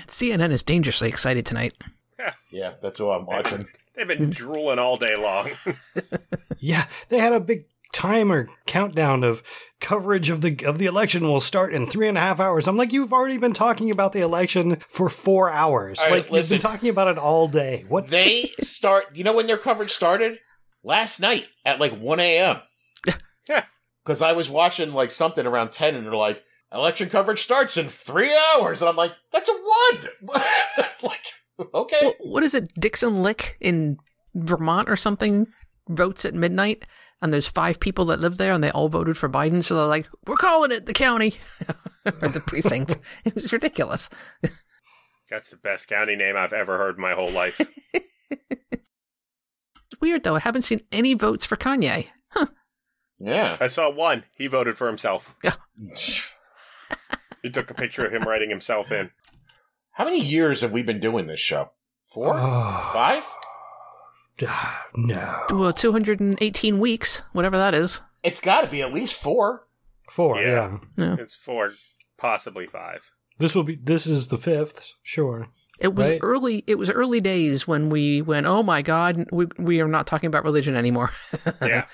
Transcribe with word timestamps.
Man, 0.00 0.06
CNN 0.08 0.52
is 0.52 0.62
dangerously 0.62 1.08
excited 1.08 1.44
tonight. 1.44 1.76
Yeah, 2.50 2.74
that's 2.82 3.00
what 3.00 3.18
I'm 3.18 3.26
watching. 3.26 3.66
They've 3.96 4.06
been 4.06 4.30
drooling 4.30 4.78
all 4.78 4.96
day 4.96 5.16
long. 5.16 5.50
Yeah, 6.62 6.88
they 7.08 7.18
had 7.18 7.32
a 7.32 7.40
big 7.40 7.64
timer 7.90 8.50
countdown 8.66 9.24
of 9.24 9.42
coverage 9.80 10.28
of 10.28 10.42
the 10.42 10.62
of 10.66 10.76
the 10.76 10.84
election 10.84 11.22
will 11.22 11.40
start 11.40 11.72
in 11.72 11.86
three 11.86 12.06
and 12.06 12.18
a 12.18 12.20
half 12.20 12.38
hours. 12.38 12.68
I'm 12.68 12.76
like, 12.76 12.92
you've 12.92 13.14
already 13.14 13.38
been 13.38 13.54
talking 13.54 13.90
about 13.90 14.12
the 14.12 14.20
election 14.20 14.76
for 14.86 15.08
four 15.08 15.48
hours. 15.50 15.98
All 15.98 16.04
right, 16.04 16.24
like 16.24 16.30
listen. 16.30 16.56
you've 16.56 16.62
been 16.62 16.70
talking 16.70 16.90
about 16.90 17.08
it 17.08 17.16
all 17.16 17.48
day. 17.48 17.86
What? 17.88 18.08
they 18.08 18.50
start. 18.60 19.16
You 19.16 19.24
know 19.24 19.32
when 19.32 19.46
their 19.46 19.56
coverage 19.56 19.92
started? 19.92 20.38
Last 20.84 21.18
night 21.18 21.46
at 21.64 21.80
like 21.80 21.98
1 21.98 22.20
a.m. 22.20 22.58
Yeah. 23.48 23.64
Because 24.04 24.20
I 24.20 24.32
was 24.32 24.50
watching 24.50 24.92
like 24.92 25.10
something 25.10 25.46
around 25.46 25.72
10, 25.72 25.94
and 25.94 26.04
they're 26.04 26.14
like, 26.14 26.42
election 26.72 27.08
coverage 27.08 27.42
starts 27.42 27.76
in 27.76 27.88
three 27.88 28.34
hours, 28.54 28.80
and 28.82 28.88
I'm 28.88 28.96
like, 28.96 29.12
that's 29.32 29.48
a 29.48 29.52
one. 29.52 30.08
like, 31.02 31.70
okay. 31.74 32.12
Wh- 32.12 32.26
what 32.26 32.42
is 32.42 32.54
it? 32.54 32.72
Dixon 32.78 33.22
Lick 33.22 33.56
in 33.60 33.98
Vermont 34.34 34.88
or 34.88 34.96
something 34.96 35.46
votes 35.88 36.24
at 36.24 36.34
midnight, 36.34 36.86
and 37.20 37.32
there's 37.32 37.48
five 37.48 37.80
people 37.80 38.04
that 38.06 38.20
live 38.20 38.36
there, 38.36 38.52
and 38.52 38.62
they 38.62 38.70
all 38.70 38.88
voted 38.88 39.16
for 39.18 39.28
Biden. 39.28 39.64
So 39.64 39.74
they're 39.74 39.84
like, 39.86 40.06
"We're 40.26 40.36
calling 40.36 40.70
it 40.70 40.86
the 40.86 40.94
county 40.94 41.36
or 42.06 42.28
the 42.28 42.42
precinct." 42.46 42.98
it 43.24 43.34
was 43.34 43.52
ridiculous. 43.52 44.08
That's 45.28 45.50
the 45.50 45.56
best 45.56 45.88
county 45.88 46.16
name 46.16 46.36
I've 46.36 46.52
ever 46.52 46.78
heard 46.78 46.96
in 46.96 47.02
my 47.02 47.14
whole 47.14 47.30
life. 47.30 47.60
It's 49.92 50.00
weird 50.00 50.24
though. 50.24 50.36
I 50.36 50.40
haven't 50.40 50.62
seen 50.62 50.82
any 50.92 51.14
votes 51.14 51.46
for 51.46 51.56
Kanye. 51.56 52.06
Yeah. 53.20 53.58
I 53.60 53.66
saw 53.66 53.90
one. 53.90 54.24
He 54.36 54.46
voted 54.46 54.78
for 54.78 54.86
himself. 54.86 55.34
Yeah. 55.44 55.54
He 57.42 57.50
took 57.50 57.70
a 57.70 57.74
picture 57.74 58.04
of 58.04 58.12
him 58.12 58.22
writing 58.22 58.50
himself 58.50 58.92
in. 58.92 59.10
How 59.92 60.04
many 60.04 60.20
years 60.20 60.60
have 60.60 60.72
we 60.72 60.82
been 60.82 61.00
doing 61.00 61.26
this 61.26 61.40
show? 61.40 61.70
Four? 62.06 62.38
Oh, 62.38 62.90
Five? 62.94 63.24
no. 64.96 65.44
Well, 65.50 65.72
218 65.72 66.78
weeks, 66.78 67.22
whatever 67.32 67.56
that 67.56 67.74
is. 67.74 68.00
It's 68.22 68.40
got 68.40 68.62
to 68.62 68.68
be 68.68 68.82
at 68.82 68.92
least 68.92 69.14
four. 69.14 69.66
Four. 70.10 70.40
Yeah. 70.40 70.78
Yeah. 70.96 71.04
Yeah. 71.04 71.16
It's 71.18 71.36
four, 71.36 71.72
possibly 72.18 72.66
five. 72.66 73.10
This 73.38 73.54
will 73.54 73.62
be. 73.62 73.76
This 73.76 74.06
is 74.06 74.28
the 74.28 74.36
fifth. 74.38 74.92
Sure. 75.02 75.48
It 75.78 75.94
was 75.94 76.10
Right. 76.10 76.20
early. 76.22 76.62
It 76.66 76.74
was 76.74 76.90
early 76.90 77.20
days 77.22 77.66
when 77.66 77.88
we 77.88 78.20
went. 78.20 78.46
Oh 78.46 78.62
my 78.62 78.82
God, 78.82 79.26
we 79.32 79.46
we 79.58 79.80
are 79.80 79.88
not 79.88 80.06
talking 80.06 80.26
about 80.28 80.44
religion 80.44 80.76
anymore. 80.76 81.12
Yeah. 81.62 81.86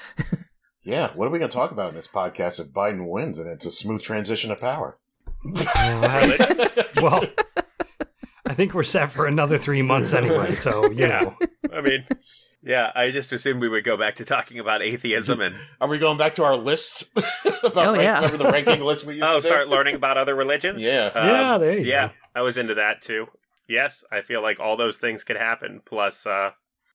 Yeah. 0.83 1.11
What 1.15 1.27
are 1.27 1.31
we 1.31 1.39
going 1.39 1.51
to 1.51 1.55
talk 1.57 1.71
about 1.73 1.91
in 1.91 1.95
this 1.97 2.09
podcast 2.09 2.59
if 2.61 2.69
Biden 2.69 3.09
wins 3.09 3.39
and 3.39 3.49
it's 3.49 3.67
a 3.67 3.71
smooth 3.71 4.03
transition 4.03 4.51
of 4.51 4.61
power? 4.61 4.99
Well, 7.03 7.25
I 8.47 8.55
think 8.55 8.75
we're 8.75 8.83
set 8.83 9.11
for 9.11 9.27
another 9.27 9.59
three 9.59 9.83
months 9.83 10.13
anyway. 10.13 10.55
So 10.55 10.91
you 10.91 11.07
Yeah. 11.07 11.21
know. 11.21 11.37
I 11.73 11.81
mean, 11.83 12.07
yeah, 12.63 12.91
I 12.95 13.11
just 13.11 13.33
assumed 13.33 13.61
we 13.61 13.69
would 13.69 13.85
go 13.85 13.97
back 13.97 14.15
to 14.17 14.25
talking 14.25 14.59
about 14.59 14.83
atheism 14.83 15.41
and 15.41 15.55
Are 15.81 15.89
we 15.89 15.99
going 15.99 16.17
back 16.17 16.35
to 16.37 16.45
our 16.45 16.57
lists? 16.57 17.13
about 17.63 17.77
Oh, 17.77 17.93
rank- 17.93 18.03
yeah. 18.03 18.17
Remember 18.23 18.39
the 18.39 18.51
ranking 18.51 18.81
list 18.81 19.05
we 19.05 19.17
used 19.17 19.27
oh, 19.27 19.37
to 19.37 19.43
do? 19.43 19.49
start 19.49 19.69
learning 19.69 19.95
about 19.95 20.17
other 20.17 20.35
religions. 20.35 20.83
Yeah. 20.83 21.07
Um, 21.15 21.27
yeah. 21.29 21.59
There 21.59 21.79
you 21.79 21.85
yeah, 21.85 22.09
go. 22.09 22.15
I 22.35 22.41
was 22.43 22.57
into 22.57 22.75
that 22.75 23.03
too. 23.03 23.27
Yes, 23.69 24.05
I 24.11 24.21
feel 24.23 24.43
like 24.43 24.59
all 24.61 24.77
those 24.77 24.97
things 24.97 25.23
could 25.25 25.37
happen. 25.37 25.83
Plus, 25.85 26.25
uh, 26.27 26.53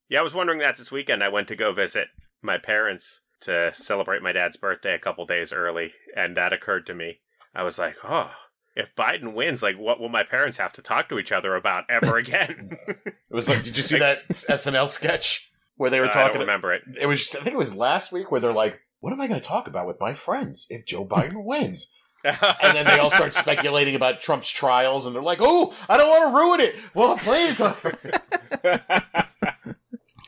yeah, 0.09 0.19
I 0.19 0.23
was 0.23 0.33
wondering 0.33 0.59
that 0.59 0.77
this 0.77 0.91
weekend. 0.91 1.23
I 1.23 1.29
went 1.29 1.47
to 1.49 1.55
go 1.55 1.73
visit 1.73 2.07
my 2.41 2.57
parents 2.57 3.19
to 3.41 3.71
celebrate 3.73 4.21
my 4.21 4.31
dad's 4.31 4.55
birthday 4.57 4.93
a 4.93 4.99
couple 4.99 5.25
days 5.25 5.51
early, 5.51 5.93
and 6.15 6.35
that 6.37 6.53
occurred 6.53 6.85
to 6.87 6.93
me. 6.93 7.19
I 7.53 7.63
was 7.63 7.77
like, 7.79 7.95
oh, 8.03 8.31
if 8.75 8.95
Biden 8.95 9.33
wins, 9.33 9.61
like, 9.61 9.77
what 9.77 9.99
will 9.99 10.09
my 10.09 10.23
parents 10.23 10.57
have 10.57 10.73
to 10.73 10.81
talk 10.81 11.09
to 11.09 11.19
each 11.19 11.31
other 11.31 11.55
about 11.55 11.83
ever 11.89 12.17
again? 12.17 12.77
It 13.31 13.35
was 13.35 13.47
like, 13.47 13.63
did 13.63 13.77
you 13.77 13.83
see 13.83 13.97
that 13.97 14.27
SNL 14.29 14.89
sketch 14.89 15.49
where 15.77 15.89
they 15.89 16.01
were 16.01 16.07
I 16.07 16.09
talking? 16.09 16.33
don't 16.33 16.41
remember 16.41 16.73
it. 16.73 16.81
It 16.99 17.05
was, 17.05 17.33
I 17.33 17.39
think 17.41 17.53
it 17.53 17.57
was 17.57 17.73
last 17.77 18.11
week 18.11 18.29
where 18.29 18.41
they're 18.41 18.51
like, 18.51 18.81
what 18.99 19.13
am 19.13 19.21
I 19.21 19.27
going 19.29 19.39
to 19.39 19.47
talk 19.47 19.67
about 19.69 19.87
with 19.87 20.01
my 20.01 20.13
friends 20.13 20.67
if 20.69 20.85
Joe 20.85 21.05
Biden 21.05 21.43
wins? 21.45 21.89
And 22.25 22.75
then 22.75 22.85
they 22.85 22.99
all 22.99 23.09
start 23.09 23.33
speculating 23.33 23.95
about 23.95 24.19
Trump's 24.21 24.49
trials, 24.49 25.05
and 25.05 25.15
they're 25.15 25.23
like, 25.23 25.39
oh, 25.41 25.73
I 25.89 25.95
don't 25.97 26.09
want 26.09 26.29
to 26.29 26.37
ruin 26.37 26.59
it. 26.59 26.75
Well, 26.93 27.13
I'm 27.13 27.17
playing 27.19 27.55
to 27.55 28.21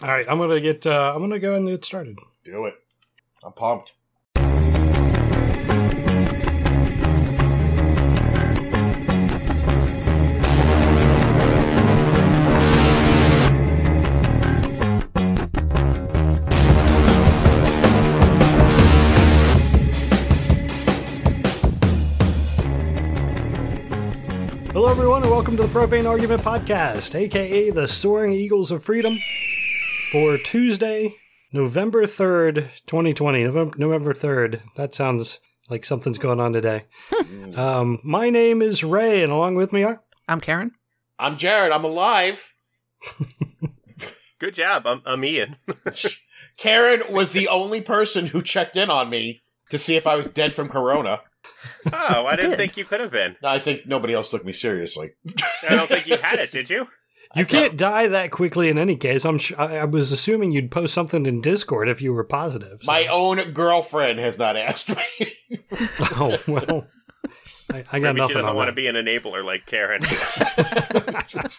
All 0.01 0.09
right. 0.09 0.25
I'm 0.27 0.37
gonna 0.37 0.59
get. 0.59 0.87
Uh, 0.87 1.11
I'm 1.13 1.21
gonna 1.21 1.39
go 1.39 1.55
and 1.55 1.67
get 1.67 1.85
started. 1.85 2.17
do 2.43 2.65
it. 2.65 2.75
I'm 3.43 3.53
pumped. 3.53 3.93
Welcome 25.53 25.67
to 25.67 25.71
the 25.71 25.79
Profane 25.79 26.07
Argument 26.07 26.41
Podcast, 26.41 27.13
aka 27.13 27.69
the 27.69 27.87
Soaring 27.87 28.33
Eagles 28.33 28.71
of 28.71 28.83
Freedom, 28.83 29.19
for 30.11 30.35
Tuesday, 30.39 31.15
November 31.51 32.05
3rd, 32.05 32.69
2020. 32.87 33.43
November, 33.43 33.77
November 33.77 34.13
3rd. 34.13 34.61
That 34.77 34.95
sounds 34.95 35.39
like 35.69 35.85
something's 35.85 36.17
going 36.17 36.39
on 36.39 36.53
today. 36.53 36.85
Um, 37.55 37.99
my 38.03 38.31
name 38.31 38.63
is 38.63 38.83
Ray, 38.83 39.21
and 39.21 39.31
along 39.31 39.53
with 39.53 39.71
me 39.71 39.83
are. 39.83 40.01
I'm 40.27 40.41
Karen. 40.41 40.71
I'm 41.19 41.37
Jared. 41.37 41.71
I'm 41.71 41.83
alive. 41.83 42.51
Good 44.39 44.55
job. 44.55 44.87
I'm, 44.87 45.03
I'm 45.05 45.23
Ian. 45.23 45.57
Karen 46.57 47.03
was 47.11 47.31
the 47.31 47.47
only 47.47 47.79
person 47.79 48.25
who 48.25 48.41
checked 48.41 48.75
in 48.75 48.89
on 48.89 49.11
me 49.11 49.43
to 49.69 49.77
see 49.77 49.95
if 49.95 50.07
I 50.07 50.15
was 50.15 50.25
dead 50.25 50.55
from 50.55 50.67
corona. 50.67 51.21
Oh, 51.91 52.25
I 52.25 52.35
didn't 52.35 52.51
Did. 52.51 52.57
think 52.57 52.77
you 52.77 52.85
could 52.85 52.99
have 52.99 53.11
been. 53.11 53.35
I 53.43 53.59
think 53.59 53.85
nobody 53.85 54.13
else 54.13 54.29
took 54.29 54.43
me 54.45 54.53
seriously. 54.53 55.11
I 55.67 55.75
don't 55.75 55.87
think 55.89 56.07
you 56.07 56.17
had 56.17 56.39
it, 56.39 56.51
did 56.51 56.69
you? 56.69 56.87
You 57.35 57.45
can't 57.45 57.75
die 57.75 58.07
that 58.07 58.29
quickly 58.31 58.69
in 58.69 58.77
any 58.77 58.95
case. 58.95 59.25
I'm. 59.25 59.39
Sh- 59.39 59.53
I, 59.57 59.77
I 59.79 59.85
was 59.85 60.11
assuming 60.11 60.51
you'd 60.51 60.69
post 60.69 60.93
something 60.93 61.25
in 61.25 61.41
Discord 61.41 61.89
if 61.89 61.99
you 62.01 62.13
were 62.13 62.23
positive. 62.23 62.79
so- 62.83 62.91
My 62.91 63.07
own 63.07 63.39
girlfriend 63.53 64.19
has 64.19 64.37
not 64.37 64.55
asked 64.55 64.95
me. 64.95 65.33
oh 66.11 66.37
well. 66.47 66.87
I, 67.71 67.83
I 67.91 67.99
got 67.99 68.01
Maybe 68.01 68.15
she 68.15 68.19
nothing 68.21 68.35
doesn't 68.35 68.49
on 68.49 68.55
want 68.55 68.67
that. 68.67 68.71
to 68.71 68.75
be 68.75 68.87
an 68.87 68.95
enabler 68.95 69.43
like 69.43 69.65
Karen. 69.65 70.03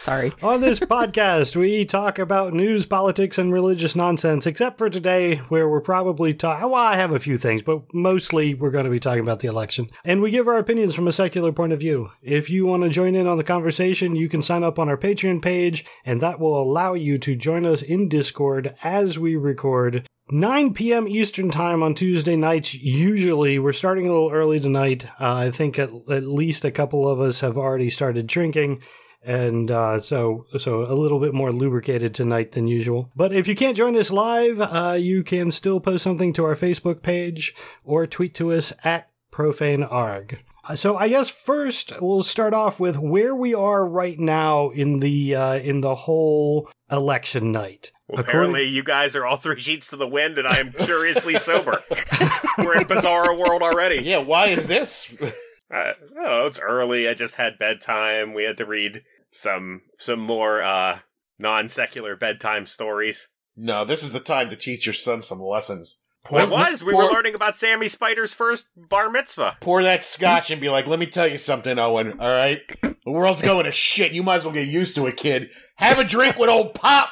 Sorry. 0.00 0.32
On 0.42 0.60
this 0.60 0.78
podcast, 0.78 1.56
we 1.56 1.84
talk 1.84 2.18
about 2.18 2.52
news, 2.52 2.86
politics, 2.86 3.38
and 3.38 3.52
religious 3.52 3.96
nonsense, 3.96 4.46
except 4.46 4.78
for 4.78 4.88
today, 4.88 5.36
where 5.48 5.68
we're 5.68 5.80
probably 5.80 6.34
talking. 6.34 6.70
Well, 6.70 6.82
I 6.82 6.96
have 6.96 7.12
a 7.12 7.20
few 7.20 7.38
things, 7.38 7.62
but 7.62 7.82
mostly 7.92 8.54
we're 8.54 8.70
going 8.70 8.84
to 8.84 8.90
be 8.90 9.00
talking 9.00 9.22
about 9.22 9.40
the 9.40 9.48
election. 9.48 9.90
And 10.04 10.22
we 10.22 10.30
give 10.30 10.48
our 10.48 10.58
opinions 10.58 10.94
from 10.94 11.08
a 11.08 11.12
secular 11.12 11.52
point 11.52 11.72
of 11.72 11.80
view. 11.80 12.10
If 12.22 12.50
you 12.50 12.66
want 12.66 12.82
to 12.84 12.88
join 12.88 13.14
in 13.14 13.26
on 13.26 13.38
the 13.38 13.44
conversation, 13.44 14.16
you 14.16 14.28
can 14.28 14.42
sign 14.42 14.62
up 14.62 14.78
on 14.78 14.88
our 14.88 14.96
Patreon 14.96 15.42
page, 15.42 15.84
and 16.04 16.20
that 16.20 16.38
will 16.38 16.60
allow 16.60 16.94
you 16.94 17.18
to 17.18 17.34
join 17.34 17.66
us 17.66 17.82
in 17.82 18.08
Discord 18.08 18.74
as 18.82 19.18
we 19.18 19.36
record 19.36 20.06
9 20.28 20.74
p.m. 20.74 21.06
Eastern 21.06 21.50
Time 21.50 21.84
on 21.84 21.94
Tuesday 21.94 22.34
nights. 22.34 22.74
Usually, 22.74 23.60
we're 23.60 23.72
starting 23.72 24.08
a 24.08 24.12
little 24.12 24.32
early 24.32 24.58
tonight. 24.58 25.06
Uh, 25.20 25.34
I 25.34 25.50
think 25.52 25.78
at, 25.78 25.92
at 26.10 26.24
least 26.24 26.64
a 26.64 26.72
couple 26.72 27.08
of 27.08 27.20
us 27.20 27.40
have 27.40 27.56
already 27.56 27.90
started 27.90 28.26
drinking 28.26 28.82
and 29.26 29.70
uh, 29.70 30.00
so 30.00 30.46
so 30.56 30.82
a 30.82 30.94
little 30.94 31.18
bit 31.20 31.34
more 31.34 31.52
lubricated 31.52 32.14
tonight 32.14 32.52
than 32.52 32.66
usual. 32.68 33.10
But 33.14 33.32
if 33.34 33.46
you 33.48 33.54
can't 33.56 33.76
join 33.76 33.96
us 33.96 34.10
live, 34.10 34.60
uh, 34.60 34.96
you 34.98 35.22
can 35.24 35.50
still 35.50 35.80
post 35.80 36.04
something 36.04 36.32
to 36.34 36.44
our 36.44 36.54
Facebook 36.54 37.02
page 37.02 37.54
or 37.84 38.06
tweet 38.06 38.34
to 38.36 38.52
us 38.52 38.72
at 38.84 39.10
profanearg. 39.32 40.38
Uh, 40.68 40.74
So 40.76 40.96
I 40.96 41.08
guess 41.08 41.28
first 41.28 41.92
we'll 42.00 42.22
start 42.22 42.54
off 42.54 42.80
with 42.80 42.96
where 42.98 43.34
we 43.34 43.54
are 43.54 43.86
right 43.86 44.18
now 44.18 44.70
in 44.70 45.00
the 45.00 45.34
uh, 45.34 45.54
in 45.58 45.80
the 45.80 45.94
whole 45.94 46.68
election 46.90 47.52
night. 47.52 47.92
Well, 48.08 48.20
apparently, 48.20 48.62
you 48.62 48.84
guys 48.84 49.16
are 49.16 49.26
all 49.26 49.36
three 49.42 49.58
sheets 49.60 49.90
to 49.90 49.96
the 49.96 50.06
wind, 50.06 50.38
and 50.38 50.46
I 50.46 50.58
am 50.58 50.70
curiously 50.72 51.38
sober. 51.38 51.82
We're 52.58 52.76
in 52.80 52.86
bizarre 52.86 53.34
world 53.34 53.62
already. 53.62 53.96
yeah, 54.02 54.18
why 54.18 54.46
is 54.46 54.68
this? 54.68 55.12
Uh, 55.20 55.30
I 55.68 55.94
know. 56.12 56.46
It's 56.46 56.60
early. 56.60 57.08
I 57.08 57.14
just 57.14 57.34
had 57.34 57.58
bedtime. 57.58 58.32
We 58.34 58.44
had 58.44 58.56
to 58.58 58.64
read 58.66 59.02
some 59.36 59.82
some 59.98 60.20
more 60.20 60.62
uh, 60.62 61.00
non 61.38 61.68
secular 61.68 62.16
bedtime 62.16 62.66
stories. 62.66 63.28
No, 63.56 63.84
this 63.84 64.02
is 64.02 64.12
the 64.12 64.20
time 64.20 64.50
to 64.50 64.56
teach 64.56 64.86
your 64.86 64.92
son 64.92 65.22
some 65.22 65.40
lessons. 65.40 66.02
it 66.30 66.50
was. 66.50 66.84
We 66.84 66.92
pour, 66.92 67.04
were 67.04 67.10
learning 67.12 67.34
about 67.34 67.56
Sammy 67.56 67.88
Spider's 67.88 68.34
first 68.34 68.66
bar 68.76 69.10
mitzvah. 69.10 69.56
Pour 69.60 69.82
that 69.82 70.04
scotch 70.04 70.50
and 70.50 70.60
be 70.60 70.68
like, 70.68 70.86
let 70.86 70.98
me 70.98 71.06
tell 71.06 71.26
you 71.26 71.38
something, 71.38 71.78
Owen, 71.78 72.20
all 72.20 72.30
right? 72.30 72.60
The 72.82 73.12
world's 73.12 73.42
going 73.42 73.64
to 73.64 73.72
shit. 73.72 74.12
You 74.12 74.22
might 74.22 74.36
as 74.36 74.44
well 74.44 74.52
get 74.52 74.68
used 74.68 74.96
to 74.96 75.06
it, 75.06 75.16
kid. 75.16 75.50
Have 75.76 75.98
a 75.98 76.04
drink 76.04 76.36
with 76.38 76.50
old 76.50 76.74
Pop. 76.74 77.10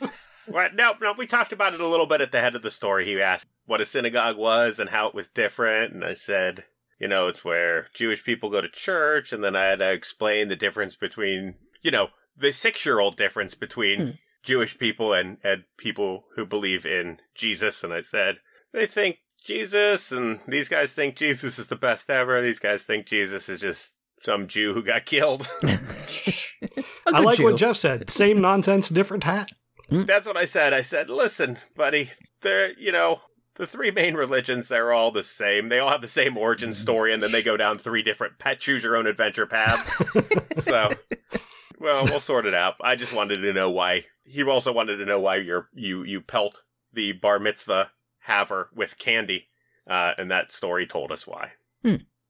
What? 0.46 0.74
No, 0.74 0.92
no. 1.00 1.14
We 1.16 1.26
talked 1.26 1.54
about 1.54 1.72
it 1.72 1.80
a 1.80 1.88
little 1.88 2.04
bit 2.04 2.20
at 2.20 2.30
the 2.30 2.38
head 2.42 2.54
of 2.54 2.60
the 2.60 2.70
story. 2.70 3.06
He 3.06 3.18
asked 3.18 3.48
what 3.64 3.80
a 3.80 3.86
synagogue 3.86 4.36
was 4.36 4.78
and 4.78 4.90
how 4.90 5.08
it 5.08 5.14
was 5.14 5.30
different, 5.30 5.94
and 5.94 6.04
I 6.04 6.12
said 6.12 6.64
you 6.98 7.08
know, 7.08 7.28
it's 7.28 7.44
where 7.44 7.86
Jewish 7.94 8.24
people 8.24 8.50
go 8.50 8.60
to 8.60 8.68
church, 8.68 9.32
and 9.32 9.42
then 9.42 9.56
I 9.56 9.64
had 9.64 9.80
to 9.80 9.92
explain 9.92 10.48
the 10.48 10.56
difference 10.56 10.96
between, 10.96 11.54
you 11.84 11.92
know, 11.92 12.08
the 12.36 12.52
six 12.52 12.84
year 12.84 12.98
old 12.98 13.16
difference 13.16 13.54
between 13.54 14.00
Hmm. 14.00 14.10
Jewish 14.42 14.76
people 14.76 15.12
and, 15.14 15.38
and 15.42 15.64
people 15.78 16.24
who 16.36 16.44
believe 16.44 16.84
in 16.84 17.18
Jesus. 17.34 17.82
And 17.82 17.94
I 17.94 18.02
said, 18.02 18.36
they 18.74 18.84
think 18.86 19.18
Jesus, 19.42 20.12
and 20.12 20.40
these 20.46 20.68
guys 20.68 20.94
think 20.94 21.16
Jesus 21.16 21.58
is 21.58 21.68
the 21.68 21.76
best 21.76 22.10
ever. 22.10 22.42
These 22.42 22.58
guys 22.58 22.84
think 22.84 23.06
Jesus 23.06 23.48
is 23.48 23.60
just 23.60 23.94
some 24.20 24.46
Jew 24.46 24.74
who 24.74 24.82
got 24.82 25.06
killed. 25.06 25.48
I 27.06 27.20
like 27.20 27.38
Jew. 27.38 27.44
what 27.44 27.56
Jeff 27.56 27.76
said. 27.76 28.10
Same 28.10 28.40
nonsense, 28.40 28.88
different 28.88 29.24
hat. 29.24 29.52
That's 29.90 30.26
what 30.26 30.36
I 30.36 30.44
said. 30.46 30.72
I 30.74 30.82
said, 30.82 31.08
listen, 31.08 31.58
buddy, 31.76 32.10
they're, 32.40 32.78
you 32.78 32.90
know, 32.92 33.20
the 33.56 33.66
three 33.66 33.90
main 33.90 34.14
religions, 34.14 34.68
they're 34.68 34.92
all 34.92 35.10
the 35.10 35.22
same. 35.22 35.68
They 35.68 35.78
all 35.78 35.90
have 35.90 36.00
the 36.00 36.08
same 36.08 36.36
origin 36.36 36.72
story, 36.72 37.12
and 37.12 37.22
then 37.22 37.32
they 37.32 37.42
go 37.42 37.56
down 37.56 37.78
three 37.78 38.02
different 38.02 38.38
pet 38.38 38.60
choose 38.60 38.82
your 38.82 38.96
own 38.96 39.06
adventure 39.06 39.46
paths. 39.46 39.94
so, 40.64 40.90
well, 41.78 42.04
we'll 42.04 42.20
sort 42.20 42.46
it 42.46 42.54
out. 42.54 42.74
I 42.80 42.96
just 42.96 43.12
wanted 43.12 43.38
to 43.38 43.52
know 43.52 43.70
why. 43.70 44.06
He 44.24 44.42
also 44.42 44.72
wanted 44.72 44.96
to 44.96 45.04
know 45.04 45.20
why 45.20 45.36
you're, 45.36 45.68
you, 45.74 46.02
you 46.02 46.20
pelt 46.20 46.62
the 46.92 47.12
bar 47.12 47.38
mitzvah 47.38 47.90
haver 48.20 48.70
with 48.74 48.98
candy. 48.98 49.48
Uh, 49.88 50.12
and 50.16 50.30
that 50.30 50.50
story 50.50 50.86
told 50.86 51.12
us 51.12 51.26
why. 51.26 51.52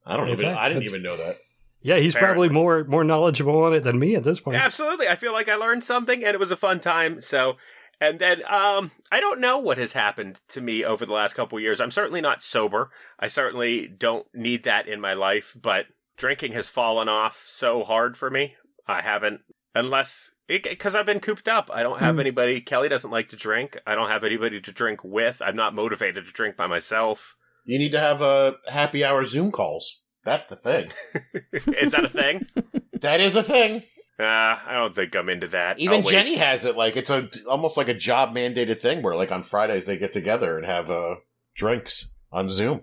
I 0.07 0.17
don't 0.17 0.29
even. 0.31 0.47
I 0.47 0.69
didn't 0.69 0.83
even 0.85 1.03
know 1.03 1.17
that. 1.17 1.39
Yeah, 1.81 1.99
he's 1.99 2.15
probably 2.15 2.49
more 2.49 2.85
more 2.85 3.05
knowledgeable 3.05 3.63
on 3.63 3.75
it 3.75 3.85
than 3.85 3.99
me 3.99 4.15
at 4.15 4.25
this 4.25 4.41
point. 4.41 4.57
Absolutely. 4.57 5.07
I 5.07 5.17
feel 5.17 5.33
like 5.33 5.49
I 5.49 5.55
learned 5.55 5.85
something 5.85 6.25
and 6.25 6.35
it 6.35 6.41
was 6.41 6.51
a 6.51 6.57
fun 6.57 6.81
time. 6.81 7.21
So, 7.21 7.57
and 8.01 8.19
then, 8.19 8.43
um, 8.49 8.91
I 9.13 9.21
don't 9.21 9.41
know 9.41 9.59
what 9.59 9.79
has 9.79 9.93
happened 9.93 10.41
to 10.49 10.61
me 10.61 10.85
over 10.85 11.05
the 11.05 11.13
last 11.13 11.35
couple 11.35 11.59
of 11.59 11.63
years. 11.63 11.81
I'm 11.81 11.91
certainly 11.91 12.21
not 12.21 12.43
sober. 12.43 12.91
I 13.19 13.27
certainly 13.27 13.87
don't 13.87 14.27
need 14.35 14.65
that 14.65 14.89
in 14.89 15.01
my 15.01 15.13
life, 15.13 15.57
but 15.61 15.87
drinking 16.17 16.53
has 16.53 16.69
fallen 16.69 17.09
off 17.09 17.45
so 17.47 17.85
hard 17.85 18.17
for 18.17 18.31
me. 18.31 18.55
I 18.87 19.01
haven't, 19.03 19.41
unless, 19.75 20.31
because 20.47 20.95
I've 20.95 21.07
been 21.07 21.21
cooped 21.21 21.49
up. 21.49 21.71
I 21.73 21.83
don't 21.83 22.01
have 22.01 22.17
Hmm. 22.17 22.21
anybody. 22.21 22.61
Kelly 22.61 22.89
doesn't 22.89 23.11
like 23.11 23.29
to 23.31 23.37
drink. 23.37 23.79
I 23.87 23.95
don't 23.95 24.09
have 24.11 24.25
anybody 24.25 24.61
to 24.61 24.73
drink 24.73 25.03
with. 25.05 25.41
I'm 25.45 25.57
not 25.57 25.75
motivated 25.75 26.27
to 26.27 26.33
drink 26.33 26.57
by 26.57 26.67
myself. 26.67 27.37
You 27.65 27.79
need 27.79 27.93
to 27.93 28.01
have 28.01 28.21
a 28.21 28.57
happy 28.69 29.05
hour 29.05 29.25
Zoom 29.25 29.51
calls. 29.51 30.03
That's 30.25 30.47
the 30.49 30.57
thing. 30.57 30.91
Is 31.53 31.93
that 31.93 32.05
a 32.05 32.09
thing? 32.09 32.47
that 33.01 33.21
is 33.21 33.37
a 33.37 33.43
thing. 33.43 33.83
Uh, 34.19 34.23
I 34.23 34.73
don't 34.75 34.95
think 34.95 35.15
I'm 35.17 35.29
into 35.29 35.49
that. 35.49 35.79
Even. 35.79 36.03
Jenny 36.05 36.37
has 36.37 36.65
it. 36.65 36.77
Like 36.77 36.97
it's 36.97 37.11
a 37.11 37.29
almost 37.49 37.77
like 37.77 37.89
a 37.89 37.95
job 37.95 38.35
mandated 38.35 38.79
thing 38.79 39.03
where 39.03 39.17
like 39.17 39.33
on 39.33 39.43
Fridays 39.43 39.87
they 39.87 39.97
get 39.99 40.13
together 40.13 40.57
and 40.57 40.65
have 40.67 40.91
uh, 40.91 41.17
drinks 41.57 42.13
on 42.31 42.49
Zoom. 42.49 42.83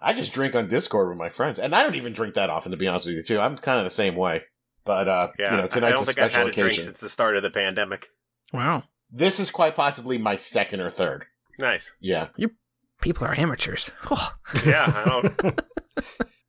Hmm. 0.00 0.08
I 0.08 0.12
just 0.14 0.32
drink 0.32 0.54
on 0.54 0.68
Discord 0.68 1.08
with 1.08 1.18
my 1.18 1.28
friends, 1.28 1.58
and 1.58 1.74
I 1.74 1.82
don't 1.82 1.94
even 1.96 2.12
drink 2.12 2.34
that 2.34 2.50
often 2.50 2.70
to 2.72 2.76
be 2.78 2.86
honest 2.86 3.06
with 3.06 3.16
you. 3.16 3.22
Too, 3.22 3.40
I'm 3.40 3.56
kind 3.58 3.78
of 3.78 3.84
the 3.84 3.90
same 3.90 4.16
way. 4.16 4.42
But 4.84 5.08
uh, 5.08 5.28
Yeah, 5.38 5.50
you 5.52 5.56
know, 5.58 5.64
I 5.64 5.66
tonight's 5.66 5.96
don't 5.96 6.02
a 6.02 6.06
think 6.06 6.18
I've 6.18 6.30
special 6.30 6.38
had 6.38 6.46
a 6.48 6.52
drink 6.52 6.66
occasion. 6.72 6.84
since 6.84 7.00
the 7.00 7.08
start 7.08 7.36
of 7.36 7.42
the 7.42 7.50
pandemic. 7.50 8.08
Wow. 8.52 8.84
This 9.10 9.38
is 9.40 9.50
quite 9.50 9.74
possibly 9.76 10.16
my 10.18 10.36
second 10.36 10.80
or 10.80 10.90
third. 10.90 11.26
Nice. 11.58 11.92
Yeah, 12.00 12.28
you 12.36 12.52
People 13.00 13.26
are 13.26 13.38
amateurs. 13.38 13.90
Oh, 14.10 14.32
Yeah, 14.64 14.92
I 14.94 15.04
don't. 15.44 15.60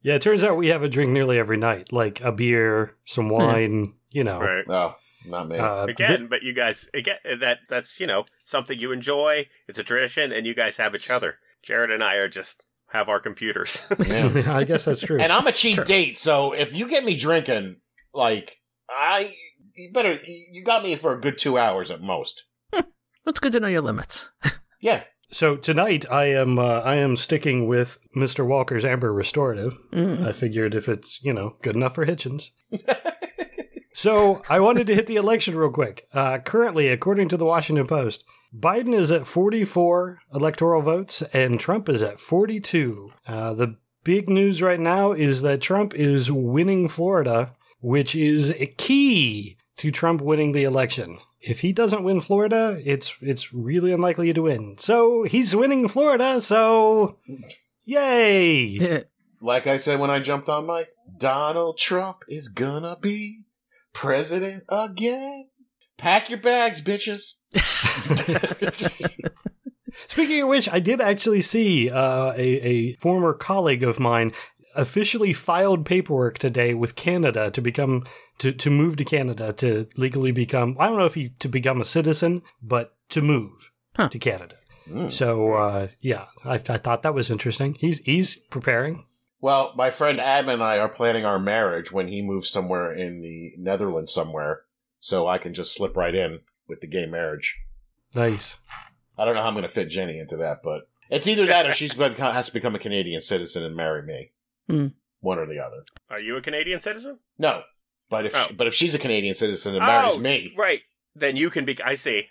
Yeah, 0.01 0.15
it 0.15 0.21
turns 0.21 0.43
out 0.45 0.55
we 0.55 0.69
have 0.69 0.81
a 0.81 0.87
drink 0.87 1.11
nearly 1.11 1.37
every 1.37 1.57
night, 1.57 1.91
like 1.91 2.21
a 2.21 2.31
beer, 2.31 2.95
some 3.03 3.27
wine, 3.29 3.95
you 4.11 4.23
know. 4.23 4.39
right. 4.39 4.63
oh, 4.69 4.95
not 5.25 5.49
me. 5.49 5.57
Uh, 5.57 5.83
Again, 5.87 6.27
but 6.29 6.41
you 6.41 6.53
guys 6.53 6.89
again 6.93 7.17
that 7.41 7.59
that's 7.67 7.99
you 7.99 8.07
know 8.07 8.23
something 8.45 8.79
you 8.79 8.93
enjoy. 8.93 9.47
It's 9.67 9.77
a 9.77 9.83
tradition, 9.83 10.31
and 10.31 10.45
you 10.47 10.55
guys 10.55 10.77
have 10.77 10.95
each 10.95 11.09
other. 11.09 11.39
Jared 11.61 11.91
and 11.91 12.01
I 12.01 12.15
are 12.15 12.29
just 12.29 12.63
have 12.91 13.09
our 13.09 13.19
computers. 13.19 13.81
Yeah. 14.07 14.53
I 14.55 14.63
guess 14.63 14.85
that's 14.85 15.01
true. 15.01 15.19
and 15.19 15.31
I'm 15.31 15.47
a 15.47 15.51
cheap 15.51 15.75
Sure. 15.75 15.83
date, 15.85 16.17
so 16.17 16.53
if 16.53 16.73
you 16.75 16.87
get 16.89 17.03
me 17.05 17.15
drinking, 17.17 17.77
like 18.13 18.61
I, 18.89 19.35
you 19.75 19.91
better, 19.93 20.19
you 20.25 20.63
got 20.63 20.83
me 20.83 20.95
for 20.95 21.13
a 21.13 21.19
good 21.19 21.37
two 21.37 21.57
hours 21.57 21.91
at 21.91 22.01
most. 22.01 22.43
it's 22.73 23.39
good 23.39 23.51
to 23.53 23.59
know 23.59 23.67
your 23.67 23.81
limits. 23.81 24.29
Yeah, 24.81 25.03
So 25.31 25.55
tonight 25.57 26.05
I 26.09 26.25
am 26.27 26.57
uh, 26.57 26.79
I 26.81 26.95
am 26.95 27.15
sticking 27.17 27.67
with 27.67 27.99
Mr. 28.15 28.45
Walker's 28.47 28.85
Amber 28.85 29.13
Restorative. 29.13 29.73
Mm. 29.91 30.25
I 30.25 30.31
figured 30.31 30.73
if 30.73 30.87
it's 30.89 31.19
you 31.21 31.33
know 31.33 31.55
good 31.61 31.75
enough 31.75 31.95
for 31.95 32.05
Hitchens. 32.05 32.49
so 33.93 34.41
I 34.49 34.59
wanted 34.59 34.87
to 34.87 34.95
hit 34.95 35.07
the 35.07 35.17
election 35.17 35.55
real 35.57 35.69
quick. 35.71 36.07
Uh, 36.13 36.39
currently, 36.39 36.87
according 36.87 37.29
to 37.29 37.37
the 37.37 37.45
Washington 37.45 37.87
Post, 37.87 38.23
Biden 38.55 38.93
is 38.93 39.11
at 39.11 39.27
44 39.27 40.19
electoral 40.33 40.81
votes 40.81 41.21
and 41.33 41.59
Trump 41.59 41.87
is 41.87 42.01
at 42.01 42.19
42. 42.19 43.11
Uh, 43.27 43.53
the 43.53 43.77
big 44.03 44.29
news 44.29 44.61
right 44.61 44.79
now 44.79 45.11
is 45.11 45.41
that 45.41 45.61
Trump 45.61 45.93
is 45.93 46.31
winning 46.31 46.87
Florida, 46.87 47.55
which 47.79 48.15
is 48.15 48.49
a 48.49 48.65
key 48.65 49.57
to 49.77 49.91
Trump 49.91 50.21
winning 50.21 50.51
the 50.51 50.63
election. 50.63 51.19
If 51.41 51.61
he 51.61 51.71
doesn't 51.71 52.03
win 52.03 52.19
Florida, 52.19 52.81
it's 52.83 53.15
it's 53.21 53.53
really 53.53 53.93
unlikely 53.93 54.33
to 54.33 54.41
win. 54.41 54.75
So 54.77 55.23
he's 55.23 55.55
winning 55.55 55.87
Florida, 55.87 56.41
so 56.41 57.17
yay! 57.85 59.05
like 59.41 59.67
I 59.67 59.77
said 59.77 59.99
when 59.99 60.09
I 60.09 60.19
jumped 60.19 60.49
on 60.49 60.67
mic, 60.67 60.89
Donald 61.17 61.77
Trump 61.77 62.23
is 62.27 62.49
gonna 62.49 62.97
be 62.99 63.43
president 63.93 64.63
again. 64.67 65.48
Pack 65.99 66.29
your 66.29 66.39
bags, 66.39 66.81
bitches. 66.81 67.33
Speaking 70.07 70.41
of 70.41 70.47
which, 70.49 70.69
I 70.69 70.79
did 70.79 71.01
actually 71.01 71.41
see 71.41 71.89
uh, 71.89 72.33
a, 72.33 72.39
a 72.39 72.95
former 72.95 73.33
colleague 73.33 73.83
of 73.83 73.99
mine 73.99 74.31
officially 74.75 75.33
filed 75.33 75.85
paperwork 75.85 76.37
today 76.39 76.73
with 76.73 76.95
Canada 76.95 77.51
to 77.51 77.61
become 77.61 78.05
to, 78.37 78.51
to 78.53 78.69
move 78.69 78.95
to 78.97 79.03
Canada 79.03 79.51
to 79.53 79.87
legally 79.97 80.31
become 80.31 80.77
I 80.79 80.87
don't 80.87 80.97
know 80.97 81.05
if 81.05 81.15
he 81.15 81.29
to 81.39 81.49
become 81.49 81.81
a 81.81 81.85
citizen, 81.85 82.43
but 82.61 82.95
to 83.09 83.21
move 83.21 83.51
Huh. 83.95 84.07
to 84.09 84.19
Canada. 84.19 84.55
Mm. 84.89 85.11
So 85.11 85.53
uh, 85.55 85.87
yeah, 85.99 86.25
I, 86.45 86.53
I 86.53 86.77
thought 86.77 87.01
that 87.03 87.13
was 87.13 87.29
interesting. 87.29 87.75
He's 87.79 87.99
he's 87.99 88.37
preparing. 88.37 89.05
Well, 89.41 89.73
my 89.75 89.89
friend 89.89 90.19
Adam 90.19 90.49
and 90.49 90.63
I 90.63 90.77
are 90.77 90.89
planning 90.89 91.25
our 91.25 91.39
marriage 91.39 91.91
when 91.91 92.07
he 92.07 92.21
moves 92.21 92.49
somewhere 92.49 92.93
in 92.93 93.21
the 93.21 93.53
Netherlands 93.57 94.13
somewhere, 94.13 94.61
so 94.99 95.27
I 95.27 95.37
can 95.37 95.53
just 95.53 95.73
slip 95.73 95.95
right 95.97 96.13
in 96.15 96.39
with 96.67 96.81
the 96.81 96.87
gay 96.87 97.05
marriage. 97.05 97.57
Nice. 98.15 98.57
I 99.17 99.25
don't 99.25 99.35
know 99.35 99.41
how 99.41 99.47
I'm 99.47 99.53
going 99.53 99.63
to 99.63 99.69
fit 99.69 99.89
Jenny 99.89 100.17
into 100.19 100.37
that, 100.37 100.61
but 100.63 100.87
it's 101.09 101.27
either 101.27 101.45
that 101.47 101.65
or 101.67 101.73
she's 101.73 101.93
going 101.93 102.15
to, 102.15 102.31
has 102.31 102.47
to 102.47 102.53
become 102.53 102.75
a 102.75 102.79
Canadian 102.79 103.21
citizen 103.21 103.63
and 103.63 103.75
marry 103.75 104.01
me. 104.03 104.31
Hmm. 104.69 104.87
One 105.21 105.39
or 105.39 105.45
the 105.45 105.59
other. 105.59 105.83
Are 106.09 106.21
you 106.21 106.37
a 106.37 106.41
Canadian 106.41 106.79
citizen? 106.79 107.19
No, 107.37 107.63
but 108.09 108.25
if 108.25 108.35
Oh. 108.35 108.45
she, 108.47 108.53
but 108.53 108.67
if 108.67 108.73
she's 108.73 108.95
a 108.95 108.99
Canadian 108.99 109.35
citizen 109.35 109.75
and 109.75 109.85
marries 109.85 110.15
Oh, 110.15 110.19
me, 110.19 110.53
right? 110.57 110.81
Then 111.15 111.35
you 111.35 111.49
can 111.49 111.65
be. 111.65 111.77
I 111.83 111.95
see. 111.95 112.27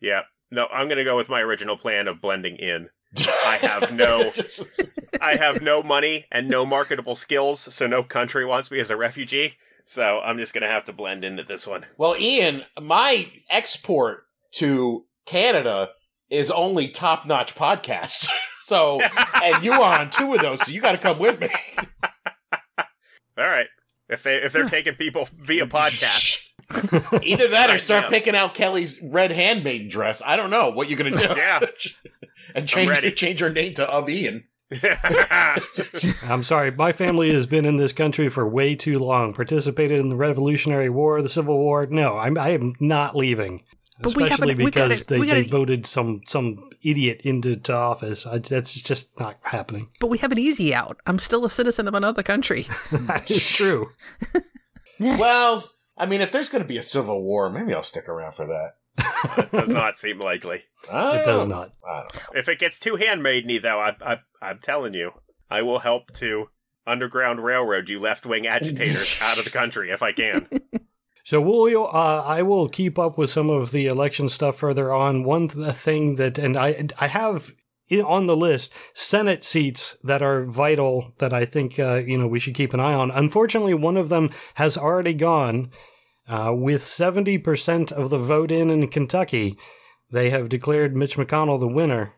Yeah. 0.00 0.22
No, 0.50 0.66
I'm 0.66 0.88
going 0.88 0.98
to 0.98 1.04
go 1.04 1.16
with 1.16 1.28
my 1.28 1.40
original 1.40 1.76
plan 1.76 2.08
of 2.08 2.20
blending 2.20 2.56
in. 2.56 2.88
I 3.46 3.58
have 3.58 3.92
no- 3.92 4.32
I 5.20 5.36
have 5.36 5.62
no 5.62 5.82
money 5.82 6.24
and 6.32 6.48
no 6.48 6.66
marketable 6.66 7.14
skills, 7.14 7.60
so 7.60 7.86
no 7.86 8.02
country 8.02 8.44
wants 8.44 8.70
me 8.70 8.80
as 8.80 8.90
a 8.90 8.96
refugee. 8.96 9.54
So 9.86 10.20
I'm 10.20 10.38
just 10.38 10.54
going 10.54 10.62
to 10.62 10.68
have 10.68 10.84
to 10.86 10.92
blend 10.92 11.24
into 11.24 11.42
this 11.42 11.66
one. 11.66 11.86
well, 11.96 12.16
Ian, 12.18 12.62
my 12.80 13.30
export 13.50 14.24
to 14.52 15.04
Canada 15.26 15.90
is 16.30 16.50
only 16.50 16.88
top 16.88 17.26
notch 17.26 17.54
podcasts. 17.54 18.28
so, 18.64 19.00
and 19.42 19.62
you 19.64 19.72
are 19.72 20.00
on 20.00 20.10
two 20.10 20.34
of 20.34 20.40
those, 20.40 20.62
so 20.62 20.72
you 20.72 20.80
got 20.80 20.92
to 20.92 20.98
come 20.98 21.18
with 21.18 21.40
me. 21.40 21.48
All 23.38 23.46
right. 23.46 23.66
If 24.08 24.22
they 24.22 24.36
if 24.36 24.52
they're 24.52 24.66
taking 24.66 24.94
people 24.94 25.26
via 25.38 25.66
podcast, 25.66 26.42
Either 27.22 27.48
that 27.48 27.70
or 27.70 27.78
start 27.78 28.08
picking 28.08 28.34
out 28.34 28.54
Kelly's 28.54 29.00
red 29.02 29.32
handmaiden 29.32 29.88
dress. 29.88 30.22
I 30.24 30.36
don't 30.36 30.50
know 30.50 30.70
what 30.70 30.88
you're 30.88 30.98
going 30.98 31.12
to 31.12 31.18
do. 31.18 31.34
Yeah. 31.36 31.60
and 32.54 32.68
change 32.68 33.14
change 33.16 33.40
her 33.40 33.50
name 33.50 33.74
to 33.74 33.88
of 33.88 34.08
Ian. 34.08 34.44
I'm 36.22 36.42
sorry, 36.42 36.70
my 36.70 36.92
family 36.92 37.32
has 37.32 37.46
been 37.46 37.64
in 37.64 37.76
this 37.76 37.92
country 37.92 38.28
for 38.28 38.48
way 38.48 38.74
too 38.74 38.98
long. 38.98 39.34
Participated 39.34 40.00
in 40.00 40.08
the 40.08 40.16
Revolutionary 40.16 40.88
War, 40.90 41.20
the 41.22 41.28
Civil 41.28 41.58
War. 41.58 41.86
No, 41.86 42.16
I'm 42.18 42.38
I 42.38 42.50
am 42.50 42.74
not 42.80 43.16
leaving. 43.16 43.62
But 44.00 44.08
Especially 44.08 44.30
haven't- 44.30 44.58
we 44.58 44.64
because 44.64 44.88
gotta- 44.90 45.06
they, 45.06 45.18
we 45.20 45.26
gotta- 45.26 45.42
they 45.42 45.48
voted 45.48 45.86
some 45.86 46.22
some 46.26 46.70
idiot 46.82 47.20
into 47.22 47.54
to 47.56 47.72
office. 47.74 48.26
I, 48.26 48.38
that's 48.38 48.80
just 48.82 49.18
not 49.20 49.38
happening. 49.42 49.90
But 50.00 50.08
we 50.08 50.18
have 50.18 50.32
an 50.32 50.38
easy 50.38 50.74
out. 50.74 50.98
I'm 51.06 51.18
still 51.20 51.44
a 51.44 51.50
citizen 51.50 51.86
of 51.86 51.94
another 51.94 52.22
country. 52.24 52.66
that 52.92 53.30
is 53.30 53.48
true. 53.48 53.90
Well, 54.98 55.70
I 55.96 56.06
mean, 56.06 56.20
if 56.20 56.32
there's 56.32 56.48
going 56.48 56.62
to 56.62 56.68
be 56.68 56.78
a 56.78 56.82
civil 56.82 57.22
war, 57.22 57.50
maybe 57.50 57.74
I'll 57.74 57.82
stick 57.82 58.08
around 58.08 58.32
for 58.34 58.46
that. 58.46 58.74
does 59.52 59.70
not 59.70 59.96
seem 59.96 60.18
likely. 60.18 60.64
It 60.84 61.24
does 61.24 61.46
not. 61.46 61.72
I 61.88 62.00
don't 62.02 62.14
know. 62.14 62.20
If 62.34 62.48
it 62.48 62.58
gets 62.58 62.78
too 62.78 62.96
handmaideny, 62.96 63.60
though, 63.62 63.78
I, 63.80 63.96
I, 64.04 64.18
I'm 64.40 64.58
telling 64.58 64.94
you, 64.94 65.12
I 65.50 65.62
will 65.62 65.78
help 65.80 66.12
to 66.14 66.50
underground 66.86 67.42
railroad 67.44 67.88
you 67.88 68.00
left 68.00 68.26
wing 68.26 68.46
agitators 68.46 69.18
out 69.22 69.38
of 69.38 69.44
the 69.44 69.50
country 69.50 69.90
if 69.90 70.02
I 70.02 70.12
can. 70.12 70.48
So 71.24 71.40
we'll, 71.40 71.86
uh, 71.86 72.24
I 72.26 72.42
will 72.42 72.68
keep 72.68 72.98
up 72.98 73.16
with 73.16 73.30
some 73.30 73.48
of 73.48 73.70
the 73.70 73.86
election 73.86 74.28
stuff 74.28 74.58
further 74.58 74.92
on. 74.92 75.22
One 75.22 75.46
th- 75.46 75.72
thing 75.76 76.16
that, 76.16 76.36
and 76.36 76.56
I, 76.56 76.88
I 77.00 77.06
have 77.06 77.52
i- 77.92 78.00
on 78.00 78.26
the 78.26 78.36
list 78.36 78.72
Senate 78.92 79.44
seats 79.44 79.96
that 80.02 80.20
are 80.20 80.44
vital 80.44 81.12
that 81.18 81.32
I 81.32 81.44
think 81.44 81.78
uh, 81.78 82.02
you 82.04 82.18
know 82.18 82.26
we 82.26 82.40
should 82.40 82.56
keep 82.56 82.74
an 82.74 82.80
eye 82.80 82.94
on. 82.94 83.12
Unfortunately, 83.12 83.72
one 83.72 83.96
of 83.96 84.08
them 84.08 84.30
has 84.54 84.76
already 84.76 85.14
gone 85.14 85.70
uh, 86.28 86.52
with 86.54 86.84
seventy 86.84 87.38
percent 87.38 87.92
of 87.92 88.10
the 88.10 88.18
vote 88.18 88.50
in 88.50 88.70
in 88.70 88.88
Kentucky. 88.88 89.56
They 90.10 90.30
have 90.30 90.48
declared 90.48 90.94
Mitch 90.94 91.16
McConnell 91.16 91.58
the 91.58 91.66
winner. 91.68 92.14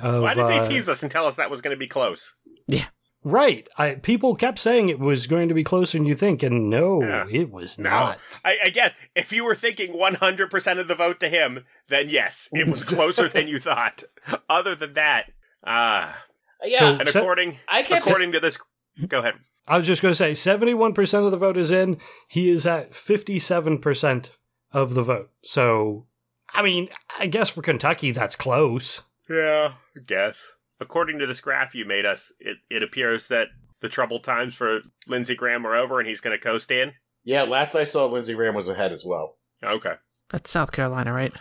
Of, 0.00 0.22
Why 0.22 0.34
did 0.34 0.48
they 0.48 0.58
uh, 0.60 0.64
tease 0.64 0.88
us 0.88 1.02
and 1.02 1.10
tell 1.12 1.26
us 1.26 1.36
that 1.36 1.50
was 1.50 1.60
going 1.60 1.74
to 1.74 1.78
be 1.78 1.86
close? 1.88 2.34
Yeah. 2.66 2.86
Right. 3.24 3.68
I, 3.76 3.96
people 3.96 4.36
kept 4.36 4.58
saying 4.60 4.88
it 4.88 4.98
was 5.00 5.26
going 5.26 5.48
to 5.48 5.54
be 5.54 5.64
closer 5.64 5.98
than 5.98 6.06
you 6.06 6.14
think, 6.14 6.42
and 6.42 6.70
no, 6.70 7.02
Yeah. 7.02 7.26
it 7.30 7.50
was 7.50 7.76
No. 7.78 7.90
not. 7.90 8.18
I, 8.44 8.56
again, 8.64 8.92
if 9.14 9.32
you 9.32 9.44
were 9.44 9.56
thinking 9.56 9.92
100% 9.92 10.78
of 10.78 10.88
the 10.88 10.94
vote 10.94 11.18
to 11.20 11.28
him, 11.28 11.64
then 11.88 12.08
yes, 12.08 12.48
it 12.52 12.68
was 12.68 12.84
closer 12.84 13.28
than 13.28 13.48
you 13.48 13.58
thought. 13.58 14.04
Other 14.48 14.74
than 14.74 14.94
that, 14.94 15.26
ah. 15.66 16.16
Yeah, 16.64 16.78
So- 16.78 16.98
and 17.00 17.08
according 17.08 17.58
I 17.68 17.82
kept 17.82 18.06
according 18.06 18.32
to 18.32 18.40
this, 18.40 18.56
go 19.06 19.18
ahead. 19.20 19.34
I 19.66 19.76
was 19.78 19.86
just 19.86 20.00
going 20.02 20.12
to 20.12 20.16
say 20.16 20.32
71% 20.32 21.24
of 21.24 21.30
the 21.30 21.36
vote 21.36 21.58
is 21.58 21.70
in. 21.70 21.98
He 22.26 22.48
is 22.48 22.66
at 22.66 22.92
57% 22.92 24.30
of 24.72 24.94
the 24.94 25.02
vote. 25.02 25.30
So, 25.42 26.06
I 26.54 26.62
mean, 26.62 26.88
I 27.18 27.26
guess 27.26 27.50
for 27.50 27.60
Kentucky, 27.62 28.10
that's 28.10 28.36
close. 28.36 29.02
Yeah, 29.28 29.74
I 29.96 30.00
guess. 30.06 30.52
According 30.80 31.18
to 31.18 31.26
this 31.26 31.40
graph 31.42 31.74
you 31.74 31.84
made 31.84 32.06
us, 32.06 32.32
it, 32.40 32.58
it 32.70 32.82
appears 32.82 33.28
that 33.28 33.48
the 33.80 33.88
troubled 33.90 34.24
times 34.24 34.54
for 34.54 34.80
Lindsey 35.06 35.34
Graham 35.34 35.66
are 35.66 35.76
over 35.76 35.98
and 36.00 36.08
he's 36.08 36.20
going 36.20 36.36
to 36.36 36.42
coast 36.42 36.70
in. 36.70 36.92
yeah. 37.24 37.42
Last 37.42 37.74
I 37.74 37.84
saw, 37.84 38.06
Lindsey 38.06 38.34
Graham 38.34 38.54
was 38.54 38.68
ahead 38.68 38.92
as 38.92 39.04
well. 39.04 39.36
Okay. 39.62 39.94
That's 40.30 40.50
South 40.50 40.72
Carolina, 40.72 41.12
right? 41.12 41.32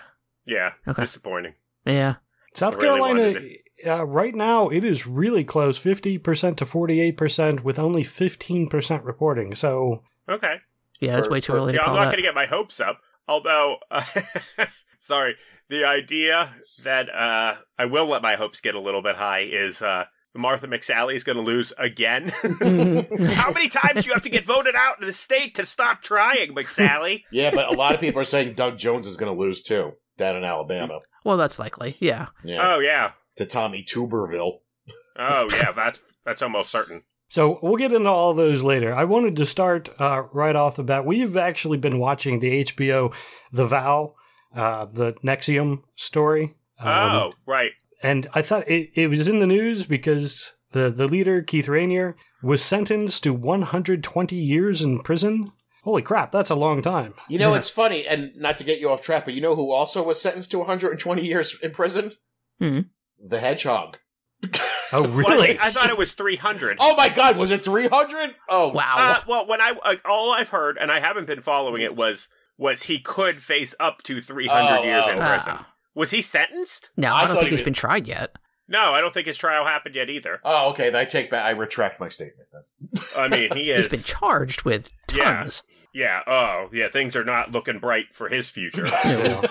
Yeah. 0.45 0.71
Okay. 0.87 1.03
Disappointing. 1.03 1.53
Yeah. 1.85 2.15
South 2.57 2.75
really 2.77 2.99
Carolina, 2.99 3.39
uh, 3.99 4.05
right 4.05 4.33
now, 4.33 4.69
it 4.69 4.83
is 4.83 5.05
really 5.05 5.43
close 5.43 5.79
50% 5.79 6.57
to 6.57 6.65
48%, 6.65 7.63
with 7.63 7.77
only 7.77 8.03
15% 8.03 9.03
reporting. 9.05 9.53
So, 9.55 10.03
Okay. 10.27 10.57
Yeah, 10.99 11.17
it's 11.17 11.27
For- 11.27 11.33
way 11.33 11.41
too 11.41 11.53
for- 11.53 11.57
early 11.57 11.73
to 11.73 11.77
Yeah, 11.77 11.85
I'm 11.85 11.95
not 11.95 12.05
going 12.05 12.17
to 12.17 12.21
get 12.23 12.33
my 12.35 12.47
hopes 12.47 12.79
up. 12.79 12.99
Although, 13.27 13.77
sorry, 14.99 15.35
the 15.69 15.85
idea 15.85 16.49
that 16.83 17.09
uh, 17.13 17.55
I 17.77 17.85
will 17.85 18.07
let 18.07 18.21
my 18.21 18.35
hopes 18.35 18.61
get 18.61 18.75
a 18.75 18.79
little 18.79 19.01
bit 19.01 19.15
high 19.15 19.41
is 19.41 19.81
uh, 19.81 20.05
Martha 20.35 20.67
McSally 20.67 21.13
is 21.15 21.23
going 21.23 21.35
to 21.37 21.41
lose 21.43 21.73
again. 21.77 22.29
How 23.33 23.51
many 23.51 23.67
times 23.69 24.03
do 24.03 24.07
you 24.07 24.13
have 24.13 24.21
to 24.23 24.29
get 24.29 24.43
voted 24.45 24.75
out 24.75 24.99
in 24.99 25.05
the 25.07 25.13
state 25.13 25.55
to 25.55 25.65
stop 25.65 26.01
trying, 26.01 26.55
McSally? 26.55 27.23
Yeah, 27.31 27.51
but 27.53 27.67
a 27.71 27.77
lot 27.77 27.93
of 27.95 28.01
people 28.01 28.21
are 28.21 28.25
saying 28.25 28.53
Doug 28.55 28.77
Jones 28.77 29.07
is 29.07 29.17
going 29.17 29.33
to 29.33 29.39
lose 29.39 29.61
too 29.61 29.93
down 30.17 30.35
in 30.35 30.43
Alabama. 30.43 30.99
well, 31.23 31.37
that's 31.37 31.59
likely. 31.59 31.95
Yeah. 31.99 32.27
Yeah, 32.43 32.59
Oh 32.61 32.79
yeah, 32.79 33.11
to 33.37 33.45
Tommy 33.45 33.83
Tuberville. 33.83 34.59
oh 35.17 35.47
yeah, 35.53 35.71
that's 35.71 35.99
that's 36.25 36.41
almost 36.41 36.71
certain. 36.71 37.03
So 37.29 37.59
we'll 37.61 37.75
get 37.75 37.91
into 37.91 38.09
all 38.09 38.33
those 38.33 38.63
later. 38.63 38.93
I 38.93 39.03
wanted 39.03 39.35
to 39.35 39.45
start 39.45 39.89
uh, 39.99 40.23
right 40.31 40.55
off 40.55 40.77
the 40.77 40.83
bat. 40.83 41.05
We've 41.05 41.35
actually 41.35 41.77
been 41.77 41.99
watching 41.99 42.39
the 42.39 42.63
HBO 42.63 43.13
The 43.51 43.67
Vow, 43.67 44.15
uh, 44.55 44.85
the 44.85 45.13
NXIVM 45.25 45.81
story. 45.95 46.55
Um, 46.79 46.87
oh 46.89 47.31
right, 47.45 47.71
and 48.01 48.27
I 48.33 48.41
thought 48.41 48.69
it, 48.69 48.91
it 48.93 49.07
was 49.09 49.27
in 49.27 49.39
the 49.39 49.47
news 49.47 49.85
because 49.85 50.53
the, 50.71 50.89
the 50.89 51.07
leader, 51.07 51.41
Keith 51.41 51.67
Raniere, 51.67 52.15
was 52.43 52.61
sentenced 52.61 53.23
to 53.23 53.33
120 53.33 54.35
years 54.35 54.81
in 54.81 54.99
prison. 54.99 55.47
Holy 55.87 56.01
crap, 56.01 56.33
that's 56.33 56.49
a 56.49 56.55
long 56.55 56.81
time. 56.81 57.13
You 57.29 57.39
know, 57.39 57.53
it's 57.53 57.69
funny, 57.69 58.05
and 58.05 58.35
not 58.35 58.57
to 58.57 58.65
get 58.65 58.81
you 58.81 58.89
off 58.89 59.01
track, 59.01 59.23
but 59.23 59.33
you 59.33 59.39
know 59.39 59.55
who 59.55 59.71
also 59.71 60.03
was 60.03 60.21
sentenced 60.21 60.51
to 60.51 60.57
120 60.59 61.25
years 61.25 61.57
in 61.63 61.71
prison? 61.71 62.11
Hmm. 62.59 62.79
The 63.25 63.39
Hedgehog. 63.39 63.97
Oh, 64.93 65.05
really? 65.05 65.59
I 65.59 65.69
thought 65.71 65.89
it 65.89 65.97
was 65.97 66.13
three 66.13 66.37
hundred. 66.37 66.77
Oh 66.79 66.95
my 66.95 67.09
God, 67.09 67.35
was 67.35 67.51
it 67.51 67.65
300? 67.65 68.35
Oh 68.47 68.69
Wow. 68.69 68.95
Uh, 68.97 69.21
well, 69.27 69.45
when 69.45 69.59
I 69.59 69.73
uh, 69.83 69.95
all 70.05 70.31
I've 70.31 70.47
heard, 70.47 70.77
and 70.77 70.89
I 70.89 71.01
haven't 71.01 71.27
been 71.27 71.41
following 71.41 71.81
it, 71.81 71.93
was 71.93 72.29
was 72.57 72.83
he 72.83 72.97
could 72.99 73.41
face 73.41 73.75
up 73.81 74.01
to 74.03 74.21
three 74.21 74.47
hundred 74.47 74.79
Oh, 74.79 74.83
years 74.83 75.03
in 75.05 75.19
prison. 75.19 75.53
Ah. 75.57 75.73
Was 75.93 76.11
he 76.11 76.21
sentenced? 76.21 76.91
no, 76.95 77.11
I 77.13 77.23
I, 77.23 77.27
don't 77.27 77.35
think 77.35 77.43
he 77.47 77.49
he's 77.49 77.59
was- 77.59 77.65
been 77.65 77.73
tried 77.73 78.07
yet. 78.07 78.37
No, 78.69 78.93
I 78.93 79.01
don't 79.01 79.13
think 79.13 79.27
his 79.27 79.37
trial 79.37 79.65
happened 79.65 79.95
yet 79.95 80.09
either. 80.09 80.39
Oh, 80.45 80.69
okay. 80.69 80.89
Then 80.89 81.01
I 81.01 81.05
take 81.05 81.29
back. 81.29 81.43
I 81.45 81.49
retract 81.49 81.99
my 81.99 82.07
statement. 82.07 82.47
Then. 82.53 83.03
I 83.15 83.27
mean, 83.27 83.51
he 83.55 83.63
He's 83.73 83.85
is. 83.87 83.91
been 83.91 84.03
charged 84.03 84.63
with 84.63 84.89
tons. 85.07 85.63
yeah. 85.67 85.75
Yeah, 85.97 86.21
oh, 86.27 86.69
yeah. 86.71 86.89
Things 86.89 87.15
are 87.15 87.25
not 87.25 87.51
looking 87.51 87.79
bright 87.79 88.13
for 88.13 88.29
his 88.29 88.49
future. 88.51 88.85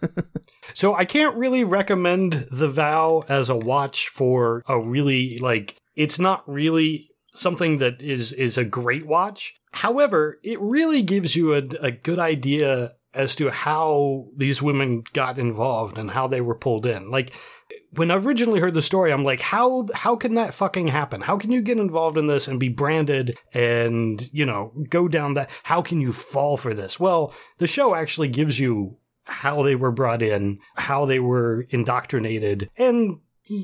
So 0.74 0.94
I 0.94 1.06
can't 1.06 1.36
really 1.36 1.64
recommend 1.64 2.48
The 2.50 2.68
Vow 2.68 3.22
as 3.30 3.48
a 3.48 3.56
watch 3.56 4.08
for 4.08 4.62
a 4.66 4.78
really 4.78 5.38
like 5.38 5.76
it's 5.94 6.18
not 6.18 6.46
really 6.46 7.08
something 7.32 7.78
that 7.78 8.02
is 8.02 8.30
is 8.34 8.58
a 8.58 8.64
great 8.64 9.06
watch. 9.06 9.54
However, 9.72 10.38
it 10.42 10.60
really 10.60 11.02
gives 11.02 11.34
you 11.34 11.54
a, 11.54 11.62
a 11.80 11.90
good 11.90 12.18
idea 12.18 12.95
as 13.16 13.34
to 13.36 13.50
how 13.50 14.28
these 14.36 14.62
women 14.62 15.02
got 15.12 15.38
involved 15.38 15.98
and 15.98 16.10
how 16.10 16.26
they 16.26 16.40
were 16.40 16.54
pulled 16.54 16.86
in. 16.86 17.10
Like 17.10 17.32
when 17.92 18.10
I 18.10 18.16
originally 18.16 18.60
heard 18.60 18.74
the 18.74 18.82
story, 18.82 19.12
I'm 19.12 19.24
like, 19.24 19.40
how 19.40 19.86
how 19.94 20.16
can 20.16 20.34
that 20.34 20.54
fucking 20.54 20.88
happen? 20.88 21.22
How 21.22 21.36
can 21.36 21.50
you 21.50 21.62
get 21.62 21.78
involved 21.78 22.18
in 22.18 22.26
this 22.26 22.46
and 22.46 22.60
be 22.60 22.68
branded 22.68 23.36
and 23.52 24.28
you 24.32 24.44
know 24.44 24.72
go 24.88 25.08
down 25.08 25.34
that? 25.34 25.50
How 25.62 25.82
can 25.82 26.00
you 26.00 26.12
fall 26.12 26.56
for 26.56 26.74
this? 26.74 27.00
Well, 27.00 27.34
the 27.58 27.66
show 27.66 27.94
actually 27.94 28.28
gives 28.28 28.60
you 28.60 28.98
how 29.24 29.62
they 29.62 29.74
were 29.74 29.90
brought 29.90 30.22
in, 30.22 30.60
how 30.76 31.06
they 31.06 31.18
were 31.18 31.66
indoctrinated, 31.70 32.70
and 32.76 33.18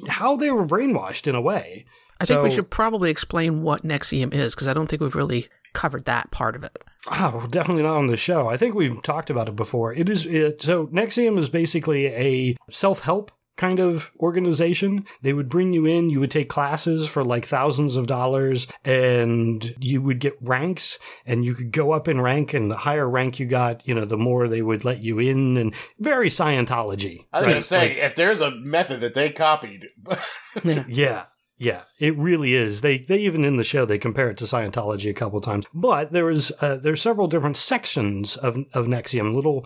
how 0.08 0.36
they 0.36 0.50
were 0.50 0.66
brainwashed 0.66 1.26
in 1.26 1.34
a 1.34 1.40
way. 1.40 1.84
I 2.20 2.24
think 2.24 2.42
we 2.42 2.50
should 2.50 2.70
probably 2.70 3.10
explain 3.10 3.62
what 3.62 3.82
NXIVM 3.82 4.32
is 4.32 4.54
because 4.54 4.68
I 4.68 4.74
don't 4.74 4.86
think 4.86 5.02
we've 5.02 5.14
really 5.14 5.48
covered 5.72 6.04
that 6.06 6.30
part 6.30 6.56
of 6.56 6.64
it. 6.64 6.82
Oh, 7.10 7.46
definitely 7.50 7.82
not 7.82 7.96
on 7.96 8.06
the 8.06 8.16
show. 8.16 8.48
I 8.48 8.56
think 8.56 8.74
we've 8.74 9.02
talked 9.02 9.30
about 9.30 9.48
it 9.48 9.56
before. 9.56 9.92
It 9.92 10.08
is 10.08 10.24
it, 10.26 10.62
so 10.62 10.86
NXIVM 10.86 11.38
is 11.38 11.48
basically 11.48 12.06
a 12.06 12.56
self-help 12.70 13.32
kind 13.56 13.80
of 13.80 14.10
organization. 14.18 15.04
They 15.20 15.32
would 15.34 15.48
bring 15.48 15.72
you 15.74 15.84
in, 15.84 16.08
you 16.10 16.20
would 16.20 16.30
take 16.30 16.48
classes 16.48 17.06
for 17.06 17.22
like 17.24 17.44
thousands 17.44 17.96
of 17.96 18.06
dollars 18.06 18.66
and 18.84 19.74
you 19.78 20.00
would 20.00 20.20
get 20.20 20.38
ranks 20.40 20.98
and 21.26 21.44
you 21.44 21.54
could 21.54 21.70
go 21.70 21.92
up 21.92 22.08
in 22.08 22.20
rank 22.20 22.54
and 22.54 22.70
the 22.70 22.76
higher 22.78 23.08
rank 23.08 23.38
you 23.38 23.46
got, 23.46 23.86
you 23.86 23.94
know, 23.94 24.04
the 24.06 24.16
more 24.16 24.48
they 24.48 24.62
would 24.62 24.84
let 24.84 25.02
you 25.02 25.18
in 25.18 25.56
and 25.58 25.74
very 25.98 26.30
Scientology. 26.30 27.26
I 27.32 27.38
was 27.38 27.44
right? 27.46 27.50
gonna 27.50 27.60
say, 27.60 27.88
Like- 27.90 27.98
if 27.98 28.14
there's 28.16 28.40
a 28.40 28.50
method 28.52 29.00
that 29.00 29.14
they 29.14 29.30
copied, 29.30 29.86
Yeah. 30.64 30.84
Yeah. 30.88 31.24
Yeah, 31.62 31.82
it 32.00 32.18
really 32.18 32.54
is. 32.54 32.80
They 32.80 32.98
they 32.98 33.18
even 33.18 33.44
in 33.44 33.56
the 33.56 33.62
show 33.62 33.84
they 33.84 33.96
compare 33.96 34.28
it 34.28 34.36
to 34.38 34.44
Scientology 34.46 35.08
a 35.08 35.14
couple 35.14 35.40
times. 35.40 35.64
But 35.72 36.10
there 36.10 36.28
is 36.28 36.52
uh, 36.60 36.74
there's 36.78 37.00
several 37.00 37.28
different 37.28 37.56
sections 37.56 38.36
of 38.36 38.56
of 38.74 38.86
NXIVM, 38.86 39.32
little 39.32 39.64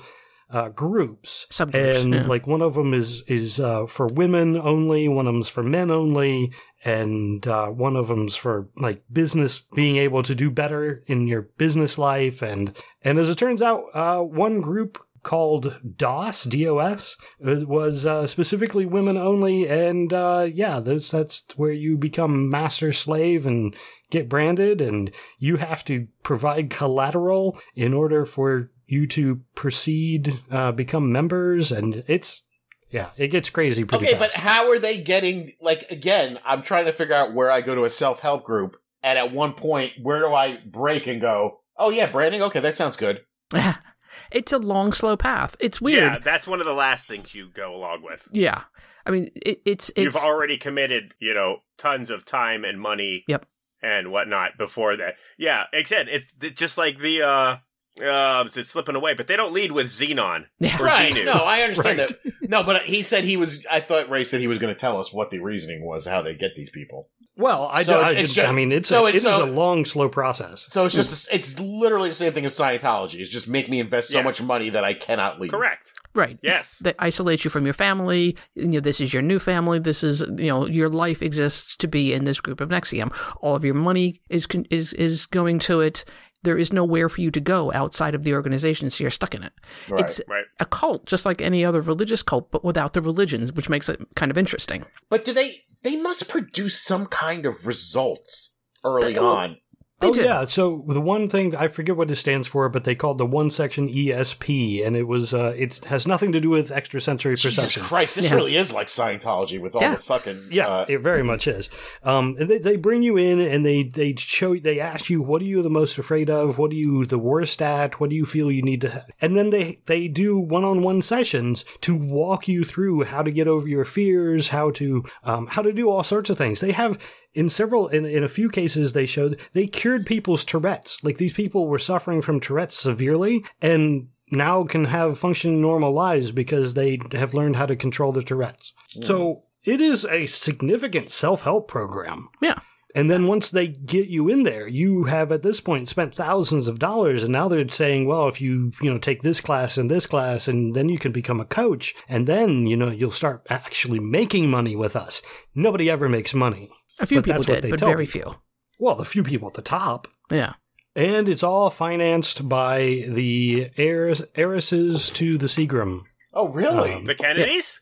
uh, 0.51 0.69
groups, 0.69 1.47
Subgroups, 1.51 2.03
and 2.03 2.15
yeah. 2.15 2.27
like 2.27 2.47
one 2.47 2.61
of 2.61 2.75
them 2.75 2.93
is 2.93 3.23
is 3.23 3.59
uh, 3.59 3.87
for 3.87 4.09
women 4.09 4.59
only, 4.59 5.09
one 5.09 5.27
of 5.27 5.33
them's 5.33 5.49
for 5.49 5.63
men 5.63 5.91
only, 5.91 6.53
and 6.85 7.47
uh, 7.47 7.69
one 7.69 7.97
of 7.97 8.09
them's 8.09 8.37
for 8.37 8.69
like 8.77 9.03
business 9.11 9.63
being 9.75 9.97
able 9.97 10.23
to 10.23 10.35
do 10.35 10.51
better 10.51 11.03
in 11.07 11.27
your 11.27 11.49
business 11.57 11.97
life, 11.97 12.43
and 12.43 12.77
and 13.01 13.19
as 13.19 13.31
it 13.31 13.39
turns 13.39 13.63
out, 13.63 13.85
uh, 13.95 14.21
one 14.21 14.61
group 14.61 14.99
called 15.27 15.75
DOS 15.97 16.45
DOS 16.45 17.17
was 17.41 18.07
uh, 18.07 18.29
specifically 18.29 18.87
women 18.87 19.17
only, 19.17 19.69
and 19.69 20.13
uh, 20.13 20.49
yeah, 20.55 20.79
that's 20.79 21.11
that's 21.11 21.43
where 21.57 21.73
you 21.73 21.99
become 21.99 22.49
master 22.49 22.93
slave 22.93 23.45
and 23.45 23.75
get 24.09 24.29
branded, 24.29 24.81
and 24.81 25.11
you 25.41 25.57
have 25.57 25.85
to 25.87 26.07
provide 26.23 26.71
collateral 26.71 27.59
in 27.75 27.93
order 27.93 28.25
for 28.25 28.71
you 28.87 29.09
to 29.09 29.41
proceed, 29.57 30.39
uh, 30.49 30.71
become 30.71 31.11
members, 31.11 31.73
and 31.73 32.05
it's 32.07 32.43
yeah, 32.91 33.11
it 33.17 33.29
gets 33.29 33.51
crazy 33.51 33.85
pretty 33.85 34.07
okay, 34.07 34.17
but 34.17 34.33
how 34.33 34.71
are 34.71 34.79
they 34.79 35.03
getting? 35.03 35.51
Like 35.61 35.91
again, 35.91 36.39
I'm 36.47 36.63
trying 36.63 36.85
to 36.85 36.93
figure 36.93 37.17
out 37.17 37.35
where 37.35 37.51
I 37.51 37.63
go 37.63 37.75
to 37.75 37.85
a 37.85 37.91
self 37.91 38.21
help 38.21 38.45
group, 38.45 38.77
and 39.03 39.19
at 39.19 39.33
one 39.33 39.55
point, 39.55 39.95
where 40.01 40.21
do 40.21 40.33
I 40.33 40.61
break 40.65 41.09
and 41.09 41.21
go? 41.21 41.63
Oh 41.77 41.91
yeah, 41.91 42.09
branding. 42.09 42.43
Okay, 42.43 42.61
that 42.61 42.77
sounds 42.77 42.97
good. 42.97 43.23
it's 44.31 44.53
a 44.53 44.59
long, 44.59 44.93
slow 44.93 45.17
path. 45.17 45.57
It's 45.61 45.81
weird. 45.81 46.03
Yeah, 46.03 46.19
that's 46.19 46.47
one 46.47 46.61
of 46.61 46.67
the 46.67 46.75
last 46.75 47.07
things 47.07 47.35
you 47.35 47.49
go 47.49 47.75
along 47.75 48.03
with. 48.03 48.29
Yeah. 48.33 48.65
I 49.05 49.11
mean, 49.11 49.31
it, 49.37 49.61
it's 49.65 49.91
it's 49.91 49.99
You've 49.99 50.17
already 50.17 50.57
committed, 50.57 51.15
you 51.19 51.35
know, 51.35 51.59
tons 51.79 52.11
of 52.11 52.25
time 52.25 52.65
and 52.65 52.81
money. 52.81 53.25
Yep. 53.29 53.47
And 53.83 54.11
whatnot 54.11 54.59
before 54.59 54.97
that. 54.97 55.15
Yeah, 55.39 55.65
except 55.73 56.09
it's 56.09 56.33
it's 56.41 56.59
just 56.59 56.77
like 56.79 56.99
the 56.99 57.23
uh 57.23 57.57
uh 58.03 58.45
it's 58.47 58.69
slipping 58.71 58.95
away, 58.97 59.15
but 59.15 59.27
they 59.27 59.37
don't 59.37 59.53
lead 59.53 59.73
with 59.73 59.87
Xenon. 59.87 60.47
yeah. 60.59 60.81
Or 60.81 60.85
right? 60.85 61.13
Xenu. 61.15 61.25
No, 61.25 61.33
I 61.33 61.61
understand 61.63 61.99
Right. 61.99 62.09
that. 62.09 62.33
No, 62.49 62.63
but 62.63 62.83
he 62.83 63.03
said 63.03 63.25
he 63.25 63.37
was. 63.37 63.65
I 63.71 63.81
thought 63.81 64.09
Ray 64.11 64.25
said 64.25 64.41
he 64.41 64.47
was 64.47 64.59
going 64.59 64.73
to 64.75 64.79
tell 64.81 65.01
us 65.01 65.13
what 65.13 65.31
the 65.31 65.39
reasoning 65.41 65.85
was, 65.85 66.07
how 66.07 66.23
they 66.23 66.35
get 66.35 66.55
these 66.55 66.71
people. 66.71 67.09
well, 67.39 67.69
I, 67.73 67.83
So 67.83 67.95
do- 67.95 68.01
I, 68.01 68.11
it's 68.13 68.33
just, 68.33 68.49
I 68.49 68.53
mean, 68.53 68.73
it's 68.73 68.89
so 68.89 69.05
a, 69.05 69.09
it's- 69.09 69.25
it 69.25 69.29
is 69.29 69.35
so- 69.37 69.45
a 69.45 69.51
long, 69.51 69.85
slow 69.85 70.09
process. 70.09 70.65
So 70.69 70.85
it's 70.87 70.95
just, 70.95 71.29
it's 71.33 71.59
literally 71.61 72.09
the 72.09 72.15
same 72.15 72.33
thing 72.33 72.45
as 72.47 72.57
Scientology. 72.57 73.17
It's 73.21 73.29
just 73.31 73.47
make 73.49 73.69
me 73.69 73.79
invest 73.81 74.09
so 74.11 74.19
Yes. 74.19 74.25
much 74.25 74.43
money 74.43 74.71
that 74.71 74.85
I 74.85 74.95
cannot 74.95 75.39
leave. 75.41 75.51
Correct. 75.51 75.93
Right. 76.15 76.39
Yes. 76.43 76.79
They 76.79 76.95
isolate 76.99 77.45
you 77.45 77.51
from 77.51 77.67
your 77.67 77.75
family. 77.75 78.37
You 78.55 78.69
know, 78.69 78.81
this 78.81 79.03
is 79.03 79.13
your 79.13 79.21
new 79.23 79.39
family. 79.39 79.79
This 79.79 80.03
is, 80.03 80.21
you 80.39 80.47
know, 80.49 80.67
your 80.67 80.89
life 80.89 81.21
exists 81.21 81.77
to 81.77 81.87
be 81.87 82.15
in 82.15 82.25
this 82.25 82.41
group 82.41 82.59
of 82.63 82.71
NXIVM. 82.71 83.15
All 83.43 83.55
of 83.55 83.67
your 83.67 83.75
money 83.75 84.23
is 84.31 84.47
is 84.71 84.95
is 84.95 85.27
going 85.27 85.59
to 85.61 85.81
it. 85.83 86.07
There 86.47 86.57
is 86.57 86.73
nowhere 86.73 87.09
for 87.09 87.21
you 87.21 87.33
to 87.33 87.41
go 87.41 87.73
outside 87.73 88.15
of 88.15 88.23
the 88.23 88.33
organization, 88.33 88.89
so 88.89 89.03
you're 89.03 89.11
stuck 89.11 89.35
in 89.35 89.43
it. 89.43 89.53
Right. 89.89 90.01
It's 90.09 90.21
Right. 90.29 90.45
a 90.61 90.65
cult, 90.65 91.05
just 91.05 91.27
like 91.27 91.43
any 91.43 91.65
other 91.65 91.81
religious 91.81 92.23
cult, 92.23 92.53
but 92.53 92.65
without 92.65 92.93
the 92.93 93.01
religions, 93.03 93.53
which 93.53 93.69
makes 93.69 93.89
it 93.89 94.01
kind 94.15 94.31
of 94.31 94.39
interesting. 94.39 94.85
But 95.11 95.25
do 95.25 95.33
they? 95.33 95.65
They 95.83 95.97
must 95.97 96.29
produce 96.29 96.81
some 96.81 97.07
kind 97.07 97.47
of 97.47 97.67
results 97.67 98.55
early 98.85 99.15
They- 99.15 99.19
well, 99.19 99.33
on. 99.37 99.57
They 100.01 100.09
oh 100.09 100.13
do. 100.13 100.21
yeah, 100.23 100.45
so 100.45 100.85
the 100.89 101.01
one 101.01 101.31
thing 101.31 101.57
I 101.57 101.69
forget 101.69 101.97
what 101.97 102.11
it 102.11 102.17
stands 102.17 102.47
for, 102.47 102.69
but 102.69 102.85
they 102.85 102.95
called 102.95 103.17
the 103.17 103.25
one 103.25 103.51
section 103.51 103.89
ESP, 103.89 104.87
and 104.87 104.95
it 104.95 105.05
was 105.05 105.33
uh, 105.33 105.55
it 105.57 105.83
has 105.87 106.07
nothing 106.07 106.33
to 106.33 106.41
do 106.41 106.51
with 106.51 106.71
extrasensory 106.71 107.35
Jesus 107.37 107.55
perception. 107.55 107.81
Jesus 107.81 107.89
Christ, 107.89 108.15
this 108.17 108.27
Yeah. 108.27 108.35
really 108.35 108.57
is 108.57 108.75
like 108.75 108.89
Scientology 108.89 109.59
with 109.59 109.75
all 109.75 109.81
Yeah. 109.81 109.93
the 109.95 110.03
fucking 110.03 110.49
Yeah, 110.51 110.69
uh, 110.69 110.85
it 110.87 110.99
very 110.99 111.23
much 111.23 111.49
is. 111.49 111.71
Um, 112.03 112.37
and 112.39 112.51
they, 112.51 112.59
they 112.59 112.77
bring 112.77 113.03
you 113.03 113.17
in 113.17 113.41
and 113.41 113.65
they 113.65 113.85
they 113.85 114.15
show 114.19 114.55
they 114.57 114.81
ask 114.81 115.09
you 115.09 115.23
what 115.23 115.41
are 115.41 115.47
you 115.47 115.63
the 115.63 115.71
most 115.71 115.97
afraid 115.97 116.29
of, 116.29 116.59
what 116.59 116.73
are 116.73 116.75
you 116.75 117.07
the 117.07 117.19
worst 117.19 117.63
at, 117.63 117.99
what 117.99 118.11
do 118.11 118.17
you 118.17 118.27
feel 118.27 118.53
you 118.53 118.61
need 118.61 118.83
to, 118.83 118.91
ha-? 118.91 119.05
and 119.23 119.35
then 119.35 119.49
they 119.49 119.81
they 119.87 120.09
do 120.09 120.37
one 120.39 120.65
on 120.65 120.83
one 120.83 121.01
sessions 121.01 121.65
to 121.81 121.95
walk 121.97 122.47
you 122.47 122.65
through 122.67 123.05
how 123.05 123.23
to 123.23 123.31
get 123.31 123.49
over 123.49 123.67
your 123.67 123.87
fears, 123.87 124.49
how 124.51 124.71
to 124.73 125.05
um, 125.25 125.47
how 125.47 125.63
to 125.63 125.73
do 125.73 125.89
all 125.89 126.03
sorts 126.03 126.29
of 126.29 126.37
things. 126.37 126.61
They 126.61 126.73
have 126.73 126.99
in 127.33 127.51
several 127.51 127.89
in, 127.89 128.07
in 128.07 128.25
a 128.25 128.29
few 128.29 128.49
cases 128.49 128.95
they 128.95 129.05
showed 129.05 129.39
they 129.53 129.67
cured 129.87 130.05
people's 130.05 130.45
Tourette's. 130.45 130.99
Like 131.05 131.17
these 131.17 131.33
people 131.33 131.69
were 131.69 131.79
suffering 131.79 132.21
from 132.21 132.41
Tourette's 132.41 132.77
severely 132.77 133.45
and 133.63 134.09
now 134.33 134.65
can 134.65 134.87
have 134.87 135.17
functioning 135.17 135.61
normal 135.61 135.93
lives 135.93 136.33
because 136.33 136.75
they 136.75 136.99
have 137.13 137.35
learned 137.35 137.55
how 137.55 137.67
to 137.67 137.77
control 137.77 138.11
their 138.11 138.25
Tourette's. 138.25 138.73
So 139.05 139.45
it 139.63 139.81
is 139.81 140.05
a 140.05 140.27
significant 140.27 141.11
self 141.11 141.43
help 141.43 141.69
program. 141.69 142.31
Yeah. 142.43 142.59
And 142.97 143.09
then 143.09 143.29
once 143.29 143.49
they 143.49 143.69
get 143.69 144.09
you 144.09 144.29
in 144.29 144.43
there, 144.43 144.67
you 144.67 145.05
have 145.05 145.31
at 145.31 145.43
this 145.43 145.61
point 145.61 145.89
spent 145.89 146.17
thousands 146.17 146.67
of 146.67 146.81
dollars, 146.81 147.23
and 147.23 147.31
now 147.31 147.47
they're 147.47 147.69
saying, 147.69 148.09
well, 148.09 148.27
if 148.27 148.41
you 148.41 148.73
you 148.83 148.93
know 148.93 148.99
take 148.99 149.23
this 149.23 149.41
class 149.41 149.79
and 149.79 149.89
this 149.89 150.07
class, 150.07 150.49
and 150.49 150.75
then 150.75 150.89
you 150.89 150.99
can 150.99 151.13
become 151.13 151.39
a 151.39 151.45
coach, 151.45 151.95
and 152.09 152.27
then 152.27 152.67
you 152.67 152.77
know 152.77 152.91
you'll 152.91 153.13
start 153.13 153.47
actually 153.51 154.01
making 154.01 154.51
money 154.51 154.75
with 154.75 154.97
us. 154.97 155.23
Nobody 155.55 155.89
ever 155.89 156.09
makes 156.09 156.35
money. 156.35 156.71
A 156.99 157.07
few 157.07 157.23
people 157.23 157.35
that's 157.35 157.47
what 157.47 157.55
did, 157.57 157.65
they 157.65 157.71
but 157.71 157.81
very 157.81 158.07
people. 158.07 158.33
few. 158.33 158.41
Well, 158.79 158.95
the 158.95 159.05
few 159.05 159.23
people 159.23 159.49
at 159.49 159.55
the 159.55 159.63
top. 159.63 160.09
Yeah. 160.31 160.55
And 160.95 161.29
it's 161.29 161.43
all 161.43 161.71
financed 161.71 162.49
by 162.49 163.05
the 163.09 163.71
heirs, 163.77 164.23
heiresses 164.35 165.11
to 165.11 165.37
the 165.39 165.47
Seagram. 165.47 166.03
Oh, 166.33 166.49
really? 166.49 166.93
Um, 166.95 167.05
The 167.05 167.15
Kennedys? 167.15 167.81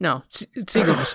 No, 0.00 0.22
Se- 0.30 0.46
Seagram's. 0.56 1.14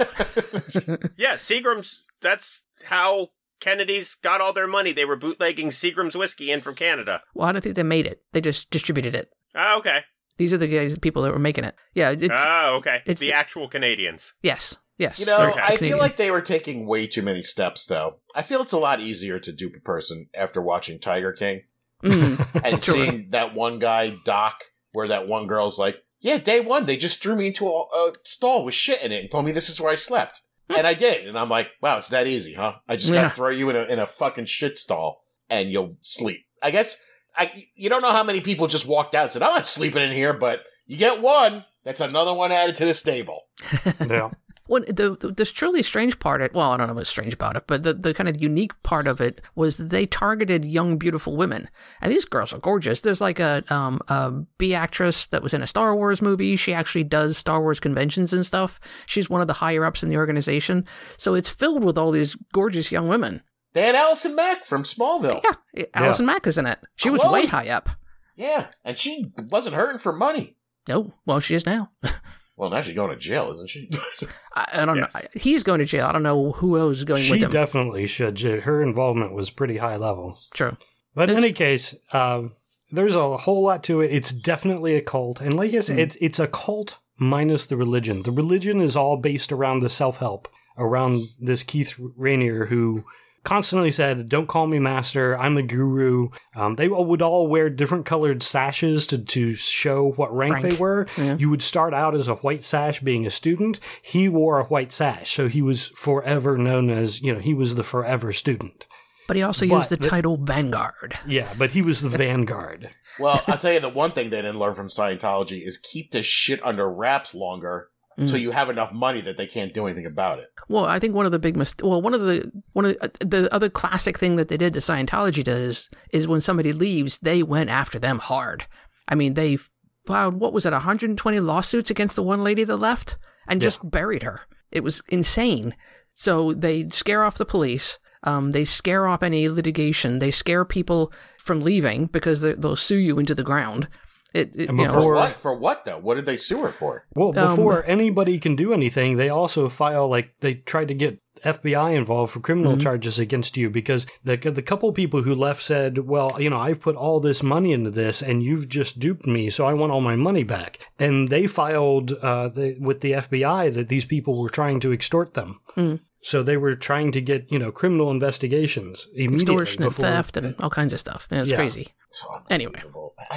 Yeah, 1.17 1.35
Seagram's. 1.35 2.03
That's 2.21 2.63
how 2.85 3.29
Kennedys 3.59 4.15
got 4.15 4.41
all 4.41 4.53
their 4.53 4.67
money. 4.67 4.91
They 4.91 5.05
were 5.05 5.15
bootlegging 5.15 5.69
Seagram's 5.69 6.15
whiskey 6.15 6.51
in 6.51 6.61
from 6.61 6.75
Canada. 6.75 7.21
well, 7.35 7.47
I 7.47 7.51
don't 7.51 7.61
think 7.61 7.75
they 7.75 7.83
made 7.83 8.07
it. 8.07 8.21
They 8.31 8.41
just 8.41 8.69
distributed 8.71 9.13
it. 9.15 9.29
Oh, 9.55 9.77
okay. 9.79 10.01
These 10.37 10.53
are 10.53 10.57
the 10.57 10.67
guys, 10.67 10.93
the 10.95 10.99
people 11.01 11.21
that 11.23 11.31
were 11.33 11.39
making 11.39 11.65
it. 11.65 11.75
Yeah. 11.93 12.11
It's, 12.11 12.27
Oh, 12.33 12.75
okay. 12.79 13.01
it's 13.05 13.19
the 13.19 13.27
the- 13.27 13.33
actual 13.33 13.67
Canadians. 13.67 14.33
yes. 14.41 14.77
Yes. 14.97 15.19
You 15.19 15.25
know, 15.25 15.37
they're 15.39 15.51
Okay. 15.51 15.61
I 15.61 15.77
feel 15.77 15.97
like 15.97 16.17
they 16.17 16.29
were 16.31 16.41
taking 16.41 16.85
way 16.85 17.07
too 17.07 17.21
many 17.23 17.41
steps, 17.41 17.85
though. 17.85 18.17
I 18.35 18.41
feel 18.43 18.61
it's 18.61 18.73
a 18.73 18.79
lot 18.79 18.99
easier 18.99 19.39
to 19.39 19.51
dupe 19.51 19.75
a 19.75 19.79
person 19.79 20.27
after 20.35 20.61
watching 20.61 20.99
Tiger 20.99 21.31
King 21.33 21.61
Mm. 22.03 22.61
and 22.65 22.83
Sure. 22.83 22.95
seeing 22.95 23.29
that 23.29 23.53
one 23.53 23.77
guy, 23.79 24.15
Doc, 24.25 24.55
where 24.91 25.07
that 25.09 25.27
one 25.27 25.45
girl's 25.47 25.77
like, 25.77 25.97
yeah, 26.19 26.37
day 26.37 26.59
one, 26.59 26.85
they 26.85 26.97
just 26.97 27.21
threw 27.21 27.35
me 27.35 27.47
into 27.47 27.67
a, 27.67 27.79
a 27.81 28.13
stall 28.23 28.63
with 28.65 28.73
shit 28.73 29.01
in 29.03 29.11
it 29.11 29.21
and 29.21 29.31
told 29.31 29.45
me 29.45 29.51
this 29.51 29.69
is 29.69 29.79
where 29.79 29.91
I 29.91 29.95
slept. 29.95 30.41
and 30.69 30.87
I 30.87 30.93
did. 30.93 31.27
And 31.27 31.37
I'm 31.37 31.49
like, 31.49 31.67
wow, 31.81 31.97
it's 31.97 32.09
that 32.09 32.27
easy, 32.27 32.53
huh? 32.53 32.75
I 32.87 32.95
just 32.95 33.11
Yeah. 33.11 33.23
gotta 33.23 33.35
throw 33.35 33.49
you 33.49 33.69
in 33.69 33.75
a, 33.75 33.83
in 33.83 33.99
a 33.99 34.05
fucking 34.07 34.45
shit 34.45 34.77
stall 34.79 35.23
and 35.49 35.69
you'll 35.71 35.97
sleep. 36.01 36.45
I 36.63 36.71
guess, 36.71 36.97
I, 37.35 37.65
you 37.75 37.89
don't 37.89 38.01
know 38.01 38.11
how 38.11 38.23
many 38.23 38.41
people 38.41 38.67
just 38.67 38.87
walked 38.87 39.13
out 39.15 39.23
and 39.23 39.31
said, 39.33 39.41
I'm 39.43 39.53
not 39.55 39.67
sleeping 39.67 40.01
in 40.03 40.11
here, 40.11 40.33
but 40.33 40.61
you 40.85 40.97
get 40.97 41.21
one. 41.21 41.65
That's 41.83 42.01
another 42.01 42.33
one 42.33 42.51
added 42.51 42.75
to 42.77 42.85
the 42.85 42.93
stable. 42.93 43.41
yeah. 43.99 44.29
Well, 44.67 44.83
the, 44.87 45.17
the 45.19 45.31
the 45.31 45.45
truly 45.45 45.83
strange 45.83 46.19
part, 46.19 46.41
it 46.41 46.53
well, 46.53 46.71
I 46.71 46.77
don't 46.77 46.87
know 46.87 46.93
what's 46.93 47.09
strange 47.09 47.33
about 47.33 47.55
it, 47.55 47.63
but 47.67 47.83
the, 47.83 47.93
the 47.93 48.13
kind 48.13 48.29
of 48.29 48.41
unique 48.41 48.71
part 48.83 49.07
of 49.07 49.19
it 49.19 49.41
was 49.55 49.77
that 49.77 49.89
they 49.89 50.05
targeted 50.05 50.63
young, 50.63 50.97
beautiful 50.97 51.35
women, 51.35 51.69
and 51.99 52.11
these 52.11 52.25
girls 52.25 52.53
are 52.53 52.59
gorgeous. 52.59 53.01
There's 53.01 53.21
like 53.21 53.39
a 53.39 53.63
um 53.69 54.01
a 54.07 54.31
B 54.57 54.73
actress 54.73 55.25
that 55.27 55.43
was 55.43 55.53
in 55.53 55.63
a 55.63 55.67
Star 55.67 55.95
Wars 55.95 56.21
movie. 56.21 56.55
She 56.55 56.73
actually 56.73 57.03
does 57.03 57.37
Star 57.37 57.59
Wars 57.59 57.79
conventions 57.79 58.33
and 58.33 58.45
stuff. 58.45 58.79
She's 59.05 59.29
one 59.29 59.41
of 59.41 59.47
the 59.47 59.53
higher 59.53 59.83
ups 59.83 60.03
in 60.03 60.09
the 60.09 60.17
organization, 60.17 60.85
so 61.17 61.33
it's 61.33 61.49
filled 61.49 61.83
with 61.83 61.97
all 61.97 62.11
these 62.11 62.37
gorgeous 62.53 62.91
young 62.91 63.07
women. 63.07 63.41
They 63.73 63.83
had 63.83 63.95
Allison 63.95 64.35
Mack 64.35 64.65
from 64.65 64.83
Smallville. 64.83 65.41
Yeah, 65.73 65.85
Allison 65.93 66.25
Mack 66.25 66.45
is 66.45 66.57
in 66.57 66.65
it. 66.65 66.79
She 66.95 67.09
was 67.09 67.23
way 67.23 67.45
high 67.45 67.69
up. 67.69 67.89
Yeah, 68.35 68.67
and 68.83 68.97
she 68.97 69.31
wasn't 69.49 69.75
hurting 69.75 69.99
for 69.99 70.13
money. 70.13 70.57
Oh, 70.89 71.13
well, 71.25 71.39
she 71.39 71.55
is 71.55 71.65
now. 71.65 71.91
Well, 72.57 72.69
now 72.69 72.81
she's 72.81 72.93
going 72.95 73.09
to 73.09 73.15
jail, 73.15 73.49
isn't 73.53 73.69
she? 73.69 73.89
I, 74.55 74.67
I 74.73 74.85
don't 74.85 74.97
Yes. 74.97 75.13
know. 75.15 75.21
He's 75.33 75.63
going 75.63 75.79
to 75.79 75.85
jail. 75.85 76.05
I 76.05 76.11
don't 76.11 76.23
know 76.23 76.51
who 76.51 76.77
else 76.77 76.97
is 76.97 77.05
going 77.05 77.23
She 77.23 77.31
with 77.31 77.41
him. 77.41 77.49
She 77.49 77.53
definitely 77.53 78.05
should. 78.07 78.39
Her 78.39 78.81
involvement 78.83 79.33
was 79.33 79.49
pretty 79.49 79.77
high 79.77 79.95
level. 79.95 80.39
True. 80.53 80.77
But 81.15 81.29
in 81.29 81.37
any 81.37 81.53
case, 81.53 81.95
um, 82.13 82.53
there's 82.91 83.15
a 83.15 83.37
whole 83.37 83.63
lot 83.63 83.83
to 83.85 84.01
it. 84.01 84.11
It's 84.11 84.31
definitely 84.31 84.95
a 84.95 85.01
cult, 85.01 85.41
and 85.41 85.55
like 85.55 85.73
I 85.73 85.79
said, 85.79 85.99
it's 85.99 86.17
it's 86.21 86.39
a 86.39 86.47
cult 86.47 86.97
minus 87.17 87.65
the 87.67 87.77
religion. 87.77 88.23
The 88.23 88.31
religion 88.31 88.79
is 88.81 88.95
all 88.95 89.17
based 89.17 89.51
around 89.51 89.79
the 89.79 89.89
self 89.89 90.17
help, 90.17 90.47
around 90.77 91.27
this 91.39 91.63
Keith 91.63 91.95
Raniere 91.97 92.67
who 92.67 93.03
constantly 93.43 93.91
said, 93.91 94.29
"Don't 94.29 94.47
call 94.47 94.67
me 94.67 94.79
master. 94.79 95.37
I'm 95.37 95.55
the 95.55 95.63
guru." 95.63 96.29
Um, 96.55 96.75
they 96.75 96.87
would 96.87 97.21
all 97.21 97.47
wear 97.47 97.69
different 97.69 98.05
colored 98.05 98.43
sashes 98.43 99.05
to 99.07 99.17
to 99.17 99.53
show 99.55 100.11
what 100.11 100.35
rank, 100.35 100.53
Rank. 100.53 100.65
they 100.65 100.75
were. 100.75 101.07
Yeah. 101.17 101.37
You 101.37 101.49
would 101.49 101.61
start 101.61 101.93
out 101.93 102.15
as 102.15 102.27
a 102.27 102.35
white 102.35 102.63
sash, 102.63 102.99
being 102.99 103.25
a 103.25 103.29
student. 103.31 103.79
He 104.01 104.27
wore 104.29 104.59
a 104.59 104.65
white 104.65 104.91
sash, 104.91 105.31
so 105.31 105.47
he 105.47 105.61
was 105.61 105.87
forever 105.95 106.57
known 106.57 106.89
as 106.89 107.21
you 107.21 107.33
know 107.33 107.39
he 107.39 107.53
was 107.53 107.75
the 107.75 107.83
forever 107.83 108.31
student. 108.31 108.87
But 109.27 109.37
he 109.37 109.43
also 109.43 109.65
But 109.67 109.75
used 109.77 109.89
the 109.91 109.97
the- 109.97 110.09
title 110.09 110.35
Vanguard. 110.37 111.17
Yeah, 111.25 111.53
but 111.57 111.71
he 111.71 111.81
was 111.81 112.01
the 112.01 112.09
vanguard. 112.17 112.89
well, 113.19 113.41
I'll 113.47 113.57
tell 113.57 113.71
you 113.71 113.79
the 113.79 113.87
one 113.87 114.11
thing 114.11 114.29
they 114.29 114.41
didn't 114.41 114.59
learn 114.59 114.73
from 114.75 114.89
Scientology 114.89 115.65
is 115.65 115.77
keep 115.77 116.11
this 116.11 116.25
shit 116.25 116.61
under 116.65 116.89
wraps 116.91 117.33
longer 117.33 117.87
Mm. 118.19 118.41
you 118.41 118.51
have 118.51 118.69
enough 118.69 118.91
money 118.91 119.21
that 119.21 119.37
they 119.37 119.47
can't 119.47 119.73
do 119.73 119.85
anything 119.85 120.05
about 120.05 120.39
it. 120.39 120.47
Well, 120.67 120.85
I 120.85 120.99
think 120.99 121.15
one 121.15 121.25
of 121.25 121.31
the 121.31 121.39
big 121.39 121.55
mis- 121.55 121.75
well, 121.81 122.01
one 122.01 122.13
of 122.13 122.21
the 122.21 122.51
one 122.73 122.85
of 122.85 122.97
the, 122.99 123.25
the 123.25 123.53
other 123.53 123.69
classic 123.69 124.17
thing 124.17 124.35
that 124.35 124.49
they 124.49 124.57
did 124.57 124.73
the 124.73 124.79
Scientology 124.79 125.43
does 125.43 125.89
is 126.11 126.27
when 126.27 126.41
somebody 126.41 126.73
leaves, 126.73 127.17
they 127.19 127.41
went 127.41 127.69
after 127.69 127.99
them 127.99 128.19
hard. 128.19 128.65
I 129.07 129.15
mean, 129.15 129.33
they 129.35 129.57
filed 130.05 130.39
what 130.39 130.53
was 130.53 130.65
it, 130.65 130.73
120 130.73 131.39
lawsuits 131.39 131.89
against 131.89 132.15
the 132.15 132.23
one 132.23 132.43
lady 132.43 132.63
that 132.63 132.77
left 132.77 133.17
and 133.47 133.61
just 133.61 133.79
buried 133.89 134.23
her. 134.23 134.41
It 134.71 134.83
was 134.83 135.01
insane. 135.09 135.75
So 136.13 136.53
they 136.53 136.89
scare 136.89 137.23
off 137.23 137.37
the 137.37 137.45
police. 137.45 137.97
Um, 138.23 138.51
they 138.51 138.65
scare 138.65 139.07
off 139.07 139.23
any 139.23 139.49
litigation. 139.49 140.19
They 140.19 140.31
scare 140.31 140.63
people 140.63 141.11
from 141.39 141.61
leaving 141.61 142.05
because 142.05 142.41
they'll 142.41 142.75
sue 142.75 142.97
you 142.97 143.17
into 143.19 143.33
the 143.33 143.43
ground. 143.43 143.87
It, 144.33 144.55
it 144.55 144.69
And 144.69 144.79
you 144.79 144.85
know, 144.85 144.93
For 144.93 145.13
what? 145.15 145.33
For 145.39 145.53
what 145.53 145.85
though? 145.85 145.97
What 145.97 146.15
did 146.15 146.25
they 146.25 146.37
sue 146.37 146.61
her 146.61 146.71
for? 146.71 147.05
Well, 147.15 147.37
Um, 147.37 147.49
before 147.55 147.83
anybody 147.85 148.39
can 148.39 148.55
do 148.55 148.73
anything, 148.73 149.17
they 149.17 149.29
also 149.29 149.67
file 149.67 150.07
like 150.07 150.31
they 150.39 150.55
tried 150.55 150.87
to 150.87 150.93
get 150.93 151.19
FBI 151.43 151.91
involved 151.95 152.31
for 152.31 152.39
criminal 152.39 152.75
Mhm. 152.75 152.81
charges 152.81 153.17
against 153.19 153.57
you 153.57 153.69
because 153.69 154.05
the 154.23 154.37
the 154.37 154.61
couple 154.61 154.91
people 154.93 155.23
who 155.23 155.33
left 155.33 155.63
said, 155.63 155.97
"Well, 156.07 156.35
you 156.39 156.49
know, 156.49 156.59
I've 156.59 156.79
put 156.79 156.95
all 156.95 157.19
this 157.19 157.41
money 157.43 157.71
into 157.73 157.89
this, 157.89 158.21
and 158.21 158.43
you've 158.43 158.69
just 158.69 158.99
duped 158.99 159.25
me, 159.25 159.49
so 159.49 159.65
I 159.65 159.73
want 159.73 159.91
all 159.91 160.01
my 160.01 160.15
money 160.15 160.43
back." 160.43 160.79
And 160.99 161.29
they 161.29 161.47
filed 161.47 162.11
uh, 162.13 162.47
the, 162.49 162.77
with 162.79 163.01
the 163.01 163.13
FBI 163.13 163.69
that 163.73 163.87
these 163.89 164.05
people 164.05 164.39
were 164.39 164.49
trying 164.49 164.79
to 164.81 164.93
extort 164.93 165.33
them. 165.33 165.59
Mm. 165.75 165.99
So 166.23 166.43
they 166.43 166.55
were 166.57 166.75
trying 166.75 167.11
to 167.13 167.21
get 167.21 167.51
you 167.51 167.57
know 167.59 167.71
criminal 167.71 168.11
investigations 168.11 169.07
immediately 169.13 169.53
extortion 169.55 169.83
and 169.83 169.91
before. 169.91 170.05
theft 170.05 170.37
and 170.37 170.55
all 170.59 170.69
kinds 170.69 170.93
of 170.93 170.99
stuff. 170.99 171.27
It 171.31 171.39
was 171.39 171.49
Yeah. 171.49 171.55
crazy. 171.57 171.89
So 172.11 172.27
Anyway. 172.49 172.81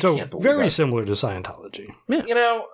So 0.00 0.16
very 0.38 0.64
that. 0.66 0.70
similar 0.72 1.04
to 1.04 1.12
Scientology. 1.12 1.94
You 2.08 2.34
know, 2.34 2.66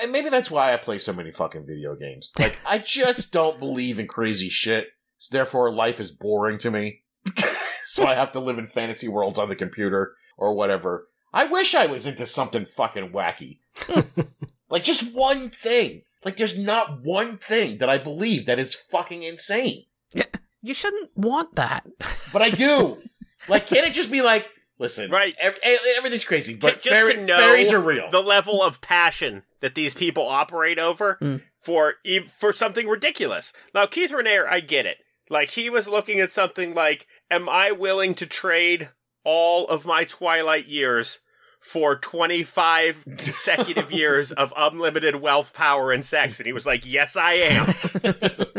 and 0.00 0.10
maybe 0.12 0.28
that's 0.30 0.50
why 0.50 0.72
I 0.72 0.76
play 0.76 0.98
so 0.98 1.12
many 1.12 1.30
fucking 1.30 1.66
video 1.66 1.94
games. 1.94 2.32
Like, 2.38 2.56
I 2.66 2.78
just 2.78 3.32
don't 3.32 3.58
believe 3.60 3.98
in 3.98 4.06
crazy 4.08 4.48
shit. 4.48 4.88
So 5.18 5.28
therefore, 5.36 5.72
life 5.72 6.00
is 6.00 6.10
boring 6.10 6.58
to 6.58 6.70
me. 6.70 7.02
so 7.84 8.06
I 8.06 8.14
have 8.14 8.32
to 8.32 8.40
live 8.40 8.58
in 8.58 8.66
fantasy 8.66 9.08
worlds 9.08 9.38
on 9.38 9.48
the 9.48 9.54
computer 9.56 10.14
or 10.36 10.54
whatever. 10.54 11.08
I 11.32 11.44
wish 11.44 11.74
I 11.74 11.86
was 11.86 12.06
into 12.06 12.26
something 12.26 12.64
fucking 12.64 13.10
wacky. 13.12 13.58
like, 14.68 14.84
just 14.84 15.14
one 15.14 15.48
thing. 15.50 16.02
Like, 16.24 16.36
there's 16.36 16.56
not 16.58 17.02
one 17.02 17.36
thing 17.38 17.78
that 17.78 17.90
I 17.90 17.98
believe 17.98 18.46
that 18.46 18.58
is 18.58 18.74
fucking 18.74 19.22
insane. 19.22 19.84
You 20.64 20.74
shouldn't 20.74 21.10
want 21.16 21.56
that. 21.56 21.84
But 22.32 22.40
I 22.42 22.50
do. 22.50 22.98
like, 23.48 23.66
can't 23.66 23.86
it 23.86 23.92
just 23.92 24.10
be 24.12 24.22
like, 24.22 24.48
Listen, 24.78 25.10
Right. 25.10 25.34
ev- 25.38 25.58
e- 25.64 25.78
everything's 25.96 26.24
crazy, 26.24 26.54
but 26.56 26.82
just 26.82 26.88
fairy- 27.00 27.14
to 27.14 27.24
know 27.24 27.36
fairies 27.36 27.72
are 27.72 27.78
real. 27.80 28.10
the 28.10 28.20
level 28.22 28.62
of 28.62 28.80
passion 28.80 29.42
that 29.60 29.74
these 29.76 29.94
people 29.94 30.26
operate 30.26 30.78
over 30.78 31.18
Mm. 31.20 31.42
for 31.60 31.94
ev- 32.06 32.32
for 32.32 32.52
something 32.52 32.88
ridiculous. 32.88 33.52
Now, 33.74 33.86
Keith 33.86 34.10
Raniere, 34.10 34.48
I 34.48 34.58
get 34.60 34.86
it. 34.86 34.98
Like 35.28 35.50
he 35.52 35.68
was 35.70 35.88
looking 35.88 36.18
at 36.20 36.32
something 36.32 36.74
like, 36.74 37.06
"Am 37.30 37.48
I 37.48 37.70
willing 37.70 38.14
to 38.16 38.26
trade 38.26 38.88
all 39.24 39.66
of 39.68 39.84
my 39.86 40.04
Twilight 40.04 40.66
years?" 40.66 41.20
For 41.62 41.96
25 41.96 43.04
consecutive 43.16 43.90
years 43.92 44.32
of 44.32 44.52
unlimited 44.56 45.16
wealth, 45.16 45.54
power, 45.54 45.92
and 45.92 46.04
sex. 46.04 46.38
And 46.40 46.46
he 46.46 46.52
was 46.52 46.66
like, 46.66 46.84
Yes, 46.84 47.16
I 47.16 47.32
am. 47.34 47.74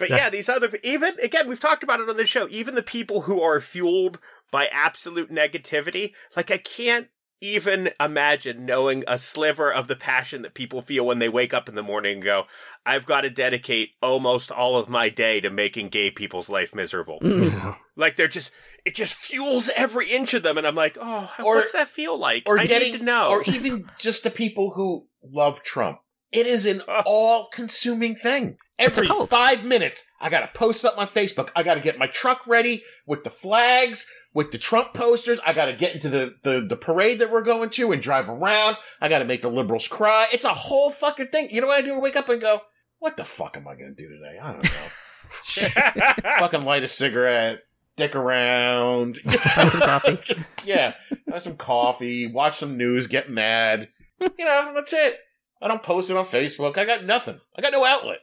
But 0.00 0.08
yeah, 0.08 0.30
these 0.30 0.48
other 0.48 0.70
even 0.82 1.20
again, 1.22 1.46
we've 1.46 1.60
talked 1.60 1.82
about 1.82 2.00
it 2.00 2.08
on 2.08 2.16
this 2.16 2.28
show. 2.28 2.48
Even 2.50 2.74
the 2.74 2.82
people 2.82 3.22
who 3.22 3.42
are 3.42 3.60
fueled 3.60 4.18
by 4.50 4.66
absolute 4.72 5.30
negativity, 5.30 6.14
like 6.34 6.50
I 6.50 6.56
can't 6.56 7.08
even 7.40 7.90
imagine 7.98 8.66
knowing 8.66 9.02
a 9.08 9.18
sliver 9.18 9.72
of 9.72 9.88
the 9.88 9.96
passion 9.96 10.42
that 10.42 10.54
people 10.54 10.82
feel 10.82 11.06
when 11.06 11.18
they 11.18 11.28
wake 11.28 11.54
up 11.54 11.68
in 11.68 11.74
the 11.74 11.82
morning 11.82 12.14
and 12.14 12.22
go, 12.22 12.44
"I've 12.84 13.06
got 13.06 13.22
to 13.22 13.30
dedicate 13.30 13.90
almost 14.02 14.50
all 14.52 14.76
of 14.76 14.88
my 14.88 15.08
day 15.08 15.40
to 15.40 15.50
making 15.50 15.88
gay 15.88 16.10
people's 16.10 16.48
life 16.50 16.74
miserable." 16.74 17.18
Mm. 17.20 17.50
Yeah. 17.52 17.74
Like 17.96 18.16
they're 18.16 18.28
just 18.28 18.50
it 18.84 18.94
just 18.94 19.14
fuels 19.14 19.70
every 19.76 20.08
inch 20.10 20.34
of 20.34 20.42
them, 20.42 20.58
and 20.58 20.66
I'm 20.66 20.74
like, 20.74 20.96
"Oh, 21.00 21.32
Or- 21.42 21.56
what's 21.56 21.72
that 21.72 21.88
feel 21.88 22.16
like?" 22.18 22.44
or 22.46 22.58
I 22.58 22.66
getting 22.66 22.92
need 22.92 22.98
to 22.98 23.04
know. 23.04 23.30
or 23.30 23.42
even 23.44 23.90
just 23.98 24.22
the 24.24 24.30
people 24.30 24.72
who 24.72 25.06
love 25.22 25.62
Trump. 25.62 26.00
It 26.32 26.46
is 26.46 26.64
an 26.64 26.82
all-consuming 27.04 28.14
thing. 28.16 28.56
Every 28.78 29.08
five 29.26 29.64
minutes, 29.64 30.04
I 30.20 30.30
gotta 30.30 30.48
post 30.54 30.84
up 30.84 30.96
on 30.96 31.06
Facebook. 31.06 31.50
I 31.54 31.62
gotta 31.62 31.80
get 31.80 31.98
my 31.98 32.06
truck 32.06 32.46
ready 32.46 32.82
with 33.04 33.24
the 33.24 33.30
flags, 33.30 34.06
with 34.32 34.50
the 34.50 34.58
Trump 34.58 34.94
posters. 34.94 35.40
I 35.44 35.52
gotta 35.52 35.72
get 35.72 35.94
into 35.94 36.08
the, 36.08 36.34
the, 36.42 36.64
the 36.66 36.76
parade 36.76 37.18
that 37.18 37.30
we're 37.30 37.42
going 37.42 37.70
to 37.70 37.92
and 37.92 38.02
drive 38.02 38.28
around. 38.28 38.76
I 39.00 39.08
gotta 39.08 39.24
make 39.24 39.42
the 39.42 39.50
liberals 39.50 39.88
cry. 39.88 40.26
It's 40.32 40.44
a 40.44 40.54
whole 40.54 40.90
fucking 40.90 41.28
thing. 41.28 41.50
You 41.50 41.60
know 41.60 41.66
what 41.66 41.78
I 41.78 41.82
do? 41.82 41.94
I 41.94 41.98
wake 41.98 42.16
up 42.16 42.28
and 42.28 42.40
go, 42.40 42.62
what 42.98 43.16
the 43.16 43.24
fuck 43.24 43.56
am 43.56 43.66
I 43.66 43.74
gonna 43.74 43.94
do 43.94 44.08
today? 44.08 44.38
I 44.40 44.52
don't 44.52 44.64
know. 44.64 46.30
fucking 46.38 46.62
light 46.62 46.82
a 46.82 46.88
cigarette, 46.88 47.60
dick 47.96 48.14
around. 48.14 49.18
Have 49.24 49.72
some 49.72 49.80
coffee. 49.80 50.18
yeah, 50.64 50.94
have 51.30 51.42
some 51.42 51.56
coffee, 51.56 52.26
watch 52.26 52.56
some 52.56 52.76
news, 52.76 53.06
get 53.06 53.30
mad. 53.30 53.88
You 54.20 54.44
know, 54.44 54.72
that's 54.74 54.92
it. 54.92 55.18
I 55.62 55.68
don't 55.68 55.82
post 55.82 56.10
it 56.10 56.16
on 56.16 56.24
Facebook. 56.24 56.78
I 56.78 56.84
got 56.84 57.04
nothing. 57.04 57.40
I 57.56 57.62
got 57.62 57.72
no 57.72 57.84
outlet. 57.84 58.18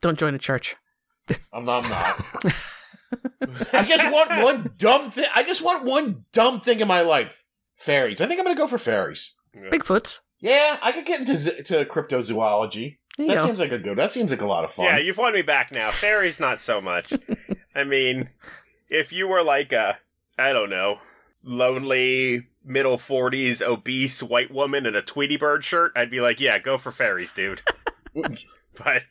Don't 0.00 0.18
join 0.18 0.34
a 0.34 0.38
church. 0.38 0.76
I'm 1.52 1.64
not. 1.64 1.84
I'm 1.84 1.90
not. 1.90 2.54
I 3.72 3.84
just 3.84 4.10
want 4.12 4.30
one 4.42 4.72
dumb 4.76 5.10
thing. 5.10 5.26
I 5.34 5.42
just 5.42 5.62
want 5.62 5.84
one 5.84 6.24
dumb 6.32 6.60
thing 6.60 6.80
in 6.80 6.88
my 6.88 7.00
life. 7.02 7.44
Fairies. 7.76 8.20
I 8.20 8.26
think 8.26 8.40
I'm 8.40 8.46
gonna 8.46 8.56
go 8.56 8.66
for 8.66 8.78
fairies. 8.78 9.34
Bigfoots. 9.56 10.20
Yeah, 10.40 10.76
I 10.82 10.92
could 10.92 11.04
get 11.04 11.20
into 11.20 11.36
z- 11.36 11.62
to 11.64 11.84
cryptozoology. 11.84 12.98
There 13.16 13.26
That 13.26 13.42
seems 13.42 13.58
like 13.58 13.72
a 13.72 13.78
good. 13.78 13.98
That 13.98 14.10
seems 14.10 14.30
like 14.30 14.42
a 14.42 14.46
lot 14.46 14.64
of 14.64 14.70
fun. 14.70 14.84
Yeah, 14.86 14.98
you've 14.98 15.18
won 15.18 15.32
me 15.32 15.42
back 15.42 15.72
now. 15.72 15.90
Fairies, 15.90 16.38
not 16.38 16.60
so 16.60 16.80
much. 16.80 17.12
I 17.74 17.82
mean, 17.82 18.30
if 18.88 19.12
you 19.12 19.26
were 19.26 19.42
like 19.42 19.72
a, 19.72 19.98
I 20.38 20.52
don't 20.52 20.70
know, 20.70 20.98
lonely, 21.42 22.46
middle 22.64 22.96
40s, 22.96 23.60
obese 23.60 24.22
white 24.22 24.52
woman 24.52 24.86
in 24.86 24.94
a 24.94 25.02
Tweety 25.02 25.36
Bird 25.36 25.64
shirt, 25.64 25.92
I'd 25.96 26.10
be 26.10 26.20
like, 26.20 26.38
yeah, 26.38 26.58
go 26.60 26.78
for 26.78 26.92
fairies, 26.92 27.32
dude. 27.32 27.62
but, 28.84 29.02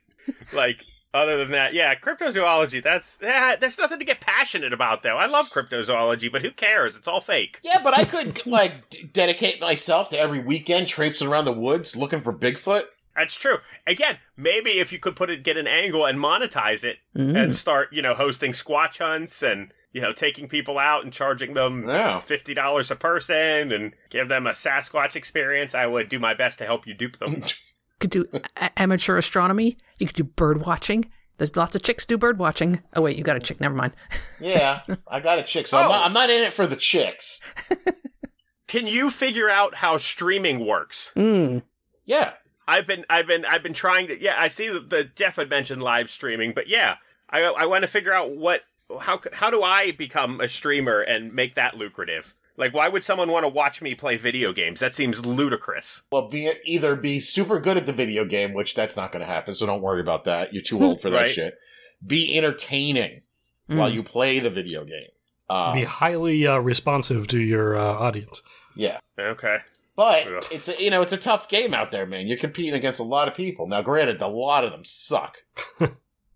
like, 0.54 0.86
other 1.18 1.38
than 1.38 1.52
that, 1.52 1.74
yeah, 1.74 1.94
cryptozoology, 1.96 2.82
that's, 2.84 3.18
yeah, 3.22 3.56
there's 3.60 3.78
nothing 3.78 4.00
to 4.00 4.06
get 4.06 4.22
passionate 4.22 4.74
about, 4.74 5.04
though. 5.04 5.18
I 5.18 5.26
love 5.26 5.50
cryptozoology, 5.52 6.32
but 6.32 6.42
who 6.42 6.52
cares? 6.52 6.96
It's 6.96 7.08
all 7.08 7.22
fake. 7.22 7.60
Yeah, 7.64 7.82
but 7.84 7.98
I 7.98 8.06
could 8.06 8.46
like 8.46 8.90
d- 8.90 9.10
dedicate 9.12 9.60
myself 9.60 10.10
to 10.10 10.20
every 10.20 10.40
weekend 10.40 10.88
traipsing 10.88 11.28
around 11.28 11.46
the 11.46 11.52
woods 11.54 11.96
looking 11.96 12.22
for 12.22 12.32
Bigfoot. 12.34 12.84
That's 13.16 13.34
true. 13.34 13.58
Again, 13.88 14.18
maybe 14.36 14.72
if 14.80 14.92
you 14.94 15.00
could 15.00 15.16
put 15.16 15.30
it, 15.32 15.44
get 15.44 15.58
an 15.58 15.66
angle 15.68 16.06
and 16.06 16.20
monetize 16.20 16.84
it, 16.84 16.98
Mm. 17.16 17.36
and 17.44 17.56
start, 17.56 17.92
you 17.92 18.02
know, 18.04 18.14
hosting 18.14 18.52
squatch 18.52 19.00
hunts 19.00 19.42
and, 19.42 19.74
you 19.92 20.02
know, 20.02 20.14
taking 20.14 20.48
people 20.48 20.78
out 20.78 21.04
and 21.04 21.12
charging 21.12 21.54
them 21.54 21.88
Yeah. 21.90 22.20
fifty 22.20 22.54
dollars 22.54 22.92
a 22.92 22.96
person 22.96 23.72
and 23.72 23.94
give 24.12 24.28
them 24.28 24.46
a 24.46 24.52
Sasquatch 24.52 25.16
experience, 25.16 25.74
I 25.74 25.88
would 25.88 26.10
do 26.10 26.20
my 26.20 26.36
best 26.36 26.60
to 26.60 26.66
help 26.66 26.86
you 26.86 26.94
dupe 26.94 27.18
them. 27.18 27.44
could 28.00 28.10
do 28.10 28.26
a- 28.58 28.80
amateur 28.80 29.18
astronomy. 29.18 29.78
You 30.00 30.08
could 30.08 30.16
do 30.16 30.24
bird 30.24 30.66
watching. 30.66 31.10
There's 31.38 31.56
lots 31.56 31.76
of 31.76 31.84
chicks 31.84 32.06
do 32.06 32.18
bird 32.18 32.40
watching. 32.40 32.82
Oh 32.96 33.02
wait, 33.04 33.16
you 33.18 33.24
got 33.24 33.38
a 33.38 33.40
chick. 33.40 33.60
Never 33.62 33.76
mind. 33.76 33.94
Yeah, 34.40 34.82
I 35.08 35.20
got 35.20 35.40
a 35.40 35.44
chick, 35.44 35.66
so 35.66 35.78
I'm, 35.80 35.86
Oh. 35.88 35.90
not, 35.90 36.06
I'm 36.06 36.14
not 36.14 36.30
in 36.30 36.44
it 36.44 36.54
for 36.54 36.68
the 36.68 36.76
chicks. 36.76 37.40
Can 38.68 38.86
you 38.86 39.10
figure 39.10 39.50
out 39.50 39.76
how 39.76 39.98
streaming 39.98 40.66
works? 40.66 41.12
Mm. 41.16 41.64
Yeah, 42.06 42.34
I've 42.68 42.86
been, 42.86 43.06
I've 43.10 43.26
been, 43.28 43.46
I've 43.46 43.64
been 43.64 43.74
trying 43.74 44.08
to. 44.08 44.22
Yeah, 44.22 44.36
I 44.38 44.48
see 44.50 44.68
that 44.70 44.90
the 44.90 45.06
Jeff 45.06 45.38
had 45.38 45.50
mentioned 45.50 45.82
live 45.82 46.10
streaming, 46.12 46.54
but 46.54 46.68
yeah, 46.68 46.96
I, 47.30 47.42
I 47.44 47.66
want 47.66 47.82
to 47.84 47.88
figure 47.88 48.14
out 48.14 48.36
what, 48.36 48.62
how, 49.02 49.20
how 49.34 49.50
do 49.50 49.64
I 49.64 49.92
become 49.92 50.40
a 50.42 50.48
streamer 50.48 51.00
and 51.02 51.34
make 51.34 51.56
that 51.56 51.78
lucrative? 51.78 52.36
Like, 52.58 52.74
why 52.74 52.88
would 52.90 53.04
someone 53.04 53.30
want 53.32 53.44
to 53.44 53.50
watch 53.50 53.82
me 53.84 53.94
play 53.96 54.18
video 54.18 54.52
games? 54.52 54.80
That 54.80 54.94
seems 54.94 55.26
ludicrous. 55.26 56.02
well, 56.12 56.28
be 56.28 56.52
either 56.66 56.96
be 56.96 57.20
super 57.20 57.60
good 57.60 57.78
at 57.78 57.86
the 57.86 57.94
video 57.94 58.26
game, 58.26 58.54
which 58.54 58.74
that's 58.76 58.98
not 58.98 59.12
going 59.12 59.20
to 59.22 59.32
happen, 59.32 59.54
so 59.54 59.66
don't 59.68 59.82
worry 59.82 60.02
about 60.02 60.24
that. 60.26 60.54
You're 60.54 60.64
too 60.64 60.84
old 60.84 61.00
for 61.02 61.10
that 61.12 61.22
Right. 61.22 61.32
shit. 61.32 61.54
Be 62.06 62.36
entertaining 62.38 63.22
Mm. 63.70 63.76
while 63.78 63.90
you 63.90 64.02
play 64.02 64.40
the 64.40 64.50
video 64.50 64.86
game. 64.86 65.10
Uh, 65.50 65.74
Be 65.74 65.84
highly 65.84 66.48
uh, 66.48 66.58
responsive 66.60 67.28
to 67.28 67.40
your 67.40 67.76
uh, 67.78 67.82
audience. 67.84 68.42
yeah, 68.78 69.00
Okay. 69.20 69.58
but 69.96 70.26
Ugh. 70.26 70.46
it's 70.52 70.70
a, 70.70 70.82
you 70.82 70.90
know 70.90 71.02
it's 71.02 71.12
a 71.12 71.18
tough 71.18 71.50
game 71.50 71.74
out 71.74 71.92
there, 71.92 72.06
man. 72.06 72.28
You're 72.28 72.38
competing 72.38 72.74
against 72.76 73.00
a 73.02 73.04
lot 73.04 73.28
of 73.28 73.34
people. 73.36 73.68
Now, 73.68 73.82
granted, 73.82 74.22
a 74.22 74.28
lot 74.28 74.64
of 74.64 74.72
them 74.72 74.86
suck. 74.86 75.40
a 75.80 75.90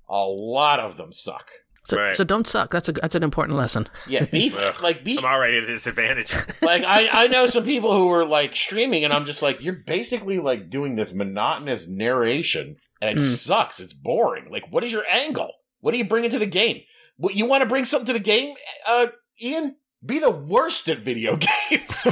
lot 0.10 0.79
of 0.81 0.97
them 0.97 1.12
suck. 1.13 1.51
So, 1.84 1.98
Right. 1.98 2.15
so 2.15 2.24
don't 2.24 2.48
suck. 2.48 2.70
That's 2.72 2.88
a 2.89 2.91
that's 2.91 3.15
an 3.15 3.24
important 3.24 3.58
lesson. 3.58 3.89
Yeah, 4.08 4.26
beef 4.32 4.56
Ugh. 4.58 4.76
like 4.84 5.04
beef. 5.04 5.17
I'm 5.20 5.26
already 5.26 5.58
at 5.58 5.63
a 5.63 5.67
disadvantage. 5.67 6.32
like 6.62 6.84
I, 6.84 7.08
I 7.24 7.28
know 7.28 7.48
some 7.48 7.63
people 7.63 7.96
who 7.98 8.08
are 8.12 8.24
like 8.26 8.56
streaming 8.56 9.04
and 9.04 9.12
i'm 9.12 9.26
just 9.26 9.41
like 9.41 9.62
you're 9.62 9.74
basically 9.88 10.38
like 10.39 10.70
doing 10.70 10.96
this 10.96 11.12
monotonous 11.13 11.88
narration 11.88 12.76
and 13.02 13.17
it 13.17 13.22
Mm. 13.22 13.26
sucks 13.26 13.80
it's 13.80 13.94
boring 13.94 14.50
like 14.52 14.63
what 14.72 14.84
is 14.84 14.91
your 14.91 15.04
angle 15.10 15.52
what 15.80 15.91
do 15.91 15.98
you 15.98 16.06
bring 16.06 16.24
into 16.24 16.38
the 16.39 16.46
game 16.46 16.82
what 17.17 17.36
you 17.36 17.46
want 17.48 17.62
to 17.63 17.67
bring 17.70 17.86
something 17.86 18.06
to 18.08 18.13
the 18.13 18.20
game 18.20 18.56
uh 18.88 19.08
ian 19.41 19.76
be 20.06 20.20
the 20.20 20.30
worst 20.30 20.88
at 20.88 21.00
video 21.00 21.36
games 21.70 22.06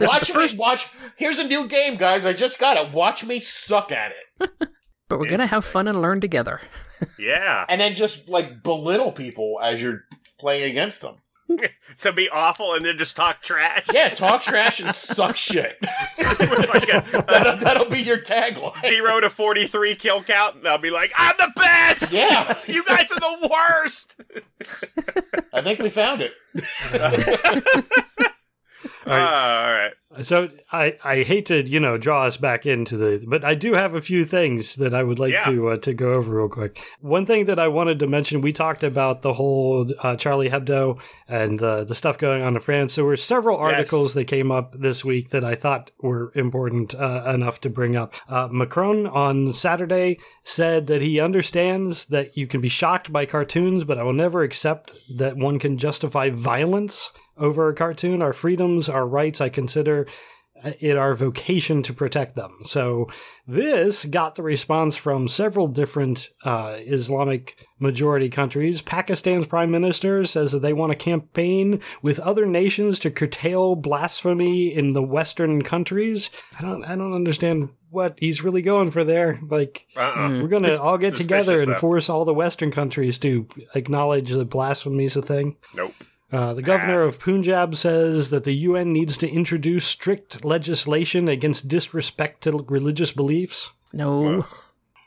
watch 0.00 0.22
is 0.22 0.34
the 0.34 0.38
me 0.52 0.58
watch 0.58 0.88
here's 1.16 1.38
a 1.38 1.46
new 1.46 1.66
game 1.68 1.96
guys 1.96 2.24
i 2.24 2.32
just 2.32 2.58
got 2.58 2.76
it 2.76 2.92
watch 2.92 3.24
me 3.24 3.38
suck 3.38 3.92
at 3.92 4.12
it 4.40 4.50
but 5.08 5.18
we're 5.18 5.28
gonna 5.30 5.46
have 5.46 5.64
fun 5.64 5.88
and 5.88 6.00
learn 6.00 6.20
together. 6.20 6.60
Yeah. 7.18 7.64
and 7.68 7.80
then 7.80 7.94
just 7.94 8.28
like 8.28 8.62
belittle 8.62 9.12
people 9.12 9.58
as 9.62 9.80
you're 9.82 10.04
playing 10.38 10.70
against 10.70 11.02
them 11.02 11.16
So 11.96 12.12
be 12.12 12.30
awful 12.30 12.74
and 12.74 12.84
then 12.84 12.96
just 12.96 13.16
talk 13.16 13.42
trash. 13.42 13.84
yeah 13.92 14.08
talk 14.10 14.40
trash 14.40 14.80
and 14.80 14.94
suck 14.94 15.36
shit 15.36 15.76
like 16.18 16.88
a, 16.88 17.04
that'll, 17.28 17.56
that'll 17.58 17.90
be 17.90 18.00
your 18.00 18.18
tagline 18.18 18.80
zero 18.80 19.20
to 19.20 19.28
43 19.28 19.96
kill 19.96 20.22
count, 20.22 20.56
and 20.56 20.68
I'll 20.68 20.78
be 20.78 20.90
like, 20.90 21.12
I'm 21.16 21.34
the 21.38 21.52
best! 21.56 22.12
Yeah. 22.12 22.56
you 22.66 22.84
guys 22.84 23.10
are 23.10 23.20
the 23.20 23.48
worst! 23.50 24.20
I 25.52 25.62
think 25.62 25.80
we 25.80 25.90
found 25.90 26.22
it. 26.22 26.32
Uh, 29.06 29.10
all 29.10 29.72
right. 29.72 29.90
So 30.22 30.48
I, 30.72 30.96
I 31.04 31.22
hate 31.22 31.46
to 31.46 31.62
you 31.68 31.78
know 31.78 31.96
draw 31.96 32.24
us 32.24 32.36
back 32.36 32.66
into 32.66 32.96
the 32.96 33.24
but 33.28 33.44
I 33.44 33.54
do 33.54 33.74
have 33.74 33.94
a 33.94 34.00
few 34.00 34.24
things 34.24 34.74
that 34.76 34.92
I 34.92 35.04
would 35.04 35.20
like 35.20 35.32
Yeah. 35.32 35.44
to 35.44 35.68
uh, 35.68 35.76
to 35.78 35.94
go 35.94 36.14
over 36.14 36.34
real 36.38 36.48
quick. 36.48 36.80
One 37.00 37.26
thing 37.26 37.44
that 37.46 37.60
I 37.60 37.68
wanted 37.68 38.00
to 38.00 38.08
mention 38.08 38.40
we 38.40 38.52
talked 38.52 38.82
about 38.82 39.22
the 39.22 39.34
whole 39.34 39.88
uh, 40.00 40.16
Charlie 40.16 40.50
Hebdo 40.50 41.00
and 41.28 41.62
uh, 41.62 41.84
the 41.84 41.94
stuff 41.94 42.18
going 42.18 42.42
on 42.42 42.56
in 42.56 42.60
France. 42.60 42.96
There 42.96 43.04
were 43.04 43.16
several 43.16 43.56
articles 43.56 44.14
that 44.14 44.24
came 44.24 44.50
up 44.50 44.74
this 44.76 45.04
week 45.04 45.30
that 45.30 45.44
I 45.44 45.54
thought 45.54 45.92
were 46.00 46.32
important 46.34 46.94
uh, 46.94 47.30
enough 47.32 47.60
to 47.60 47.70
bring 47.70 47.94
up. 47.94 48.14
Uh, 48.28 48.48
Macron 48.50 49.06
on 49.06 49.52
Saturday 49.52 50.18
said 50.42 50.88
that 50.88 51.02
he 51.02 51.20
understands 51.20 52.06
that 52.06 52.36
you 52.36 52.48
can 52.48 52.60
be 52.60 52.68
shocked 52.68 53.12
by 53.12 53.26
cartoons, 53.26 53.84
but 53.84 53.96
I 53.98 54.02
will 54.02 54.12
never 54.12 54.42
accept 54.42 54.94
that 55.18 55.36
one 55.36 55.60
can 55.60 55.78
justify 55.78 56.30
violence 56.30 57.12
over 57.40 57.68
a 57.68 57.74
cartoon. 57.74 58.22
Our 58.22 58.32
freedoms, 58.32 58.88
our 58.88 59.06
rights, 59.06 59.40
I 59.40 59.48
consider 59.48 60.06
it 60.78 60.94
our 60.96 61.14
vocation 61.14 61.82
to 61.82 61.92
protect 61.94 62.36
them. 62.36 62.58
So 62.64 63.08
this 63.46 64.04
got 64.04 64.34
the 64.34 64.42
response 64.42 64.94
from 64.94 65.26
several 65.26 65.68
different 65.68 66.28
uh, 66.44 66.76
Islamic 66.80 67.66
majority 67.78 68.28
countries. 68.28 68.82
Pakistan's 68.82 69.46
prime 69.46 69.70
minister 69.70 70.26
says 70.26 70.52
that 70.52 70.58
they 70.60 70.74
want 70.74 70.92
to 70.92 70.98
campaign 70.98 71.80
with 72.02 72.20
other 72.20 72.44
nations 72.44 72.98
to 72.98 73.10
curtail 73.10 73.74
blasphemy 73.74 74.74
in 74.74 74.92
the 74.92 75.02
Western 75.02 75.62
countries. 75.62 76.28
I 76.58 76.62
don't, 76.62 76.84
I 76.84 76.94
don't 76.94 77.14
understand 77.14 77.70
what 77.88 78.18
he's 78.18 78.44
really 78.44 78.62
going 78.62 78.90
for 78.90 79.02
there. 79.02 79.40
Like, 79.48 79.86
Uh-uh. 79.96 80.40
we're 80.42 80.48
going 80.48 80.64
to 80.64 80.80
all 80.80 80.98
get 80.98 81.16
together 81.16 81.54
and 81.54 81.62
stuff. 81.62 81.80
force 81.80 82.10
all 82.10 82.26
the 82.26 82.34
Western 82.34 82.70
countries 82.70 83.18
to 83.20 83.48
acknowledge 83.74 84.30
that 84.30 84.50
blasphemy 84.50 85.04
is 85.04 85.16
a 85.16 85.22
thing. 85.22 85.56
Nope. 85.74 85.94
Uh, 86.32 86.54
the 86.54 86.62
governor 86.62 87.00
of 87.02 87.18
Punjab 87.18 87.74
says 87.74 88.30
that 88.30 88.44
the 88.44 88.52
UN 88.52 88.92
needs 88.92 89.16
to 89.18 89.28
introduce 89.28 89.84
strict 89.84 90.44
legislation 90.44 91.26
against 91.28 91.66
disrespect 91.68 92.42
to 92.42 92.64
religious 92.68 93.10
beliefs. 93.12 93.72
No, 93.92 94.44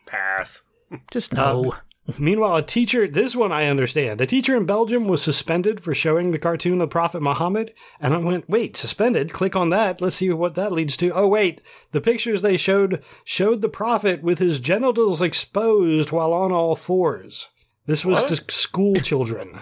Pass. 0.05 0.63
just 1.11 1.31
no. 1.33 1.75
Meanwhile, 2.19 2.57
a 2.57 2.61
teacher, 2.61 3.07
this 3.07 3.33
one 3.33 3.53
I 3.53 3.67
understand, 3.67 4.19
a 4.19 4.25
teacher 4.25 4.57
in 4.57 4.65
Belgium 4.65 5.07
was 5.07 5.21
suspended 5.21 5.79
for 5.79 5.93
showing 5.93 6.31
the 6.31 6.37
cartoon 6.39 6.81
of 6.81 6.89
Prophet 6.89 7.21
Muhammad. 7.21 7.73
And 8.01 8.13
I 8.13 8.17
went, 8.17 8.49
wait, 8.49 8.75
suspended? 8.75 9.31
Click 9.31 9.55
on 9.55 9.69
that. 9.69 10.01
Let's 10.01 10.17
see 10.17 10.29
what 10.29 10.55
that 10.55 10.73
leads 10.73 10.97
to. 10.97 11.11
Oh, 11.11 11.29
wait, 11.29 11.61
the 11.91 12.01
pictures 12.01 12.41
they 12.41 12.57
showed 12.57 13.01
showed 13.23 13.61
the 13.61 13.69
Prophet 13.69 14.21
with 14.21 14.39
his 14.39 14.59
genitals 14.59 15.21
exposed 15.21 16.11
while 16.11 16.33
on 16.33 16.51
all 16.51 16.75
fours. 16.75 17.47
This 17.85 18.03
was 18.03 18.21
What? 18.23 18.27
to 18.35 18.51
school 18.51 18.95
children. 18.95 19.61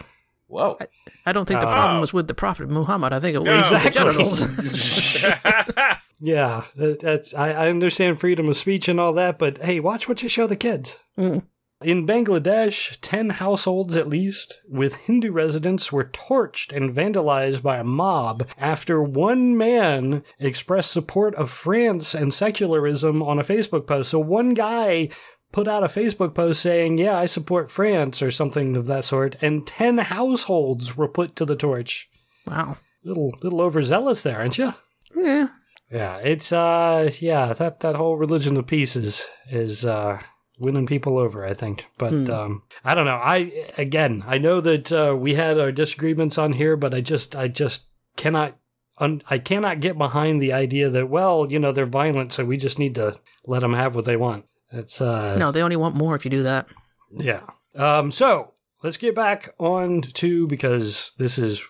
Whoa. 0.51 0.77
I 1.25 1.31
don't 1.33 1.47
think 1.47 1.61
the 1.61 1.67
Uh, 1.67 1.71
problem 1.71 2.01
was 2.01 2.13
with 2.13 2.27
the 2.27 2.33
Prophet 2.33 2.69
Muhammad. 2.69 3.13
I 3.13 3.19
think 3.19 3.35
it 3.35 3.39
was 3.39 3.45
No. 3.47 3.57
with 3.57 3.69
the 3.69 3.87
Exactly. 3.87 4.13
genitals. 4.13 4.41
Yeah, 6.23 6.65
that, 6.75 6.99
that's 6.99 7.33
I, 7.33 7.49
I 7.65 7.69
understand 7.69 8.19
freedom 8.19 8.47
of 8.47 8.55
speech 8.55 8.87
and 8.87 8.99
all 8.99 9.11
that, 9.13 9.39
but 9.39 9.57
hey, 9.63 9.79
watch 9.79 10.07
what 10.07 10.21
you 10.21 10.29
show 10.29 10.45
the 10.45 10.55
kids. 10.55 10.97
Mm. 11.17 11.41
In 11.83 12.05
Bangladesh, 12.05 12.95
10 13.01 13.31
households 13.31 13.95
at 13.95 14.07
least 14.07 14.59
with 14.69 14.97
Hindu 14.97 15.31
residents 15.31 15.91
were 15.91 16.03
torched 16.13 16.71
and 16.77 16.93
vandalized 16.95 17.63
by 17.63 17.77
a 17.77 17.83
mob 17.83 18.47
after 18.59 19.01
one 19.01 19.57
man 19.57 20.23
expressed 20.37 20.91
support 20.91 21.33
of 21.33 21.49
France 21.49 22.13
and 22.13 22.31
secularism 22.31 23.23
on 23.23 23.39
a 23.39 23.43
Facebook 23.43 23.87
post. 23.87 24.11
So 24.11 24.19
one 24.19 24.53
guy 24.53 25.09
put 25.51 25.67
out 25.67 25.83
a 25.83 25.87
Facebook 25.87 26.33
post 26.33 26.61
saying, 26.61 26.97
Yeah, 26.97 27.17
I 27.17 27.25
support 27.25 27.71
France 27.71 28.21
or 28.21 28.31
something 28.31 28.77
of 28.77 28.87
that 28.87 29.05
sort, 29.05 29.35
and 29.41 29.65
10 29.67 29.97
households 29.99 30.95
were 30.97 31.07
put 31.07 31.35
to 31.37 31.45
the 31.45 31.55
torch. 31.55 32.09
wow. 32.47 32.77
Little, 33.03 33.33
little 33.41 33.61
overzealous 33.61 34.21
there, 34.21 34.37
aren't 34.37 34.57
you? 34.59 34.73
Yeah. 35.15 35.47
Yeah, 35.91 36.17
it's 36.17 36.53
uh 36.53 37.11
yeah, 37.19 37.51
that 37.53 37.81
that 37.81 37.95
whole 37.95 38.15
religion 38.15 38.55
of 38.57 38.65
peace 38.67 38.95
is 38.95 39.27
is 39.49 39.85
uh 39.85 40.21
winning 40.59 40.85
people 40.85 41.17
over, 41.17 41.43
I 41.45 41.53
think. 41.53 41.87
But 41.97 42.11
Hmm. 42.11 42.29
um 42.31 42.63
I 42.85 42.95
don't 42.95 43.05
know. 43.05 43.19
I 43.21 43.67
again, 43.77 44.23
I 44.25 44.37
know 44.37 44.61
that 44.61 44.91
uh 44.93 45.17
we 45.19 45.33
had 45.33 45.59
our 45.59 45.71
disagreements 45.71 46.37
on 46.37 46.53
here, 46.53 46.77
but 46.77 46.93
I 46.93 47.01
just 47.01 47.35
I 47.35 47.49
just 47.49 47.87
cannot 48.15 48.55
un- 48.99 49.23
I 49.29 49.37
cannot 49.39 49.81
get 49.81 49.97
behind 49.97 50.41
the 50.41 50.53
idea 50.53 50.89
that 50.89 51.09
well, 51.09 51.47
you 51.51 51.59
know, 51.59 51.71
they're 51.73 51.85
violent, 51.87 52.31
so 52.31 52.45
we 52.45 52.55
just 52.55 52.79
need 52.79 52.95
to 52.95 53.19
let 53.45 53.59
them 53.61 53.73
have 53.73 53.93
what 53.95 54.05
they 54.05 54.15
want. 54.15 54.45
It's 54.71 55.01
uh 55.01 55.35
No, 55.37 55.51
they 55.51 55.61
only 55.61 55.75
want 55.75 55.95
more 55.95 56.15
if 56.15 56.25
you 56.25 56.31
do 56.31 56.43
that. 56.43 56.67
yeah. 57.11 57.41
Um, 57.75 58.11
so 58.11 58.53
let's 58.83 58.97
get 58.97 59.15
back 59.15 59.53
on 59.59 60.01
to 60.01 60.47
because 60.47 61.13
this 61.17 61.37
is 61.37 61.61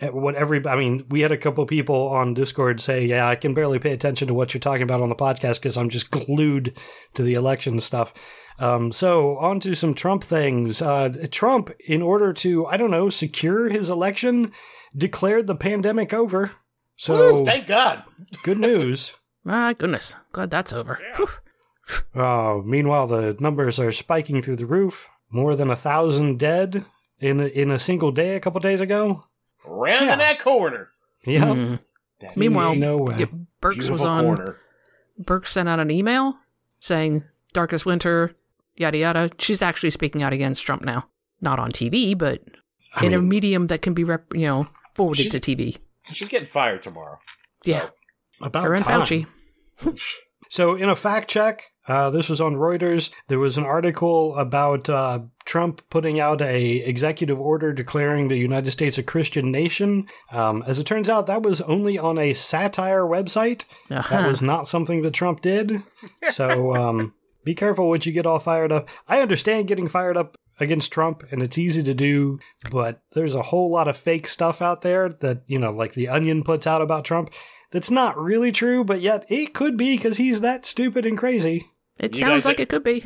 what 0.00 0.36
every. 0.36 0.64
I 0.64 0.76
mean, 0.76 1.04
we 1.08 1.22
had 1.22 1.32
a 1.32 1.36
couple 1.36 1.66
people 1.66 2.08
on 2.08 2.34
Discord 2.34 2.80
say, 2.80 3.04
"Yeah, 3.04 3.26
I 3.28 3.34
can 3.34 3.54
barely 3.54 3.80
pay 3.80 3.92
attention 3.92 4.28
to 4.28 4.34
what 4.34 4.54
you're 4.54 4.60
talking 4.60 4.84
about 4.84 5.00
on 5.00 5.08
the 5.08 5.16
podcast 5.16 5.56
because 5.56 5.76
I'm 5.76 5.88
just 5.88 6.12
glued 6.12 6.76
to 7.14 7.22
the 7.24 7.34
election 7.34 7.80
stuff." 7.80 8.12
Um, 8.60 8.92
so 8.92 9.36
on 9.38 9.58
to 9.60 9.74
some 9.74 9.94
Trump 9.94 10.22
things. 10.22 10.80
Uh, 10.80 11.12
Trump, 11.32 11.70
in 11.86 12.02
order 12.02 12.32
to, 12.34 12.66
I 12.66 12.76
don't 12.76 12.90
know, 12.92 13.10
secure 13.10 13.68
his 13.68 13.90
election, 13.90 14.52
declared 14.96 15.46
the 15.48 15.56
pandemic 15.56 16.12
over. 16.14 16.52
So 16.96 17.38
Woo, 17.38 17.44
thank 17.44 17.66
God. 17.66 18.04
good 18.44 18.58
news. 18.58 19.14
My 19.44 19.74
goodness. 19.74 20.14
Glad 20.32 20.50
that's 20.50 20.72
over. 20.72 21.00
Yeah. 21.18 21.26
Whew. 21.88 22.22
Uh, 22.22 22.58
meanwhile, 22.64 23.06
the 23.06 23.36
numbers 23.40 23.78
are 23.78 23.92
spiking 23.92 24.42
through 24.42 24.56
the 24.56 24.66
roof. 24.66 25.08
More 25.30 25.54
than 25.56 25.70
a 25.70 25.76
thousand 25.76 26.38
dead 26.38 26.84
in 27.20 27.40
a, 27.40 27.46
in 27.46 27.70
a 27.70 27.78
single 27.78 28.12
day 28.12 28.34
a 28.36 28.40
couple 28.40 28.60
days 28.60 28.80
ago. 28.80 29.24
Round 29.66 30.06
Yeah. 30.06 30.12
in 30.14 30.18
that 30.18 30.38
corner. 30.38 30.88
Yeah. 31.24 31.44
Mm. 31.44 31.78
That 32.20 32.36
Meanwhile, 32.36 32.74
no 32.76 32.96
way. 32.96 33.16
yeah, 33.18 33.26
Birx 33.62 33.88
was 33.90 34.00
on. 34.00 34.24
corner. 34.24 34.56
Birx 35.22 35.48
sent 35.48 35.68
out 35.68 35.78
an 35.80 35.90
email 35.90 36.36
saying 36.80 37.24
"Darkest 37.52 37.84
Winter," 37.86 38.34
yada 38.76 38.98
yada. 38.98 39.30
She's 39.38 39.62
actually 39.62 39.90
speaking 39.90 40.22
out 40.22 40.32
against 40.32 40.62
Trump 40.64 40.82
now, 40.84 41.06
not 41.40 41.58
on 41.60 41.70
TV, 41.70 42.16
but 42.18 42.42
I 42.96 43.04
in 43.06 43.14
a 43.14 43.20
medium 43.22 43.66
that 43.68 43.82
can 43.82 43.94
be 43.94 44.02
rep- 44.04 44.32
you 44.34 44.46
know 44.46 44.66
forwarded 44.94 45.30
to 45.30 45.38
TV. 45.40 45.76
She's 46.04 46.28
getting 46.28 46.46
fired 46.46 46.82
tomorrow. 46.82 47.18
Yeah, 47.64 47.90
about 48.40 48.64
her 48.64 48.74
and. 48.74 48.84
Fauci. 48.84 49.26
So, 50.50 50.76
in 50.76 50.88
a 50.88 50.96
fact 50.96 51.28
check, 51.28 51.64
uh, 51.88 52.10
this 52.10 52.28
was 52.28 52.40
on 52.40 52.54
Reuters. 52.54 53.10
There 53.28 53.38
was 53.38 53.56
an 53.56 53.64
article 53.64 54.36
about 54.36 54.88
uh, 54.88 55.20
Trump 55.46 55.82
putting 55.88 56.20
out 56.20 56.42
a 56.42 56.76
executive 56.76 57.40
order 57.40 57.72
declaring 57.72 58.28
the 58.28 58.36
United 58.36 58.70
States 58.70 58.98
a 58.98 59.02
Christian 59.02 59.50
nation. 59.50 60.06
Um, 60.30 60.62
as 60.66 60.78
it 60.78 60.84
turns 60.84 61.08
out, 61.08 61.26
that 61.26 61.42
was 61.42 61.62
only 61.62 61.98
on 61.98 62.18
a 62.18 62.34
satire 62.34 63.02
website. 63.02 63.64
Uh-huh. 63.90 64.16
That 64.16 64.28
was 64.28 64.42
not 64.42 64.68
something 64.68 65.00
that 65.02 65.14
Trump 65.14 65.40
did. 65.40 65.82
So, 66.30 66.74
um, 66.76 67.14
be 67.44 67.54
careful 67.54 67.88
what 67.88 68.04
you 68.04 68.12
get 68.12 68.26
all 68.26 68.38
fired 68.38 68.70
up. 68.70 68.88
I 69.08 69.20
understand 69.20 69.68
getting 69.68 69.88
fired 69.88 70.18
up 70.18 70.36
against 70.60 70.92
Trump, 70.92 71.24
and 71.30 71.42
it's 71.42 71.56
easy 71.56 71.82
to 71.84 71.94
do, 71.94 72.38
but 72.70 73.00
there's 73.12 73.34
a 73.34 73.42
whole 73.42 73.70
lot 73.70 73.88
of 73.88 73.96
fake 73.96 74.28
stuff 74.28 74.60
out 74.60 74.82
there 74.82 75.08
that, 75.08 75.42
you 75.46 75.58
know, 75.58 75.70
like 75.70 75.94
The 75.94 76.08
Onion 76.08 76.42
puts 76.42 76.66
out 76.66 76.82
about 76.82 77.04
Trump. 77.04 77.30
That's 77.70 77.90
not 77.90 78.18
really 78.18 78.52
true, 78.52 78.84
but 78.84 79.00
yet 79.00 79.24
it 79.28 79.54
could 79.54 79.76
be 79.76 79.96
because 79.96 80.16
he's 80.16 80.40
that 80.40 80.66
stupid 80.66 81.06
and 81.06 81.16
crazy. 81.16 81.70
It 81.98 82.14
You 82.14 82.20
sounds 82.20 82.32
guys- 82.32 82.44
like 82.46 82.60
it 82.60 82.68
could 82.68 82.84
be. 82.84 83.04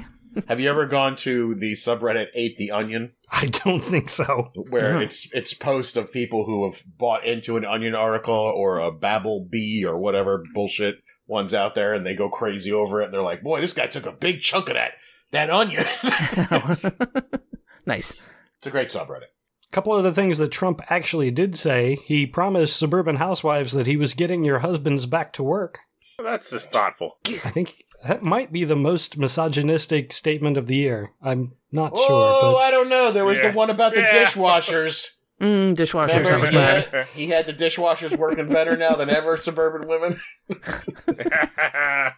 Have 0.49 0.61
you 0.61 0.71
ever 0.71 0.87
gone 0.87 1.15
to 1.17 1.55
the 1.55 1.73
subreddit 1.73 2.29
"Ate 2.35 2.57
the 2.57 2.71
Onion"? 2.71 3.13
I 3.31 3.47
don't 3.47 3.85
think 3.85 4.09
so. 4.09 4.51
where 4.71 4.95
Yeah. 4.95 5.01
it's 5.01 5.29
it's 5.35 5.53
posts 5.53 5.95
of 5.95 6.11
people 6.11 6.47
who 6.47 6.65
have 6.65 6.83
bought 6.99 7.27
into 7.27 7.59
an 7.59 7.67
onion 7.67 7.95
article 7.95 8.35
or 8.35 8.79
a 8.79 8.91
Babylon 8.91 9.49
Bee 9.51 9.85
or 9.85 9.99
whatever 9.99 10.43
bullshit 10.55 10.97
ones 11.27 11.53
out 11.53 11.75
there 11.75 11.93
and 11.93 12.07
they 12.07 12.15
go 12.15 12.31
crazy 12.31 12.73
over 12.73 13.03
it 13.03 13.07
and 13.07 13.15
they're 13.15 13.21
like 13.23 13.43
boy 13.43 13.61
this 13.61 13.73
guy 13.75 13.87
took 13.87 14.07
a 14.07 14.13
big 14.13 14.41
chunk 14.41 14.69
of 14.69 14.75
that 14.75 14.93
that 15.33 15.49
onion 15.51 15.85
nice. 17.87 18.15
it's 18.59 18.67
a 18.67 18.71
great 18.71 18.89
subreddit 18.89 19.25
A 19.67 19.71
couple 19.71 19.95
of 19.95 20.03
the 20.05 20.13
things 20.13 20.39
that 20.39 20.51
Trump 20.51 20.81
actually 20.91 21.31
did 21.31 21.57
say. 21.57 21.97
He 22.07 22.27
promised 22.27 22.77
suburban 22.77 23.17
housewives 23.17 23.73
that 23.73 23.87
he 23.87 23.97
was 23.97 24.15
getting 24.15 24.45
your 24.45 24.61
husbands 24.61 25.07
back 25.07 25.33
to 25.35 25.43
work. 25.43 25.79
That's 26.23 26.51
just 26.51 26.71
thoughtful. 26.73 27.19
I 27.45 27.51
think 27.51 27.85
that 28.05 28.23
might 28.23 28.53
be 28.53 28.65
the 28.65 28.77
most 28.77 29.17
misogynistic 29.19 30.13
statement 30.13 30.57
of 30.57 30.67
the 30.67 30.77
year. 30.77 31.13
I'm 31.23 31.53
not 31.71 31.93
oh 31.95 32.07
sure, 32.07 32.37
Oh, 32.41 32.57
i 32.57 32.71
don't 32.71 32.89
know 32.89 33.11
there 33.13 33.25
was 33.25 33.39
Yeah. 33.39 33.51
the 33.51 33.57
one 33.57 33.71
about 33.71 33.95
the 33.95 34.01
Yeah. 34.01 34.25
dishwashers 34.25 35.17
Mm, 35.41 35.75
dishwashers. 35.75 36.09
That 36.09 36.25
Remember 36.25 36.47
he 36.47 36.57
had, 36.57 37.07
he 37.15 37.27
had 37.27 37.47
the 37.47 37.53
dishwashers 37.53 38.17
working 38.17 38.49
better 38.49 38.77
now 38.77 38.95
than 38.95 39.11
ever 39.11 39.37
suburban 39.37 39.89
women 39.89 40.21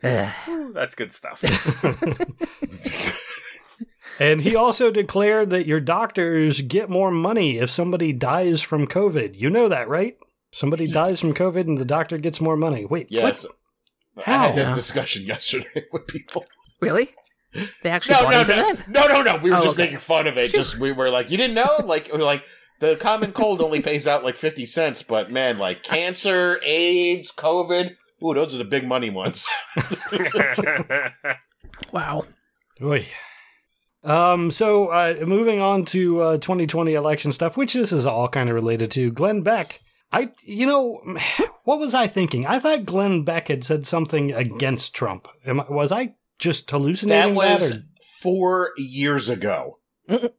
That's 0.74 0.94
good 0.94 1.12
stuff. 1.12 1.42
and 4.20 4.42
he 4.42 4.54
also 4.54 4.90
declared 4.90 5.50
that 5.50 5.66
your 5.66 5.80
doctors 5.80 6.60
get 6.60 6.88
more 6.88 7.10
money 7.10 7.58
if 7.58 7.70
somebody 7.70 8.12
dies 8.12 8.60
from 8.62 8.86
COVID. 8.86 9.34
You 9.38 9.50
know 9.50 9.68
that, 9.68 9.88
right? 9.88 10.16
Somebody 10.54 10.86
dies 10.86 11.20
from 11.20 11.34
COVID 11.34 11.62
and 11.62 11.78
the 11.78 11.84
doctor 11.84 12.16
gets 12.16 12.40
more 12.40 12.56
money. 12.56 12.84
Wait, 12.84 13.08
yes 13.10 13.44
what? 14.14 14.26
i 14.26 14.30
had 14.46 14.54
this 14.56 14.68
How? 14.70 14.74
discussion 14.76 15.22
yesterday 15.26 15.84
with 15.92 16.06
people 16.06 16.46
Really? 16.80 17.10
They 17.82 17.90
actually 17.90 18.14
no, 18.14 18.30
no, 18.30 18.42
no, 18.42 18.72
no, 18.88 19.06
no, 19.08 19.22
no. 19.22 19.36
We 19.36 19.50
were 19.50 19.56
Oh, 19.56 19.62
just 19.62 19.74
okay. 19.74 19.84
making 19.84 19.98
fun 19.98 20.26
of 20.26 20.36
it. 20.36 20.52
Just 20.54 20.78
we 20.78 20.90
were 20.92 21.08
like, 21.08 21.30
you 21.30 21.36
didn't 21.36 21.54
know, 21.54 21.76
like, 21.84 22.10
we 22.12 22.18
were 22.18 22.24
like 22.24 22.44
the 22.80 22.96
common 22.96 23.30
cold 23.32 23.60
only 23.62 23.80
pays 23.80 24.08
out 24.08 24.24
like 24.24 24.34
fifty 24.34 24.66
cents, 24.66 25.02
but 25.04 25.30
man, 25.30 25.58
like 25.58 25.82
cancer, 25.84 26.60
AIDS, 26.64 27.32
COVID, 27.32 27.94
ooh, 28.24 28.34
those 28.34 28.54
are 28.54 28.58
the 28.58 28.64
big 28.64 28.86
money 28.86 29.10
ones. 29.10 29.46
Wow. 31.92 32.24
Oy. 32.82 33.06
Um, 34.02 34.50
so 34.50 34.88
uh, 34.88 35.14
moving 35.26 35.60
on 35.60 35.84
to 35.86 36.20
uh, 36.20 36.38
2020 36.38 36.94
election 36.94 37.32
stuff, 37.32 37.56
which 37.56 37.72
this 37.72 37.92
is 37.92 38.06
all 38.06 38.28
kind 38.28 38.48
of 38.48 38.54
related 38.54 38.90
to. 38.92 39.10
Glenn 39.10 39.42
Beck, 39.42 39.80
I, 40.14 40.30
you 40.42 40.66
know, 40.66 41.02
what 41.64 41.78
was 41.78 41.92
I 41.94 42.06
thinking? 42.06 42.46
I 42.46 42.58
thought 42.58 42.86
Glenn 42.86 43.24
Beck 43.24 43.48
had 43.48 43.64
said 43.64 43.86
something 43.86 44.32
against 44.32 44.94
Trump. 44.94 45.28
I, 45.46 45.52
was 45.52 45.90
I 45.92 46.14
just 46.38 46.70
hallucinating 46.70 47.34
that? 47.34 47.36
was 47.36 47.76
or- 47.76 47.82
four 48.22 48.70
years 48.76 49.28
ago. 49.28 49.78
well, 50.08 50.30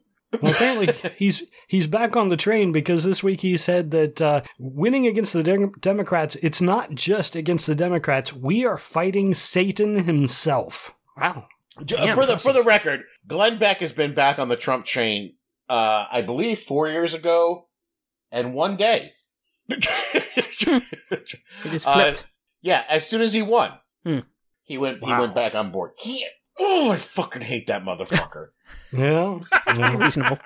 apparently 0.41 0.93
he's 1.17 1.43
he's 1.67 1.87
back 1.87 2.15
on 2.15 2.29
the 2.29 2.37
train 2.37 2.71
because 2.71 3.03
this 3.03 3.21
week 3.21 3.41
he 3.41 3.57
said 3.57 3.91
that 3.91 4.21
uh, 4.21 4.41
winning 4.57 5.07
against 5.07 5.33
the 5.33 5.43
Dem- 5.43 5.73
Democrats, 5.79 6.35
it's 6.37 6.61
not 6.61 6.95
just 6.95 7.35
against 7.35 7.67
the 7.67 7.75
Democrats. 7.75 8.33
We 8.33 8.65
are 8.65 8.77
fighting 8.77 9.33
Satan 9.33 10.05
himself. 10.05 10.93
Wow. 11.17 11.47
Damn, 11.83 12.15
for 12.15 12.25
the 12.25 12.37
for 12.37 12.53
the 12.53 12.63
record, 12.63 13.01
Glenn 13.27 13.59
Beck 13.59 13.81
has 13.81 13.91
been 13.91 14.13
back 14.13 14.39
on 14.39 14.47
the 14.47 14.55
Trump 14.55 14.85
train, 14.85 15.33
uh, 15.67 16.05
I 16.09 16.21
believe, 16.21 16.59
four 16.59 16.87
years 16.87 17.13
ago, 17.13 17.67
and 18.31 18.53
one 18.53 18.77
day. 18.77 19.11
It 19.69 21.27
just 21.71 21.87
Uh, 21.87 22.13
yeah, 22.61 22.83
as 22.89 23.07
soon 23.07 23.21
as 23.21 23.33
he 23.33 23.41
won, 23.41 23.71
Hmm. 24.05 24.19
he 24.63 24.77
went. 24.77 25.03
He 25.03 25.11
went 25.11 25.35
back 25.35 25.55
on 25.55 25.71
board. 25.71 25.91
He. 25.97 26.25
Oh, 26.57 26.91
I 26.91 26.95
fucking 26.95 27.41
hate 27.41 27.67
that 27.67 27.83
motherfucker. 27.83 28.49
Yeah. 28.91 29.39
yeah. 29.67 29.97
Reasonable. 30.03 30.39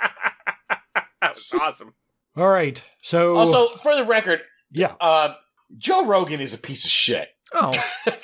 that 1.22 1.36
was 1.36 1.50
awesome. 1.60 1.94
All 2.36 2.50
right. 2.50 2.84
So 3.04 3.36
Also, 3.38 3.76
for 3.76 3.96
the 3.96 4.04
record, 4.04 4.42
yeah. 4.72 4.96
uh, 5.00 5.36
Joe 5.78 6.06
Rogan 6.06 6.42
is 6.42 6.54
a 6.54 6.58
piece 6.58 6.84
of 6.84 6.92
shit. 6.92 7.30
Oh, 7.54 7.72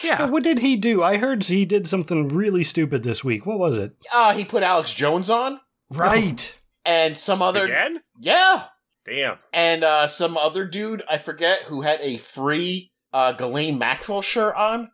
yeah. 0.03 0.25
What 0.25 0.43
did 0.43 0.59
he 0.59 0.75
do? 0.75 1.01
I 1.03 1.17
heard 1.17 1.43
he 1.45 1.63
did 1.65 1.87
something 1.87 2.27
really 2.29 2.63
stupid 2.63 3.03
this 3.03 3.23
week. 3.23 3.45
What 3.45 3.57
was 3.59 3.77
it? 3.77 3.95
Uh, 4.13 4.33
he 4.33 4.43
put 4.45 4.63
Alex 4.63 4.93
Jones 4.93 5.29
on 5.29 5.59
Right. 5.91 6.57
and 6.83 7.17
some 7.17 7.41
other. 7.41 7.65
Again? 7.65 8.01
Yeah. 8.19 8.65
Damn. 9.05 9.37
And 9.53 9.83
uh, 9.83 10.07
some 10.07 10.37
other 10.37 10.65
dude, 10.65 11.03
I 11.09 11.17
forget, 11.17 11.63
who 11.63 11.81
had 11.81 11.99
a 12.01 12.17
free 12.17 12.91
uh, 13.13 13.33
Ghislaine 13.33 13.77
Maxwell 13.77 14.21
shirt 14.21 14.55
on. 14.55 14.89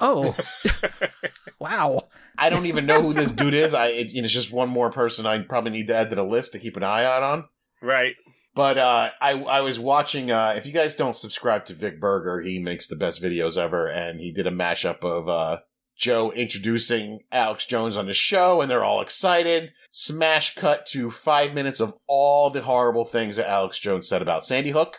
Oh, 0.00 0.36
wow. 1.58 2.08
I 2.38 2.50
don't 2.50 2.66
even 2.66 2.86
know 2.86 3.02
who 3.02 3.12
this 3.12 3.32
dude 3.32 3.54
is. 3.54 3.74
I 3.74 3.86
it, 3.88 4.12
you 4.12 4.22
know, 4.22 4.26
it's 4.26 4.34
just 4.34 4.52
one 4.52 4.68
more 4.68 4.92
person 4.92 5.26
I 5.26 5.38
probably 5.40 5.72
need 5.72 5.88
to 5.88 5.96
add 5.96 6.10
to 6.10 6.16
the 6.16 6.22
list 6.22 6.52
to 6.52 6.60
keep 6.60 6.76
an 6.76 6.84
eye 6.84 7.04
out 7.04 7.24
on. 7.24 7.44
Right. 7.82 8.14
But 8.54 8.78
uh, 8.78 9.10
I 9.20 9.32
I 9.32 9.60
was 9.60 9.78
watching. 9.78 10.30
Uh, 10.30 10.54
if 10.56 10.66
you 10.66 10.72
guys 10.72 10.94
don't 10.94 11.16
subscribe 11.16 11.66
to 11.66 11.74
Vic 11.74 12.00
Berger, 12.00 12.40
he 12.40 12.60
makes 12.60 12.86
the 12.86 12.96
best 12.96 13.20
videos 13.20 13.58
ever, 13.58 13.88
and 13.88 14.20
he 14.20 14.32
did 14.32 14.46
a 14.46 14.52
mashup 14.52 15.02
of 15.02 15.28
uh, 15.28 15.58
Joe 15.96 16.30
introducing 16.32 17.20
Alex 17.32 17.66
Jones 17.66 17.96
on 17.96 18.06
the 18.06 18.12
show, 18.12 18.60
and 18.60 18.70
they're 18.70 18.84
all 18.84 19.00
excited. 19.00 19.70
Smash 19.90 20.54
cut 20.54 20.86
to 20.86 21.10
five 21.10 21.54
minutes 21.54 21.80
of 21.80 21.94
all 22.06 22.50
the 22.50 22.62
horrible 22.62 23.04
things 23.04 23.36
that 23.36 23.48
Alex 23.48 23.78
Jones 23.78 24.08
said 24.08 24.22
about 24.22 24.44
Sandy 24.44 24.70
Hook, 24.70 24.98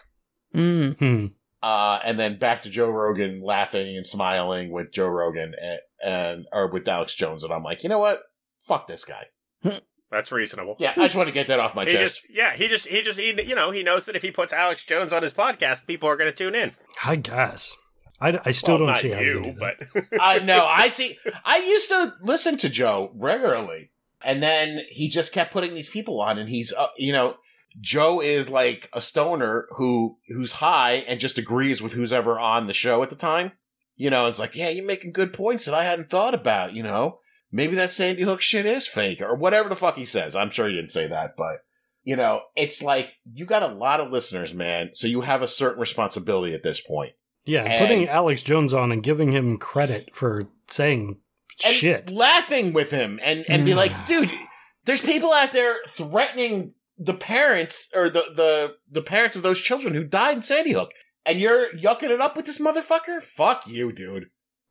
Mm. 0.56 0.98
Hmm. 0.98 1.26
uh, 1.62 2.00
and 2.04 2.20
then 2.20 2.40
back 2.40 2.64
to 2.64 2.70
Joe 2.70 2.90
Rogan 2.90 3.42
laughing 3.44 3.96
and 3.96 4.06
smiling 4.06 4.72
with 4.72 4.92
Joe 4.92 5.08
Rogan 5.08 5.54
and, 5.62 5.80
and 6.04 6.46
or 6.52 6.72
with 6.72 6.88
Alex 6.88 7.14
Jones, 7.14 7.44
and 7.44 7.54
I'm 7.54 7.64
like, 7.64 7.84
you 7.84 7.90
know 7.90 8.00
what? 8.00 8.22
Fuck 8.60 8.88
this 8.88 9.06
guy. 9.06 9.26
That's 10.12 10.32
reasonable. 10.32 10.76
Yeah, 10.80 10.94
I 10.98 11.04
just 11.04 11.16
want 11.16 11.28
to 11.30 11.34
get 11.34 11.48
that 11.50 11.60
off 11.60 11.76
my 11.76 11.86
He 11.86 11.92
chest. 11.92 12.22
just, 12.24 12.36
yeah, 12.36 12.56
he 12.56 12.68
just, 12.68 12.88
he 12.88 13.04
just, 13.04 13.20
he, 13.20 13.28
you 13.44 13.54
know, 13.54 13.70
he 13.70 13.84
knows 13.84 14.06
that 14.08 14.16
if 14.16 14.24
he 14.24 14.32
puts 14.32 14.52
Alex 14.52 14.84
Jones 14.84 15.14
on 15.14 15.22
his 15.22 15.34
podcast, 15.36 15.86
people 15.86 16.10
are 16.10 16.18
going 16.18 16.32
to 16.32 16.36
tune 16.36 16.56
in. 16.56 16.72
I 17.06 17.16
guess. 17.16 17.76
I, 18.20 18.40
I 18.44 18.50
still 18.52 18.74
Well, 18.74 18.80
don't 18.80 18.88
not 18.88 19.00
see 19.00 19.10
how 19.12 19.20
you 19.20 19.34
you, 19.36 19.44
do 19.44 19.60
that. 19.60 19.78
but 19.94 20.04
I 20.20 20.40
know. 20.40 20.66
I 20.66 20.90
see. 20.90 21.18
I 21.46 21.60
used 21.60 21.90
to 21.90 22.16
listen 22.22 22.58
to 22.58 22.70
Joe 22.70 23.12
regularly, 23.14 23.92
and 24.24 24.42
then 24.42 24.82
he 24.90 25.10
just 25.10 25.34
kept 25.34 25.54
putting 25.54 25.74
these 25.74 25.90
people 25.90 26.22
on, 26.22 26.38
and 26.38 26.50
he's, 26.50 26.74
uh, 26.74 26.88
you 26.98 27.12
know, 27.12 27.36
Joe 27.80 28.22
is 28.22 28.50
like 28.50 28.90
a 28.94 29.02
stoner 29.02 29.68
who 29.72 30.18
who's 30.28 30.54
high 30.54 30.94
and 31.08 31.20
just 31.20 31.38
agrees 31.38 31.82
with 31.82 31.94
who's 31.94 32.12
ever 32.12 32.40
on 32.40 32.68
the 32.68 32.74
show 32.74 33.04
at 33.04 33.10
the 33.10 33.16
time. 33.16 33.54
You 33.96 34.10
know, 34.10 34.28
it's 34.28 34.40
like, 34.40 34.56
yeah, 34.56 34.70
you're 34.70 34.86
making 34.86 35.12
good 35.12 35.34
points 35.34 35.66
that 35.66 35.74
I 35.74 35.84
hadn't 35.84 36.10
thought 36.10 36.34
about. 36.34 36.74
You 36.74 36.84
know, 36.84 37.20
maybe 37.52 37.76
that 37.76 37.92
Sandy 37.92 38.24
Hook 38.24 38.42
shit 38.42 38.66
is 38.66 38.88
fake 38.88 39.22
or 39.22 39.36
whatever 39.36 39.70
the 39.70 39.76
fuck 39.76 39.96
he 39.96 40.06
says. 40.06 40.36
I'm 40.36 40.50
sure 40.50 40.68
he 40.68 40.76
didn't 40.76 40.92
say 40.92 41.08
that, 41.08 41.36
but. 41.38 41.58
You 42.02 42.16
know, 42.16 42.42
it's 42.56 42.82
like 42.82 43.12
you 43.34 43.46
got 43.46 43.62
a 43.62 43.68
lot 43.68 44.00
of 44.00 44.10
listeners, 44.10 44.54
man. 44.54 44.92
So 44.94 45.06
you 45.06 45.22
have 45.22 45.42
a 45.42 45.48
certain 45.48 45.82
responsibility 45.82 46.56
at 46.56 46.64
this 46.64 46.80
point. 46.80 47.12
Yeah, 47.46 47.64
and 47.64 47.80
putting 47.80 48.08
Alex 48.08 48.42
Jones 48.42 48.74
on 48.74 48.92
and 48.92 49.04
giving 49.04 49.32
him 49.32 49.58
credit 49.58 50.10
for 50.16 50.48
saying 50.68 51.18
shit. 51.62 52.10
laughing 52.12 52.74
with 52.74 52.92
him 52.92 53.20
and 53.22 53.46
and 53.50 53.66
be 53.66 53.72
Mm. 53.72 53.78
like, 53.78 54.06
dude, 54.06 54.32
there's 54.86 55.02
people 55.02 55.32
out 55.34 55.52
there 55.52 55.78
threatening 55.88 56.74
the 56.98 57.14
parents 57.14 57.90
or 57.96 58.10
the 58.10 58.24
the 58.36 58.76
the 58.90 59.02
parents 59.02 59.36
of 59.36 59.44
those 59.44 59.60
children 59.62 59.94
who 59.94 60.04
died 60.04 60.38
in 60.38 60.42
Sandy 60.42 60.72
Hook, 60.74 60.92
and 61.26 61.40
you're 61.40 61.72
yucking 61.74 62.10
it 62.10 62.22
up 62.22 62.36
with 62.36 62.46
this 62.46 62.60
motherfucker. 62.60 63.22
Fuck 63.22 63.68
you, 63.68 63.92
dude. 63.92 64.30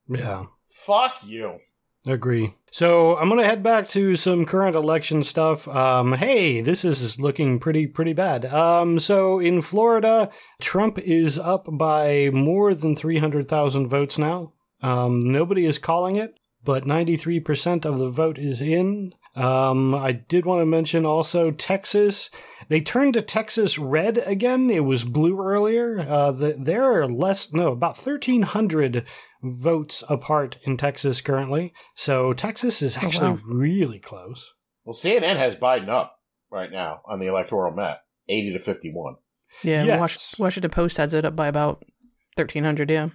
Yeah, 0.08 0.44
Fuck 0.70 1.18
you. 1.24 1.58
agree. 2.06 2.54
So 2.70 3.16
I'm 3.16 3.28
gonna 3.30 3.44
head 3.44 3.62
back 3.62 3.88
to 3.90 4.14
some 4.16 4.44
current 4.44 4.76
election 4.76 5.22
stuff. 5.22 5.66
Um, 5.68 6.12
hey, 6.14 6.60
this 6.60 6.84
is 6.84 7.18
looking 7.18 7.58
pretty 7.58 7.86
pretty 7.86 8.12
bad. 8.12 8.44
Um, 8.46 8.98
so 8.98 9.38
in 9.38 9.62
Florida, 9.62 10.30
Trump 10.60 10.98
is 10.98 11.38
up 11.38 11.66
by 11.70 12.30
more 12.32 12.74
than 12.74 12.94
three 12.94 13.18
hundred 13.18 13.48
thousand 13.48 13.88
votes 13.88 14.18
now. 14.18 14.52
Um, 14.82 15.18
nobody 15.20 15.64
is 15.66 15.78
calling 15.78 16.16
it, 16.16 16.34
but 16.68 16.84
93% 16.84 17.86
of 17.86 17.96
the 17.98 18.10
vote 18.10 18.36
is 18.36 18.60
in. 18.60 19.14
Um, 19.34 19.94
I 19.94 20.12
did 20.12 20.44
want 20.44 20.60
to 20.60 20.66
mention 20.66 21.06
also 21.06 21.50
Texas. 21.50 22.28
They 22.68 22.82
turned 22.82 23.14
to 23.14 23.22
Texas 23.22 23.78
red 23.78 24.18
again. 24.18 24.68
It 24.68 24.84
was 24.84 25.02
blue 25.02 25.40
earlier. 25.42 25.98
Uh, 26.00 26.30
the, 26.30 26.56
there 26.60 26.84
are 26.84 27.08
less, 27.08 27.50
no, 27.54 27.72
about 27.72 27.96
1,300 27.96 29.06
votes 29.42 30.04
apart 30.10 30.58
in 30.64 30.76
Texas 30.76 31.22
currently. 31.22 31.72
So 31.94 32.34
Texas 32.34 32.82
is 32.82 32.98
Oh, 32.98 33.06
actually 33.06 33.30
wow. 33.30 33.38
really 33.46 33.98
close. 33.98 34.52
Well, 34.84 34.94
CNN 34.94 35.36
has 35.36 35.56
Biden 35.56 35.88
up 35.88 36.16
right 36.50 36.70
now 36.70 37.00
on 37.06 37.18
the 37.18 37.28
electoral 37.28 37.72
map, 37.74 38.00
eighty 38.28 38.52
to 38.52 38.58
fifty-one. 38.58 39.14
Yeah, 39.62 39.84
Yes. 39.84 40.00
Wash- 40.00 40.38
Washington 40.38 40.70
Post 40.70 40.98
has 40.98 41.14
it 41.14 41.24
up 41.24 41.34
by 41.34 41.48
about 41.48 41.82
1,300, 42.36 42.90
yeah. 42.90 43.08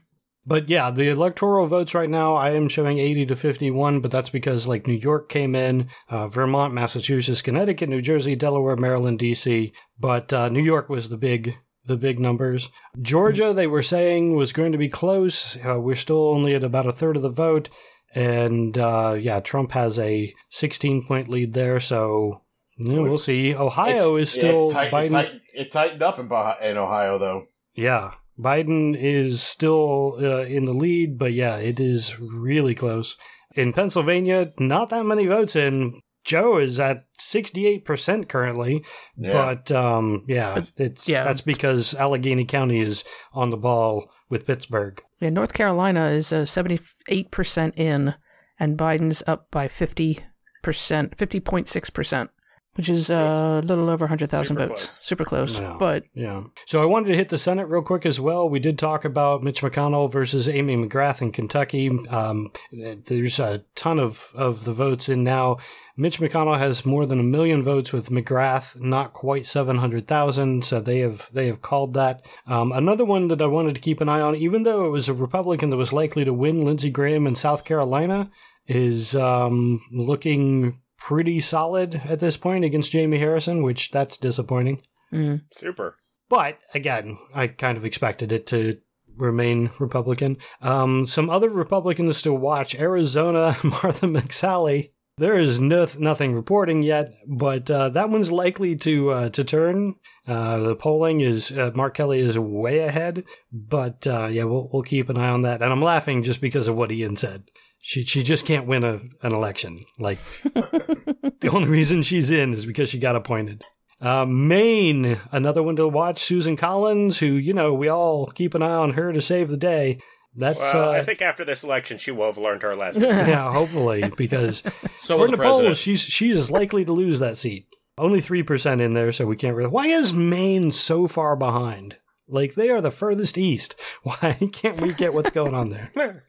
But 0.46 0.68
yeah, 0.68 0.92
the 0.92 1.08
electoral 1.10 1.66
votes 1.68 1.94
right 1.94 2.10
now, 2.10 2.36
I 2.36 2.52
am 2.52 2.68
showing 2.68 2.98
80 3.00 3.28
to 3.28 3.36
51, 3.36 4.02
but 4.02 4.12
that's 4.12 4.30
because 4.30 4.68
like 4.68 4.88
New 4.88 4.94
York 4.94 5.30
came 5.30 5.56
in, 5.56 5.88
uh, 6.10 6.28
Vermont, 6.28 6.74
Massachusetts, 6.74 7.42
Connecticut, 7.42 7.88
New 7.88 8.02
Jersey, 8.02 8.36
Delaware, 8.36 8.76
Maryland, 8.76 9.20
DC. 9.20 9.72
But 10.00 10.34
uh, 10.34 10.50
New 10.50 10.62
York 10.62 10.90
was 10.90 11.08
the 11.08 11.16
big, 11.18 11.56
the 11.86 11.96
big 11.96 12.20
numbers. 12.20 12.70
Georgia, 13.02 13.54
they 13.54 13.68
were 13.68 13.84
saying 13.84 14.36
was 14.36 14.52
going 14.52 14.74
to 14.74 14.78
be 14.78 14.90
close. 14.90 15.58
Uh, 15.66 15.80
we're 15.80 15.96
still 15.96 16.28
only 16.30 16.56
at 16.56 16.64
about 16.64 16.88
a 16.88 16.92
third 16.92 17.16
of 17.16 17.22
the 17.24 17.30
vote. 17.30 17.70
And 18.14 18.78
uh, 18.78 19.16
yeah, 19.18 19.40
Trump 19.40 19.72
has 19.72 19.98
a 19.98 20.34
16 20.50 21.06
point 21.08 21.30
lead 21.30 21.54
there. 21.54 21.80
So 21.80 22.42
yeah, 22.78 23.00
we'll 23.00 23.18
see. 23.18 23.56
Ohio 23.56 24.18
It's- 24.18 24.28
is 24.28 24.32
still 24.32 24.56
yeah, 24.56 24.66
it's 24.66 24.74
tight, 24.74 24.92
Biden. 24.92 25.06
it, 25.06 25.12
tight, 25.12 25.32
it 25.54 25.72
tightened 25.72 26.04
up 26.04 26.20
in, 26.20 26.26
in 26.70 26.78
Ohio 26.78 27.18
though. 27.18 27.46
Yeah, 27.76 28.12
Biden 28.39 28.96
is 28.98 29.41
still 29.41 30.15
uh, 30.19 30.43
in 30.43 30.65
the 30.65 30.74
lead, 30.74 31.17
but 31.17 31.34
yeah, 31.34 31.58
it 31.58 31.80
is 31.80 32.19
really 32.19 32.74
close. 32.76 33.15
In 33.56 33.74
Pennsylvania, 33.74 34.52
not 34.58 34.89
that 34.89 35.06
many 35.06 35.26
votes 35.28 35.56
in. 35.56 36.00
Joe 36.26 36.58
is 36.58 36.80
at 36.80 37.04
68% 37.19 38.30
currently, 38.30 38.84
Yeah. 39.17 39.34
but 39.34 39.72
um, 39.74 40.24
yeah, 40.28 40.63
it's 40.78 41.10
yeah. 41.10 41.24
that's 41.24 41.41
because 41.41 41.93
Allegheny 41.93 42.46
County 42.46 42.80
is 42.80 43.04
on 43.34 43.50
the 43.50 43.58
ball 43.58 44.10
with 44.30 44.48
Pittsburgh. 44.48 45.02
Yeah, 45.19 45.32
North 45.32 45.54
Carolina 45.54 46.06
is 46.12 46.32
uh, 46.32 46.43
78% 46.43 47.78
in, 47.78 48.15
and 48.58 48.78
Biden's 48.78 49.22
up 49.28 49.52
by 49.52 49.67
50%, 49.67 50.22
50.6%, 50.63 52.30
which 52.76 52.90
is 52.90 53.10
uh, 53.10 53.62
a 53.64 53.66
little 53.66 53.90
over 53.90 54.06
100,000 54.06 54.58
votes. 54.58 54.68
close. 54.68 55.00
Super 55.04 55.26
close. 55.26 55.60
Yeah. 55.60 55.76
But 55.80 56.06
Yeah. 56.14 56.44
So 56.66 56.82
I 56.82 56.86
wanted 56.86 57.10
to 57.10 57.16
hit 57.16 57.30
the 57.30 57.38
Senate 57.38 57.68
real 57.68 57.84
quick 57.84 58.06
as 58.06 58.20
well. 58.20 58.50
We 58.50 58.60
did 58.60 58.80
talk 58.80 59.06
about 59.06 59.44
Mitch 59.44 59.62
McConnell 59.62 60.12
versus 60.12 60.50
Amy 60.50 60.76
McGrath 60.76 61.22
in 61.22 61.32
Kentucky. 61.32 61.92
Um, 62.10 62.52
there's 62.72 63.40
a 63.40 63.64
ton 63.76 64.00
of, 64.00 64.32
of 64.34 64.66
the 64.66 64.74
votes 64.74 65.08
in 65.08 65.24
now. 65.24 65.58
Mitch 65.96 66.20
McConnell 66.20 66.58
has 66.58 66.86
more 66.86 67.06
than 67.06 67.20
a 67.20 67.24
million 67.24 67.64
votes 67.64 67.94
with 67.94 68.10
McGrath, 68.10 68.82
not 68.82 69.14
quite 69.14 69.46
700,000. 69.46 70.66
So 70.66 70.82
they 70.82 71.00
have, 71.00 71.30
they 71.32 71.46
have 71.48 71.62
called 71.62 71.94
that. 71.94 72.26
Um, 72.48 72.72
another 72.72 73.06
one 73.06 73.28
that 73.28 73.42
I 73.42 73.46
wanted 73.46 73.76
to 73.76 73.82
keep 73.82 74.02
an 74.02 74.10
eye 74.10 74.22
on, 74.22 74.36
even 74.36 74.64
though 74.64 74.86
it 74.86 74.90
was 74.90 75.08
a 75.08 75.14
Republican 75.14 75.70
that 75.70 75.78
was 75.78 75.94
likely 75.94 76.26
to 76.26 76.34
win, 76.34 76.66
Lindsey 76.66 76.90
Graham 76.90 77.28
in 77.28 77.36
South 77.36 77.64
Carolina, 77.66 78.32
is 78.68 79.16
um, 79.16 79.82
looking 79.92 80.80
pretty 81.04 81.42
solid 81.42 82.02
at 82.06 82.22
this 82.22 82.38
point 82.38 82.63
against 82.63 82.92
Jamie 82.92 83.20
Harrison, 83.20 83.62
which 83.62 83.92
that's 83.92 84.18
disappointing. 84.18 84.82
mm, 85.12 85.42
super. 85.54 85.98
But 86.30 86.60
again, 86.74 87.18
I 87.36 87.48
kind 87.48 87.78
of 87.78 87.84
expected 87.84 88.32
it 88.32 88.48
to 88.48 88.78
remain 89.18 89.70
Republican. 89.80 90.38
Um, 90.62 91.06
some 91.06 91.30
other 91.30 91.50
Republicans 91.50 92.22
to 92.22 92.34
watch 92.34 92.74
Arizona, 92.76 93.58
Martha 93.63 94.08
McSally. 94.08 94.92
There 95.18 95.38
is 95.38 95.60
no, 95.60 95.86
nothing 96.00 96.34
reporting 96.34 96.84
yet, 96.84 97.13
but 97.28 97.70
uh, 97.70 97.89
that 97.89 98.10
one's 98.10 98.32
likely 98.32 98.78
to 98.78 99.12
uh, 99.12 99.30
to 99.30 99.44
turn. 99.44 99.96
Uh, 100.26 100.58
the 100.58 100.76
polling 100.76 101.20
is 101.20 101.52
uh, 101.52 101.72
Mark 101.76 101.96
Kelly 101.96 102.22
is 102.22 102.39
way 102.39 102.80
ahead, 102.80 103.26
but 103.52 104.08
uh, 104.08 104.28
yeah, 104.28 104.46
we'll 104.46 104.70
we'll 104.72 104.84
keep 104.84 105.10
an 105.10 105.18
eye 105.18 105.30
on 105.30 105.42
that. 105.42 105.62
And 105.62 105.72
I'm 105.72 105.84
laughing 105.84 106.24
just 106.24 106.39
because 106.39 106.70
of 106.70 106.76
what 106.78 106.94
Ian 106.94 107.18
said. 107.18 107.44
She 107.86 108.04
she 108.04 108.24
just 108.24 108.46
can't 108.46 108.65
win 108.65 108.86
a, 108.86 109.02
an 109.24 109.34
election. 109.34 109.84
Like 109.99 110.18
the 110.43 111.49
only 111.51 111.68
reason 111.68 112.01
she's 112.01 112.32
in 112.32 112.53
is 112.53 112.66
because 112.66 112.89
she 112.89 112.97
got 112.97 113.18
appointed. 113.18 113.66
Uh, 113.99 114.26
Maine, 114.26 115.20
another 115.34 115.62
one 115.62 115.76
to 115.76 115.88
watch. 115.89 116.24
Susan 116.24 116.55
Collins, 116.55 117.20
who 117.20 117.26
you 117.26 117.53
know 117.53 117.74
we 117.74 117.89
all 117.89 118.28
keep 118.28 118.55
an 118.55 118.62
eye 118.62 118.72
on 118.72 118.91
her 118.91 119.12
to 119.12 119.22
save 119.22 119.49
the 119.49 119.58
day. 119.58 119.99
That's 120.34 120.74
Well, 120.74 120.91
uh, 120.91 120.93
I 120.93 121.03
think 121.03 121.22
after 121.22 121.43
this 121.43 121.62
election, 121.62 121.97
she 121.97 122.12
will 122.12 122.28
have 122.28 122.38
learned 122.38 122.62
her 122.62 122.74
lesson. 122.74 123.03
yeah, 123.03 123.51
hopefully 123.51 124.10
because 124.16 124.64
So 124.99 125.18
will 125.18 125.26
according 125.26 125.38
the 125.38 125.43
to 125.43 125.64
polls, 125.68 125.78
she's 125.78 126.01
she 126.01 126.30
is 126.30 126.49
likely 126.49 126.86
to 126.86 126.93
lose 126.93 127.20
that 127.20 127.36
seat. 127.36 127.68
Only 127.97 128.22
three 128.22 128.43
percent 128.43 128.80
in 128.80 128.93
there, 128.93 129.12
so 129.12 129.26
we 129.26 129.36
can't 129.36 129.58
really. 129.58 129.70
Why 129.70 129.88
is 129.88 130.14
Maine 130.14 130.72
so 130.72 131.10
far 131.10 131.36
behind? 131.36 131.97
Like 132.30 132.55
they 132.55 132.70
are 132.70 132.80
the 132.80 132.91
furthest 132.91 133.38
east. 133.38 133.76
Why 134.03 134.38
can't 134.53 134.80
we 134.80 134.93
get 134.93 135.14
what's 135.14 135.32
going 135.32 135.53
on 135.53 135.70
there? 135.70 136.24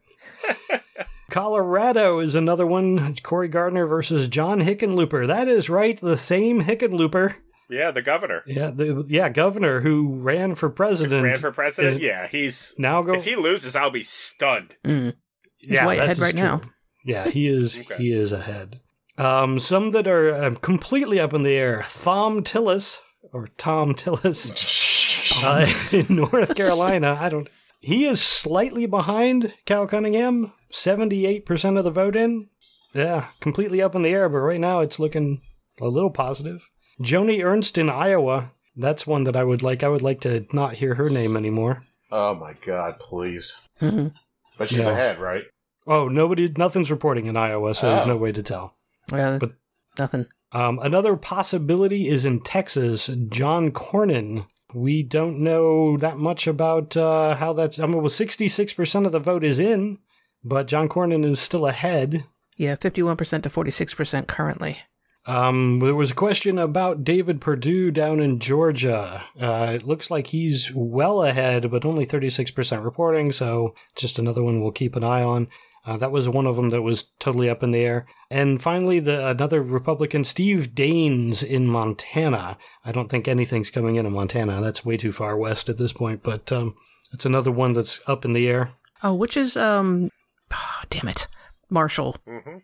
Colorado 1.31 2.19
is 2.21 2.35
another 2.35 2.67
one. 2.67 3.17
Cory 3.23 3.49
Gardner 3.49 3.87
versus 3.87 4.29
John 4.29 4.61
Hickenlooper. 4.61 5.27
That 5.27 5.49
is 5.49 5.71
right, 5.71 6.01
the 6.01 6.17
same 6.17 6.63
Hickenlooper. 6.63 7.37
Yeah, 7.71 7.91
the 7.91 8.03
governor. 8.03 8.43
Yeah, 8.47 8.71
the 8.71 9.05
yeah 9.09 9.29
governor 9.31 9.81
who 9.81 10.17
ran 10.17 10.55
for 10.55 10.69
president 10.69 11.25
Ran 11.25 11.37
for 11.37 11.51
president? 11.51 11.95
is 11.95 12.01
Yeah, 12.01 12.27
he's. 12.27 12.75
now 12.77 13.03
go. 13.03 13.15
If 13.15 13.25
he 13.25 13.37
loses, 13.37 13.75
I'll 13.75 13.91
be 13.91 14.03
stunned. 14.03 14.77
Mm. 14.85 15.15
He's 15.59 15.71
yeah, 15.71 15.87
way 15.87 15.99
ahead 15.99 16.19
right 16.19 16.33
true. 16.35 16.43
now. 16.43 16.61
Yeah, 17.05 17.29
he 17.29 17.49
is. 17.49 17.79
Okay. 17.81 17.97
He 17.97 18.13
is 18.13 18.33
ahead. 18.33 18.81
Um, 19.17 19.61
some 19.61 19.93
that 19.93 20.07
are 20.07 20.45
um, 20.45 20.57
completely 20.57 21.21
up 21.21 21.33
in 21.33 21.43
the 21.43 21.55
air. 21.55 21.85
Thom 21.89 22.43
Tillis 22.43 22.99
or 23.33 23.49
Tom 23.57 23.95
Tillis 23.95 25.43
uh, 25.45 25.73
in 25.97 26.15
North 26.15 26.55
Carolina. 26.55 27.17
I 27.19 27.29
don't. 27.29 27.49
He 27.85 28.05
is 28.07 28.21
slightly 28.23 28.87
behind 28.87 29.55
Cal 29.67 29.87
Cunningham. 29.87 30.53
Seventy-eight 30.71 31.45
percent 31.47 31.77
of 31.79 31.85
the 31.85 31.91
vote 31.91 32.17
in. 32.17 32.49
Yeah, 32.95 33.27
completely 33.41 33.83
up 33.83 33.95
in 33.95 34.03
the 34.03 34.11
air. 34.11 34.29
But 34.29 34.39
right 34.39 34.61
now, 34.61 34.81
it's 34.81 34.99
looking 34.99 35.43
a 35.81 35.89
little 35.89 36.11
positive. 36.11 36.69
Joni 37.03 37.45
Ernst 37.45 37.77
in 37.79 37.89
Iowa. 37.91 38.53
That's 38.77 39.07
one 39.07 39.25
that 39.25 39.37
I 39.37 39.45
would 39.45 39.63
like. 39.63 39.83
I 39.83 39.89
would 39.89 40.03
like 40.03 40.21
to 40.23 40.47
not 40.53 40.75
hear 40.75 40.95
her 40.95 41.11
name 41.11 41.37
anymore. 41.37 41.85
Oh 42.11 42.35
my 42.35 42.55
god, 42.55 42.99
please. 42.99 43.57
Mhm. 43.81 44.15
But 44.59 44.69
she's 44.69 44.79
Yeah. 44.81 44.91
ahead, 44.91 45.21
right? 45.21 45.43
Oh, 45.87 46.09
nobody, 46.09 46.53
nothing's 46.57 46.91
reporting 46.91 47.27
in 47.27 47.37
Iowa, 47.37 47.75
so 47.75 47.89
there's 47.91 48.03
Oh. 48.03 48.07
no 48.07 48.17
way 48.17 48.33
to 48.33 48.43
tell. 48.43 48.77
Well, 49.13 49.39
But- 49.39 49.53
nothing. 49.99 50.27
Um, 50.53 50.79
another 50.83 51.17
possibility 51.17 52.09
is 52.09 52.25
in 52.25 52.41
Texas. 52.41 53.11
John 53.29 53.71
Cornyn. 53.73 54.47
We 54.75 55.03
don't 55.03 55.39
know 55.39 55.97
that 55.97 56.19
much 56.19 56.47
about 56.47 56.97
uh, 56.97 57.37
how 57.37 57.53
that's. 57.53 57.79
I 57.79 57.87
mean, 57.87 57.99
well, 57.99 58.09
sixty-six 58.09 58.73
percent 58.73 59.07
of 59.07 59.13
the 59.13 59.21
vote 59.21 59.45
is 59.45 59.59
in, 59.59 59.99
but 60.43 60.67
John 60.67 60.89
Cornyn 60.89 61.25
is 61.25 61.41
still 61.41 61.67
ahead. 61.67 62.25
Yeah, 62.57 62.77
51% 62.77 63.43
to 63.43 63.51
46% 63.51 64.27
currently. 64.29 64.79
Um, 65.27 65.81
there 65.81 65.95
was 65.95 66.11
a 66.11 66.15
question 66.15 66.59
about 66.59 67.03
David 67.03 67.41
Perdue 67.41 67.91
down 67.91 68.21
in 68.21 68.39
Georgia. 68.39 69.25
Uh, 69.41 69.73
it 69.75 69.87
looks 69.87 70.11
like 70.11 70.29
he's 70.29 70.71
well 70.75 71.25
ahead, 71.25 71.71
but 71.71 71.85
only 71.85 72.07
36% 72.07 72.85
reporting, 72.85 73.33
so 73.33 73.75
just 73.97 74.19
another 74.19 74.43
one 74.43 74.61
we'll 74.61 74.71
keep 74.71 74.97
an 74.97 75.05
eye 75.05 75.23
on. 75.23 75.49
Uh, 75.87 75.97
that 75.99 76.11
was 76.11 76.29
one 76.29 76.47
of 76.47 76.57
them 76.57 76.71
that 76.71 76.83
was 76.83 77.11
totally 77.19 77.49
up 77.51 77.63
in 77.63 77.71
the 77.71 77.81
air. 77.85 78.07
And 78.31 78.61
finally, 78.63 79.01
the 79.01 79.27
another 79.29 79.63
Republican, 79.63 80.25
Steve 80.25 80.71
Daines 80.75 81.43
in 81.43 81.67
Montana. 81.67 82.57
I 82.85 82.93
don't 82.93 83.11
think 83.11 83.29
anything's 83.29 83.71
coming 83.71 83.97
in 83.97 84.07
in 84.07 84.13
Montana. 84.13 84.61
That's 84.61 84.85
way 84.85 84.97
too 84.97 85.13
far 85.13 85.37
west 85.37 85.69
at 85.69 85.77
this 85.77 85.93
point, 85.93 86.23
but 86.23 86.51
um, 86.51 86.75
it's 87.13 87.27
another 87.27 87.51
one 87.53 87.75
that's 87.75 88.01
up 88.07 88.25
in 88.25 88.33
the 88.33 88.49
air. 88.49 88.71
Oh, 89.03 89.13
which 89.15 89.37
is, 89.37 89.57
um, 89.57 90.09
ah, 90.51 90.85
damn 90.89 91.09
it. 91.09 91.27
Marshall. 91.71 92.17
hmm 92.27 92.59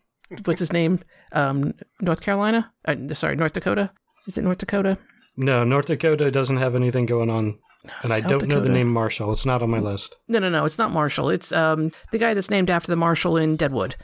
What's 0.45 0.61
his 0.61 0.73
name? 0.73 1.01
Um, 1.33 1.75
North 2.01 2.21
Carolina? 2.21 2.73
Uh, 2.87 2.95
sorry, 3.15 3.35
North 3.35 3.53
Dakota? 3.53 3.91
Is 4.29 4.39
it 4.39 4.45
North 4.45 4.59
Dakota? 4.59 4.97
No, 5.37 5.65
North 5.65 5.87
Dakota 5.87 6.31
doesn't 6.31 6.57
have 6.59 6.75
anything 6.75 7.07
going 7.07 7.31
on. 7.31 7.59
And 8.03 8.13
I 8.13 8.21
don't 8.21 8.47
know 8.47 8.61
the 8.61 8.69
name 8.69 8.93
Marshall. 8.93 9.33
It's 9.33 9.47
not 9.47 9.63
on 9.63 9.71
my 9.71 9.79
list. 9.79 10.15
No, 10.29 10.39
no, 10.39 10.51
no. 10.51 10.67
It's 10.67 10.77
not 10.77 10.93
Marshall. 10.93 11.31
It's 11.31 11.51
um 11.53 11.91
the 12.13 12.19
guy 12.19 12.35
that's 12.35 12.51
named 12.51 12.69
after 12.69 12.91
the 12.93 12.97
Marshall 12.97 13.37
in 13.39 13.57
Deadwood. 13.57 13.97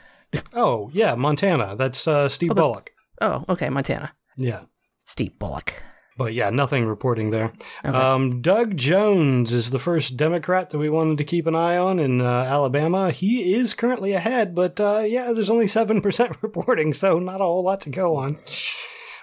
Oh, 0.54 0.90
yeah, 0.94 1.14
Montana. 1.14 1.76
That's 1.76 2.08
uh, 2.08 2.28
Steve 2.28 2.50
Oh, 2.52 2.54
but- 2.54 2.62
Bullock. 2.62 2.90
Oh, 3.20 3.44
okay, 3.50 3.68
Montana. 3.70 4.12
Yeah. 4.36 4.62
Steve 5.04 5.38
Bullock. 5.38 5.74
But 6.18 6.32
yeah, 6.32 6.48
nothing 6.48 6.86
reporting 6.86 7.30
there. 7.30 7.52
Okay. 7.84 7.96
Um, 7.96 8.40
Doug 8.40 8.76
Jones 8.78 9.52
is 9.52 9.68
the 9.70 9.78
first 9.78 10.16
Democrat 10.16 10.70
that 10.70 10.78
we 10.78 10.88
wanted 10.88 11.18
to 11.18 11.24
keep 11.24 11.46
an 11.46 11.54
eye 11.54 11.76
on 11.76 11.98
in 11.98 12.22
uh, 12.22 12.24
Alabama. 12.24 13.10
He 13.10 13.52
is 13.54 13.74
currently 13.74 14.12
ahead, 14.12 14.54
but 14.54 14.80
uh, 14.80 15.00
yeah, 15.06 15.32
there's 15.32 15.50
only 15.50 15.66
7% 15.66 16.36
reporting, 16.42 16.94
so 16.94 17.18
not 17.18 17.42
a 17.42 17.44
whole 17.44 17.62
lot 17.64 17.82
to 17.82 17.90
go 17.90 18.16
on. 18.16 18.38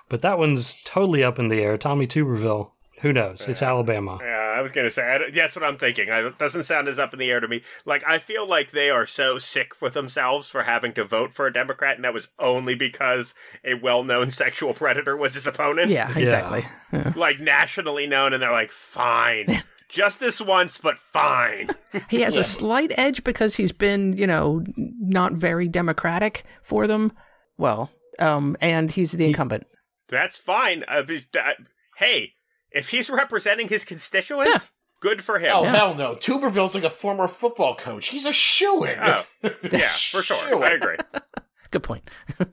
But 0.09 0.21
that 0.21 0.37
one's 0.37 0.75
totally 0.85 1.23
up 1.23 1.39
in 1.39 1.47
the 1.47 1.61
air. 1.61 1.77
Tommy 1.77 2.07
Tuberville. 2.07 2.71
Who 3.01 3.11
knows? 3.11 3.45
It's 3.49 3.61
Alabama. 3.61 4.17
Yeah, 4.21 4.53
I 4.57 4.61
was 4.61 4.71
gonna 4.71 4.89
say 4.89 5.03
I 5.03 5.29
that's 5.29 5.57
what 5.57 5.65
I'm 5.65 5.77
thinking. 5.77 6.09
I, 6.09 6.25
it 6.25 6.37
doesn't 6.37 6.63
sound 6.63 6.87
as 6.87 6.99
up 6.99 7.11
in 7.11 7.19
the 7.19 7.29
air 7.29 7.41
to 7.41 7.49
me. 7.49 7.61
Like 7.85 8.01
I 8.07 8.17
feel 8.17 8.47
like 8.47 8.71
they 8.71 8.89
are 8.89 9.05
so 9.05 9.39
sick 9.39 9.81
with 9.81 9.91
themselves 9.93 10.47
for 10.49 10.63
having 10.63 10.93
to 10.93 11.03
vote 11.03 11.33
for 11.33 11.45
a 11.45 11.51
Democrat, 11.51 11.95
and 11.97 12.05
that 12.05 12.13
was 12.13 12.29
only 12.39 12.75
because 12.75 13.33
a 13.65 13.73
well-known 13.73 14.29
sexual 14.29 14.73
predator 14.73 15.17
was 15.17 15.33
his 15.33 15.45
opponent. 15.45 15.91
Yeah, 15.91 16.17
exactly. 16.17 16.65
Yeah. 16.93 17.11
like 17.17 17.41
nationally 17.41 18.07
known, 18.07 18.31
and 18.31 18.41
they're 18.41 18.51
like, 18.53 18.71
fine, 18.71 19.63
just 19.89 20.21
this 20.21 20.39
once, 20.39 20.77
but 20.77 20.97
fine. 20.97 21.71
He 22.09 22.21
has 22.21 22.35
Yeah. 22.35 22.41
a 22.41 22.45
slight 22.45 22.93
edge 22.97 23.23
because 23.25 23.55
he's 23.55 23.73
been, 23.73 24.15
you 24.15 24.27
know, 24.27 24.63
not 24.77 25.33
very 25.33 25.67
democratic 25.67 26.43
for 26.63 26.87
them. 26.87 27.11
Well, 27.57 27.91
um, 28.19 28.55
and 28.61 28.89
he's 28.91 29.11
the 29.11 29.25
incumbent. 29.25 29.65
That's 30.14 30.38
fine. 30.38 30.86
Uh, 30.88 31.01
be- 31.03 31.28
uh, 31.38 31.51
hey, 31.97 32.34
if 32.72 32.89
he's 32.89 33.09
representing 33.09 33.68
his 33.68 33.84
constituents, 33.86 34.72
good 35.01 35.24
for 35.24 35.39
him. 35.39 35.51
Oh 35.53 35.64
Yeah. 35.64 35.72
hell 35.76 35.95
no! 35.95 36.16
Tuberville's 36.16 36.76
like 36.76 36.84
a 36.86 36.89
former 36.89 37.28
football 37.28 37.76
coach. 37.76 38.07
He's 38.07 38.26
a 38.26 38.32
shoo 38.34 38.84
in. 38.86 38.97
Oh, 39.01 39.24
yeah, 39.72 39.91
for 40.11 40.22
sure. 40.22 40.64
I 40.64 40.72
agree. 40.72 40.97
Good 41.72 41.84
point. 41.84 42.09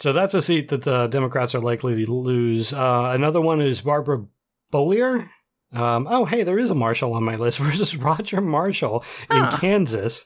So 0.00 0.12
that's 0.12 0.34
a 0.34 0.42
seat 0.42 0.68
that 0.70 0.82
the 0.82 1.06
Democrats 1.06 1.54
are 1.54 1.60
likely 1.60 2.04
to 2.04 2.12
lose. 2.12 2.72
Uh, 2.72 3.12
another 3.14 3.40
one 3.40 3.60
is 3.60 3.80
Barbara 3.80 4.26
Bollier. 4.72 5.28
Um, 5.72 6.08
oh, 6.10 6.24
hey, 6.24 6.42
there 6.42 6.58
is 6.58 6.68
a 6.68 6.74
Marshall 6.74 7.14
on 7.14 7.22
my 7.22 7.36
list 7.36 7.60
versus 7.60 7.96
Roger 7.96 8.40
Marshall 8.40 9.04
in 9.30 9.38
Huh. 9.44 9.56
Kansas. 9.58 10.24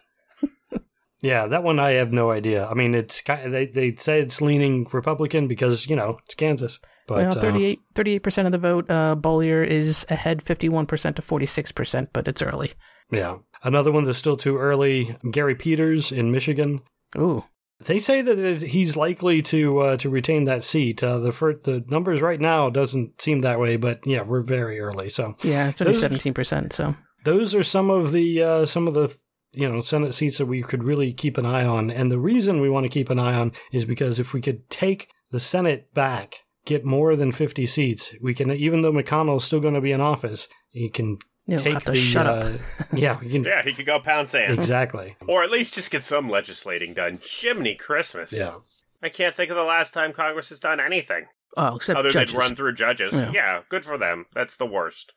Yeah, 1.23 1.47
that 1.47 1.65
one 1.65 1.79
I 1.79 1.91
have 1.93 2.13
no 2.13 2.31
idea. 2.31 2.67
I 2.67 2.75
mean, 2.75 2.95
it's 2.95 3.23
they 3.23 3.67
they 3.67 3.95
say 3.97 4.21
it's 4.21 4.41
leaning 4.41 4.87
Republican 4.93 5.49
because 5.49 5.89
you 5.89 5.97
know 5.97 6.19
it's 6.25 6.35
Kansas. 6.35 6.79
But 7.07 7.17
well, 7.17 7.39
uh, 7.39 7.75
38 7.95 8.23
percent 8.23 8.47
of 8.47 8.53
the 8.53 8.59
vote. 8.59 8.91
Uh, 8.91 9.17
Bollier 9.17 9.67
is 9.67 10.05
ahead, 10.11 10.43
fifty-one 10.43 10.87
percent 10.87 11.17
to 11.17 11.23
forty-six 11.23 11.73
percent, 11.73 12.11
but 12.13 12.29
it's 12.29 12.43
early. 12.43 12.73
yeah, 13.11 13.39
another 13.65 13.91
one 13.91 14.05
that's 14.05 14.19
still 14.19 14.37
too 14.37 14.59
early. 14.59 15.17
Gary 15.31 15.55
Peters 15.55 16.13
in 16.13 16.31
Michigan. 16.31 16.81
Ooh, 17.17 17.45
They 17.81 17.99
say 18.01 18.21
that 18.21 18.61
he's 18.61 18.95
likely 18.95 19.41
to 19.43 19.79
uh, 19.79 19.97
to 19.97 20.11
retain 20.11 20.45
that 20.45 20.63
seat. 20.63 21.03
Uh, 21.03 21.19
the 21.19 21.31
the 21.65 21.83
numbers 21.89 22.21
right 22.21 22.41
now 22.41 22.69
doesn't 22.69 23.21
seem 23.23 23.41
that 23.41 23.59
way, 23.59 23.77
but 23.79 24.01
yeah, 24.07 24.23
we're 24.23 24.43
very 24.43 24.79
early. 24.79 25.09
So 25.09 25.35
yeah, 25.43 25.69
it's 25.71 25.81
only 25.81 25.95
seventeen 25.95 26.35
percent. 26.35 26.75
So 26.75 26.95
those 27.25 27.55
are 27.55 27.63
some 27.63 27.89
of 27.89 28.13
the 28.13 28.43
uh, 28.43 28.67
some 28.67 28.87
of 28.87 28.93
the 28.93 29.09
you 29.55 29.71
know 29.71 29.81
Senate 29.81 30.15
seats 30.15 30.39
that 30.39 30.47
we 30.47 30.63
could 30.63 30.85
really 30.85 31.13
keep 31.13 31.39
an 31.39 31.47
eye 31.47 31.65
on. 31.65 31.91
And 31.91 32.11
the 32.11 32.19
reason 32.19 32.61
we 32.61 32.71
want 32.71 32.85
to 32.85 32.91
keep 32.91 33.11
an 33.11 33.19
eye 33.19 33.35
on 33.35 33.53
is 33.73 33.85
because 33.85 34.19
if 34.19 34.33
we 34.33 34.41
could 34.41 34.69
take 34.71 35.09
the 35.31 35.41
Senate 35.41 35.93
back, 35.95 36.41
get 36.65 36.85
more 36.85 37.17
than 37.17 37.33
fifty 37.33 37.67
seats, 37.67 38.15
we 38.21 38.35
can. 38.35 38.51
Even 38.51 38.81
though 38.83 38.93
McConnell's 38.93 39.45
still 39.45 39.61
going 39.61 39.75
to 39.75 39.81
be 39.81 39.93
in 39.93 40.01
office, 40.01 40.49
he 40.71 40.89
can 40.89 41.19
you'll 41.47 41.61
take 41.61 41.75
have 41.75 41.85
to 41.85 41.93
the. 41.93 41.97
shut 41.97 42.27
uh, 42.27 42.31
up. 42.31 42.61
yeah, 42.93 43.19
we 43.21 43.31
can. 43.31 43.45
Yeah, 43.47 43.63
he 43.63 43.73
could 43.73 43.87
go 43.87 43.99
pound 44.01 44.29
sand. 44.29 44.55
Exactly. 44.55 45.17
Or 45.27 45.43
at 45.43 45.51
least 45.51 45.75
just 45.75 45.91
get 45.91 46.03
some 46.03 46.29
legislating 46.29 46.95
done. 46.95 47.19
Jiminy 47.23 47.75
Christmas. 47.75 48.33
Yeah. 48.33 48.57
I 49.03 49.09
can't 49.11 49.35
think 49.37 49.51
of 49.51 49.57
the 49.57 49.63
last 49.63 49.95
time 49.95 50.13
Congress 50.13 50.49
has 50.49 50.59
done 50.59 50.81
anything. 50.81 51.27
Oh, 51.57 51.77
except 51.77 51.99
Other 51.99 52.11
judges. 52.11 52.33
than 52.33 52.41
run 52.41 52.57
through 52.57 52.75
judges. 52.75 53.13
Yeah. 53.13 53.31
Yeah. 53.33 53.61
good 53.69 53.85
for 53.85 53.97
them. 53.97 54.27
That's 54.35 54.57
the 54.57 54.67
worst. 54.67 55.13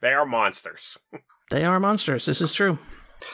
They 0.00 0.12
are 0.12 0.24
monsters. 0.26 0.98
They 1.50 1.62
are 1.62 1.78
monsters. 1.78 2.24
This 2.24 2.40
is 2.40 2.54
true. 2.54 2.78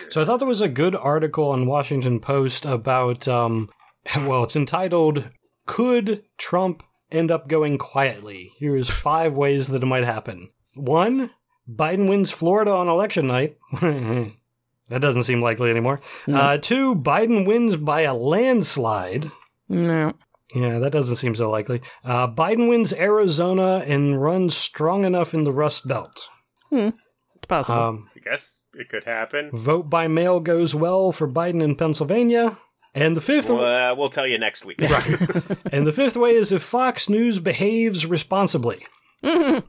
So 0.08 0.20
I 0.20 0.24
thought 0.24 0.38
there 0.38 0.48
was 0.48 0.60
a 0.60 0.68
good 0.68 0.94
article 0.94 1.50
on 1.50 1.66
Washington 1.66 2.20
Post 2.20 2.64
about, 2.64 3.28
um, 3.28 3.70
well, 4.16 4.44
it's 4.44 4.56
entitled 4.56 5.28
"Could 5.66 6.24
Trump 6.38 6.82
End 7.10 7.30
Up 7.30 7.48
Going 7.48 7.78
Quietly?" 7.78 8.52
Here's 8.58 8.90
five 8.90 9.34
ways 9.34 9.68
that 9.68 9.82
it 9.82 9.86
might 9.86 10.04
happen. 10.04 10.50
One, 10.74 11.30
Biden 11.68 12.08
wins 12.08 12.30
Florida 12.30 12.72
on 12.72 12.88
election 12.88 13.26
night. 13.26 13.56
that 13.80 14.32
doesn't 15.00 15.24
seem 15.24 15.40
likely 15.40 15.70
anymore. 15.70 16.00
No. 16.26 16.38
Uh, 16.38 16.58
two, 16.58 16.94
Biden 16.94 17.46
wins 17.46 17.76
by 17.76 18.02
a 18.02 18.14
landslide. 18.14 19.30
No. 19.68 20.12
Yeah, 20.54 20.80
that 20.80 20.92
doesn't 20.92 21.16
seem 21.16 21.34
so 21.34 21.48
likely. 21.48 21.80
Uh, 22.04 22.26
Biden 22.26 22.68
wins 22.68 22.92
Arizona 22.92 23.84
and 23.86 24.20
runs 24.20 24.56
strong 24.56 25.04
enough 25.04 25.32
in 25.32 25.42
the 25.42 25.52
Rust 25.52 25.86
Belt. 25.86 26.28
It's 26.72 27.46
possible. 27.46 27.78
Um, 27.78 28.08
I 28.16 28.18
guess 28.20 28.56
it 28.74 28.88
could 28.88 29.04
happen. 29.04 29.50
Vote 29.52 29.90
by 29.90 30.08
mail 30.08 30.40
goes 30.40 30.74
well 30.74 31.12
for 31.12 31.28
Biden 31.28 31.62
in 31.62 31.76
Pennsylvania. 31.76 32.58
And 32.94 33.16
the 33.16 33.20
fifth 33.20 33.48
Well, 33.50 33.92
uh, 33.92 33.94
we'll 33.94 34.08
tell 34.10 34.26
you 34.26 34.36
next 34.38 34.64
week. 34.64 34.80
Right. 34.80 35.56
and 35.72 35.86
the 35.86 35.92
fifth 35.92 36.16
way 36.16 36.30
is 36.30 36.50
if 36.50 36.62
Fox 36.62 37.08
News 37.08 37.38
behaves 37.38 38.06
responsibly. 38.06 38.84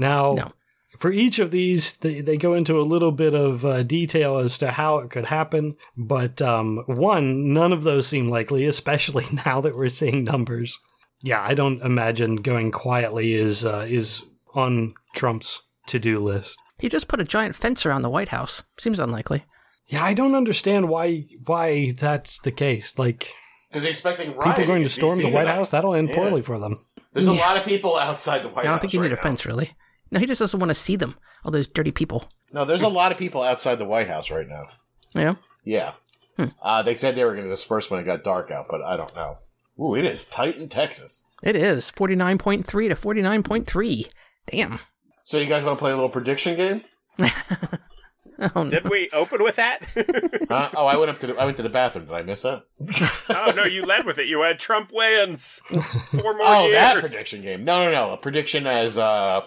Now, 0.00 0.32
No. 0.32 0.52
for 0.98 1.12
each 1.12 1.38
of 1.38 1.50
these, 1.50 1.92
they, 1.98 2.20
they 2.22 2.36
go 2.38 2.54
into 2.54 2.80
a 2.80 2.82
little 2.82 3.12
bit 3.12 3.34
of 3.34 3.64
uh, 3.64 3.82
detail 3.82 4.38
as 4.38 4.56
to 4.58 4.70
how 4.70 4.98
it 4.98 5.10
could 5.10 5.26
happen. 5.26 5.76
But 5.96 6.40
um, 6.40 6.82
one, 6.86 7.52
none 7.52 7.72
of 7.72 7.82
those 7.84 8.06
seem 8.06 8.30
likely, 8.30 8.64
especially 8.64 9.26
now 9.46 9.60
that 9.60 9.76
we're 9.76 9.90
seeing 9.90 10.24
numbers. 10.24 10.78
Yeah, 11.22 11.42
I 11.42 11.54
don't 11.54 11.82
imagine 11.82 12.36
going 12.36 12.70
quietly 12.72 13.34
is 13.34 13.64
uh, 13.64 13.86
is 13.88 14.22
on 14.54 14.94
Trump's 15.14 15.62
to 15.88 15.98
do 15.98 16.20
list. 16.22 16.58
He 16.78 16.88
just 16.88 17.08
put 17.08 17.20
a 17.20 17.24
giant 17.24 17.56
fence 17.56 17.84
around 17.86 18.02
the 18.02 18.10
White 18.10 18.28
House. 18.28 18.62
Seems 18.78 18.98
unlikely. 18.98 19.44
Yeah, 19.88 20.02
I 20.04 20.14
don't 20.14 20.34
understand 20.34 20.88
why 20.88 21.26
why 21.44 21.92
that's 21.92 22.38
the 22.40 22.50
case. 22.52 22.98
Like 22.98 23.32
Because 23.68 23.84
he's 23.84 23.92
expecting 23.96 24.28
people 24.28 24.42
rioting 24.42 24.66
going 24.66 24.82
to 24.82 24.88
storm 24.90 25.18
the 25.18 25.30
White. 25.30 25.46
House, 25.48 25.70
that'll 25.70 25.94
end 25.94 26.08
Yeah. 26.10 26.16
poorly 26.16 26.42
for 26.42 26.58
them. 26.58 26.84
There's 27.12 27.28
a 27.28 27.32
lot 27.32 27.56
of 27.56 27.64
people 27.64 27.96
outside 27.96 28.42
the 28.42 28.48
White 28.48 28.64
House. 28.64 28.66
I 28.66 28.70
don't 28.70 28.80
think 28.80 28.92
you 28.92 29.00
need 29.00 29.10
right 29.10 29.18
a 29.18 29.22
fence, 29.22 29.46
really. 29.46 29.72
No, 30.10 30.20
he 30.20 30.26
just 30.26 30.38
doesn't 30.40 30.60
want 30.60 30.70
to 30.70 30.74
see 30.74 30.96
them. 30.96 31.16
All 31.44 31.50
those 31.50 31.66
dirty 31.66 31.92
people. 31.92 32.28
No, 32.52 32.64
there's 32.64 32.82
a 32.82 32.88
lot 32.88 33.10
of 33.12 33.18
people 33.18 33.42
outside 33.42 33.76
the 33.76 33.84
White 33.84 34.08
House 34.08 34.30
right 34.30 34.46
now. 34.48 34.66
Yeah. 35.14 35.34
Yeah. 35.64 35.92
Hmm. 36.36 36.46
Uh, 36.60 36.82
they 36.82 36.94
said 36.94 37.14
they 37.14 37.24
were 37.24 37.32
going 37.32 37.44
to 37.44 37.50
disperse 37.50 37.90
when 37.90 38.00
it 38.00 38.04
got 38.04 38.22
dark 38.24 38.50
out, 38.50 38.66
but 38.68 38.82
I 38.82 38.96
don't 38.96 39.14
know. 39.16 39.38
Ooh, 39.80 39.94
it 39.94 40.04
is 40.04 40.24
tight 40.26 40.56
in 40.56 40.68
Texas. 40.68 41.24
It 41.42 41.56
is 41.56 41.90
49.3 41.90 42.64
to 42.88 42.94
49.3. 42.94 44.08
Damn. 44.50 44.78
So 45.28 45.38
you 45.38 45.46
guys 45.46 45.64
want 45.64 45.76
to 45.76 45.82
play 45.82 45.90
a 45.90 45.94
little 45.94 46.08
prediction 46.08 46.56
game? 46.56 46.82
Oh, 48.54 48.64
no. 48.64 48.68
Did 48.70 48.90
we 48.90 49.08
open 49.14 49.42
with 49.42 49.56
that? 49.56 49.78
Huh? 50.50 50.68
oh, 50.76 50.84
I 50.84 50.98
went 50.98 51.10
up 51.10 51.18
to 51.20 51.26
the, 51.28 51.36
I 51.38 51.46
went 51.46 51.56
to 51.56 51.62
the 51.62 51.70
bathroom. 51.70 52.04
Did 52.04 52.14
I 52.14 52.20
miss 52.22 52.42
that? 52.42 52.64
oh 53.30 53.52
no, 53.56 53.64
you 53.64 53.82
led 53.82 54.04
with 54.04 54.18
it. 54.18 54.26
You 54.26 54.42
had 54.42 54.60
Trump 54.60 54.90
wins 54.92 55.62
four 56.10 56.34
more 56.36 56.42
Oh, 56.46 56.64
years. 56.66 56.74
that 56.74 57.00
prediction 57.00 57.40
game. 57.40 57.64
No, 57.64 57.82
no, 57.86 57.90
no. 57.90 58.12
A 58.12 58.16
prediction 58.18 58.66
as 58.66 58.98
uh, 58.98 59.40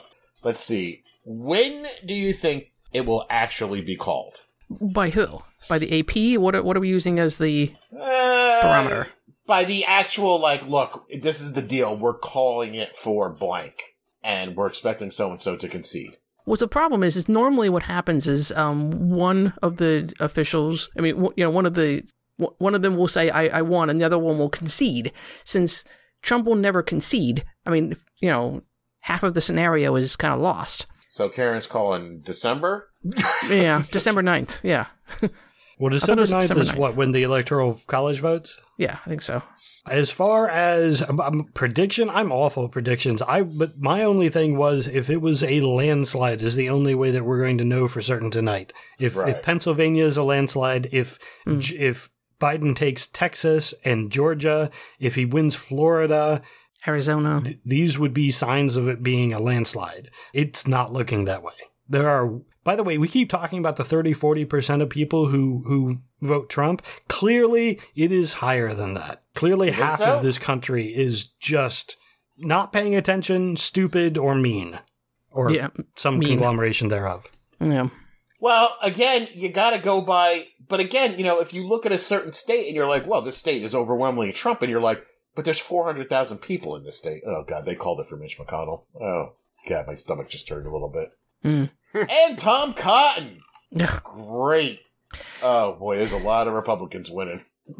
let's 0.43 0.63
see. 0.63 1.03
When 1.23 1.85
do 2.03 2.15
you 2.15 2.33
think 2.33 2.71
it 2.91 3.05
will 3.05 3.27
actually 3.29 3.81
be 3.81 3.95
called? 3.95 4.37
By 4.71 5.11
who? 5.11 5.43
By 5.69 5.77
the 5.77 5.99
AP? 5.99 6.39
What 6.41 6.55
are, 6.55 6.63
what 6.63 6.75
are 6.75 6.79
we 6.79 6.89
using 6.89 7.19
as 7.19 7.37
the 7.37 7.71
Uh, 7.95 8.61
barometer? 8.63 9.07
By 9.45 9.65
the 9.65 9.85
actual 9.85 10.39
like, 10.41 10.65
look, 10.65 11.05
this 11.21 11.41
is 11.41 11.53
the 11.53 11.61
deal. 11.61 11.95
We're 11.95 12.17
calling 12.17 12.73
it 12.73 12.95
for 12.95 13.29
blank, 13.29 13.75
and 14.23 14.55
we're 14.55 14.67
expecting 14.67 15.11
so 15.11 15.31
and 15.31 15.41
so 15.41 15.55
to 15.55 15.67
concede. 15.67 16.17
Well, 16.45 16.57
the 16.57 16.67
problem 16.67 17.03
is, 17.03 17.15
is 17.15 17.29
normally 17.29 17.69
what 17.69 17.83
happens 17.83 18.27
is 18.27 18.51
um, 18.53 19.09
one 19.09 19.53
of 19.61 19.77
the 19.77 20.13
officials, 20.19 20.89
I 20.97 21.01
mean, 21.01 21.15
w- 21.15 21.33
you 21.37 21.43
know, 21.43 21.51
one 21.51 21.65
of 21.65 21.75
the 21.75 22.03
w- 22.39 22.55
one 22.57 22.73
of 22.73 22.81
them 22.81 22.95
will 22.97 23.07
say, 23.07 23.29
I, 23.29 23.59
"I 23.59 23.61
won," 23.61 23.89
and 23.89 23.99
the 23.99 24.03
other 24.05 24.17
one 24.17 24.39
will 24.39 24.49
concede. 24.49 25.11
Since 25.43 25.83
Trump 26.21 26.45
will 26.45 26.55
never 26.55 26.81
concede, 26.81 27.45
I 27.65 27.69
mean, 27.69 27.95
you 28.19 28.29
know, 28.29 28.61
half 29.01 29.21
of 29.23 29.33
the 29.35 29.41
scenario 29.41 29.95
is 29.95 30.15
kind 30.15 30.33
of 30.33 30.39
lost. 30.39 30.87
So 31.09 31.29
Karen's 31.29 31.67
calling 31.67 32.21
December. 32.21 32.89
Yeah, 33.47 33.83
December 33.91 34.21
9th. 34.21 34.59
Yeah, 34.63 34.87
Well, 35.79 35.89
December 35.89 36.21
was 36.21 36.31
9th 36.31 36.41
December 36.41 36.63
is 36.63 36.71
9th. 36.71 36.77
what, 36.77 36.95
when 36.95 37.11
the 37.11 37.23
Electoral 37.23 37.79
College 37.87 38.19
votes? 38.19 38.57
yeah, 38.77 38.99
I 39.05 39.09
think 39.09 39.21
so. 39.21 39.41
As 39.87 40.11
far 40.11 40.47
as 40.49 41.01
um, 41.01 41.19
um, 41.19 41.45
prediction, 41.53 42.09
I'm 42.09 42.31
awful 42.31 42.65
at 42.65 42.71
predictions. 42.71 43.21
I 43.21 43.41
but 43.41 43.79
my 43.79 44.03
only 44.03 44.29
thing 44.29 44.57
was 44.57 44.87
if 44.87 45.09
it 45.09 45.21
was 45.21 45.41
a 45.43 45.61
landslide 45.61 46.41
is 46.41 46.55
the 46.55 46.69
only 46.69 46.93
way 46.93 47.11
that 47.11 47.25
we're 47.25 47.39
going 47.41 47.57
to 47.59 47.63
know 47.63 47.87
for 47.87 48.01
certain 48.01 48.29
tonight. 48.29 48.71
If 48.99 49.15
Right. 49.15 49.29
if 49.29 49.41
Pennsylvania 49.41 50.05
is 50.05 50.17
a 50.17 50.23
landslide, 50.23 50.89
if. 50.91 51.17
J- 51.57 51.77
if 51.77 52.09
Biden 52.39 52.73
takes 52.75 53.05
Texas 53.07 53.73
and 53.83 54.11
Georgia, 54.11 54.69
if 54.99 55.15
he 55.15 55.25
wins 55.25 55.55
Florida, 55.55 56.41
Arizona. 56.87 57.41
th- 57.43 57.59
these 57.65 57.99
would 57.99 58.13
be 58.13 58.31
signs 58.31 58.77
of 58.77 58.87
it 58.87 59.03
being 59.03 59.33
a 59.33 59.39
landslide. 59.39 60.09
It's 60.33 60.65
not 60.67 60.93
looking 60.93 61.25
that 61.25 61.43
way. 61.43 61.51
There 61.89 62.07
are 62.07 62.39
by 62.63 62.75
the 62.75 62.83
way, 62.83 62.97
we 62.97 63.07
keep 63.07 63.29
talking 63.29 63.59
about 63.59 63.75
the 63.77 63.83
30 63.83 64.13
40% 64.13 64.81
of 64.81 64.89
people 64.89 65.27
who 65.27 65.63
who 65.67 66.01
vote 66.21 66.49
Trump. 66.49 66.81
Clearly, 67.07 67.79
it 67.95 68.11
is 68.11 68.33
higher 68.33 68.73
than 68.73 68.93
that. 68.95 69.23
Clearly 69.35 69.71
half 69.71 69.99
so? 69.99 70.15
of 70.15 70.23
this 70.23 70.37
country 70.37 70.87
is 70.93 71.25
just 71.39 71.95
not 72.37 72.71
paying 72.73 72.95
attention, 72.95 73.55
stupid 73.57 74.17
or 74.17 74.35
mean 74.35 74.79
or 75.31 75.51
Yeah, 75.51 75.69
some 75.95 76.19
mean. 76.19 76.29
conglomeration 76.29 76.87
thereof. 76.87 77.25
yeah. 77.59 77.89
Well, 78.41 78.77
again, 78.81 79.27
you 79.33 79.49
got 79.49 79.71
to 79.71 79.79
go 79.79 79.99
by. 80.01 80.47
But 80.67 80.79
again, 80.79 81.17
you 81.17 81.25
know, 81.25 81.39
if 81.39 81.53
you 81.53 81.67
look 81.67 81.85
at 81.85 81.91
a 81.91 81.97
certain 81.97 82.31
state 82.31 82.67
and 82.67 82.75
you're 82.75 82.87
like, 82.87 83.05
well, 83.05 83.21
this 83.21 83.37
state 83.37 83.63
is 83.63 83.75
overwhelmingly 83.75 84.31
Trump, 84.31 84.61
and 84.61 84.71
you're 84.71 84.79
like, 84.79 85.03
but 85.35 85.43
there's 85.45 85.59
400,000 85.59 86.37
people 86.37 86.75
in 86.77 86.83
this 86.83 86.97
state. 86.97 87.21
Oh, 87.27 87.43
God, 87.47 87.65
they 87.65 87.75
called 87.75 87.99
it 87.99 88.07
for 88.07 88.15
Mitch 88.15 88.37
McConnell. 88.39 88.83
Oh, 89.01 89.33
God, 89.67 89.87
my 89.87 89.93
stomach 89.93 90.29
just 90.29 90.47
turned 90.47 90.65
a 90.67 90.71
little 90.71 90.89
bit. 90.89 91.09
Hmm. 91.43 91.65
And 91.93 92.37
Tom 92.37 92.73
Cotton. 92.73 93.37
Great. 94.03 94.81
Oh, 95.41 95.73
boy, 95.73 95.97
there's 95.97 96.11
a 96.11 96.17
lot 96.17 96.47
of 96.47 96.53
Republicans 96.53 97.09
winning. 97.09 97.43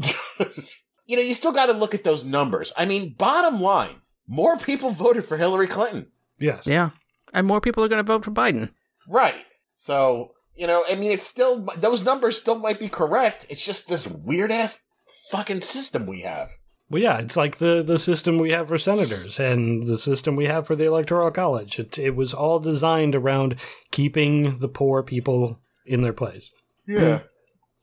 you 1.06 1.16
know, 1.16 1.22
you 1.22 1.34
still 1.34 1.52
got 1.52 1.68
to 1.68 1.74
look 1.74 1.94
at 1.94 2.04
those 2.04 2.24
numbers. 2.24 2.74
I 2.78 2.86
mean, 2.86 3.16
bottom 3.18 3.62
line, 3.62 4.02
more 4.28 4.58
people 4.58 4.92
voted 4.92 5.26
for 5.26 5.38
Hillary 5.38 5.68
Clinton. 5.68 6.08
Yes. 6.38 6.66
Yeah. 6.66 6.92
And 7.34 7.46
more 7.46 7.62
people 7.62 7.84
are 7.84 7.88
going 7.88 8.04
to 8.04 8.08
vote 8.08 8.24
for 8.24 8.32
Biden. 8.32 8.72
Right. 9.08 9.46
So, 9.76 10.32
you 10.56 10.68
know, 10.68 10.84
I 10.90 10.96
mean, 10.96 11.12
it's 11.12 11.26
still, 11.26 11.68
those 11.78 12.04
numbers 12.04 12.40
still 12.40 12.58
might 12.58 12.80
be 12.80 12.90
correct. 12.90 13.46
It's 13.50 13.66
just 13.66 13.90
this 13.90 14.08
weird 14.08 14.52
ass 14.52 14.84
fucking 15.32 15.62
system 15.62 16.06
we 16.06 16.22
have. 16.22 16.52
Well, 16.90 17.02
yeah, 17.02 17.20
it's 17.20 17.38
like 17.38 17.58
the, 17.58 17.84
the 17.84 18.00
system 18.00 18.38
we 18.38 18.52
have 18.52 18.68
for 18.68 18.78
senators 18.78 19.40
and 19.40 19.86
the 19.86 19.98
system 19.98 20.36
we 20.36 20.46
have 20.46 20.66
for 20.66 20.76
the 20.76 20.86
Electoral 20.86 21.32
College. 21.32 21.80
It, 21.80 22.00
it 22.00 22.16
was 22.16 22.34
all 22.34 22.60
designed 22.60 23.16
around 23.16 23.56
keeping 23.92 24.60
the 24.60 24.70
poor 24.70 25.04
people 25.04 25.60
in 25.86 26.02
their 26.02 26.14
place. 26.14 26.52
Yeah. 26.88 27.20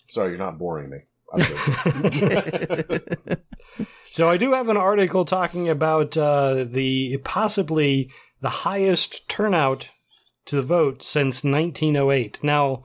Sorry, 0.09 0.31
you're 0.31 0.39
not 0.39 0.59
boring 0.59 0.91
me. 0.91 0.99
So 4.17 4.31
I 4.31 4.39
do 4.39 4.55
have 4.55 4.71
an 4.71 4.79
article 4.79 5.27
talking 5.27 5.69
about 5.69 6.17
uh, 6.17 6.65
the 6.65 7.19
possibly 7.19 8.11
the 8.41 8.49
highest 8.49 9.29
turnout 9.29 9.91
to 10.47 10.57
the 10.57 10.63
vote 10.63 11.03
since 11.03 11.45
1908. 11.45 12.43
Now, 12.43 12.85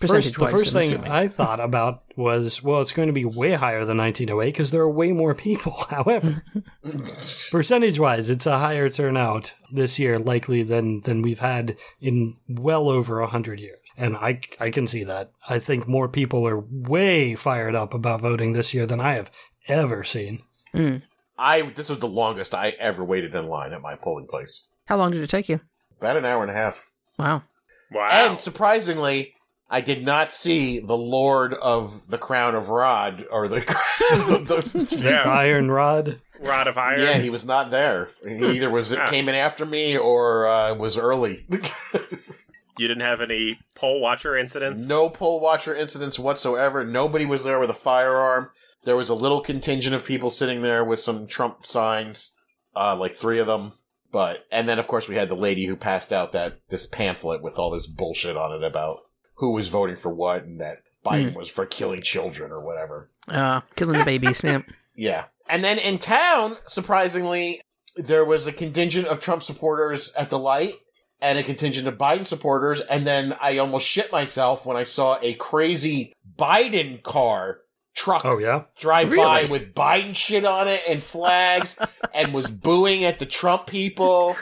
first, 0.00 0.38
the 0.38 0.48
first 0.48 0.74
I'm 0.74 0.82
thing 0.82 0.92
assuming. 0.94 1.10
I 1.10 1.28
thought 1.28 1.60
about 1.60 2.04
was, 2.16 2.62
well, 2.62 2.80
it's 2.80 2.92
going 2.92 3.08
to 3.08 3.12
be 3.12 3.24
way 3.24 3.52
higher 3.52 3.84
than 3.84 3.98
1908 3.98 4.50
because 4.50 4.70
there 4.70 4.82
are 4.82 4.90
way 4.90 5.12
more 5.12 5.34
people. 5.34 5.72
However, 5.90 6.42
percentage-wise, 7.50 8.30
it's 8.30 8.46
a 8.46 8.58
higher 8.58 8.88
turnout 8.90 9.54
this 9.70 9.98
year, 9.98 10.18
likely 10.18 10.62
than 10.62 11.00
than 11.02 11.22
we've 11.22 11.40
had 11.40 11.76
in 12.00 12.36
well 12.48 12.88
over 12.88 13.20
a 13.20 13.26
hundred 13.26 13.60
years. 13.60 13.78
And 13.96 14.16
I, 14.16 14.40
I 14.60 14.70
can 14.70 14.86
see 14.86 15.04
that. 15.04 15.30
I 15.48 15.58
think 15.58 15.88
more 15.88 16.08
people 16.08 16.46
are 16.46 16.60
way 16.60 17.34
fired 17.34 17.74
up 17.74 17.94
about 17.94 18.20
voting 18.20 18.52
this 18.52 18.74
year 18.74 18.84
than 18.84 19.00
I 19.00 19.14
have 19.14 19.30
ever 19.68 20.04
seen. 20.04 20.42
Hmm. 20.72 20.96
I, 21.38 21.62
this 21.62 21.88
was 21.88 21.98
the 21.98 22.08
longest 22.08 22.54
I 22.54 22.70
ever 22.78 23.04
waited 23.04 23.34
in 23.34 23.46
line 23.46 23.72
at 23.72 23.80
my 23.80 23.94
polling 23.96 24.26
place. 24.26 24.62
How 24.86 24.96
long 24.96 25.10
did 25.12 25.22
it 25.22 25.30
take 25.30 25.48
you? 25.48 25.60
About 25.98 26.16
an 26.16 26.24
hour 26.24 26.42
and 26.42 26.50
a 26.50 26.54
half. 26.54 26.90
Wow. 27.18 27.42
Wow. 27.90 28.08
And 28.10 28.38
surprisingly, 28.38 29.34
I 29.68 29.80
did 29.80 30.04
not 30.04 30.32
see 30.32 30.78
the 30.78 30.96
Lord 30.96 31.52
of 31.54 32.08
the 32.08 32.18
Crown 32.18 32.54
of 32.54 32.68
Rod 32.68 33.26
or 33.30 33.48
the, 33.48 33.56
the, 34.10 34.86
the- 34.86 34.96
yeah. 34.96 35.22
Iron 35.30 35.70
Rod. 35.70 36.20
Rod 36.38 36.66
of 36.68 36.76
iron. 36.76 37.00
yeah, 37.00 37.14
he 37.18 37.30
was 37.30 37.46
not 37.46 37.70
there. 37.70 38.10
He 38.22 38.34
either 38.56 38.68
was 38.68 38.94
came 39.08 39.26
in 39.28 39.34
after 39.34 39.64
me 39.64 39.96
or 39.96 40.46
uh, 40.46 40.74
was 40.74 40.96
early. 40.98 41.46
You 42.78 42.88
didn't 42.88 43.04
have 43.04 43.22
any 43.22 43.58
poll 43.74 44.02
watcher 44.02 44.36
incidents? 44.36 44.84
no 44.86 45.08
poll 45.08 45.40
watcher 45.40 45.74
incidents 45.74 46.18
whatsoever. 46.18 46.84
Nobody 46.84 47.24
was 47.24 47.42
there 47.42 47.58
with 47.58 47.70
a 47.70 47.74
firearm. 47.74 48.50
There 48.84 48.96
was 48.96 49.08
a 49.08 49.14
little 49.14 49.40
contingent 49.40 49.94
of 49.94 50.04
people 50.04 50.28
sitting 50.30 50.60
there 50.60 50.84
with 50.84 51.00
some 51.00 51.26
Trump 51.26 51.64
signs, 51.64 52.34
uh, 52.76 52.94
like 52.94 53.14
three 53.14 53.38
of 53.38 53.46
them. 53.46 53.72
But 54.12 54.44
and 54.52 54.68
then 54.68 54.78
of 54.78 54.86
course 54.88 55.08
we 55.08 55.16
had 55.16 55.30
the 55.30 55.34
lady 55.36 55.64
who 55.64 55.74
passed 55.74 56.12
out 56.12 56.32
that 56.32 56.58
this 56.68 56.84
pamphlet 56.86 57.42
with 57.42 57.54
all 57.58 57.70
this 57.70 57.86
bullshit 57.86 58.36
on 58.36 58.52
it 58.52 58.62
about 58.62 58.98
who 59.36 59.52
was 59.52 59.68
voting 59.68 59.96
for 59.96 60.12
what 60.12 60.44
and 60.44 60.60
that 60.60 60.78
Biden 61.04 61.34
was 61.34 61.48
for 61.48 61.64
killing 61.66 62.02
children 62.02 62.50
or 62.50 62.60
whatever. 62.60 63.10
Uh, 63.28 63.60
killing 63.76 63.98
the 63.98 64.04
babies. 64.04 64.42
yeah. 64.44 64.62
Yeah. 64.98 65.26
And 65.48 65.62
then 65.62 65.78
in 65.78 65.98
town, 65.98 66.56
surprisingly, 66.66 67.60
there 67.96 68.24
was 68.24 68.46
a 68.46 68.52
contingent 68.52 69.06
of 69.06 69.20
Trump 69.20 69.42
supporters 69.42 70.10
at 70.14 70.30
the 70.30 70.38
light 70.38 70.72
and 71.20 71.38
a 71.38 71.42
contingent 71.42 71.86
of 71.86 71.98
Biden 71.98 72.26
supporters. 72.26 72.80
And 72.80 73.06
then 73.06 73.34
I 73.38 73.58
almost 73.58 73.86
shit 73.86 74.10
myself 74.10 74.64
when 74.64 74.78
I 74.78 74.84
saw 74.84 75.18
a 75.20 75.34
crazy 75.34 76.14
Biden 76.38 77.02
car 77.02 77.58
truck 77.94 78.22
Oh 78.24 78.38
yeah. 78.38 78.62
drive 78.78 79.14
by 79.14 79.44
with 79.50 79.74
Biden 79.74 80.14
shit 80.14 80.44
on 80.46 80.66
it 80.66 80.82
and 80.88 81.02
flags 81.02 81.76
and 82.14 82.32
was 82.32 82.50
booing 82.50 83.04
at 83.04 83.18
the 83.18 83.26
Trump 83.26 83.66
people. 83.66 84.34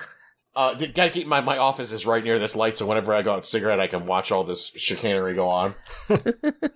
Uh, 0.56 0.74
d- 0.74 0.86
gotta 0.86 1.10
keep 1.10 1.26
my, 1.26 1.40
my 1.40 1.58
office 1.58 1.92
is 1.92 2.06
right 2.06 2.22
near 2.22 2.38
this 2.38 2.54
light, 2.54 2.78
so 2.78 2.86
whenever 2.86 3.12
I 3.12 3.22
go 3.22 3.32
out 3.32 3.40
a 3.40 3.46
cigarette, 3.46 3.80
I 3.80 3.88
can 3.88 4.06
watch 4.06 4.30
all 4.30 4.44
this 4.44 4.70
chicanery 4.76 5.34
go 5.34 5.48
on. 5.48 5.74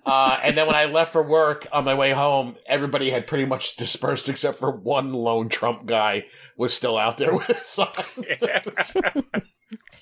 uh, 0.05 0.39
and 0.43 0.57
then 0.57 0.67
when 0.67 0.75
I 0.75 0.85
left 0.85 1.13
for 1.13 1.23
work 1.23 1.65
on 1.71 1.85
my 1.85 1.93
way 1.93 2.11
home, 2.11 2.57
everybody 2.65 3.09
had 3.09 3.25
pretty 3.25 3.45
much 3.45 3.75
dispersed 3.77 4.27
except 4.27 4.59
for 4.59 4.71
one 4.71 5.13
lone 5.13 5.47
Trump 5.47 5.85
guy 5.85 6.25
was 6.57 6.73
still 6.73 6.97
out 6.97 7.17
there 7.17 7.33
with 7.37 7.49
a 7.49 7.55
sign. 7.55 7.89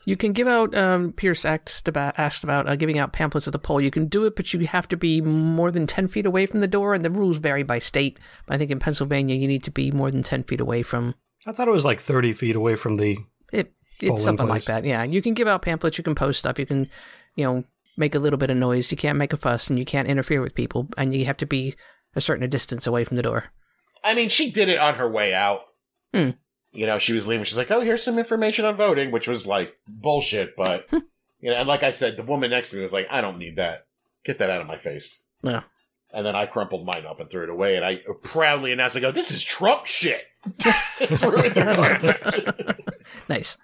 You 0.06 0.18
can 0.18 0.34
give 0.34 0.48
out. 0.48 0.76
Um, 0.76 1.12
Pierce 1.12 1.46
asked 1.46 1.88
about 1.88 2.18
asked 2.18 2.44
about 2.44 2.68
uh, 2.68 2.76
giving 2.78 2.98
out 2.98 3.14
pamphlets 3.14 3.48
at 3.48 3.52
the 3.52 3.60
poll. 3.60 3.82
You 3.82 3.92
can 3.92 4.08
do 4.08 4.26
it, 4.26 4.36
but 4.36 4.54
you 4.54 4.66
have 4.66 4.88
to 4.88 4.98
be 4.98 5.22
more 5.22 5.70
than 5.70 5.86
ten 5.86 6.08
feet 6.08 6.26
away 6.26 6.46
from 6.46 6.62
the 6.62 6.68
door, 6.68 6.94
and 6.94 7.04
the 7.04 7.12
rules 7.12 7.38
vary 7.38 7.64
by 7.64 7.80
state. 7.80 8.18
But 8.46 8.56
I 8.56 8.58
think 8.58 8.72
in 8.72 8.80
Pennsylvania, 8.80 9.36
you 9.36 9.48
need 9.48 9.66
to 9.66 9.72
be 9.72 9.92
more 9.92 10.10
than 10.10 10.24
ten 10.24 10.44
feet 10.44 10.62
away 10.62 10.82
from 10.82 11.14
I 11.48 11.54
thought 11.54 11.70
it 11.70 11.72
was 11.72 11.86
like 11.86 12.02
30 12.02 12.34
feet 12.34 12.56
away 12.56 12.76
from 12.76 12.96
the. 12.98 13.18
It. 13.52 13.74
It's 14.00 14.10
Polling 14.10 14.24
something 14.24 14.48
like 14.48 14.66
that. 14.66 14.86
Yeah, 14.86 15.04
you 15.04 15.22
can 15.22 15.34
give 15.34 15.48
out 15.48 15.64
pamphlets. 15.64 15.98
You 15.98 16.04
can 16.04 16.16
post 16.16 16.40
stuff. 16.40 16.60
You 16.60 16.68
can, 16.68 16.90
you 17.36 17.44
know, 17.44 17.64
make 17.98 18.14
a 18.14 18.20
little 18.20 18.38
bit 18.38 18.52
of 18.52 18.58
noise. 18.58 18.92
You 18.92 18.98
can't 18.98 19.18
make 19.18 19.34
a 19.34 19.38
fuss, 19.38 19.70
and 19.70 19.80
you 19.80 19.86
can't 19.86 20.08
interfere 20.08 20.42
with 20.42 20.54
people. 20.54 20.88
And 20.98 21.16
you 21.16 21.26
have 21.26 21.38
to 21.38 21.48
be 21.48 21.76
a 22.16 22.22
certain 22.22 22.48
distance 22.50 22.86
away 22.86 23.04
from 23.04 23.18
the 23.18 23.24
door. 23.24 23.46
I 24.04 24.14
mean, 24.14 24.30
she 24.30 24.52
did 24.52 24.70
it 24.70 24.80
on 24.80 24.96
her 24.96 25.10
way 25.10 25.34
out. 25.34 25.62
Hmm. 26.14 26.32
you 26.72 26.86
know, 26.86 26.98
she 27.00 27.14
was 27.14 27.28
leaving. 27.28 27.44
She's 27.44 27.58
like, 27.58 27.72
"Oh, 27.72 27.82
here's 27.82 28.04
some 28.04 28.18
information 28.20 28.66
on 28.66 28.76
voting," 28.76 29.12
which 29.12 29.28
was 29.28 29.46
like 29.48 29.76
bullshit. 29.88 30.56
But 30.56 30.88
you 30.92 31.50
know, 31.50 31.56
and 31.56 31.68
like 31.68 31.84
I 31.84 31.92
said, 31.92 32.18
the 32.18 32.24
woman 32.24 32.52
next 32.52 32.70
to 32.70 32.76
me 32.76 32.82
was 32.82 32.94
like, 32.94 33.08
"I 33.10 33.20
don't 33.20 33.40
need 33.40 33.56
that. 33.58 33.88
Get 34.24 34.38
that 34.40 34.50
out 34.50 34.62
of 34.62 34.68
my 34.68 34.78
face." 34.78 35.24
Yeah. 35.42 35.64
And 36.14 36.26
then 36.26 36.36
I 36.36 36.46
crumpled 36.46 36.86
mine 36.86 37.06
up 37.06 37.20
and 37.20 37.30
threw 37.30 37.44
it 37.44 37.50
away. 37.50 37.76
And 37.76 37.84
I 37.84 38.02
proudly 38.24 38.72
announced, 38.72 38.96
"I 38.96 39.02
go, 39.02 39.12
this 39.12 39.32
is 39.32 39.44
Trump 39.44 39.86
shit." 39.86 40.24
Nice. 43.30 43.58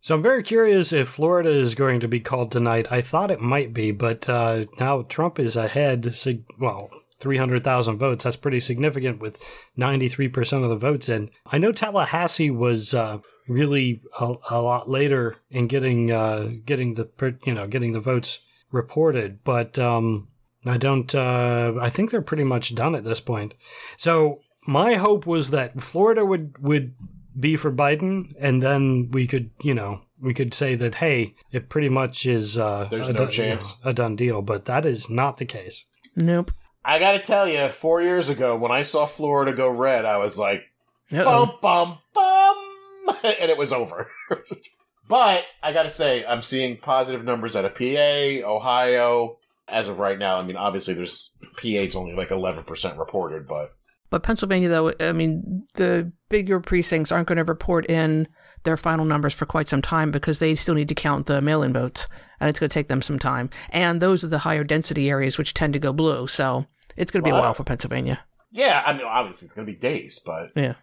So 0.00 0.14
I'm 0.16 0.22
very 0.22 0.42
curious 0.42 0.92
if 0.92 1.08
Florida 1.08 1.50
is 1.50 1.74
going 1.74 2.00
to 2.00 2.08
be 2.08 2.20
called 2.20 2.52
tonight. 2.52 2.92
I 2.92 3.00
thought 3.00 3.30
it 3.30 3.40
might 3.40 3.72
be, 3.72 3.90
but 3.90 4.28
uh, 4.28 4.66
now 4.78 5.02
Trump 5.02 5.38
is 5.38 5.56
ahead. 5.56 6.14
sig- 6.14 6.44
Well, 6.60 6.90
300,000 7.20 7.96
votes. 7.96 8.24
That's 8.24 8.36
pretty 8.36 8.60
significant 8.60 9.20
with 9.20 9.38
93% 9.78 10.62
of 10.62 10.68
the 10.68 10.76
votes 10.76 11.08
in. 11.08 11.30
I 11.46 11.56
know 11.58 11.72
Tallahassee 11.72 12.50
was 12.50 12.92
uh, 12.92 13.18
really 13.48 14.02
a, 14.20 14.34
a 14.50 14.60
lot 14.60 14.90
later 14.90 15.36
in 15.50 15.68
getting 15.68 16.10
uh, 16.10 16.50
getting 16.66 16.94
the 16.94 17.08
you 17.46 17.54
know 17.54 17.66
getting 17.66 17.92
the 17.92 18.00
votes 18.00 18.40
reported, 18.72 19.42
but 19.42 19.78
um, 19.78 20.28
I 20.66 20.76
don't. 20.76 21.14
Uh, 21.14 21.74
I 21.80 21.88
think 21.88 22.10
they're 22.10 22.20
pretty 22.20 22.44
much 22.44 22.74
done 22.74 22.94
at 22.94 23.04
this 23.04 23.20
point. 23.20 23.54
So 23.96 24.40
my 24.66 24.94
hope 24.94 25.26
was 25.26 25.50
that 25.50 25.82
Florida 25.82 26.24
would 26.24 26.56
would 26.62 26.94
be 27.38 27.56
for 27.56 27.70
Biden, 27.72 28.34
and 28.38 28.62
then 28.62 29.10
we 29.10 29.26
could, 29.26 29.50
you 29.62 29.74
know, 29.74 30.02
we 30.20 30.32
could 30.34 30.54
say 30.54 30.74
that 30.76 30.96
hey, 30.96 31.34
it 31.52 31.68
pretty 31.68 31.88
much 31.88 32.26
is 32.26 32.56
uh, 32.58 32.86
There's 32.90 33.08
a, 33.08 33.12
no 33.12 33.24
done- 33.24 33.30
chance. 33.30 33.80
a 33.84 33.92
done 33.92 34.16
deal. 34.16 34.40
But 34.42 34.64
that 34.66 34.86
is 34.86 35.10
not 35.10 35.38
the 35.38 35.44
case. 35.44 35.84
Nope. 36.16 36.52
I 36.84 36.98
got 36.98 37.12
to 37.12 37.18
tell 37.18 37.48
you, 37.48 37.68
four 37.68 38.02
years 38.02 38.28
ago 38.28 38.56
when 38.56 38.70
I 38.70 38.82
saw 38.82 39.06
Florida 39.06 39.52
go 39.52 39.70
red, 39.70 40.04
I 40.04 40.18
was 40.18 40.38
like, 40.38 40.62
Uh-oh. 41.10 41.58
bum 41.60 41.98
bum 42.14 42.58
bum, 43.06 43.16
and 43.24 43.50
it 43.50 43.56
was 43.56 43.72
over. 43.72 44.10
but 45.08 45.44
I 45.62 45.72
got 45.72 45.84
to 45.84 45.90
say, 45.90 46.24
I'm 46.24 46.42
seeing 46.42 46.76
positive 46.76 47.24
numbers 47.24 47.56
out 47.56 47.64
of 47.64 47.74
PA, 47.74 48.46
Ohio. 48.48 49.38
As 49.66 49.88
of 49.88 49.98
right 49.98 50.18
now, 50.18 50.36
I 50.38 50.42
mean, 50.44 50.56
obviously, 50.56 50.92
there's 50.92 51.30
PA's 51.56 51.96
only 51.96 52.14
like 52.14 52.28
11% 52.28 52.98
reported, 52.98 53.48
but 53.48 53.74
But 54.14 54.22
Pennsylvania, 54.22 54.68
though, 54.68 54.92
I 55.00 55.10
mean, 55.10 55.66
the 55.74 56.12
bigger 56.28 56.60
precincts 56.60 57.10
aren't 57.10 57.26
going 57.26 57.38
to 57.38 57.42
report 57.42 57.84
in 57.90 58.28
their 58.62 58.76
final 58.76 59.04
numbers 59.04 59.34
for 59.34 59.44
quite 59.44 59.66
some 59.66 59.82
time 59.82 60.12
because 60.12 60.38
they 60.38 60.54
still 60.54 60.76
need 60.76 60.88
to 60.90 60.94
count 60.94 61.26
the 61.26 61.42
mail 61.42 61.64
in 61.64 61.72
votes, 61.72 62.06
and 62.38 62.48
it's 62.48 62.60
going 62.60 62.70
to 62.70 62.74
take 62.74 62.86
them 62.86 63.02
some 63.02 63.18
time. 63.18 63.50
And 63.70 64.00
those 64.00 64.22
are 64.22 64.28
the 64.28 64.38
higher 64.38 64.62
density 64.62 65.10
areas 65.10 65.36
which 65.36 65.52
tend 65.52 65.72
to 65.72 65.80
go 65.80 65.92
blue, 65.92 66.28
so 66.28 66.66
it's 66.96 67.10
going 67.10 67.24
to 67.24 67.26
be 67.26 67.32
Well, 67.32 67.40
a 67.40 67.42
while 67.42 67.54
for 67.54 67.64
Pennsylvania. 67.64 68.22
yeah, 68.52 68.84
I 68.86 68.92
mean, 68.92 69.02
obviously, 69.04 69.46
it's 69.46 69.54
going 69.54 69.66
to 69.66 69.72
be 69.72 69.76
days, 69.80 70.20
but 70.24 70.50
Yeah. 70.54 70.74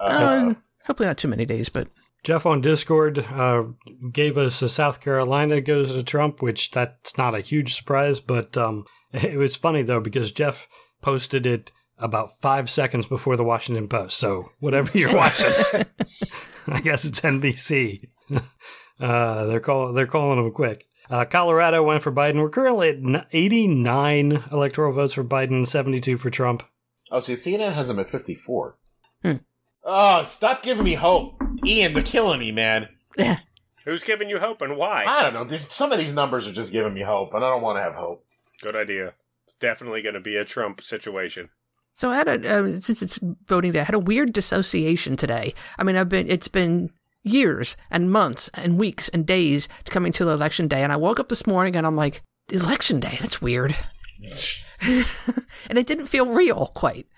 uh, 0.00 0.04
Uh, 0.04 0.54
hopefully, 0.86 1.08
not 1.08 1.18
too 1.18 1.28
many 1.28 1.44
days, 1.44 1.68
but 1.68 1.88
Jeff 2.24 2.46
on 2.46 2.62
Discord 2.62 3.18
uh, 3.18 3.64
gave 4.10 4.38
us 4.38 4.62
a 4.62 4.68
South 4.70 5.02
Carolina 5.02 5.60
goes 5.60 5.92
to 5.92 6.02
Trump, 6.02 6.40
which 6.40 6.70
that's 6.70 7.18
not 7.18 7.34
a 7.34 7.42
huge 7.42 7.74
surprise, 7.74 8.18
but 8.18 8.56
um, 8.56 8.86
it 9.12 9.36
was 9.36 9.56
funny 9.56 9.82
though 9.82 10.00
because 10.00 10.32
Jeff 10.32 10.66
posted 11.02 11.44
it 11.46 11.70
about 11.98 12.40
five 12.40 12.70
seconds 12.70 13.06
before 13.06 13.36
the 13.36 13.44
Washington 13.44 13.88
Post. 13.88 14.18
So 14.18 14.50
whatever 14.60 14.96
you're 14.96 15.14
watching, 15.16 15.46
I 16.68 16.80
guess 16.80 17.04
it's 17.04 17.20
NBC. 17.20 18.08
uh, 19.00 19.46
they're 19.46 19.60
call 19.60 19.92
they're 19.92 20.06
calling 20.06 20.42
them 20.42 20.52
quick. 20.52 20.86
Uh, 21.10 21.24
Colorado 21.24 21.82
went 21.82 22.02
for 22.02 22.12
Biden. 22.12 22.40
We're 22.42 22.50
currently 22.50 22.90
at 22.90 23.26
89 23.32 24.44
electoral 24.52 24.92
votes 24.92 25.14
for 25.14 25.24
Biden, 25.24 25.66
72 25.66 26.18
for 26.18 26.28
Trump. 26.28 26.62
oh, 27.10 27.20
see, 27.20 27.32
CNN 27.32 27.72
has 27.72 27.88
them 27.88 27.98
at 27.98 28.10
54. 28.10 28.76
Hmm. 29.22 29.32
Oh, 29.84 30.24
stop 30.24 30.62
giving 30.62 30.84
me 30.84 30.94
hope. 30.94 31.40
Ian, 31.64 31.94
they're 31.94 32.02
killing 32.02 32.40
me, 32.40 32.52
man. 32.52 32.88
yeah. 33.16 33.38
Who's 33.86 34.04
giving 34.04 34.28
you 34.28 34.38
hope 34.38 34.60
and 34.60 34.76
why? 34.76 35.06
I 35.06 35.22
don't 35.22 35.32
know. 35.32 35.44
This, 35.44 35.62
some 35.72 35.92
of 35.92 35.98
these 35.98 36.12
numbers 36.12 36.46
are 36.46 36.52
just 36.52 36.72
giving 36.72 36.92
me 36.92 37.00
hope, 37.00 37.32
and 37.32 37.42
I 37.42 37.48
don't 37.48 37.62
want 37.62 37.78
to 37.78 37.82
have 37.82 37.94
hope. 37.94 38.22
Good 38.60 38.76
idea. 38.76 39.14
It's 39.46 39.54
definitely 39.54 40.02
going 40.02 40.14
to 40.14 40.20
be 40.20 40.36
a 40.36 40.44
Trump 40.44 40.82
situation. 40.82 41.48
So 41.98 42.12
I 42.12 42.16
had 42.16 42.28
a 42.28 42.58
uh, 42.58 42.80
since 42.80 43.02
it's 43.02 43.18
voting 43.46 43.72
day, 43.72 43.80
I 43.80 43.84
had 43.84 43.94
a 43.94 43.98
weird 43.98 44.32
dissociation 44.32 45.16
today. 45.16 45.52
I 45.78 45.82
mean, 45.82 45.96
I've 45.96 46.08
been 46.08 46.30
it's 46.30 46.46
been 46.46 46.90
years 47.24 47.76
and 47.90 48.10
months 48.12 48.48
and 48.54 48.78
weeks 48.78 49.08
and 49.08 49.26
days 49.26 49.68
to 49.84 49.90
coming 49.90 50.12
to 50.12 50.28
election 50.30 50.68
day, 50.68 50.82
and 50.84 50.92
I 50.92 50.96
woke 50.96 51.18
up 51.18 51.28
this 51.28 51.44
morning 51.44 51.74
and 51.74 51.84
I'm 51.84 51.96
like, 51.96 52.22
election 52.52 53.00
day, 53.00 53.18
that's 53.20 53.42
weird, 53.42 53.74
and 54.80 55.76
it 55.76 55.88
didn't 55.88 56.06
feel 56.06 56.26
real 56.26 56.70
quite. 56.74 57.08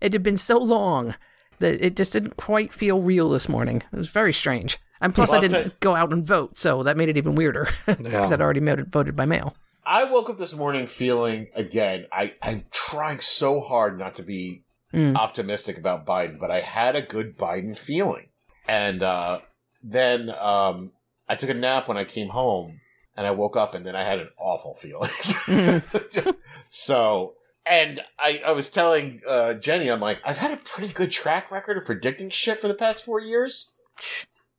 It 0.00 0.12
had 0.12 0.22
been 0.22 0.36
so 0.38 0.56
long 0.58 1.16
that 1.58 1.84
it 1.84 1.96
just 1.96 2.12
didn't 2.12 2.36
quite 2.36 2.72
feel 2.72 3.00
real 3.02 3.30
this 3.30 3.48
morning. 3.48 3.82
It 3.92 3.96
was 3.96 4.08
very 4.08 4.32
strange, 4.32 4.78
and 5.00 5.12
plus 5.12 5.30
Well, 5.30 5.38
I 5.38 5.46
didn't 5.48 5.62
tell- 5.62 5.72
go 5.80 5.96
out 5.96 6.12
and 6.12 6.24
vote, 6.24 6.60
so 6.60 6.84
that 6.84 6.96
made 6.96 7.08
it 7.08 7.16
even 7.16 7.34
weirder 7.34 7.68
because 7.86 8.06
Yeah. 8.06 8.28
I'd 8.32 8.40
already 8.40 8.60
voted 8.60 9.16
by 9.16 9.26
mail. 9.26 9.56
I 9.88 10.04
woke 10.04 10.28
up 10.28 10.38
this 10.38 10.52
morning 10.52 10.86
feeling 10.86 11.48
again. 11.54 12.04
I 12.12 12.34
I'm 12.42 12.64
trying 12.70 13.20
so 13.20 13.60
hard 13.60 13.98
not 13.98 14.16
to 14.16 14.22
be 14.22 14.62
Mm. 14.94 15.16
optimistic 15.16 15.76
about 15.76 16.06
Biden, 16.06 16.38
but 16.40 16.50
I 16.50 16.62
had 16.62 16.96
a 16.96 17.02
good 17.02 17.36
Biden 17.36 17.76
feeling. 17.76 18.28
And 18.66 19.02
uh, 19.02 19.40
then 19.82 20.30
um, 20.30 20.92
I 21.28 21.36
took 21.36 21.50
a 21.50 21.54
nap 21.54 21.88
when 21.88 21.98
I 21.98 22.04
came 22.04 22.28
home, 22.30 22.80
and 23.14 23.26
I 23.26 23.32
woke 23.32 23.54
up, 23.54 23.74
and 23.74 23.84
then 23.84 23.94
I 23.94 24.02
had 24.02 24.18
an 24.18 24.30
awful 24.38 24.74
feeling. 24.74 25.10
so, 26.70 27.34
and 27.66 28.00
I 28.18 28.40
I 28.46 28.52
was 28.52 28.70
telling 28.70 29.20
uh, 29.28 29.54
Jenny, 29.54 29.88
I'm 29.90 30.00
like, 30.00 30.22
I've 30.24 30.38
had 30.38 30.52
a 30.52 30.62
pretty 30.62 30.92
good 30.92 31.10
track 31.10 31.50
record 31.50 31.76
of 31.76 31.84
predicting 31.84 32.30
shit 32.30 32.58
for 32.58 32.68
the 32.68 32.74
past 32.74 33.04
four 33.04 33.20
years, 33.20 33.70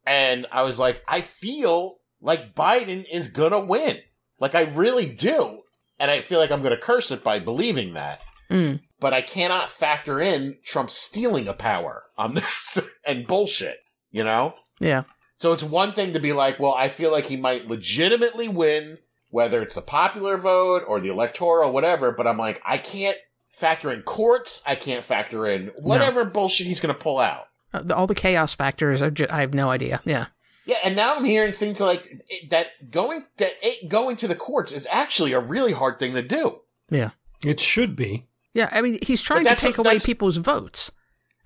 and 0.05 0.45
I 0.51 0.61
was 0.61 0.77
like, 0.77 1.01
I 1.07 1.21
feel 1.21 1.97
like 2.21 2.53
Biden 2.53 3.03
is 3.11 3.29
gonna 3.29 3.59
win. 3.59 3.97
Like 4.39 4.55
I 4.55 4.61
really 4.61 5.07
do. 5.07 5.59
And 5.99 6.09
I 6.09 6.21
feel 6.21 6.39
like 6.39 6.51
I'm 6.51 6.61
going 6.61 6.71
to 6.75 6.77
curse 6.81 7.11
it 7.11 7.23
by 7.23 7.39
believing 7.39 7.93
that. 7.93 8.21
Mm. 8.49 8.79
But 8.99 9.13
I 9.13 9.21
cannot 9.21 9.69
factor 9.69 10.19
in 10.21 10.57
Trump 10.65 10.89
stealing 10.89 11.47
a 11.47 11.53
power 11.53 12.03
on 12.17 12.33
this 12.35 12.79
and 13.05 13.27
bullshit, 13.27 13.77
you 14.11 14.23
know? 14.23 14.53
Yeah. 14.79 15.03
So 15.35 15.53
it's 15.53 15.63
one 15.63 15.93
thing 15.93 16.13
to 16.13 16.19
be 16.19 16.33
like, 16.33 16.59
well, 16.59 16.73
I 16.73 16.87
feel 16.89 17.11
like 17.11 17.27
he 17.27 17.37
might 17.37 17.67
legitimately 17.67 18.47
win, 18.47 18.97
whether 19.29 19.61
it's 19.61 19.75
the 19.75 19.81
popular 19.81 20.37
vote 20.37 20.83
or 20.87 20.99
the 20.99 21.09
electoral, 21.09 21.71
whatever, 21.71 22.11
but 22.11 22.27
I'm 22.27 22.37
like, 22.37 22.61
I 22.65 22.77
can't 22.77 23.17
factor 23.51 23.91
in 23.91 24.01
courts. 24.01 24.61
I 24.65 24.75
can't 24.75 25.03
factor 25.03 25.47
in 25.47 25.71
whatever 25.81 26.23
bullshit 26.25 26.67
he's 26.67 26.79
going 26.79 26.95
to 26.95 26.99
pull 27.01 27.19
out. 27.19 27.45
Uh, 27.73 27.81
the- 27.83 27.95
all 27.95 28.07
the 28.07 28.15
chaos 28.15 28.55
factors, 28.55 29.01
are 29.01 29.11
ju- 29.11 29.27
I 29.29 29.41
have 29.41 29.53
no 29.53 29.69
idea. 29.69 30.01
Yeah. 30.05 30.27
Yeah, 30.69 30.77
and 30.85 30.95
now 30.95 31.15
I'm 31.15 31.23
hearing 31.25 31.51
things 31.51 31.79
like 31.79 32.23
it, 32.29 32.49
that 32.51 32.91
going 32.91 33.23
that 33.37 33.53
it 33.63 33.89
going 33.89 34.17
to 34.17 34.27
the 34.27 34.35
courts 34.35 34.71
is 34.71 34.87
actually 34.91 35.33
a 35.33 35.39
really 35.39 35.71
hard 35.73 35.97
thing 35.97 36.13
to 36.13 36.21
do. 36.21 36.59
Yeah, 36.91 37.09
it 37.43 37.59
should 37.59 37.95
be. 37.95 38.27
Yeah, 38.53 38.69
I 38.71 38.81
mean, 38.81 38.99
he's 39.01 39.21
trying 39.21 39.45
to 39.45 39.55
take 39.55 39.77
what- 39.79 39.87
away 39.87 39.97
people's 39.99 40.37
votes. 40.37 40.91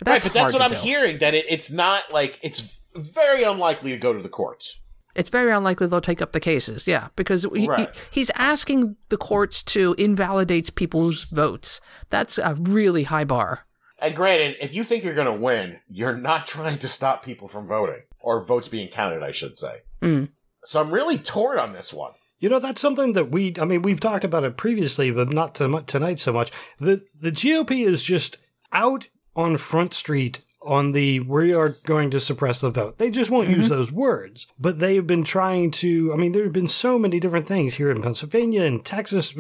right, 0.05 0.13
That's 0.13 0.25
but 0.25 0.33
that's 0.33 0.53
what 0.53 0.61
I'm 0.61 0.71
do. 0.71 0.75
hearing. 0.77 1.19
That 1.19 1.33
it, 1.33 1.45
it's 1.47 1.71
not 1.71 2.11
like 2.11 2.37
it's 2.43 2.77
very 2.95 3.43
unlikely 3.43 3.91
to 3.91 3.97
go 3.97 4.11
to 4.13 4.21
the 4.21 4.29
courts. 4.29 4.81
It's 5.15 5.29
very 5.29 5.51
unlikely 5.53 5.87
they'll 5.87 6.01
take 6.01 6.21
up 6.21 6.31
the 6.33 6.39
cases. 6.39 6.85
Yeah, 6.87 7.07
because 7.15 7.45
he, 7.55 7.67
Right. 7.67 7.89
he- 7.93 8.01
he's 8.19 8.31
asking 8.35 8.97
the 9.09 9.17
courts 9.17 9.63
to 9.63 9.95
invalidate 9.97 10.75
people's 10.75 11.25
votes. 11.25 11.79
That's 12.09 12.37
a 12.39 12.55
really 12.59 13.03
high 13.03 13.23
bar. 13.23 13.65
And 13.99 14.15
granted, 14.15 14.57
if 14.59 14.73
you 14.73 14.83
think 14.83 15.03
you're 15.03 15.13
going 15.15 15.27
to 15.33 15.41
win, 15.49 15.79
you're 15.89 16.15
not 16.17 16.45
trying 16.55 16.79
to 16.79 16.87
stop 16.89 17.23
people 17.23 17.47
from 17.47 17.67
voting 17.67 18.01
or 18.23 18.43
votes 18.43 18.67
being 18.67 18.87
counted, 18.87 19.21
I 19.21 19.31
should 19.31 19.57
say. 19.57 19.81
Mm. 20.01 20.29
So 20.63 20.81
I'm 20.81 20.91
really 20.91 21.19
torn 21.19 21.59
on 21.59 21.73
this 21.73 21.93
one. 21.93 22.13
You 22.39 22.49
know, 22.49 22.59
that's 22.59 22.81
something 22.81 23.13
that 23.13 23.29
we, 23.29 23.53
I 23.59 23.65
mean, 23.65 23.83
we've 23.83 23.99
talked 23.99 24.23
about 24.23 24.43
it 24.43 24.57
previously, 24.57 25.11
but 25.11 25.31
not 25.31 25.55
to, 25.55 25.83
tonight 25.85 26.19
so 26.19 26.33
much. 26.33 26.51
The, 26.79 27.03
the 27.19 27.31
GOP 27.31 27.85
is 27.85 28.01
just 28.01 28.37
out 28.71 29.07
on 29.35 29.57
Front 29.57 29.93
Street 29.93 30.41
on 30.61 30.93
the 30.93 31.19
we 31.21 31.53
are 31.53 31.77
going 31.85 32.09
to 32.11 32.19
suppress 32.19 32.61
the 32.61 32.69
vote. 32.69 32.97
They 32.97 33.11
just 33.11 33.29
won't 33.29 33.49
use 33.49 33.69
those 33.69 33.91
words, 33.91 34.47
but 34.57 34.79
they've 34.79 35.05
been 35.05 35.23
trying 35.23 35.71
to, 35.71 36.13
I 36.13 36.15
mean, 36.15 36.31
there 36.31 36.43
have 36.43 36.53
been 36.53 36.67
so 36.67 36.97
many 36.97 37.19
different 37.19 37.47
things 37.47 37.75
here 37.75 37.91
in 37.91 38.01
Pennsylvania 38.01 38.63
and 38.63 38.83
Texas, 38.85 39.35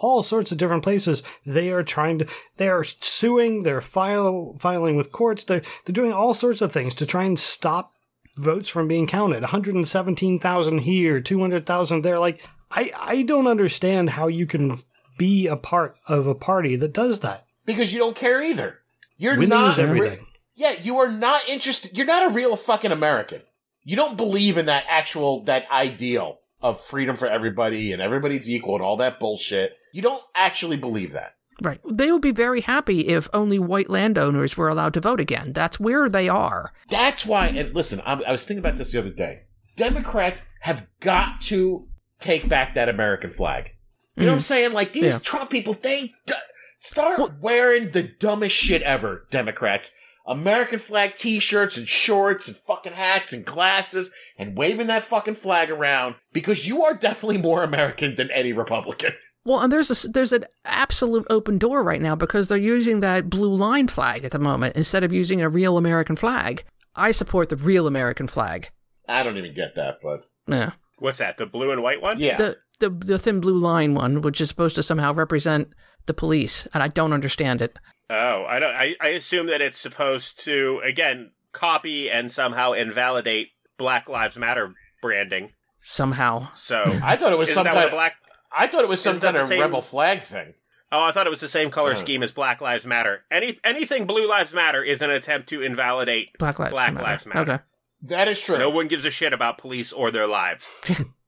all 0.00 0.22
sorts 0.22 0.52
of 0.52 0.58
different 0.58 0.82
places. 0.82 1.22
They 1.44 1.70
are 1.70 1.82
trying 1.82 2.18
to, 2.20 2.26
they 2.56 2.68
are 2.68 2.84
suing, 2.84 3.62
they're 3.62 3.80
file, 3.80 4.56
filing 4.58 4.96
with 4.96 5.12
courts, 5.12 5.44
they're, 5.44 5.62
they're 5.84 5.92
doing 5.92 6.12
all 6.12 6.34
sorts 6.34 6.62
of 6.62 6.72
things 6.72 6.94
to 6.94 7.06
try 7.06 7.24
and 7.24 7.38
stop 7.38 7.93
votes 8.36 8.68
from 8.68 8.88
being 8.88 9.06
counted 9.06 9.42
117,000 9.42 10.78
here 10.78 11.20
200,000 11.20 12.02
there 12.02 12.18
like 12.18 12.46
I 12.70 12.90
I 12.98 13.22
don't 13.22 13.46
understand 13.46 14.10
how 14.10 14.26
you 14.26 14.46
can 14.46 14.78
be 15.18 15.46
a 15.46 15.56
part 15.56 15.96
of 16.08 16.26
a 16.26 16.34
party 16.34 16.76
that 16.76 16.92
does 16.92 17.20
that 17.20 17.46
Because 17.64 17.92
you 17.92 17.98
don't 17.98 18.16
care 18.16 18.42
either. 18.42 18.80
You're 19.16 19.34
winning 19.34 19.50
not 19.50 19.72
is 19.72 19.78
everything 19.78 20.26
Yeah, 20.54 20.74
you 20.82 20.98
are 20.98 21.10
not 21.10 21.48
interested. 21.48 21.96
You're 21.96 22.06
not 22.06 22.30
a 22.30 22.34
real 22.34 22.56
fucking 22.56 22.92
American. 22.92 23.42
You 23.84 23.96
don't 23.96 24.16
believe 24.16 24.56
in 24.56 24.66
that 24.66 24.84
actual, 24.88 25.42
that 25.44 25.70
ideal 25.70 26.38
of 26.62 26.80
freedom 26.80 27.16
for 27.16 27.26
everybody 27.26 27.92
and 27.92 28.00
everybody's 28.00 28.48
equal 28.48 28.76
and 28.76 28.84
all 28.84 28.96
that 28.96 29.20
bullshit. 29.20 29.76
You 29.92 30.02
don't 30.02 30.22
actually 30.34 30.78
believe 30.78 31.12
that. 31.12 31.34
Right. 31.62 31.80
They 31.88 32.10
would 32.10 32.22
be 32.22 32.32
very 32.32 32.62
happy 32.62 33.08
if 33.08 33.28
only 33.32 33.58
white 33.58 33.88
landowners 33.88 34.56
were 34.56 34.68
allowed 34.68 34.94
to 34.94 35.00
vote 35.00 35.20
again. 35.20 35.52
That's 35.52 35.78
where 35.78 36.08
they 36.08 36.28
are. 36.28 36.72
That's 36.88 37.24
why. 37.24 37.46
And 37.48 37.74
listen, 37.74 38.00
I, 38.00 38.14
I 38.14 38.32
was 38.32 38.44
thinking 38.44 38.58
about 38.58 38.76
this 38.76 38.92
the 38.92 38.98
other 38.98 39.10
day. 39.10 39.42
Democrats 39.76 40.42
have 40.60 40.86
got 41.00 41.40
to 41.42 41.86
take 42.20 42.48
back 42.48 42.74
that 42.74 42.88
American 42.88 43.30
flag. 43.30 43.70
You 44.16 44.22
know 44.22 44.28
what 44.28 44.32
I'm 44.32 44.38
mm-hmm. 44.38 44.42
saying? 44.42 44.72
Like 44.72 44.92
these 44.92 45.14
Yeah. 45.14 45.18
Trump 45.22 45.50
people, 45.50 45.74
they 45.74 46.12
d- 46.26 46.34
start 46.78 47.40
wearing 47.40 47.90
the 47.90 48.02
dumbest 48.02 48.56
shit 48.56 48.82
ever. 48.82 49.26
Democrats, 49.30 49.92
American 50.26 50.78
flag 50.78 51.16
T-shirts 51.16 51.76
and 51.76 51.86
shorts 51.86 52.48
and 52.48 52.56
fucking 52.56 52.92
hats 52.92 53.32
and 53.32 53.44
glasses 53.44 54.10
and 54.38 54.56
waving 54.56 54.86
that 54.86 55.02
fucking 55.02 55.34
flag 55.34 55.70
around 55.70 56.14
because 56.32 56.66
you 56.66 56.82
are 56.82 56.94
definitely 56.94 57.38
more 57.38 57.62
American 57.62 58.14
than 58.14 58.30
any 58.30 58.52
Republican. 58.52 59.12
Well, 59.44 59.60
and 59.60 59.70
there's 59.72 60.04
a, 60.04 60.08
there's 60.08 60.32
an 60.32 60.44
absolute 60.64 61.26
open 61.28 61.58
door 61.58 61.82
right 61.82 62.00
now 62.00 62.14
because 62.16 62.48
they're 62.48 62.56
using 62.56 63.00
that 63.00 63.28
blue 63.28 63.54
line 63.54 63.88
flag 63.88 64.24
at 64.24 64.30
the 64.32 64.38
moment 64.38 64.76
instead 64.76 65.04
of 65.04 65.12
using 65.12 65.42
a 65.42 65.48
real 65.48 65.76
American 65.76 66.16
flag. 66.16 66.64
I 66.96 67.10
support 67.12 67.48
the 67.50 67.56
real 67.56 67.86
American 67.86 68.26
flag. 68.26 68.70
I 69.08 69.22
don't 69.22 69.36
even 69.36 69.52
get 69.54 69.74
that, 69.74 69.98
but 70.02 70.24
Yeah. 70.46 70.72
What's 70.98 71.18
that? 71.18 71.36
The 71.36 71.46
blue 71.46 71.70
and 71.72 71.82
white 71.82 72.00
one? 72.00 72.18
yeah, 72.18 72.36
The, 72.38 72.56
the 72.80 72.88
the 72.90 73.18
thin 73.18 73.40
blue 73.40 73.58
line 73.58 73.94
one, 73.94 74.22
which 74.22 74.40
is 74.40 74.48
supposed 74.48 74.76
to 74.76 74.82
somehow 74.82 75.12
represent 75.12 75.68
the 76.06 76.14
police, 76.14 76.66
and 76.72 76.82
I 76.82 76.88
don't 76.88 77.12
understand 77.12 77.60
it. 77.60 77.76
Oh, 78.08 78.44
I 78.48 78.58
don't. 78.58 78.74
I, 78.74 78.94
I 79.00 79.08
assume 79.08 79.46
that 79.48 79.60
it's 79.60 79.78
supposed 79.78 80.42
to 80.44 80.80
again 80.84 81.32
copy 81.52 82.10
and 82.10 82.30
somehow 82.30 82.72
invalidate 82.72 83.48
Black 83.76 84.08
Lives 84.08 84.36
Matter 84.38 84.72
branding. 85.02 85.52
Somehow. 85.82 86.48
So 86.54 86.82
I 87.02 87.16
thought 87.16 87.32
it 87.32 87.38
was 87.38 87.50
isn't 87.50 87.64
some 87.64 87.72
kind 87.72 87.86
of. 87.86 87.90
black? 87.90 88.14
I 88.56 88.66
thought 88.66 88.82
it 88.82 88.88
was 88.88 89.00
some 89.02 89.14
that 89.18 89.22
kind 89.22 89.36
the 89.36 89.40
of 89.40 89.46
same- 89.46 89.60
rebel 89.60 89.82
flag 89.82 90.22
thing. 90.22 90.54
Oh, 90.92 91.02
I 91.02 91.10
thought 91.10 91.26
it 91.26 91.30
was 91.30 91.40
the 91.40 91.48
same 91.48 91.70
color 91.70 91.96
scheme 91.96 92.22
as 92.22 92.30
Black 92.30 92.60
Lives 92.60 92.86
Matter. 92.86 93.24
Any 93.30 93.58
anything 93.64 94.06
Blue 94.06 94.28
Lives 94.28 94.54
Matter 94.54 94.80
is 94.82 95.02
an 95.02 95.10
attempt 95.10 95.48
to 95.48 95.60
invalidate. 95.60 96.28
Black 96.38 96.58
Lives 96.60 96.70
Black 96.70 96.94
Matter. 96.94 97.04
Lives 97.04 97.26
Matter. 97.26 97.40
Okay. 97.52 97.62
That 98.02 98.28
is 98.28 98.38
true. 98.40 98.58
No 98.58 98.70
one 98.70 98.86
gives 98.86 99.04
a 99.04 99.10
shit 99.10 99.32
about 99.32 99.58
police 99.58 99.92
or 99.92 100.10
their 100.12 100.26
lives, 100.28 100.72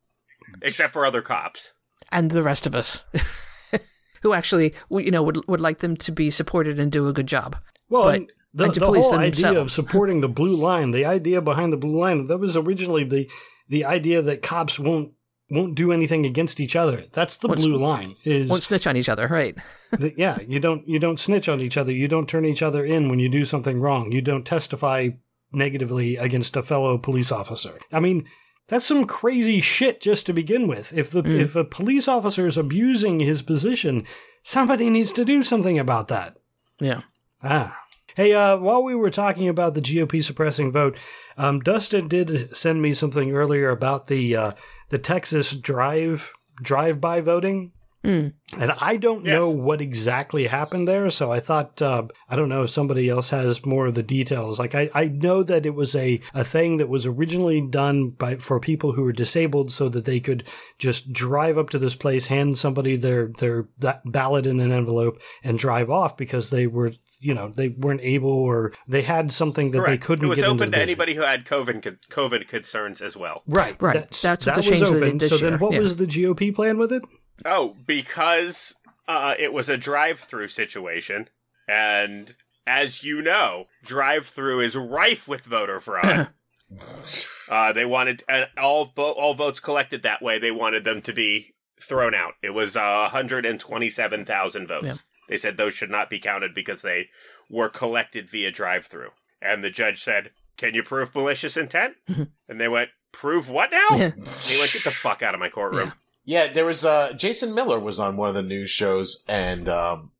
except 0.62 0.93
for 0.93 1.05
other 1.07 1.22
cops. 1.22 1.72
And 2.12 2.31
the 2.31 2.43
rest 2.43 2.66
of 2.66 2.74
us. 2.74 3.03
Who 4.22 4.33
actually, 4.33 4.74
you 4.91 5.11
know, 5.11 5.22
would 5.22 5.47
would 5.49 5.61
like 5.61 5.79
them 5.79 5.97
to 5.99 6.12
be 6.12 6.31
supported 6.31 6.79
and 6.81 6.91
do 6.93 7.09
a 7.09 7.12
good 7.12 7.27
job. 7.27 7.57
Well, 7.89 8.05
But- 8.05 8.14
and 8.16 8.33
the, 8.55 8.68
the 8.70 8.87
whole 8.87 9.14
idea 9.18 9.61
of 9.61 9.70
supporting 9.70 10.22
the 10.22 10.29
blue 10.29 10.57
line, 10.57 10.91
the 10.93 11.05
idea 11.05 11.43
behind 11.43 11.72
the 11.72 11.77
blue 11.77 11.99
line, 12.01 12.27
that 12.29 12.39
was 12.39 12.57
originally 12.57 13.05
the 13.05 13.29
the 13.68 13.85
idea 13.85 14.22
that 14.22 14.43
cops 14.43 14.79
won't 14.79 15.12
won't 15.51 15.75
do 15.75 15.93
anything 15.93 16.27
against 16.27 16.59
each 16.61 16.75
other. 16.77 17.05
That's 17.13 17.37
the 17.37 17.49
Won't- 17.49 17.61
blue 17.61 17.77
line. 17.77 18.17
Is 18.25 18.49
Won't 18.49 18.65
snitch 18.65 18.87
on 18.87 18.97
each 18.97 19.09
other, 19.09 19.29
right? 19.29 19.57
that, 19.93 20.19
yeah, 20.19 20.39
you 20.47 20.59
don't 20.61 20.87
you 20.89 20.99
don't 20.99 21.21
snitch 21.21 21.49
on 21.49 21.61
each 21.61 21.77
other. 21.77 21.93
You 21.93 22.09
don't 22.09 22.29
turn 22.29 22.45
each 22.45 22.63
other 22.63 22.85
in 22.85 23.09
when 23.09 23.19
you 23.19 23.29
do 23.29 23.45
something 23.45 23.81
wrong. 23.81 24.13
You 24.13 24.21
don't 24.21 24.45
testify 24.45 25.11
negatively 25.53 26.17
against 26.17 26.57
a 26.57 26.63
fellow 26.63 26.99
police 26.99 27.31
officer. 27.33 27.79
I 27.93 28.01
mean, 28.01 28.27
that's 28.69 28.85
some 28.85 29.05
crazy 29.05 29.61
shit 29.61 30.01
just 30.01 30.27
to 30.27 30.33
begin 30.33 30.67
with. 30.67 30.93
If 30.93 31.11
the 31.11 31.23
Mm. 31.23 31.39
if 31.41 31.55
a 31.57 31.65
police 31.65 32.09
officer 32.09 32.47
is 32.47 32.57
abusing 32.59 33.21
his 33.21 33.43
position, 33.43 34.05
somebody 34.43 34.91
needs 34.91 35.13
to 35.13 35.25
do 35.25 35.43
something 35.45 35.79
about 35.79 36.09
that. 36.09 36.37
Yeah. 36.81 37.03
Ah. 37.43 37.79
Hey, 38.17 38.33
uh, 38.33 38.57
while 38.57 38.83
we 38.83 38.95
were 38.95 39.11
talking 39.11 39.47
about 39.47 39.75
the 39.75 39.83
GOP 39.83 40.23
suppressing 40.25 40.73
vote, 40.73 40.97
um, 41.37 41.61
Dustin 41.61 42.09
did 42.09 42.57
send 42.57 42.81
me 42.81 42.95
something 42.95 43.31
earlier 43.33 43.69
about 43.69 44.07
the 44.07 44.35
uh, 44.35 44.53
the 44.89 44.99
Texas 44.99 45.55
drive 45.55 46.32
drive 46.62 47.01
by 47.01 47.20
voting. 47.20 47.72
Mm. 48.05 48.34
And 48.57 48.70
I 48.78 48.99
don't 48.99 49.24
Yes. 49.24 49.32
know 49.34 49.51
what 49.51 49.80
exactly 49.80 50.47
happened 50.47 50.87
there, 50.87 51.11
so 51.11 51.32
I 51.32 51.41
thought 51.41 51.82
uh, 51.82 52.05
I 52.28 52.37
don't 52.37 52.49
know 52.49 52.62
if 52.62 52.70
somebody 52.70 53.09
else 53.09 53.30
has 53.30 53.66
more 53.66 53.87
of 53.87 53.97
the 53.97 54.03
details. 54.05 54.61
Like 54.61 54.76
I, 54.76 54.89
I 54.95 55.09
know 55.09 55.43
that 55.43 55.66
it 55.66 55.74
was 55.74 55.97
a, 55.97 56.20
a 56.32 56.45
thing 56.45 56.76
that 56.76 56.89
was 56.89 57.05
originally 57.05 57.61
done 57.61 58.11
by 58.11 58.37
for 58.37 58.61
people 58.61 58.93
who 58.93 59.03
were 59.03 59.12
disabled, 59.12 59.72
so 59.72 59.89
that 59.89 60.05
they 60.05 60.20
could 60.20 60.47
just 60.78 61.12
drive 61.12 61.59
up 61.59 61.68
to 61.70 61.80
this 61.80 61.97
place, 61.97 62.28
hand 62.28 62.57
somebody 62.59 62.95
their 62.95 63.32
their 63.39 63.66
that 63.78 64.03
ballot 64.05 64.47
in 64.47 64.61
an 64.61 64.70
envelope, 64.70 65.20
and 65.43 65.59
drive 65.59 65.91
off 65.91 66.16
because 66.16 66.51
they 66.51 66.68
were 66.68 66.93
you 67.21 67.35
know 67.35 67.49
they 67.49 67.69
weren't 67.69 68.01
able 68.03 68.31
or 68.31 68.73
they 68.89 69.03
had 69.03 69.33
something 69.33 69.71
that 69.73 69.85
they 69.87 69.99
couldn't 69.99 70.25
It 70.25 70.29
was 70.29 70.37
get 70.41 70.45
into 70.51 70.55
open 70.55 70.59
the 70.59 70.64
to 70.67 70.71
business. 70.73 70.83
anybody 70.89 71.14
who 71.14 71.23
had 71.23 71.45
COVID 71.45 71.99
COVID 72.11 72.49
concerns 72.49 73.01
as 73.03 73.17
well. 73.17 73.43
Right, 73.47 73.81
Right. 73.81 73.95
That's, 73.95 74.23
That's 74.23 74.47
what 74.47 74.55
that 74.57 74.64
the 74.64 74.71
was 74.71 74.81
change 74.81 74.91
they 74.91 75.07
open. 75.07 75.19
did 75.19 75.29
So 75.29 75.37
this 75.37 75.43
then, 75.43 75.59
what 75.59 75.73
Yeah. 75.73 75.79
was 75.81 75.97
the 75.97 76.07
GOP 76.07 76.55
plan 76.55 76.79
with 76.79 76.93
it? 76.93 77.03
Oh, 77.45 77.77
because 77.87 78.75
uh, 79.09 79.35
it 79.39 79.53
was 79.53 79.69
a 79.69 79.77
drive-through 79.77 80.49
situation, 80.49 81.29
and 81.69 82.35
as 82.67 83.05
you 83.05 83.23
know, 83.23 83.67
drive-through 83.85 84.61
is 84.61 84.75
rife 84.77 85.29
with 85.29 85.45
voter 85.45 85.79
fraud. 85.79 86.29
uh, 87.49 87.73
they 87.73 87.85
wanted 87.85 88.25
and 88.29 88.47
all 88.59 88.87
vo- 88.97 89.12
all 89.12 89.35
votes 89.35 89.61
collected 89.61 90.03
that 90.03 90.21
way. 90.23 90.39
They 90.39 90.51
wanted 90.51 90.83
them 90.85 91.01
to 91.03 91.12
be 91.12 91.55
thrown 91.81 92.14
out. 92.14 92.33
It 92.43 92.51
was 92.51 92.77
uh, 92.77 93.09
127,000 93.12 94.67
votes. 94.67 94.85
Yeah. 94.87 94.93
They 95.29 95.37
said 95.37 95.57
those 95.57 95.74
should 95.74 95.91
not 95.91 96.09
be 96.11 96.18
counted 96.18 96.55
because 96.55 96.83
they 96.83 97.09
were 97.51 97.68
collected 97.68 98.29
via 98.31 98.51
drive-through. 98.51 99.11
And 99.43 99.62
the 99.64 99.70
judge 99.70 100.01
said, 100.03 100.31
"Can 100.57 100.74
you 100.74 100.83
prove 100.83 101.14
malicious 101.14 101.57
intent?" 101.57 101.95
and 102.09 102.61
they 102.61 102.68
went, 102.68 102.91
"Prove 103.12 103.49
what 103.51 103.70
now?" 103.70 103.97
Yeah. 103.97 104.12
And 104.16 104.29
he 104.41 104.59
went, 104.59 104.72
"Get 104.72 104.85
the 104.85 104.91
fuck 104.91 105.22
out 105.22 105.35
of 105.35 105.41
my 105.41 105.49
courtroom." 105.49 105.93
Yeah, 106.24 106.49
there 106.53 106.64
was 106.64 106.85
uh 106.85 107.12
Jason 107.12 107.55
Miller 107.55 107.79
was 107.79 108.01
on 108.01 108.16
one 108.16 108.29
of 108.29 108.35
the 108.35 108.43
news 108.43 108.70
shows 108.70 109.22
and 109.29 109.68
um 109.68 110.11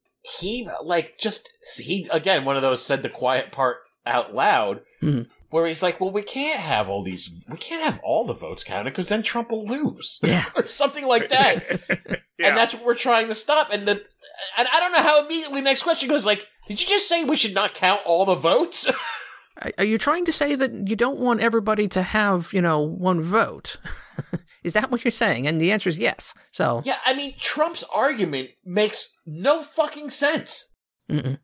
he 0.41 0.69
like 0.85 1.19
just 1.19 1.49
he 1.77 2.09
again 2.13 2.45
one 2.45 2.57
of 2.57 2.63
those 2.63 2.85
said 2.85 3.03
the 3.03 3.09
quiet 3.09 3.51
part 3.53 3.79
out 4.05 4.35
loud 4.35 4.81
Mhm. 5.03 5.27
where 5.51 5.67
he's 5.67 5.83
like, 5.83 6.01
"Well, 6.01 6.13
we 6.13 6.23
can't 6.23 6.61
have 6.61 6.89
all 6.89 7.03
these 7.03 7.45
we 7.49 7.57
can't 7.57 7.83
have 7.83 8.01
all 8.05 8.25
the 8.25 8.35
votes 8.35 8.63
counted 8.65 8.91
because 8.91 9.09
then 9.09 9.23
Trump 9.23 9.51
will 9.51 9.65
lose." 9.67 10.21
Yeah. 10.23 10.45
or 10.57 10.69
something 10.69 11.07
like 11.07 11.29
that. 11.31 11.81
Yeah. 12.39 12.49
And 12.49 12.57
that's 12.59 12.75
what 12.75 12.85
we're 12.85 12.95
trying 12.95 13.29
to 13.29 13.35
stop 13.35 13.71
and 13.73 13.89
the 13.89 14.05
and 14.59 14.69
I 14.73 14.81
don't 14.81 14.93
know 14.93 15.03
how 15.03 15.25
immediately 15.25 15.61
next 15.61 15.83
question 15.83 16.09
goes 16.09 16.27
like, 16.27 16.47
"Did 16.69 16.81
you 16.81 16.87
just 16.87 17.09
say 17.09 17.25
we 17.25 17.37
should 17.37 17.55
not 17.55 17.75
count 17.75 18.01
all 18.05 18.25
the 18.25 18.35
votes?" 18.35 18.87
Are- 19.63 19.73
Are 19.79 19.85
you 19.85 19.97
trying 19.99 20.25
to 20.27 20.33
say 20.33 20.55
that 20.55 20.73
you 20.89 20.97
don't 20.97 21.19
want 21.19 21.41
everybody 21.41 21.89
to 21.89 22.03
have, 22.03 22.53
you 22.53 22.61
know, 22.61 22.81
one 22.81 23.23
vote? 23.23 23.79
is 24.65 24.75
that 24.75 24.91
what 24.91 25.03
you're 25.05 25.11
saying? 25.13 25.47
And 25.47 25.59
the 25.61 25.73
answer 25.73 25.89
is 25.89 25.97
yes. 25.99 26.35
So, 26.53 26.83
yeah, 26.85 26.99
I 27.07 27.15
mean, 27.15 27.35
Trump's 27.41 27.83
argument 27.93 28.51
makes 28.67 29.17
no 29.25 29.63
fucking 29.63 30.11
sense. 30.11 30.75
mm-mm. 31.11 31.39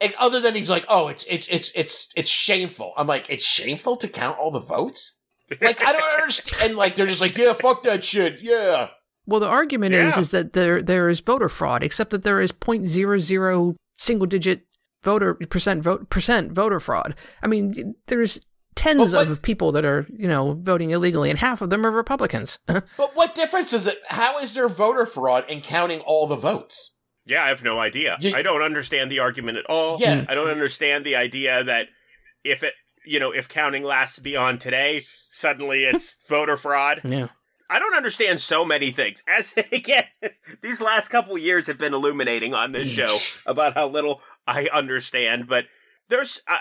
And 0.00 0.14
other 0.18 0.38
than 0.40 0.54
he's 0.54 0.70
like, 0.70 0.86
oh, 0.88 1.08
it's 1.08 1.24
it's 1.24 1.48
it's 1.48 1.72
it's 1.74 2.08
it's 2.16 2.30
shameful. 2.30 2.92
I'm 2.96 3.06
like, 3.08 3.28
it's 3.28 3.44
shameful 3.44 3.96
to 3.96 4.08
count 4.08 4.38
all 4.38 4.50
the 4.52 4.60
votes. 4.60 5.18
Like 5.60 5.84
I 5.84 5.92
don't 5.92 6.20
understand. 6.20 6.62
And 6.70 6.76
like 6.78 6.94
they're 6.94 7.06
just 7.06 7.20
like, 7.20 7.36
yeah, 7.36 7.52
fuck 7.52 7.82
that 7.82 8.04
shit. 8.04 8.40
Yeah, 8.40 8.88
well, 9.28 9.40
the 9.40 9.46
argument 9.48 9.94
is 9.94 10.14
Yeah. 10.16 10.20
is 10.20 10.30
that 10.30 10.52
there 10.54 10.82
there 10.82 11.08
is 11.08 11.20
voter 11.20 11.48
fraud, 11.48 11.84
except 11.84 12.10
that 12.10 12.22
there 12.24 12.40
is 12.40 12.50
0.00 12.52 13.76
single 13.96 14.26
digit 14.26 14.62
voter 15.04 15.34
percent 15.34 15.82
vote 15.82 16.10
percent 16.10 16.52
voter 16.52 16.80
fraud. 16.80 17.14
I 17.42 17.46
mean, 17.46 17.94
there's 18.06 18.40
tens 18.74 19.12
But 19.12 19.18
what- 19.26 19.28
of 19.28 19.42
people 19.42 19.72
that 19.72 19.84
are, 19.84 20.06
you 20.08 20.28
know, 20.28 20.54
voting 20.60 20.90
illegally, 20.90 21.30
and 21.30 21.38
half 21.38 21.60
of 21.62 21.70
them 21.70 21.84
are 21.86 21.90
Republicans. 21.90 22.58
but 22.66 23.14
what 23.14 23.34
difference 23.34 23.72
is 23.72 23.86
it? 23.86 23.98
How 24.08 24.38
is 24.38 24.54
there 24.54 24.68
voter 24.68 25.04
fraud 25.06 25.44
in 25.48 25.60
counting 25.60 26.00
all 26.00 26.26
the 26.26 26.36
votes? 26.36 26.96
Yeah, 27.24 27.44
I 27.44 27.48
have 27.48 27.62
no 27.64 27.78
idea. 27.80 28.16
You- 28.20 28.34
I 28.34 28.42
don't 28.42 28.62
understand 28.62 29.10
the 29.10 29.18
argument 29.18 29.58
at 29.58 29.66
all. 29.66 29.98
Yeah. 30.00 30.24
I 30.28 30.34
don't 30.34 30.48
understand 30.48 31.04
the 31.04 31.16
idea 31.16 31.62
that 31.64 31.88
if 32.44 32.62
it, 32.62 32.72
you 33.04 33.18
know, 33.20 33.32
if 33.32 33.48
counting 33.48 33.82
lasts 33.84 34.18
beyond 34.20 34.60
today, 34.60 35.04
suddenly 35.30 35.84
it's 35.84 36.16
voter 36.28 36.56
fraud. 36.56 37.00
yeah. 37.04 37.28
I 37.70 37.78
don't 37.78 37.94
understand 37.94 38.40
so 38.40 38.64
many 38.64 38.90
things. 38.90 39.22
As 39.26 39.54
again, 39.72 40.04
these 40.62 40.80
last 40.80 41.08
couple 41.08 41.36
years 41.36 41.66
have 41.66 41.78
been 41.78 41.94
illuminating 41.94 42.54
on 42.54 42.72
this 42.72 42.88
show 42.88 43.18
about 43.46 43.74
how 43.74 43.88
little 43.88 44.22
I 44.46 44.68
understand. 44.72 45.48
But 45.48 45.66
there's, 46.08 46.40
uh, 46.46 46.58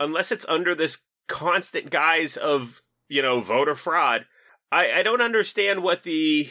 unless 0.00 0.32
it's 0.32 0.46
under 0.48 0.74
this 0.74 1.02
constant 1.28 1.90
guise 1.90 2.36
of 2.36 2.82
you 3.08 3.22
know 3.22 3.40
voter 3.40 3.74
fraud, 3.74 4.26
I, 4.72 4.92
I 4.92 5.02
don't 5.02 5.20
understand 5.20 5.82
what 5.82 6.02
the 6.02 6.50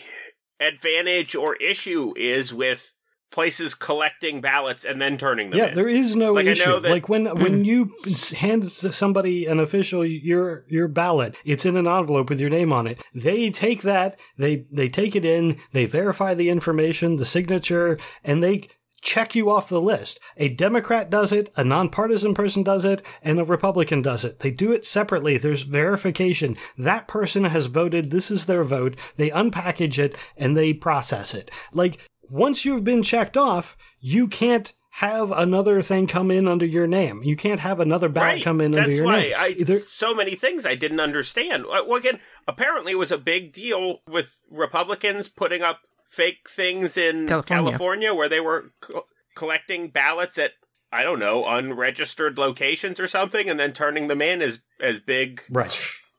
advantage 0.60 1.36
or 1.36 1.56
issue 1.58 2.14
is 2.16 2.54
with 2.54 2.94
places 3.32 3.76
collecting 3.76 4.42
ballots 4.42 4.86
and 4.86 5.02
then 5.02 5.18
turning 5.18 5.50
them 5.50 5.60
Yeah, 5.60 5.66
in. 5.68 5.76
there 5.76 5.88
is 5.90 6.16
no 6.16 6.34
Like, 6.34 6.46
issue. 6.46 6.66
know 6.66 6.80
that- 6.80 6.92
like 6.92 7.10
when 7.10 7.26
when 7.40 7.66
you 7.72 7.92
hand 8.38 8.72
somebody 8.72 9.46
an 9.46 9.60
official 9.60 10.06
your 10.06 10.66
your 10.68 10.88
ballot, 10.88 11.38
it's 11.46 11.66
in 11.66 11.76
an 11.76 11.88
envelope 11.88 12.30
with 12.30 12.40
your 12.40 12.50
name 12.50 12.72
on 12.72 12.88
it. 12.88 13.04
They 13.14 13.50
take 13.50 13.82
that, 13.84 14.20
they 14.38 14.66
they 14.72 14.88
take 14.90 15.16
it 15.16 15.26
in, 15.26 15.58
they 15.74 15.86
verify 15.86 16.34
the 16.34 16.50
information, 16.50 17.18
the 17.18 17.26
signature, 17.26 17.98
and 18.24 18.42
they 18.44 18.68
check 19.00 19.36
you 19.36 19.50
off 19.50 19.70
the 19.70 19.80
list. 19.80 20.20
A 20.38 20.50
Democrat 20.50 21.10
does 21.10 21.32
it, 21.32 21.52
a 21.56 21.64
nonpartisan 21.64 22.34
person 22.34 22.64
does 22.64 22.84
it, 22.84 23.04
and 23.22 23.40
a 23.40 23.46
Republican 23.46 24.02
does 24.02 24.26
it. 24.26 24.40
They 24.40 24.50
do 24.52 24.72
it 24.72 24.86
separately. 24.86 25.38
There's 25.38 25.62
verification. 25.62 26.58
That 26.78 27.08
person 27.08 27.44
has 27.44 27.68
voted. 27.68 28.10
This 28.10 28.32
is 28.32 28.46
their 28.48 28.64
vote. 28.64 28.96
They 29.18 29.30
unpackage 29.30 30.00
it 30.00 30.16
and 30.36 30.58
they 30.58 30.74
process 30.74 31.36
it. 31.36 31.52
Like 31.72 32.00
once 32.30 32.66
you've 32.66 32.84
been 32.84 33.04
checked 33.04 33.38
off, 33.38 33.78
you 34.00 34.28
can't 34.28 34.74
have 34.92 35.32
another 35.32 35.82
thing 35.84 36.08
come 36.08 36.32
in 36.32 36.48
under 36.48 36.66
your 36.66 36.88
name. 36.88 37.22
You 37.24 37.36
can't 37.36 37.60
have 37.60 37.80
another 37.80 38.10
ballot 38.10 38.36
Right. 38.36 38.44
come 38.44 38.60
in 38.62 38.72
That's 38.72 38.86
under 38.86 38.96
your 38.96 39.06
why 39.06 39.20
name. 39.22 39.34
I 39.38 39.48
Either- 39.50 39.80
so 39.80 40.16
many 40.16 40.34
things 40.36 40.66
I 40.66 40.74
didn't 40.76 41.00
understand. 41.00 41.66
Well, 41.68 41.96
again, 41.96 42.20
apparently 42.48 42.94
it 42.94 42.98
was 42.98 43.12
a 43.12 43.18
big 43.20 43.54
deal 43.54 44.00
with 44.10 44.42
Republicans 44.50 45.30
putting 45.30 45.62
up 45.62 45.82
fake 46.10 46.50
things 46.50 46.98
in 46.98 47.28
California. 47.28 47.46
California, 47.72 48.14
where 48.16 48.30
they 48.30 48.40
were 48.40 48.72
co- 48.82 49.06
collecting 49.36 49.90
ballots 49.90 50.38
at 50.40 50.52
I 50.92 51.04
don't 51.04 51.20
know 51.20 51.46
unregistered 51.46 52.38
locations 52.38 52.98
or 53.00 53.08
something, 53.08 53.50
and 53.50 53.60
then 53.60 53.74
turning 53.74 54.08
them 54.08 54.22
in 54.22 54.42
as 54.42 54.60
as 54.82 55.00
big 55.00 55.44
right. 55.52 55.78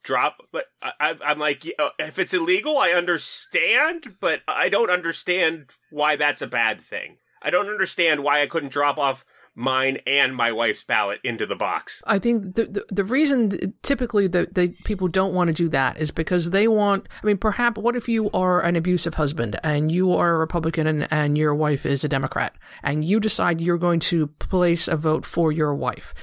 Drop. 0.08 0.38
But 0.50 0.64
I, 0.82 1.14
I'm 1.24 1.38
like, 1.38 1.64
uh, 1.78 1.90
if 1.98 2.18
it's 2.18 2.34
illegal, 2.34 2.78
I 2.78 2.90
understand, 2.90 4.16
but 4.20 4.40
I 4.48 4.68
don't 4.70 4.90
understand 4.90 5.66
why 5.90 6.16
that's 6.16 6.42
a 6.42 6.46
bad 6.46 6.80
thing. 6.80 7.18
I 7.42 7.50
don't 7.50 7.68
understand 7.68 8.24
why 8.24 8.40
I 8.40 8.46
couldn't 8.46 8.72
drop 8.72 8.98
off 8.98 9.24
mine 9.54 9.98
and 10.06 10.34
my 10.34 10.50
wife's 10.50 10.82
ballot 10.82 11.20
into 11.22 11.44
the 11.44 11.56
box. 11.56 12.02
I 12.06 12.18
think 12.18 12.54
the, 12.54 12.64
the 12.64 12.84
the 12.90 13.04
reason 13.04 13.74
typically 13.82 14.28
that 14.28 14.54
the 14.54 14.68
people 14.84 15.08
don't 15.08 15.34
want 15.34 15.48
to 15.48 15.52
do 15.54 15.68
that 15.68 15.98
is 15.98 16.10
because 16.10 16.50
they 16.50 16.66
want. 16.68 17.06
I 17.22 17.26
mean, 17.26 17.38
perhaps 17.38 17.78
what 17.78 17.96
if 17.96 18.08
you 18.08 18.30
are 18.30 18.62
an 18.62 18.76
abusive 18.76 19.14
husband 19.14 19.60
and 19.62 19.92
you 19.92 20.12
are 20.12 20.34
a 20.34 20.38
Republican 20.38 20.86
and, 20.86 21.12
and 21.12 21.36
your 21.36 21.54
wife 21.54 21.84
is 21.84 22.02
a 22.02 22.08
Democrat 22.08 22.54
and 22.82 23.04
you 23.04 23.20
decide 23.20 23.60
you're 23.60 23.78
going 23.78 24.00
to 24.00 24.28
place 24.38 24.88
a 24.88 24.96
vote 24.96 25.26
for 25.26 25.52
your 25.52 25.74
wife? 25.74 26.14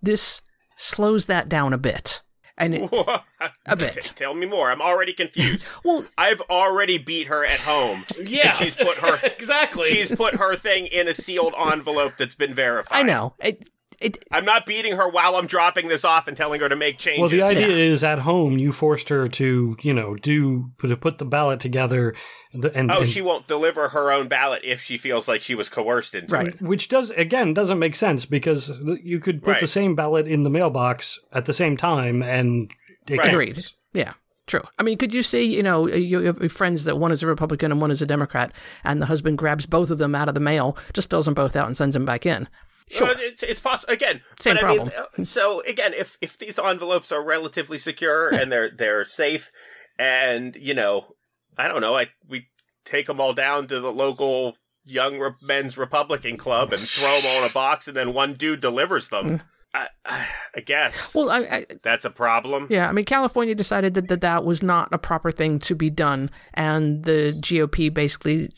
This 0.00 0.42
slows 0.76 1.26
that 1.26 1.48
down 1.48 1.72
a 1.72 1.78
bit, 1.78 2.22
and 2.62 2.74
it, 2.92 3.22
a 3.66 3.76
bit. 3.76 4.12
Tell 4.16 4.34
me 4.34 4.46
more. 4.46 4.70
I'm 4.70 4.80
already 4.80 5.12
confused. 5.12 5.68
Well, 5.84 6.04
I've 6.16 6.40
already 6.42 6.96
beat 6.98 7.26
her 7.26 7.44
at 7.44 7.60
home. 7.60 8.04
Yeah. 8.22 8.52
She's 8.52 8.76
put 8.76 8.98
her 8.98 9.18
exactly. 9.24 9.88
she's 9.88 10.14
put 10.14 10.36
her 10.36 10.54
thing 10.54 10.86
in 10.86 11.08
a 11.08 11.14
sealed 11.14 11.54
envelope 11.58 12.16
that's 12.16 12.36
been 12.36 12.54
verified. 12.54 13.00
I 13.00 13.02
know 13.02 13.34
it. 13.40 13.68
It 14.02 14.24
I'm 14.30 14.44
not 14.44 14.66
beating 14.66 14.96
her 14.96 15.08
while 15.08 15.36
I'm 15.36 15.46
dropping 15.46 15.88
this 15.88 16.04
off 16.04 16.26
and 16.28 16.36
telling 16.36 16.60
her 16.60 16.68
to 16.68 16.76
make 16.76 16.98
changes. 16.98 17.20
Well, 17.20 17.28
the 17.30 17.42
idea 17.42 17.68
Yeah. 17.68 17.74
is 17.92 18.02
at 18.04 18.20
home 18.20 18.58
you 18.58 18.72
forced 18.72 19.08
her 19.08 19.28
to, 19.28 19.76
you 19.80 19.94
know, 19.94 20.16
do 20.16 20.70
to 20.80 20.96
put 20.96 21.18
the 21.18 21.24
ballot 21.24 21.60
together, 21.60 22.14
the- 22.52 22.74
and, 22.76 22.90
Oh, 22.90 23.00
and- 23.00 23.08
she 23.08 23.20
won't 23.22 23.46
deliver 23.46 23.88
her 23.90 24.10
own 24.12 24.28
ballot 24.28 24.62
if 24.64 24.82
she 24.82 24.96
feels 24.98 25.28
like 25.28 25.42
she 25.42 25.54
was 25.54 25.68
coerced 25.68 26.14
into 26.14 26.34
Right. 26.34 26.48
it. 26.48 26.60
which 26.62 26.88
does 26.88 27.10
again 27.10 27.54
doesn't 27.54 27.78
make 27.78 27.96
sense 27.96 28.26
because 28.26 28.78
you 29.02 29.20
could 29.20 29.42
put 29.42 29.60
the 29.60 29.66
same 29.66 29.94
ballot 29.94 30.26
in 30.26 30.42
the 30.42 30.50
mailbox 30.50 31.18
at 31.32 31.44
the 31.46 31.54
same 31.54 31.76
time 31.76 32.22
and 32.22 32.70
take 33.06 33.18
it 33.18 33.20
Right. 33.20 33.28
agreed. 33.32 33.66
Yeah. 33.92 34.12
True. 34.48 34.62
I 34.76 34.82
mean, 34.82 34.98
could 34.98 35.14
you 35.14 35.22
see, 35.22 35.44
you 35.44 35.62
know, 35.62 35.86
you 35.86 36.18
have 36.22 36.50
friends 36.50 36.82
that 36.84 36.98
one 36.98 37.12
is 37.12 37.22
a 37.22 37.28
Republican 37.28 37.70
and 37.70 37.80
one 37.80 37.92
is 37.92 38.02
a 38.02 38.06
Democrat, 38.06 38.50
and 38.82 39.00
the 39.00 39.06
husband 39.06 39.38
grabs 39.38 39.66
both 39.66 39.88
of 39.88 39.98
them 39.98 40.16
out 40.16 40.26
of 40.26 40.34
the 40.34 40.40
mail, 40.40 40.76
just 40.92 41.08
fills 41.08 41.26
them 41.26 41.34
both 41.34 41.54
out, 41.54 41.68
and 41.68 41.76
sends 41.76 41.94
them 41.94 42.04
back 42.04 42.26
in? 42.26 42.48
Sure. 42.90 43.08
Uh, 43.08 43.14
it's 43.18 43.42
it's 43.42 43.60
possible 43.60 43.92
again. 43.92 44.20
Same 44.40 44.54
but 44.56 44.64
I 44.64 44.66
problem. 44.66 44.88
mean, 44.88 44.96
uh, 45.20 45.24
so 45.24 45.60
again, 45.62 45.94
if 45.94 46.18
if 46.20 46.38
these 46.38 46.58
envelopes 46.58 47.10
are 47.12 47.22
relatively 47.22 47.78
secure 47.78 48.28
and 48.28 48.50
they're 48.52 48.70
they're 48.70 49.04
safe, 49.04 49.50
and 49.98 50.56
you 50.56 50.74
know, 50.74 51.14
I 51.56 51.68
don't 51.68 51.80
know, 51.80 51.96
I 51.96 52.08
we 52.28 52.48
take 52.84 53.06
them 53.06 53.20
all 53.20 53.32
down 53.32 53.66
to 53.68 53.80
the 53.80 53.92
local 53.92 54.56
young 54.84 55.18
re- 55.18 55.30
men's 55.40 55.78
Republican 55.78 56.36
club 56.36 56.72
and 56.72 56.80
throw 56.80 57.08
them 57.20 57.30
all 57.30 57.44
in 57.44 57.50
a 57.50 57.52
box, 57.54 57.88
and 57.88 57.96
then 57.96 58.12
one 58.12 58.34
dude 58.34 58.60
delivers 58.60 59.08
them. 59.08 59.42
I, 59.74 59.88
I, 60.04 60.26
I 60.56 60.60
guess 60.60 61.14
Well, 61.14 61.30
I, 61.30 61.38
I, 61.38 61.66
that's 61.82 62.04
a 62.04 62.10
problem. 62.10 62.66
yeah, 62.68 62.88
I 62.88 62.92
mean, 62.92 63.06
California 63.06 63.54
decided 63.54 63.94
that, 63.94 64.08
that 64.08 64.20
that 64.20 64.44
was 64.44 64.62
not 64.62 64.88
a 64.92 64.98
proper 64.98 65.30
thing 65.30 65.58
to 65.60 65.74
be 65.74 65.88
done, 65.88 66.30
and 66.52 67.04
the 67.04 67.32
GOP 67.40 67.92
basically 67.94 68.50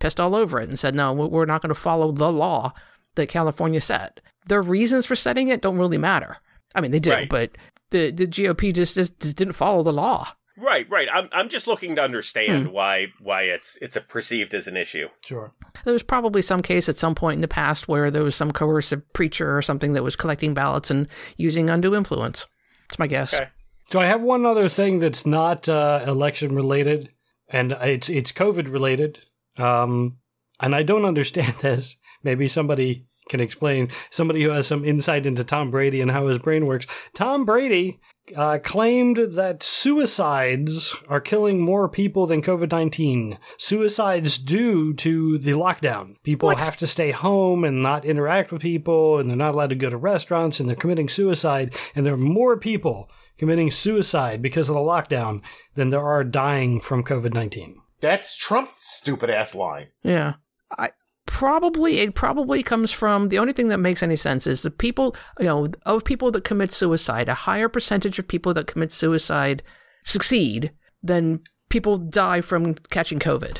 pissed 0.00 0.18
all 0.18 0.34
over 0.34 0.60
it 0.60 0.68
and 0.68 0.76
said, 0.76 0.96
no, 0.96 1.12
we're 1.12 1.44
not 1.44 1.62
going 1.62 1.72
to 1.72 1.80
follow 1.80 2.10
the 2.10 2.32
law 2.32 2.72
that 3.18 3.28
California 3.28 3.80
set. 3.82 4.20
Their 4.46 4.62
reasons 4.62 5.04
for 5.06 5.14
setting 5.14 5.48
it 5.48 5.60
don't 5.60 5.76
really 5.78 5.98
matter. 5.98 6.38
I 6.74 6.80
mean, 6.80 6.90
they 6.90 7.00
do, 7.00 7.10
Right. 7.10 7.28
but 7.28 7.50
the, 7.90 8.10
the 8.10 8.26
GOP 8.26 8.74
just, 8.74 8.94
just, 8.94 9.20
just 9.20 9.36
didn't 9.36 9.52
follow 9.54 9.82
the 9.82 9.92
law. 9.92 10.28
Right, 10.60 10.88
right. 10.90 11.06
I'm 11.12 11.28
I'm 11.30 11.48
just 11.48 11.68
looking 11.68 11.94
to 11.94 12.02
understand 12.02 12.66
Hmm. 12.66 12.72
why 12.72 13.06
why 13.20 13.42
it's 13.42 13.78
it's 13.80 13.94
a 13.94 14.00
perceived 14.00 14.54
as 14.54 14.66
an 14.66 14.76
issue. 14.76 15.06
Sure. 15.24 15.52
There 15.84 15.92
was 15.94 16.02
probably 16.02 16.42
some 16.42 16.62
case 16.62 16.88
at 16.88 16.98
some 16.98 17.14
point 17.14 17.36
in 17.36 17.42
the 17.42 17.46
past 17.48 17.86
where 17.86 18.10
there 18.10 18.24
was 18.24 18.34
some 18.34 18.50
coercive 18.50 19.02
preacher 19.12 19.56
or 19.56 19.62
something 19.62 19.92
that 19.92 20.02
was 20.02 20.16
collecting 20.16 20.54
ballots 20.54 20.90
and 20.90 21.06
using 21.36 21.70
undue 21.70 21.94
influence. 21.94 22.46
That's 22.88 22.98
my 22.98 23.06
guess. 23.06 23.34
Okay. 23.34 23.48
So 23.90 24.00
I 24.00 24.06
have 24.06 24.20
one 24.20 24.44
other 24.44 24.68
thing 24.68 24.98
that's 24.98 25.24
not 25.24 25.68
uh, 25.68 26.02
election 26.04 26.56
related, 26.56 27.10
and 27.48 27.70
it's 27.80 28.08
it's 28.08 28.32
COVID 28.32 28.68
related. 28.72 29.20
Um, 29.58 30.16
and 30.58 30.74
I 30.74 30.82
don't 30.82 31.04
understand 31.12 31.54
this. 31.60 31.96
Maybe 32.22 32.48
somebody 32.48 33.06
can 33.28 33.40
explain. 33.40 33.88
Somebody 34.10 34.42
who 34.42 34.50
has 34.50 34.66
some 34.66 34.84
insight 34.84 35.26
into 35.26 35.44
Tom 35.44 35.70
Brady 35.70 36.00
and 36.00 36.10
how 36.10 36.26
his 36.26 36.38
brain 36.38 36.64
works. 36.66 36.86
Tom 37.14 37.44
Brady 37.44 38.00
uh, 38.34 38.58
claimed 38.62 39.16
that 39.34 39.62
suicides 39.62 40.94
are 41.08 41.20
killing 41.20 41.60
more 41.60 41.88
people 41.88 42.26
than 42.26 42.40
COVID 42.42 42.70
nineteen. 42.72 43.38
Suicides 43.58 44.38
due 44.38 44.94
to 44.94 45.38
the 45.38 45.52
lockdown. 45.52 46.14
People 46.22 46.48
What? 46.48 46.58
have 46.58 46.76
to 46.78 46.86
stay 46.86 47.10
home 47.10 47.64
and 47.64 47.82
not 47.82 48.04
interact 48.04 48.50
with 48.52 48.62
people, 48.62 49.18
and 49.18 49.28
they're 49.28 49.36
not 49.36 49.54
allowed 49.54 49.70
to 49.70 49.76
go 49.76 49.90
to 49.90 49.96
restaurants, 49.96 50.58
and 50.60 50.68
they're 50.68 50.76
committing 50.76 51.08
suicide. 51.08 51.74
And 51.94 52.06
there 52.06 52.14
are 52.14 52.18
more 52.18 52.56
people 52.56 53.10
committing 53.36 53.70
suicide 53.70 54.40
because 54.42 54.68
of 54.68 54.74
the 54.74 54.80
lockdown 54.80 55.42
than 55.74 55.90
there 55.90 56.04
are 56.04 56.24
dying 56.24 56.80
from 56.80 57.04
COVID 57.04 57.34
19. 57.34 57.76
That's 58.00 58.34
Trump's 58.36 58.78
stupid 58.80 59.28
ass 59.30 59.54
line. 59.54 59.88
Yeah. 60.02 60.34
I 60.76 60.90
probably 61.38 62.00
it 62.00 62.16
probably 62.16 62.64
comes 62.64 62.90
from 62.90 63.28
the 63.28 63.38
only 63.38 63.52
thing 63.52 63.68
that 63.68 63.78
makes 63.78 64.02
any 64.02 64.16
sense 64.16 64.44
is 64.44 64.62
the 64.62 64.72
people, 64.72 65.14
you 65.38 65.46
know, 65.46 65.68
of 65.86 66.02
people 66.04 66.32
that 66.32 66.42
commit 66.42 66.72
suicide, 66.72 67.28
a 67.28 67.34
higher 67.34 67.68
percentage 67.68 68.18
of 68.18 68.26
people 68.26 68.52
that 68.52 68.66
commit 68.66 68.90
suicide 68.90 69.62
succeed 70.04 70.72
than 71.00 71.38
people 71.68 71.96
die 71.96 72.40
from 72.40 72.74
catching 72.90 73.20
COVID. 73.20 73.58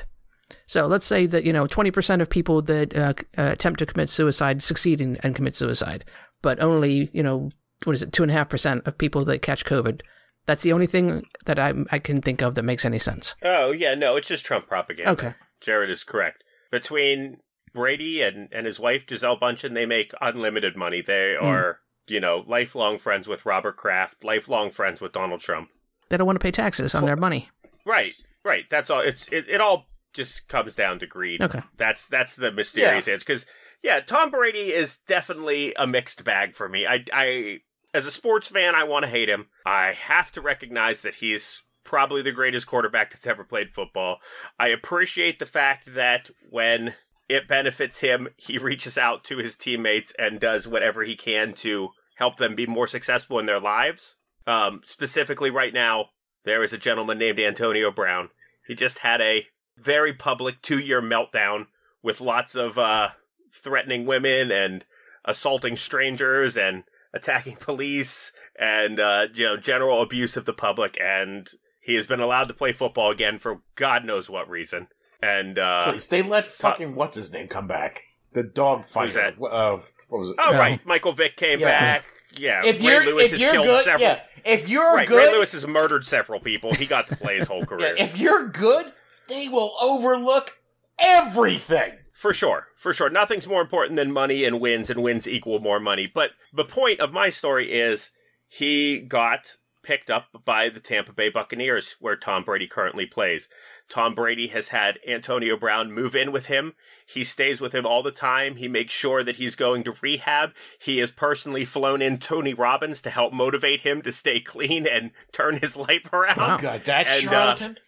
So 0.67 0.89
let's 0.89 1.07
say 1.07 1.25
that, 1.27 1.45
you 1.45 1.53
know, 1.53 1.69
20% 1.69 2.21
of 2.21 2.29
people 2.29 2.63
that 2.63 2.97
uh, 2.97 3.15
uh, 3.37 3.53
attempt 3.53 3.79
to 3.79 3.87
commit 3.87 4.09
suicide 4.09 4.61
succeed 4.61 5.01
in, 5.01 5.17
and 5.19 5.37
commit 5.37 5.55
suicide, 5.55 6.05
but 6.43 6.61
only, 6.61 7.11
you 7.13 7.23
know, 7.23 7.49
what 7.85 7.95
is 7.95 8.03
it, 8.03 8.11
2.5% 8.11 8.89
of 8.89 8.99
people 8.99 9.25
that 9.27 9.41
catch 9.41 9.65
COVID. 9.65 10.01
That's 10.47 10.63
the 10.63 10.73
only 10.73 10.89
thing 10.89 11.27
that 11.45 11.61
I, 11.61 11.75
I 11.93 12.01
can 12.01 12.23
think 12.23 12.43
of 12.43 12.57
that 12.57 12.65
makes 12.65 12.85
any 12.85 12.99
sense. 12.99 13.37
Oh 13.41 13.71
yeah, 13.71 13.95
no, 13.95 14.17
it's 14.17 14.27
just 14.27 14.45
Trump 14.45 14.67
propaganda. 14.67 15.13
Okay. 15.13 15.35
Jared 15.61 15.91
is 15.91 16.03
correct. 16.03 16.43
Between 16.73 17.37
Brady 17.73 18.23
and, 18.23 18.49
and 18.53 18.67
his 18.67 18.79
wife 18.81 19.07
Gisele 19.07 19.39
Bündchen, 19.39 19.75
they 19.75 19.87
make 19.87 20.13
unlimited 20.21 20.77
money. 20.77 21.01
They 21.01 21.37
Hmm. 21.39 21.45
are, 21.47 21.81
you 22.07 22.21
know, 22.21 22.45
lifelong 22.47 22.99
friends 22.99 23.29
with 23.29 23.47
Robert 23.47 23.77
Kraft, 23.77 24.25
lifelong 24.25 24.71
friends 24.71 25.01
with 25.01 25.13
Donald 25.13 25.41
Trump. 25.41 25.71
They 26.09 26.17
don't 26.17 26.27
want 26.27 26.37
to 26.37 26.43
pay 26.43 26.51
taxes 26.51 26.95
on 26.95 27.05
their 27.05 27.17
money. 27.17 27.51
Right, 27.85 28.15
right. 28.45 28.65
That's 28.71 28.91
all. 28.91 29.01
It's 29.01 29.31
it, 29.33 29.47
it 29.49 29.61
all 29.61 29.89
just 30.15 30.49
comes 30.49 30.75
down 30.75 30.99
to 31.01 31.07
greed. 31.07 31.43
Okay. 31.43 31.61
That's 31.77 32.09
that's 32.09 32.35
the 32.37 32.51
mysterious 32.51 33.09
answer. 33.09 33.25
Because 33.27 33.47
yeah, 33.83 34.01
Tom 34.01 34.31
Brady 34.31 34.73
is 34.73 34.97
definitely 34.97 35.75
a 35.77 35.87
mixed 35.87 36.25
bag 36.25 36.55
for 36.55 36.69
me. 36.69 36.87
I 36.87 37.05
I 37.13 37.59
as 37.95 38.07
a 38.07 38.11
sports 38.11 38.49
fan, 38.49 38.75
I 38.75 38.85
want 38.85 39.05
to 39.05 39.11
hate 39.11 39.29
him. 39.29 39.49
I 39.67 39.93
have 39.93 40.33
to 40.33 40.41
recognize 40.41 41.03
that 41.03 41.17
he's 41.17 41.63
probably 41.85 42.21
the 42.23 42.33
greatest 42.33 42.67
quarterback 42.67 43.11
that's 43.11 43.27
ever 43.27 43.45
played 43.45 43.71
football. 43.71 44.19
I 44.59 44.69
appreciate 44.69 45.39
the 45.39 45.47
fact 45.47 45.95
that 45.95 46.31
when 46.51 46.95
it 47.29 47.47
benefits 47.47 48.01
him, 48.01 48.29
he 48.37 48.59
reaches 48.59 48.97
out 48.97 49.25
to 49.25 49.39
his 49.39 49.57
teammates 49.57 50.13
and 50.19 50.41
does 50.41 50.67
whatever 50.67 51.05
he 51.05 51.15
can 51.15 51.53
to 51.55 51.91
help 52.17 52.37
them 52.37 52.55
be 52.55 52.67
more 52.67 52.87
successful 52.87 53.39
in 53.39 53.47
their 53.47 53.61
lives. 53.61 54.17
Um, 54.47 54.81
specifically, 54.85 55.51
right 55.51 55.75
now, 55.75 56.07
there 56.45 56.63
is 56.63 56.73
a 56.73 56.79
gentleman 56.79 57.19
named 57.19 57.39
Antonio 57.39 57.91
Brown. 57.91 58.31
He 58.67 58.75
just 58.75 59.01
had 59.01 59.21
a 59.21 59.47
very 59.77 60.13
public 60.13 60.63
two 60.63 60.79
year 60.79 61.03
meltdown 61.03 61.67
with 62.03 62.21
lots 62.21 62.55
of 62.55 62.79
uh, 62.79 63.11
threatening 63.53 64.07
women 64.07 64.51
and 64.51 64.85
assaulting 65.25 65.77
strangers 65.77 66.57
and 66.57 66.85
attacking 67.13 67.57
police 67.61 68.33
and 68.59 68.99
uh, 68.99 69.27
you 69.35 69.45
know 69.45 69.57
general 69.57 70.03
abuse 70.03 70.37
of 70.37 70.47
the 70.47 70.55
public. 70.55 70.99
And 71.01 71.49
he 71.81 71.95
has 71.95 72.07
been 72.07 72.21
allowed 72.21 72.49
to 72.49 72.55
play 72.55 72.73
football 72.73 73.11
again 73.11 73.39
for 73.39 73.63
God 73.75 74.05
knows 74.05 74.31
what 74.31 74.49
reason. 74.49 74.89
And 75.21 75.59
uh, 75.59 75.91
Please, 75.91 76.07
they 76.07 76.23
let 76.23 76.47
fucking 76.47 76.95
what's 76.95 77.17
his 77.17 77.33
name 77.33 77.49
come 77.49 77.67
back. 77.67 78.03
The 78.35 78.43
dog 78.43 78.85
fighter. 78.85 79.15
that? 79.15 79.35
Uh, 79.43 79.79
what 80.09 80.19
was 80.19 80.31
it? 80.31 80.37
oh 80.39 80.53
Yeah. 80.53 80.59
right, 80.59 80.87
Michael 80.87 81.13
Vick 81.13 81.37
came 81.37 81.61
Yeah. 81.61 81.67
back. 81.67 82.05
Yeah, 82.37 82.63
If 82.65 82.79
Ray 82.81 82.85
you're 82.85 83.05
Lewis 83.07 83.25
if 83.27 83.31
has 83.33 83.41
you're 83.41 83.53
killed 83.53 83.67
good, 83.67 83.85
several. 83.85 84.09
yeah. 84.11 84.21
If 84.45 84.69
you're 84.69 84.95
Right, 84.95 85.09
good, 85.09 85.17
Ray 85.17 85.33
Lewis 85.33 85.53
has 85.53 85.67
murdered 85.67 86.07
several 86.07 86.39
people. 86.41 86.75
He 86.75 86.87
got 86.87 87.09
to 87.09 87.17
play 87.17 87.39
his 87.39 87.49
whole 87.49 87.61
yeah, 87.61 87.65
career. 87.67 87.95
if 87.99 88.19
you're 88.19 88.49
good, 88.49 88.93
they 89.29 89.49
will 89.49 89.73
overlook 89.81 90.59
everything. 90.99 91.95
For 92.13 92.33
sure, 92.35 92.69
for 92.77 92.93
sure. 92.93 93.09
Nothing's 93.11 93.47
more 93.47 93.61
important 93.63 93.97
than 93.97 94.13
money 94.13 94.45
and 94.45 94.61
wins, 94.61 94.91
and 94.91 95.03
wins 95.03 95.27
equal 95.29 95.61
more 95.61 95.79
money. 95.81 96.11
But 96.13 96.33
the 96.53 96.65
point 96.65 97.01
of 97.01 97.13
my 97.13 97.31
story 97.31 97.73
is 97.73 98.11
he 98.49 99.01
got 99.01 99.57
picked 99.89 100.11
up 100.11 100.45
by 100.45 100.69
the 100.69 100.81
Tampa 100.81 101.15
Bay 101.15 101.31
Buccaneers, 101.31 101.97
where 101.99 102.15
Tom 102.15 102.45
Brady 102.45 102.67
currently 102.67 103.07
plays. 103.07 103.49
Tom 103.89 104.15
Brady 104.15 104.49
has 104.49 104.69
had 104.69 104.99
Antonio 105.09 105.57
Brown 105.57 105.91
move 105.91 106.15
in 106.15 106.31
with 106.31 106.45
him. 106.45 106.75
He 107.07 107.25
stays 107.25 107.59
with 107.59 107.75
him 107.75 107.87
all 107.87 108.03
the 108.03 108.11
time. 108.11 108.57
He 108.57 108.69
makes 108.69 108.93
sure 108.93 109.25
that 109.25 109.37
he's 109.37 109.57
going 109.57 109.85
to 109.85 109.95
rehab. 110.03 110.51
He 110.79 110.99
has 110.99 111.11
personally 111.11 111.65
flown 111.65 112.03
in 112.03 112.19
Tony 112.19 112.53
Robbins 112.53 113.01
to 113.01 113.09
help 113.09 113.33
motivate 113.33 113.81
him 113.81 114.03
to 114.03 114.13
stay 114.13 114.41
clean 114.41 114.87
and 114.87 115.11
turn 115.33 115.57
his 115.57 115.75
life 115.75 116.13
around. 116.13 116.39
Oh 116.39 116.59
god, 116.61 116.83
that 116.83 117.07
And, 117.07 117.29
uh, 117.29 117.57
charlatan. 117.57 117.79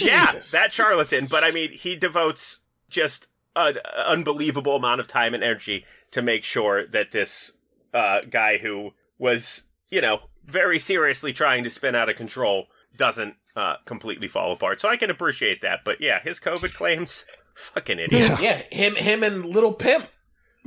Yeah, 0.00 0.32
that 0.52 0.72
charlatan. 0.72 1.26
But 1.26 1.44
I 1.44 1.52
mean, 1.52 1.70
he 1.70 1.94
devotes 1.94 2.58
just 2.88 3.28
an 3.54 3.78
unbelievable 4.04 4.74
amount 4.74 5.00
of 5.00 5.06
time 5.06 5.34
and 5.34 5.44
energy 5.44 5.84
to 6.10 6.22
make 6.22 6.42
sure 6.42 6.88
that 6.88 7.12
this 7.12 7.52
uh, 7.94 8.22
guy 8.28 8.58
who 8.58 8.94
was, 9.16 9.66
you 9.90 10.00
know, 10.00 10.22
very 10.50 10.78
seriously 10.78 11.32
trying 11.32 11.64
to 11.64 11.70
spin 11.70 11.94
out 11.94 12.08
of 12.08 12.16
control 12.16 12.66
doesn't 12.96 13.36
uh, 13.56 13.76
completely 13.84 14.28
fall 14.28 14.52
apart. 14.52 14.80
So 14.80 14.88
I 14.88 14.96
can 14.96 15.10
appreciate 15.10 15.60
that. 15.62 15.80
But 15.84 16.00
yeah, 16.00 16.20
his 16.22 16.38
COVID 16.40 16.74
claims, 16.74 17.24
fucking 17.54 17.98
idiot. 17.98 18.40
yeah, 18.40 18.62
him, 18.70 18.94
him, 18.96 19.22
and 19.22 19.44
Lil 19.44 19.72
Pump. 19.74 20.06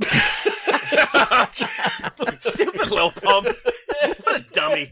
Stupid 2.38 2.90
little 2.90 3.12
pump. 3.12 3.46
What 4.24 4.40
a 4.40 4.44
dummy. 4.52 4.90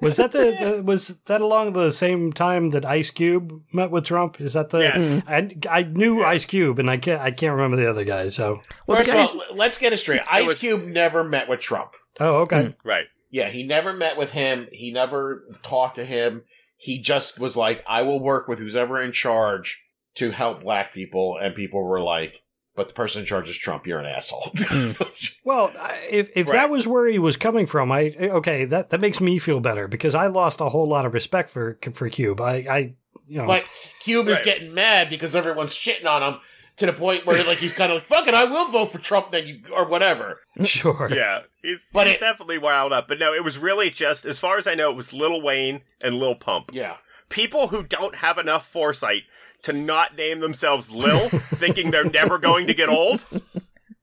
Was 0.00 0.16
that 0.16 0.32
the, 0.32 0.56
the 0.60 0.82
was 0.82 1.08
that 1.26 1.40
along 1.40 1.72
the 1.72 1.90
same 1.90 2.32
time 2.32 2.70
that 2.70 2.84
Ice 2.84 3.10
Cube 3.10 3.62
met 3.72 3.90
with 3.90 4.04
Trump? 4.04 4.40
Is 4.40 4.52
that 4.52 4.70
the? 4.70 4.78
Yes. 4.78 5.22
I, 5.26 5.50
I 5.68 5.82
knew 5.82 6.22
Ice 6.24 6.44
Cube, 6.44 6.78
and 6.78 6.88
I 6.90 6.96
can't 6.98 7.20
I 7.20 7.30
can't 7.30 7.52
remember 7.56 7.76
the 7.76 7.88
other 7.90 8.04
guy. 8.04 8.28
So 8.28 8.60
Well, 8.86 8.98
First 8.98 9.10
guys, 9.10 9.34
of 9.34 9.40
all, 9.50 9.56
let's 9.56 9.78
get 9.78 9.92
it 9.92 9.98
straight. 9.98 10.22
Ice 10.30 10.46
was- 10.46 10.58
Cube 10.60 10.84
never 10.84 11.24
met 11.24 11.48
with 11.48 11.60
Trump. 11.60 11.90
oh 12.20 12.36
okay, 12.42 12.74
Right. 12.84 13.06
Yeah, 13.34 13.48
he 13.48 13.64
never 13.64 13.92
met 13.92 14.16
with 14.16 14.30
him. 14.30 14.68
He 14.70 14.92
never 14.92 15.42
talked 15.64 15.96
to 15.96 16.04
him. 16.04 16.44
He 16.76 17.00
just 17.00 17.40
was 17.40 17.56
like, 17.56 17.82
I 17.84 18.02
will 18.02 18.20
work 18.20 18.46
with 18.46 18.60
who's 18.60 18.76
ever 18.76 19.02
in 19.02 19.10
charge 19.10 19.82
to 20.14 20.30
help 20.30 20.62
black 20.62 20.94
people. 20.94 21.36
And 21.42 21.52
people 21.52 21.82
were 21.82 22.00
like, 22.00 22.42
but 22.76 22.86
the 22.86 22.94
person 22.94 23.22
in 23.22 23.26
charge 23.26 23.48
is 23.50 23.58
Trump. 23.58 23.88
You're 23.88 23.98
an 23.98 24.06
asshole. 24.06 24.52
Well, 25.44 25.72
if 26.08 26.30
if 26.36 26.46
Right. 26.46 26.52
that 26.54 26.70
was 26.70 26.86
where 26.86 27.08
he 27.08 27.18
was 27.18 27.36
coming 27.36 27.66
from, 27.66 27.90
I 27.90 28.14
okay 28.20 28.66
that 28.66 28.90
that 28.90 29.00
makes 29.00 29.20
me 29.20 29.40
feel 29.40 29.58
better 29.58 29.88
because 29.88 30.14
I 30.14 30.28
lost 30.28 30.60
a 30.60 30.68
whole 30.68 30.88
lot 30.88 31.04
of 31.04 31.12
respect 31.12 31.50
for 31.50 31.76
for 31.92 32.08
Cube. 32.08 32.40
I 32.40 32.54
I 32.70 32.78
you 33.26 33.38
know 33.38 33.46
but 33.48 33.64
Cube 34.00 34.28
is 34.28 34.40
getting 34.42 34.74
mad 34.74 35.10
because 35.10 35.34
everyone's 35.34 35.74
shitting 35.74 36.06
on 36.06 36.22
him 36.22 36.40
to 36.76 36.86
the 36.86 36.92
point 36.92 37.24
where 37.26 37.44
like 37.44 37.58
he's 37.58 37.74
kind 37.74 37.90
of 37.92 37.96
like, 37.96 38.04
fuck 38.04 38.26
it, 38.26 38.34
I 38.34 38.44
will 38.44 38.68
vote 38.70 38.92
for 38.92 38.98
Trump 38.98 39.30
then 39.30 39.46
you, 39.46 39.60
or 39.74 39.86
whatever. 39.86 40.40
sure 40.64 41.08
Yeah, 41.12 41.40
he's, 41.62 41.82
But 41.92 42.06
he's 42.06 42.16
it- 42.16 42.20
definitely 42.20 42.58
wild 42.58 42.92
up. 42.92 43.06
But 43.08 43.18
no, 43.18 43.32
it 43.32 43.44
was 43.44 43.58
really 43.58 43.90
just, 43.90 44.24
as 44.24 44.38
far 44.38 44.58
as 44.58 44.66
I 44.66 44.74
know, 44.74 44.90
it 44.90 44.96
was 44.96 45.12
Lil 45.12 45.40
Wayne 45.42 45.82
and 46.02 46.16
Lil 46.16 46.34
Pump. 46.34 46.70
Yeah. 46.72 46.96
people 47.28 47.68
who 47.68 47.82
don't 47.82 48.16
have 48.16 48.38
enough 48.38 48.66
foresight 48.66 49.22
to 49.62 49.72
not 49.72 50.14
name 50.16 50.40
themselves 50.40 50.90
Lil, 50.90 51.28
thinking 51.30 51.90
they're 51.90 52.04
never 52.04 52.38
going 52.38 52.66
to 52.66 52.74
get 52.74 52.88
old, 52.90 53.24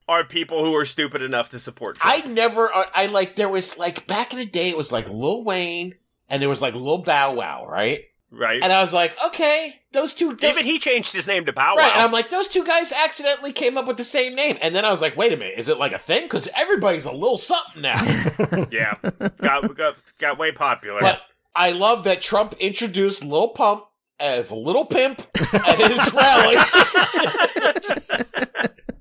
are 0.08 0.24
people 0.24 0.66
who 0.66 0.74
are 0.76 0.86
stupid 0.86 1.22
enough 1.22 1.50
to 1.50 1.60
support 1.60 1.98
Trump. 1.98 2.26
I 2.26 2.28
never, 2.28 2.74
I, 2.74 2.86
I 2.96 3.06
like, 3.08 3.36
there 3.36 3.48
was 3.50 3.78
like, 3.78 4.08
back 4.08 4.34
in 4.34 4.40
the 4.40 4.46
day, 4.46 4.70
it 4.70 4.78
was 4.78 4.92
like 4.92 5.08
Lil 5.08 5.44
Wayne 5.44 5.96
and 6.30 6.42
there 6.42 6.50
was 6.50 6.62
like 6.62 6.74
Lil 6.74 7.00
Bow 7.00 7.34
Wow, 7.34 7.66
right? 7.68 8.06
Right? 8.32 8.62
And 8.62 8.72
I 8.72 8.82
was 8.82 8.94
like, 8.94 9.16
okay, 9.28 9.76
those 9.92 10.14
two, 10.14 10.36
those, 10.36 10.52
Even 10.52 10.66
he 10.66 10.80
changed 10.80 11.14
his 11.14 11.28
name 11.28 11.46
to 11.46 11.54
Bow 11.54 11.76
Right, 11.76 11.92
and 11.92 12.02
I'm 12.02 12.12
like, 12.12 12.30
those 12.30 12.48
two 12.48 12.64
guys 12.64 12.92
accidentally 12.92 13.52
came 13.52 13.78
up 13.78 13.88
with 13.88 13.98
the 13.98 14.04
same 14.04 14.36
name. 14.36 14.58
And 14.62 14.76
then 14.76 14.86
I 14.86 14.92
was 14.92 15.02
like, 15.02 15.18
wait 15.18 15.34
a 15.34 15.38
minute, 15.38 15.56
is 15.58 15.70
it 15.70 15.78
like 15.78 15.92
a 15.92 15.98
thing? 15.98 16.24
Because 16.24 16.48
everybody's 16.56 17.06
a 17.06 17.12
little 17.12 17.38
something 17.38 17.82
now. 17.82 18.02
yeah, 18.72 18.96
got, 19.42 19.76
got 19.76 19.96
got 20.20 20.38
way 20.38 20.52
popular. 20.52 21.02
but 21.02 21.22
I 21.56 21.72
love 21.72 22.06
that 22.06 22.22
Trump 22.22 22.54
introduced 22.60 23.24
Lil 23.24 23.50
Pump 23.50 23.86
as 24.20 24.52
Little 24.52 24.86
Pimp 24.86 25.22
at 25.54 25.78
his 25.80 26.14
rally. 26.14 26.56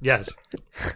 yes 0.00 0.30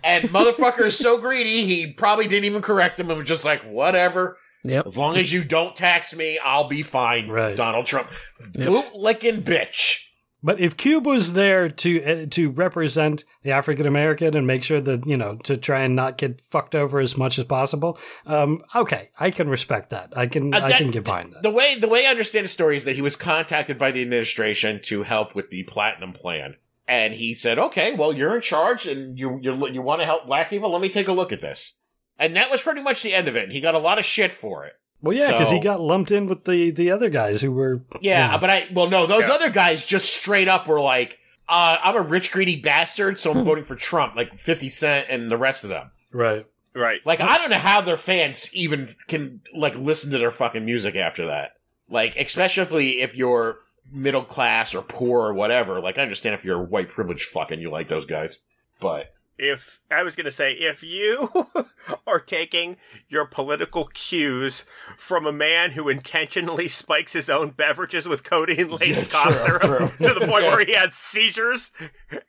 and 0.03 0.29
motherfucker 0.31 0.87
is 0.87 0.99
so 0.99 1.19
greedy, 1.19 1.65
he 1.65 1.93
probably 1.93 2.27
didn't 2.27 2.45
even 2.45 2.63
correct 2.63 2.99
him 2.99 3.11
and 3.11 3.19
was 3.19 3.29
just 3.29 3.45
like, 3.45 3.63
whatever. 3.63 4.39
Yep. 4.65 4.87
As 4.87 4.99
long 4.99 5.17
as 5.17 5.33
you 5.33 5.45
don't 5.45 5.77
tax 5.77 6.15
me, 6.17 6.39
I'll 6.39 6.69
be 6.69 6.83
fine, 6.83 7.29
Right. 7.29 7.57
Donald 7.57 7.87
Trump. 7.87 8.11
Yep. 8.55 8.67
Boot 8.69 8.95
licking 8.95 9.43
bitch. 9.43 10.01
But 10.43 10.61
if 10.61 10.77
Cube 10.77 11.07
was 11.07 11.33
there 11.33 11.71
to 11.71 12.05
uh, 12.05 12.27
to 12.33 12.51
represent 12.51 13.25
the 13.45 13.53
African 13.53 13.87
American 13.87 14.37
and 14.37 14.47
make 14.47 14.63
sure 14.63 14.79
that 14.79 15.07
you 15.07 15.17
know 15.17 15.37
to 15.45 15.57
try 15.57 15.81
and 15.85 15.97
not 15.97 16.19
get 16.19 16.43
fucked 16.43 16.75
over 16.75 17.01
as 17.01 17.17
much 17.17 17.39
as 17.39 17.47
possible, 17.47 17.99
um, 18.27 18.63
okay, 18.77 19.09
I 19.19 19.31
can 19.31 19.49
respect 19.49 19.89
that. 19.91 20.13
I 20.15 20.27
can 20.27 20.53
Uh, 20.53 20.61
I 20.63 20.73
can 20.73 20.91
get 20.91 21.05
behind 21.05 21.33
that. 21.33 21.43
The 21.43 21.51
way 21.51 21.79
the 21.79 21.89
way 21.89 22.07
I 22.07 22.11
understand 22.11 22.45
the 22.45 22.51
story 22.51 22.77
is 22.77 22.85
that 22.85 22.95
he 22.95 23.01
was 23.01 23.17
contacted 23.17 23.79
by 23.79 23.91
the 23.91 24.03
administration 24.03 24.81
to 24.85 25.05
help 25.05 25.35
with 25.35 25.49
the 25.49 25.63
platinum 25.63 26.13
plan, 26.13 26.57
and 26.87 27.15
he 27.15 27.33
said, 27.33 27.59
"Okay, 27.59 27.95
well, 27.95 28.13
you're 28.13 28.35
in 28.37 28.43
charge, 28.43 28.87
and 28.87 29.19
you 29.19 29.39
you 29.41 29.69
you 29.71 29.81
want 29.81 30.03
to 30.03 30.07
help 30.07 30.27
black 30.27 30.51
people. 30.51 30.71
Let 30.71 30.83
me 30.83 30.91
take 30.91 31.09
a 31.09 31.13
look 31.13 31.33
at 31.33 31.41
this." 31.41 31.79
And 32.19 32.37
that 32.37 32.51
was 32.51 32.63
pretty 32.63 32.81
much 32.83 33.03
the 33.03 33.15
end 33.15 33.29
of 33.29 33.37
it. 33.37 33.45
And 33.45 33.53
he 33.53 33.61
got 33.61 33.75
a 33.75 33.79
lot 33.79 33.99
of 33.99 34.05
shit 34.05 34.33
for 34.33 34.65
it. 34.67 34.75
Well, 35.03 35.17
yeah, 35.17 35.33
because 35.33 35.51
he 35.51 35.59
got 35.61 35.81
lumped 35.81 36.11
in 36.11 36.27
with 36.29 36.45
the 36.45 36.71
the 36.71 36.91
other 36.91 37.11
guys 37.11 37.41
who 37.43 37.53
were 37.53 37.83
Yeah, 38.01 38.33
Yeah. 38.33 38.39
but 38.39 38.51
I 38.51 38.69
well, 38.73 38.89
no, 38.89 39.07
those 39.07 39.29
Yeah. 39.29 39.35
other 39.35 39.51
guys 39.51 39.85
just 39.85 40.15
straight 40.15 40.49
up 40.49 40.67
were 40.67 40.81
like, 40.81 41.19
uh, 41.49 41.77
"I'm 41.83 41.97
a 41.97 42.01
rich 42.01 42.31
greedy 42.33 42.57
bastard, 42.61 43.19
so 43.19 43.33
I'm 43.33 43.45
voting 43.45 43.65
for 43.65 43.75
Trump." 43.77 44.15
Like 44.17 44.39
Fifty 44.39 44.69
Cent 44.71 45.07
and 45.11 45.31
the 45.31 45.37
rest 45.37 45.65
of 45.65 45.71
them. 45.71 45.91
right. 46.13 46.47
right. 46.75 47.01
Like 47.05 47.21
I 47.21 47.37
don't 47.39 47.51
know 47.51 47.59
how 47.59 47.81
their 47.83 47.97
fans 47.99 48.49
even 48.55 48.89
can 49.09 49.43
like 49.55 49.77
listen 49.77 50.11
to 50.13 50.19
their 50.19 50.31
fucking 50.31 50.65
music 50.65 50.97
after 50.97 51.27
that. 51.27 51.53
Like 51.91 52.17
especially 52.17 53.03
if 53.03 53.15
you're 53.15 53.59
middle 53.93 54.25
class 54.25 54.75
or 54.75 54.81
poor 54.81 55.27
or 55.29 55.35
whatever. 55.35 55.81
Like 55.81 55.99
I 55.99 56.03
understand 56.03 56.35
if 56.35 56.45
you're 56.47 56.61
a 56.61 56.65
white 56.65 56.89
privileged 56.89 57.27
fucking 57.29 57.61
you 57.61 57.71
like 57.71 57.89
those 57.89 58.07
guys. 58.07 58.39
But 58.81 59.13
if 59.39 59.81
I 59.91 60.03
was 60.03 60.15
going 60.17 60.25
to 60.27 60.31
say, 60.31 60.53
if 60.53 60.83
you 60.83 61.29
are 62.07 62.21
taking 62.21 62.77
your 63.09 63.25
political 63.27 63.87
cues 63.87 64.65
from 64.97 65.27
a 65.27 65.33
man 65.33 65.73
who 65.73 65.89
intentionally 65.89 66.69
spikes 66.69 67.13
his 67.13 67.29
own 67.29 67.51
beverages 67.51 68.07
with 68.07 68.23
codeine 68.25 68.71
laced 68.71 69.03
Yeah, 69.13 69.25
cough 69.25 69.39
syrup 69.41 69.63
true. 69.63 69.89
to 70.09 70.15
the 70.19 70.27
point 70.27 70.45
Yeah. 70.45 70.55
where 70.55 70.65
he 70.65 70.75
has 70.75 70.95
seizures 70.95 71.73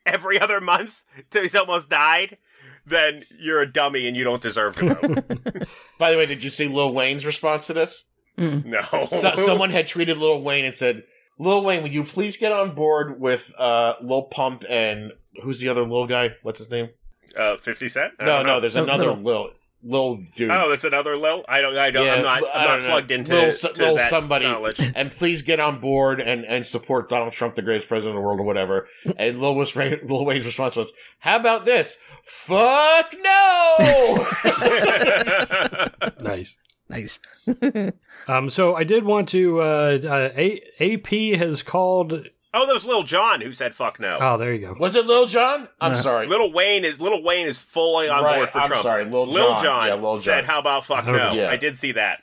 every 0.06 0.40
other 0.40 0.60
month 0.60 1.04
till 1.30 1.44
he's 1.44 1.56
almost 1.56 1.90
died, 1.90 2.38
then 2.86 3.24
you're 3.40 3.62
a 3.62 3.72
dummy 3.72 4.08
and 4.08 4.16
you 4.18 4.24
don't 4.24 4.42
deserve 4.42 4.76
to 4.78 4.94
vote. 4.96 5.68
by 6.00 6.12
the 6.12 6.18
way, 6.18 6.26
did 6.26 6.44
you 6.44 6.50
see 6.50 6.68
Lil 6.68 6.94
Wayne's 6.94 7.26
response 7.26 7.68
to 7.68 7.74
this? 7.74 8.06
no. 8.38 8.82
So, 9.10 9.36
someone 9.38 9.70
had 9.70 9.88
tweeted 9.88 10.18
Lil 10.20 10.42
Wayne 10.42 10.66
and 10.66 10.76
said, 10.76 11.04
"Lil 11.38 11.64
Wayne, 11.64 11.84
will 11.84 11.90
you 11.92 12.04
please 12.04 12.38
get 12.38 12.52
on 12.52 12.76
board 12.76 13.20
with 13.20 13.54
uh 13.58 13.94
Lil 14.02 14.24
Pump 14.24 14.64
and 14.70 15.12
who's 15.44 15.60
the 15.60 15.70
other 15.70 15.82
little 15.84 16.08
guy? 16.08 16.36
What's 16.44 16.60
his 16.60 16.70
name? 16.72 16.90
uh, 17.38 17.58
50 17.58 17.90
Cent? 17.90 18.14
I 18.20 18.26
No, 18.26 18.38
no, 18.42 18.48
know. 18.48 18.60
there's 18.62 18.76
No, 18.76 18.84
another 18.84 19.12
Lil. 19.12 19.22
Lil 19.22 19.50
Lil 19.88 20.24
dude. 20.36 20.50
Oh, 20.50 20.70
that's 20.70 20.84
another 20.84 21.16
Lil. 21.16 21.46
I 21.48 21.62
don't. 21.62 21.78
I 21.78 21.92
don't. 21.92 22.06
Yeah, 22.08 22.16
I'm 22.16 22.22
not. 22.24 22.44
I 22.44 22.48
I'm 22.60 22.64
don't 22.64 22.64
not 22.64 22.82
know. 22.82 22.90
plugged 22.90 23.12
into, 23.12 23.34
Lil 23.34 23.52
to 23.54 23.84
Lil 23.84 23.96
that 23.98 24.10
somebody. 24.10 24.46
knowledge. 24.46 24.80
and 24.96 25.12
please 25.12 25.44
get 25.44 25.60
on 25.60 25.80
board 25.80 26.20
and, 26.20 26.44
and 26.44 26.66
support 26.66 27.08
Donald 27.08 27.34
Trump, 27.34 27.54
the 27.56 27.62
greatest 27.62 27.88
president 27.88 28.16
of 28.18 28.22
the 28.22 28.26
world, 28.26 28.40
or 28.40 28.44
whatever. 28.44 28.88
And 29.18 29.40
Lil, 29.40 29.54
was, 29.54 29.76
Lil 29.76 30.26
Wayne's 30.26 30.46
response 30.46 30.76
was, 30.76 30.92
"How 31.20 31.36
about 31.36 31.66
this? 31.66 32.00
Fuck 32.24 33.14
no!" 33.22 34.28
Nice. 36.22 36.58
Nice. 36.90 37.20
Um, 38.28 38.50
so 38.50 38.76
I 38.76 38.84
did 38.84 39.04
want 39.04 39.30
to. 39.30 39.62
Uh, 39.62 40.00
uh, 40.04 40.30
A- 40.36 40.62
AP 40.80 41.38
has 41.40 41.62
called. 41.62 42.14
oh, 42.54 42.66
that 42.66 42.74
was 42.74 42.86
Lil 42.86 43.04
Jon 43.04 43.42
who 43.42 43.54
said 43.54 43.76
"fuck 43.76 44.00
no." 44.00 44.18
Oh, 44.20 44.38
there 44.38 44.54
you 44.54 44.68
go. 44.68 44.76
was 44.80 44.96
it 44.96 45.06
Lil 45.06 45.28
Jon? 45.28 45.68
I'm 45.82 45.92
Uh, 45.92 45.96
sorry. 45.96 46.26
Little 46.28 46.52
Wayne 46.52 46.86
is 46.86 47.00
Little 47.00 47.22
Wayne 47.24 47.48
is 47.48 47.60
fully 47.62 48.08
on 48.10 48.24
Right, 48.24 48.38
board 48.38 48.50
for 48.52 48.60
I'm 48.62 48.68
Trump. 48.68 48.84
sorry, 48.84 49.06
Lil 49.06 49.28
Lil 49.28 49.54
Jon. 49.56 49.64
John, 49.64 49.88
Yeah, 49.88 49.94
Lil 49.96 50.18
said, 50.18 50.46
"How 50.46 50.60
about 50.60 50.86
fuck 50.86 51.04
Okay. 51.08 51.12
no?" 51.12 51.34
Yeah. 51.34 51.50
I 51.50 51.58
did 51.58 51.78
see 51.78 51.92
that, 51.92 52.22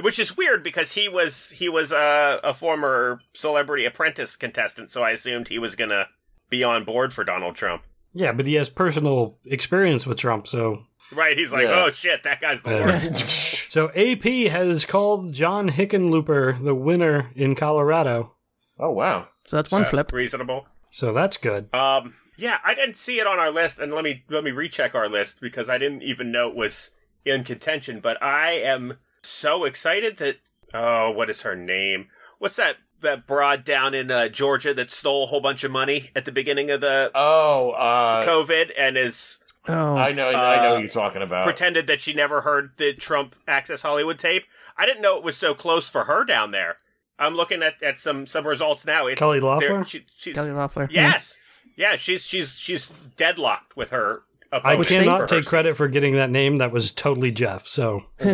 which 0.00 0.18
is 0.18 0.36
weird 0.36 0.62
because 0.64 0.92
he 0.92 1.08
was 1.08 1.50
he 1.50 1.68
was 1.68 1.92
uh, 1.92 2.40
a 2.42 2.54
former 2.54 3.20
Celebrity 3.34 3.84
Apprentice 3.84 4.34
contestant, 4.36 4.90
so 4.90 5.02
I 5.02 5.10
assumed 5.10 5.48
he 5.48 5.58
was 5.60 5.76
gonna 5.76 6.08
be 6.50 6.64
on 6.64 6.84
board 6.84 7.12
for 7.12 7.22
Donald 7.22 7.54
Trump. 7.54 7.82
Yeah, 8.12 8.32
but 8.32 8.46
he 8.46 8.54
has 8.54 8.68
personal 8.68 9.38
experience 9.44 10.06
with 10.06 10.18
Trump, 10.18 10.46
so 10.48 10.84
Right? 11.12 11.36
He's 11.36 11.52
like, 11.52 11.64
Yeah. 11.68 11.84
"Oh 11.84 11.90
shit, 11.90 12.22
that 12.24 12.40
guy's 12.40 12.62
the 12.62 12.70
Yeah. 12.70 12.80
worst." 12.82 13.70
so 13.72 13.90
AP 13.94 14.24
has 14.50 14.84
called 14.84 15.32
John 15.32 15.70
Hickenlooper 15.70 16.64
the 16.64 16.74
winner 16.74 17.30
in 17.34 17.54
Colorado. 17.54 18.34
oh 18.78 18.90
wow. 18.90 19.28
So 19.46 19.56
that's 19.56 19.70
one 19.70 19.84
So, 19.84 19.90
flip. 19.90 20.12
reasonable. 20.12 20.66
So 20.90 21.12
that's 21.12 21.36
good. 21.36 21.72
Um, 21.74 22.14
yeah, 22.36 22.58
I 22.64 22.74
didn't 22.74 22.96
see 22.96 23.20
it 23.20 23.26
on 23.26 23.38
our 23.38 23.50
list, 23.50 23.78
and 23.78 23.92
let 23.92 24.04
me 24.04 24.24
let 24.28 24.42
me 24.44 24.50
recheck 24.50 24.94
our 24.94 25.08
list 25.08 25.40
because 25.40 25.68
I 25.68 25.78
didn't 25.78 26.02
even 26.02 26.32
know 26.32 26.48
it 26.48 26.56
was 26.56 26.90
in 27.24 27.44
contention. 27.44 28.00
But 28.00 28.20
I 28.22 28.52
am 28.52 28.98
so 29.22 29.64
excited 29.64 30.16
that 30.18 30.36
oh, 30.72 31.10
what 31.10 31.30
is 31.30 31.42
her 31.42 31.54
name? 31.54 32.08
What's 32.38 32.56
that 32.56 32.76
that 33.00 33.26
broad 33.26 33.64
down 33.64 33.92
in 33.94 34.10
uh, 34.10 34.28
Georgia 34.28 34.72
that 34.74 34.90
stole 34.90 35.24
a 35.24 35.26
whole 35.26 35.40
bunch 35.40 35.62
of 35.62 35.70
money 35.70 36.10
at 36.16 36.24
the 36.24 36.32
beginning 36.32 36.70
of 36.70 36.80
the 36.80 37.10
Oh, 37.14 37.70
uh, 37.72 38.24
COVID 38.24 38.72
and 38.78 38.96
is 38.96 39.38
Oh, 39.66 39.96
I 39.96 40.12
know, 40.12 40.28
I 40.28 40.62
know 40.62 40.72
Uh, 40.72 40.76
who 40.76 40.82
you're 40.82 40.90
talking 40.90 41.22
about. 41.22 41.44
Pretended 41.44 41.86
that 41.86 42.00
she 42.00 42.12
never 42.12 42.42
heard 42.42 42.72
the 42.76 42.92
Trump 42.92 43.34
Access 43.48 43.82
Hollywood 43.82 44.18
tape. 44.18 44.44
I 44.76 44.84
didn't 44.86 45.02
know 45.02 45.16
it 45.16 45.22
was 45.24 45.36
so 45.36 45.54
close 45.54 45.88
for 45.88 46.04
her 46.04 46.24
down 46.24 46.50
there. 46.50 46.76
I'm 47.18 47.34
looking 47.34 47.62
at, 47.62 47.82
at 47.82 47.98
some 47.98 48.26
some 48.26 48.46
results 48.46 48.84
now. 48.84 49.06
It's 49.06 49.18
Kelly 49.18 49.40
Loeffler? 49.40 49.84
She, 49.84 50.04
she's 50.14 50.34
Kelly 50.34 50.50
Loeffler. 50.50 50.88
yes, 50.90 51.38
yeah. 51.76 51.96
She's 51.96 52.26
she's 52.26 52.54
she's 52.58 52.88
deadlocked 53.16 53.76
with 53.76 53.90
her. 53.90 54.22
I 54.52 54.76
cannot 54.84 55.16
for 55.28 55.34
her 55.34 55.40
take 55.40 55.46
credit 55.48 55.76
for 55.76 55.88
getting 55.88 56.14
that 56.14 56.30
name. 56.30 56.58
That 56.58 56.70
was 56.70 56.92
totally 56.92 57.32
Jeff. 57.32 57.66
So 57.66 58.04
Oh, 58.20 58.30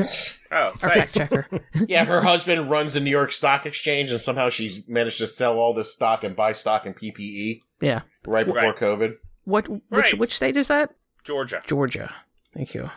Our 0.51 0.73
fact 0.75 1.15
checker. 1.15 1.47
yeah, 1.89 2.05
her 2.05 2.21
husband 2.21 2.69
runs 2.71 2.93
the 2.95 3.01
New 3.01 3.11
York 3.11 3.33
Stock 3.33 3.65
Exchange, 3.67 4.11
and 4.11 4.21
somehow 4.21 4.49
she's 4.51 4.87
managed 4.89 5.19
to 5.19 5.27
sell 5.27 5.59
all 5.59 5.73
this 5.73 5.93
stock 5.95 6.23
and 6.25 6.35
buy 6.37 6.53
stock 6.53 6.85
in 6.87 6.93
PPE 6.93 7.61
yeah. 7.81 8.01
right 8.27 8.45
before 8.45 8.63
Right. 8.63 8.77
COVID. 8.77 9.15
What? 9.45 9.69
Which 9.69 9.81
Right. 9.91 10.19
which 10.19 10.35
state 10.35 10.57
is 10.59 10.69
that? 10.69 10.91
Georgia. 11.25 11.63
Georgia. 11.67 12.15
Thank 12.55 12.75
you. 12.75 12.91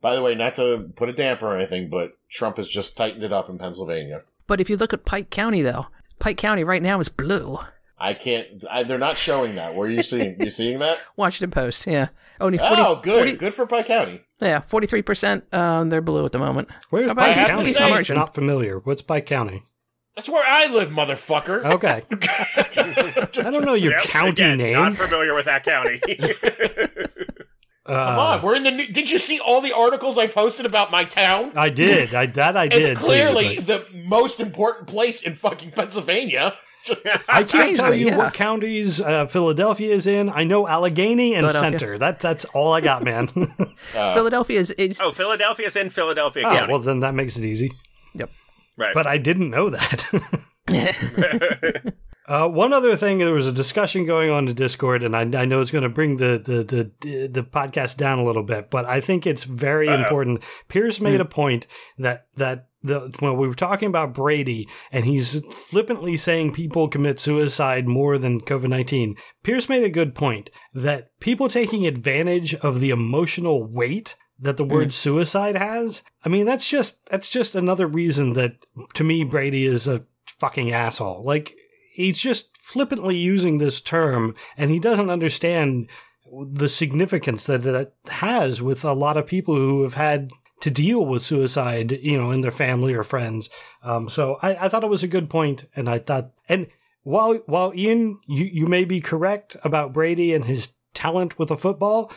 By 0.00 0.14
the 0.14 0.22
way, 0.22 0.34
not 0.34 0.54
to 0.56 0.90
put 0.96 1.08
a 1.08 1.12
damper 1.12 1.46
or 1.46 1.56
anything, 1.56 1.88
but 1.88 2.16
Trump 2.30 2.58
has 2.58 2.68
just 2.68 2.96
tightened 2.96 3.24
it 3.24 3.32
up 3.32 3.48
in 3.48 3.58
Pennsylvania. 3.58 4.22
But 4.46 4.60
if 4.60 4.68
you 4.68 4.76
look 4.76 4.92
at 4.92 5.04
Pike 5.04 5.30
County, 5.30 5.62
though, 5.62 5.86
Pike 6.18 6.36
County 6.36 6.62
right 6.64 6.82
now 6.82 7.00
is 7.00 7.08
blue. 7.08 7.58
I 7.98 8.12
can't. 8.12 8.64
I, 8.70 8.82
they're 8.82 8.98
not 8.98 9.16
showing 9.16 9.54
that. 9.54 9.74
Where 9.74 9.88
are 9.88 9.90
you 9.90 10.02
seeing? 10.02 10.40
You 10.40 10.50
seeing 10.50 10.78
that? 10.80 10.98
Washington 11.16 11.50
Post. 11.50 11.86
Yeah. 11.86 12.08
Only 12.40 12.58
40, 12.58 12.74
oh, 12.78 12.96
good, 12.96 13.14
40 13.28 13.36
good 13.36 13.54
for 13.54 13.64
Pike 13.64 13.86
County. 13.86 14.20
Yeah, 14.40 14.60
forty 14.60 14.86
three 14.88 15.02
percent. 15.02 15.44
Um, 15.54 15.88
they're 15.88 16.00
blue 16.02 16.24
at 16.26 16.32
the 16.32 16.38
moment. 16.40 16.68
where's 16.90 17.06
How 17.08 17.14
Pike 17.14 17.36
County? 17.48 17.70
East 17.70 17.80
I'm 17.80 18.16
not 18.16 18.34
familiar. 18.34 18.80
What's 18.80 19.00
Pike 19.02 19.24
County? 19.24 19.62
That's 20.16 20.28
where 20.28 20.44
I 20.46 20.66
live, 20.66 20.90
motherfucker. 20.90 21.64
Okay, 21.64 22.02
I 23.40 23.50
don't 23.50 23.64
know 23.64 23.74
your 23.74 23.92
Yep, 23.92 24.02
county 24.02 24.30
again, 24.30 24.58
name. 24.58 24.72
Not 24.74 24.94
familiar 24.94 25.34
with 25.34 25.46
that 25.46 25.64
county. 25.64 26.00
Come 27.86 27.96
Uh, 27.96 28.22
on, 28.22 28.42
we're 28.42 28.54
in 28.56 28.62
the. 28.62 28.70
New- 28.70 28.86
Did 28.86 29.10
you 29.10 29.18
see 29.18 29.38
all 29.40 29.60
the 29.60 29.72
articles 29.72 30.16
I 30.16 30.26
posted 30.26 30.64
about 30.64 30.90
my 30.90 31.04
town? 31.04 31.52
I 31.54 31.68
did. 31.68 32.14
I 32.14 32.26
that 32.26 32.56
I 32.56 32.68
did. 32.68 32.82
It's 32.82 33.00
see, 33.00 33.06
clearly 33.06 33.56
but 33.56 33.66
the 33.66 33.86
most 33.94 34.40
important 34.40 34.88
place 34.88 35.22
in 35.22 35.34
fucking 35.34 35.72
Pennsylvania. 35.72 36.54
I 37.28 37.44
can't 37.44 37.74
tell 37.74 37.94
you 37.94 38.06
yeah. 38.08 38.16
what 38.18 38.34
counties 38.34 39.00
uh, 39.00 39.26
Philadelphia 39.26 39.94
is 39.94 40.06
in. 40.06 40.28
I 40.28 40.44
know 40.44 40.68
Allegheny 40.68 41.34
and 41.34 41.50
Centre. 41.50 41.96
That 41.98 42.20
that's 42.20 42.44
all 42.46 42.72
I 42.72 42.80
got, 42.80 43.02
man. 43.02 43.28
Uh, 43.94 44.14
Philadelphia 44.14 44.58
is. 44.58 44.70
is 44.72 44.98
oh, 45.00 45.12
Philadelphia's 45.12 45.76
in 45.76 45.88
Philadelphia 45.88 46.44
oh, 46.46 46.50
County. 46.50 46.72
well 46.72 46.80
then 46.80 47.00
that 47.00 47.14
makes 47.14 47.36
it 47.36 47.44
easy. 47.44 47.70
Yep. 48.14 48.30
Right. 48.76 48.92
But 48.94 49.06
I 49.06 49.18
didn't 49.18 49.50
know 49.50 49.70
that. 49.70 50.04
Uh, 52.26 52.48
one 52.48 52.72
other 52.72 52.96
thing, 52.96 53.18
there 53.18 53.34
was 53.34 53.46
a 53.48 53.52
discussion 53.52 54.06
going 54.06 54.30
on 54.30 54.48
in 54.48 54.54
Discord, 54.54 55.02
and 55.02 55.14
I, 55.14 55.42
I 55.42 55.44
know 55.44 55.60
it's 55.60 55.70
going 55.70 55.82
to 55.82 55.90
bring 55.90 56.16
the, 56.16 56.40
the 56.42 56.64
the 56.64 57.26
the 57.26 57.42
podcast 57.42 57.98
down 57.98 58.18
a 58.18 58.24
little 58.24 58.42
bit, 58.42 58.70
but 58.70 58.86
I 58.86 59.00
think 59.00 59.26
it's 59.26 59.44
very 59.44 59.88
Uh-oh. 59.88 60.00
important. 60.00 60.42
Pierce 60.68 61.00
made 61.00 61.20
a 61.20 61.26
point 61.26 61.66
that 61.98 62.26
that 62.36 62.68
the 62.82 63.12
when 63.18 63.36
we 63.36 63.46
were 63.46 63.54
talking 63.54 63.88
about 63.88 64.14
Brady, 64.14 64.66
and 64.90 65.04
he's 65.04 65.44
flippantly 65.54 66.16
saying 66.16 66.52
people 66.52 66.88
commit 66.88 67.20
suicide 67.20 67.86
more 67.86 68.16
than 68.16 68.40
COVID 68.40 68.70
nineteen. 68.70 69.16
Pierce 69.42 69.68
made 69.68 69.84
a 69.84 69.90
good 69.90 70.14
point 70.14 70.48
that 70.72 71.10
people 71.20 71.48
taking 71.48 71.86
advantage 71.86 72.54
of 72.54 72.80
the 72.80 72.88
emotional 72.90 73.64
weight 73.64 74.16
that 74.40 74.56
the 74.56 74.64
word 74.64 74.92
suicide 74.92 75.56
has. 75.56 76.02
I 76.24 76.30
mean, 76.30 76.46
that's 76.46 76.68
just 76.68 77.06
that's 77.10 77.28
just 77.28 77.54
another 77.54 77.86
reason 77.86 78.32
that 78.32 78.56
to 78.94 79.04
me 79.04 79.24
Brady 79.24 79.66
is 79.66 79.86
a 79.86 80.04
fucking 80.38 80.72
asshole. 80.72 81.22
Like 81.22 81.54
he's 81.94 82.18
just 82.18 82.56
flippantly 82.58 83.16
using 83.16 83.58
this 83.58 83.80
term 83.80 84.34
and 84.56 84.70
he 84.70 84.80
doesn't 84.80 85.10
understand 85.10 85.88
the 86.52 86.68
significance 86.68 87.46
that 87.46 87.64
it 87.64 87.94
has 88.08 88.60
with 88.60 88.84
a 88.84 88.92
lot 88.92 89.16
of 89.16 89.26
people 89.26 89.54
who 89.54 89.82
have 89.84 89.94
had 89.94 90.30
to 90.60 90.70
deal 90.70 91.04
with 91.06 91.22
suicide, 91.22 91.92
you 91.92 92.18
know, 92.18 92.32
in 92.32 92.40
their 92.40 92.50
family 92.50 92.94
or 92.94 93.04
friends. 93.04 93.48
Um, 93.82 94.08
so 94.08 94.38
I, 94.42 94.64
I 94.64 94.68
thought 94.68 94.82
it 94.82 94.90
was 94.90 95.02
a 95.02 95.08
good 95.08 95.30
point, 95.30 95.66
and 95.76 95.88
I 95.88 95.98
thought, 95.98 96.30
and 96.48 96.66
while 97.02 97.34
while 97.46 97.72
Ian, 97.74 98.18
you, 98.26 98.46
you 98.46 98.66
may 98.66 98.84
be 98.84 99.00
correct 99.00 99.56
about 99.62 99.92
Brady 99.92 100.32
and 100.32 100.46
his 100.46 100.72
talent 100.94 101.38
with 101.38 101.50
a 101.50 101.56
football, 101.56 102.10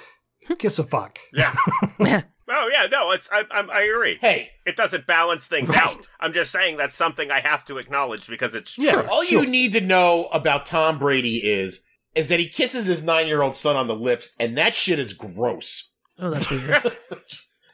who 0.48 0.56
gives 0.56 0.80
a 0.80 0.84
fuck? 0.84 1.20
yeah. 1.34 1.54
Oh 2.50 2.70
yeah, 2.72 2.88
no, 2.92 3.12
it's 3.12 3.30
I, 3.32 3.44
I'm, 3.52 3.70
I 3.70 3.82
agree. 3.82 4.18
hey, 4.22 4.52
It 4.66 4.76
doesn't 4.76 5.06
balance 5.06 5.48
things 5.48 5.72
out. 5.74 6.08
I'm 6.20 6.34
just 6.34 6.52
saying 6.52 6.78
that's 6.78 6.96
something 6.96 7.30
I 7.32 7.40
have 7.42 7.66
to 7.66 7.78
acknowledge 7.78 8.28
because 8.28 8.56
it's 8.56 8.76
true. 8.76 8.86
Yeah. 8.86 9.08
all 9.10 9.24
Sure. 9.24 9.44
you 9.44 9.50
need 9.50 9.74
to 9.74 9.82
know 9.82 10.28
about 10.32 10.66
Tom 10.66 10.98
Brady 11.00 11.38
is 11.38 11.84
is 12.16 12.30
that 12.30 12.40
he 12.40 12.48
kisses 12.48 12.86
his 12.88 13.04
nine 13.04 13.28
year 13.28 13.42
old 13.42 13.56
son 13.56 13.76
on 13.76 13.88
the 13.88 13.96
lips, 13.96 14.34
and 14.40 14.58
that 14.58 14.74
shit 14.76 14.98
is 15.00 15.14
gross. 15.14 15.94
oh, 16.20 16.30
that's 16.32 16.50
weird. 16.50 16.96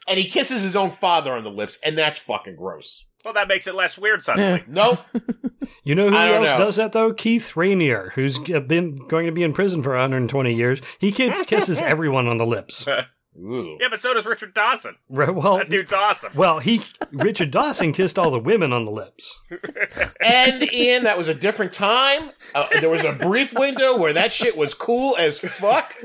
And 0.06 0.20
he 0.20 0.26
kisses 0.30 0.62
his 0.64 0.76
own 0.76 0.90
father 0.90 1.32
on 1.32 1.46
the 1.46 1.50
lips, 1.50 1.80
and 1.82 1.98
that's 1.98 2.18
fucking 2.18 2.58
gross. 2.58 3.06
Well, 3.24 3.34
that 3.36 3.48
makes 3.48 3.68
it 3.68 3.74
less 3.76 3.98
weird 3.98 4.22
suddenly. 4.22 4.62
Nope. 4.68 5.00
You 5.86 5.96
know 5.96 6.10
who 6.10 6.16
else 6.16 6.50
know. 6.50 6.58
does 6.58 6.76
that 6.76 6.92
though? 6.92 7.14
Keith 7.14 7.54
Raniere, 7.56 8.12
who's 8.14 8.38
uh, 8.54 8.60
been 8.60 8.96
going 9.08 9.26
to 9.26 9.32
be 9.32 9.44
in 9.44 9.54
prison 9.54 9.82
for 9.82 9.92
120 9.92 10.54
years. 10.54 10.82
He 11.00 11.12
kisses 11.12 11.80
everyone 11.82 12.28
on 12.28 12.38
the 12.38 12.46
lips. 12.46 12.86
Ooh. 13.38 13.78
Yeah, 13.82 13.88
but 13.90 14.00
so 14.00 14.14
does 14.14 14.26
Richard 14.26 14.54
Dawson. 14.54 14.96
Right, 15.10 15.34
Well, 15.34 15.58
That 15.58 15.70
dude's 15.70 15.92
awesome. 15.94 16.34
well, 16.36 16.60
he 16.60 16.84
Richard 17.12 17.52
Dawson 17.52 17.92
kissed 17.92 18.20
all 18.20 18.30
the 18.32 18.40
women 18.40 18.72
on 18.74 18.86
the 18.86 18.92
lips. 18.92 19.40
And 20.24 20.72
Ian, 20.74 21.04
that 21.04 21.18
was 21.18 21.28
a 21.28 21.34
different 21.34 21.74
time. 21.74 22.30
Uh, 22.56 22.68
there 22.80 22.90
was 22.90 23.04
a 23.04 23.12
brief 23.14 23.54
window 23.54 23.98
where 23.98 24.14
that 24.14 24.32
shit 24.32 24.56
was 24.58 24.74
cool 24.74 25.16
as 25.18 25.40
fuck. 25.40 25.96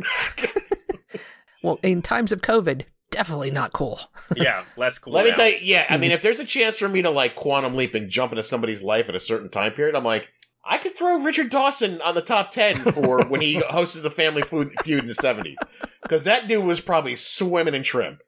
well, 1.63 1.79
in 1.83 2.03
times 2.03 2.33
of 2.33 2.41
COVID, 2.41 2.85
definitely 3.11 3.51
not 3.51 3.73
cool. 3.73 4.01
Yeah, 4.37 4.65
less 4.77 4.99
cool. 4.99 5.15
Let 5.15 5.25
me 5.25 5.33
tell 5.33 5.49
you, 5.49 5.57
yeah, 5.63 5.87
I 5.89 5.97
mean, 5.97 6.11
if 6.11 6.21
there's 6.21 6.39
a 6.39 6.45
chance 6.45 6.79
for 6.79 6.89
me 6.89 7.01
to 7.01 7.09
like 7.11 7.35
quantum 7.35 7.75
leap 7.77 7.95
and 7.95 8.11
jump 8.11 8.31
into 8.33 8.43
somebody's 8.43 8.83
life 8.83 9.09
at 9.09 9.15
a 9.15 9.21
certain 9.21 9.49
time 9.49 9.73
period, 9.73 9.95
I'm 9.95 10.05
like, 10.05 10.29
I 10.69 10.77
could 10.79 10.97
throw 10.97 11.19
Richard 11.19 11.49
Dawson 11.49 12.01
on 12.03 12.15
the 12.15 12.21
top 12.21 12.51
10 12.51 12.93
for 12.93 13.27
when 13.29 13.41
he 13.41 13.57
hosted 13.57 14.03
the 14.03 14.11
Family 14.11 14.43
Food 14.43 14.73
Feud 14.83 15.01
in 15.01 15.09
the 15.09 15.15
70s. 15.15 15.57
Because 16.03 16.25
that 16.25 16.47
dude 16.47 16.65
was 16.65 16.81
probably 16.81 17.17
swimming 17.17 17.75
in 17.75 17.83
trim. 17.83 18.19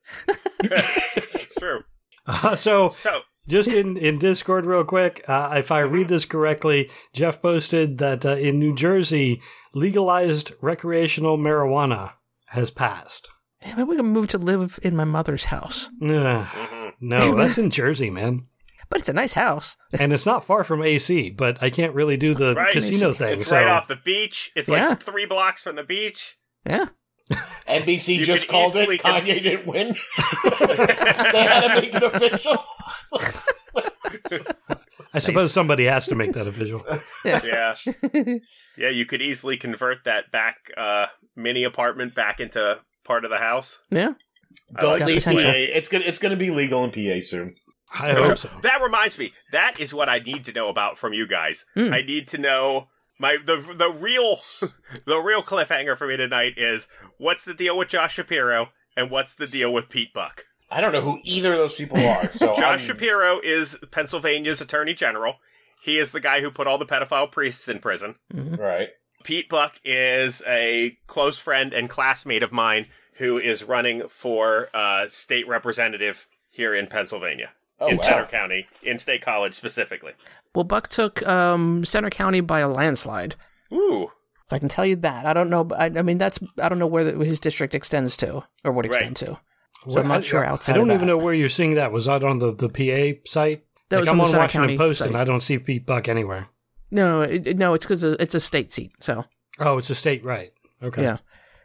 it's 0.64 1.54
true. 1.56 1.80
Uh, 2.26 2.56
so 2.56 2.88
So, 2.90 3.20
just 3.46 3.70
in, 3.70 3.96
in 3.96 4.18
Discord, 4.18 4.64
real 4.64 4.84
quick, 4.84 5.24
uh, 5.28 5.54
if 5.56 5.70
I 5.70 5.80
read 5.80 6.08
this 6.08 6.24
correctly, 6.24 6.90
Jeff 7.12 7.42
posted 7.42 7.98
that 7.98 8.24
uh, 8.24 8.36
in 8.36 8.58
New 8.58 8.74
Jersey, 8.74 9.42
legalized 9.74 10.52
recreational 10.60 11.36
marijuana 11.36 12.12
has 12.48 12.70
passed. 12.70 13.28
Yeah, 13.62 13.74
Maybe 13.76 13.84
we 13.84 13.96
can 13.96 14.06
move 14.06 14.28
to 14.28 14.38
live 14.38 14.78
in 14.82 14.96
my 14.96 15.04
mother's 15.04 15.46
house. 15.46 15.90
Ugh, 16.02 16.08
mhm. 16.08 16.92
no, 17.00 17.36
that's 17.36 17.58
in 17.58 17.70
Jersey, 17.70 18.08
man. 18.08 18.46
But 18.88 19.00
it's 19.00 19.08
a 19.08 19.12
nice 19.12 19.34
house. 19.34 19.76
And 19.98 20.12
it's 20.12 20.26
not 20.26 20.44
far 20.46 20.64
from 20.64 20.82
AC, 20.82 21.30
but 21.30 21.62
I 21.62 21.70
can't 21.70 21.94
really 21.94 22.16
do 22.16 22.34
the 22.34 22.54
Right. 22.54 22.72
casino 22.72 23.12
thing. 23.12 23.40
it's 23.40 23.48
so 23.50 23.56
right 23.56 23.66
off 23.68 23.86
the 23.88 23.96
beach. 23.96 24.50
It's 24.56 24.68
Yeah. 24.68 24.88
like 24.90 25.00
three 25.02 25.26
blocks 25.26 25.62
from 25.62 25.76
the 25.76 25.84
beach. 25.84 26.36
Yeah. 26.66 26.86
NBC 27.68 28.16
You 28.18 28.24
just 28.24 28.48
called 28.48 28.74
it. 28.74 28.80
easily 28.82 28.98
con- 28.98 29.22
Kanye 29.22 29.42
didn't 29.42 29.66
win. 29.66 29.94
they 30.44 31.42
had 31.44 31.60
to 31.74 31.80
make 31.80 31.94
it 31.94 32.02
official. 32.02 32.64
I 35.12 35.18
suppose 35.18 35.52
somebody 35.52 35.84
has 35.84 36.06
to 36.08 36.14
make 36.14 36.32
that 36.32 36.46
official. 36.46 36.84
Yeah. 37.24 37.74
yeah, 38.76 38.88
you 38.90 39.06
could 39.06 39.22
easily 39.22 39.56
convert 39.56 40.04
that 40.04 40.30
back 40.30 40.56
uh, 40.76 41.06
mini 41.36 41.64
apartment 41.64 42.14
back 42.14 42.40
into 42.40 42.80
part 43.04 43.24
of 43.24 43.30
the 43.30 43.38
house. 43.38 43.80
Yeah. 43.90 44.14
Don't 44.78 45.04
leave 45.04 45.24
PA. 45.24 45.32
It's 45.34 45.88
gonna 45.88 46.04
it's 46.04 46.18
gonna 46.20 46.36
be 46.36 46.50
legal 46.50 46.84
in 46.84 46.90
PA 46.92 47.20
soon. 47.24 47.56
I 47.94 48.12
hope 48.12 48.38
so. 48.38 48.48
That 48.62 48.80
reminds 48.82 49.18
me. 49.18 49.32
That 49.52 49.80
is 49.80 49.92
what 49.94 50.08
I 50.08 50.18
need 50.18 50.44
to 50.46 50.52
know 50.52 50.68
about 50.68 50.98
from 50.98 51.12
you 51.12 51.26
guys. 51.26 51.64
Hmm. 51.74 51.92
I 51.92 52.02
need 52.02 52.28
to 52.28 52.38
know 52.38 52.88
my 53.18 53.36
the 53.44 53.56
the 53.76 53.90
real 53.90 54.38
the 55.06 55.18
real 55.18 55.42
cliffhanger 55.42 55.96
for 55.96 56.06
me 56.06 56.16
tonight 56.16 56.54
is 56.56 56.88
what's 57.18 57.44
the 57.44 57.54
deal 57.54 57.76
with 57.76 57.88
Josh 57.88 58.14
Shapiro 58.14 58.68
and 58.96 59.10
what's 59.10 59.34
the 59.34 59.46
deal 59.46 59.72
with 59.72 59.88
Pete 59.88 60.12
Buck? 60.12 60.44
I 60.70 60.80
don't 60.80 60.92
know 60.92 61.00
who 61.00 61.18
either 61.24 61.52
of 61.52 61.58
those 61.58 61.74
people 61.74 61.98
are. 61.98 62.30
So 62.30 62.54
Josh 62.54 62.62
I'm- 62.62 62.78
Shapiro 62.78 63.40
is 63.42 63.76
Pennsylvania's 63.90 64.60
attorney 64.60 64.94
general. 64.94 65.36
He 65.82 65.98
is 65.98 66.12
the 66.12 66.20
guy 66.20 66.42
who 66.42 66.50
put 66.50 66.66
all 66.66 66.78
the 66.78 66.86
pedophile 66.86 67.30
priests 67.30 67.66
in 67.68 67.78
prison. 67.80 68.16
right. 68.32 68.90
Pete 69.24 69.48
Buck 69.48 69.80
is 69.84 70.42
a 70.46 70.96
close 71.06 71.38
friend 71.38 71.72
and 71.74 71.88
classmate 71.90 72.42
of 72.42 72.52
mine 72.52 72.86
who 73.14 73.36
is 73.36 73.64
running 73.64 74.08
for 74.08 74.68
uh, 74.72 75.08
state 75.08 75.46
representative 75.48 76.26
here 76.50 76.74
in 76.74 76.86
Pennsylvania, 76.86 77.50
Oh 77.80 77.88
in 77.88 77.98
Centre. 77.98 78.26
County, 78.26 78.66
in 78.82 78.98
State 78.98 79.22
College 79.22 79.54
specifically. 79.54 80.12
Well, 80.54 80.64
Buck 80.64 80.88
took 80.88 81.26
um, 81.26 81.84
Centre 81.84 82.10
County 82.10 82.40
by 82.40 82.60
a 82.60 82.68
landslide. 82.68 83.36
Ooh, 83.72 84.10
So 84.48 84.56
I 84.56 84.58
can 84.58 84.68
tell 84.68 84.84
you 84.84 84.96
that. 84.96 85.24
I 85.26 85.32
don't 85.32 85.48
know. 85.48 85.68
I, 85.76 85.86
I 85.86 86.02
mean, 86.02 86.18
that's 86.18 86.38
I 86.58 86.68
don't 86.68 86.78
know 86.78 86.86
where 86.86 87.04
the, 87.04 87.24
his 87.24 87.40
district 87.40 87.74
extends 87.74 88.16
to 88.18 88.42
or 88.64 88.72
would 88.72 88.92
Right. 88.92 89.14
to. 89.16 89.38
So 89.88 89.98
I'm 90.00 90.08
not 90.08 90.18
I- 90.18 90.20
sure 90.20 90.44
I 90.44 90.48
don't 90.48 90.90
of 90.90 90.94
even 90.94 90.98
that. 91.00 91.04
know 91.06 91.16
where 91.18 91.32
you're 91.32 91.48
seeing 91.48 91.74
that. 91.74 91.90
Was 91.92 92.04
that 92.06 92.22
on 92.22 92.38
the, 92.38 92.52
the 92.52 92.68
PA 92.68 93.20
site? 93.26 93.64
That 93.88 93.96
like 93.96 94.00
was 94.02 94.08
I'm 94.10 94.20
on 94.20 94.26
on 94.26 94.26
Centre 94.26 94.38
Washington 94.40 94.68
County 94.68 94.78
Post 94.78 94.98
site. 94.98 95.08
and 95.08 95.16
I 95.16 95.24
don't 95.24 95.40
see 95.40 95.58
Pete 95.58 95.86
Buck 95.86 96.06
anywhere. 96.08 96.48
No, 96.90 97.22
it, 97.22 97.46
it- 97.46 97.56
no, 97.58 97.72
it's 97.74 97.86
because 97.86 98.02
it's 98.04 98.34
a 98.34 98.40
state 98.40 98.72
seat. 98.72 98.92
So 99.00 99.24
Oh, 99.58 99.78
it's 99.78 99.88
a 99.90 99.94
state 99.94 100.24
right. 100.24 100.52
Okay. 100.82 101.02
Yeah. 101.02 101.18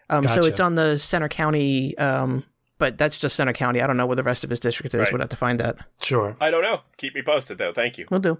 Um, 0.09 0.27
So 0.27 0.41
it's 0.41 0.59
on 0.59 0.75
the 0.75 0.97
Centre 0.99 1.27
County, 1.29 1.97
um, 1.97 2.43
but 2.77 2.97
that's 2.97 3.17
just 3.17 3.35
Centre 3.35 3.53
County. 3.53 3.81
I 3.81 3.87
don't 3.87 3.97
know 3.97 4.05
where 4.05 4.15
the 4.15 4.23
rest 4.23 4.43
of 4.43 4.49
his 4.49 4.59
district 4.59 4.93
is. 4.93 5.01
Right. 5.01 5.13
We'd 5.13 5.21
have 5.21 5.29
to 5.29 5.35
find 5.35 5.59
that. 5.59 5.77
Sure. 6.01 6.35
I 6.41 6.51
don't 6.51 6.63
know. 6.63 6.81
Keep 6.97 7.15
me 7.15 7.21
posted 7.21 7.57
though. 7.57 7.73
Thank 7.73 7.97
you, 7.97 8.05
We'll 8.09 8.19
do. 8.19 8.37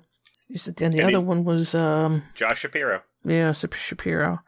And 0.50 0.76
the 0.76 0.86
Any- 0.86 1.04
other 1.04 1.22
one 1.22 1.44
was, 1.44 1.74
um, 1.74 2.24
Josh 2.36 2.60
Shapiro. 2.60 3.02
yeah, 3.24 3.52
Shapiro. 3.54 4.42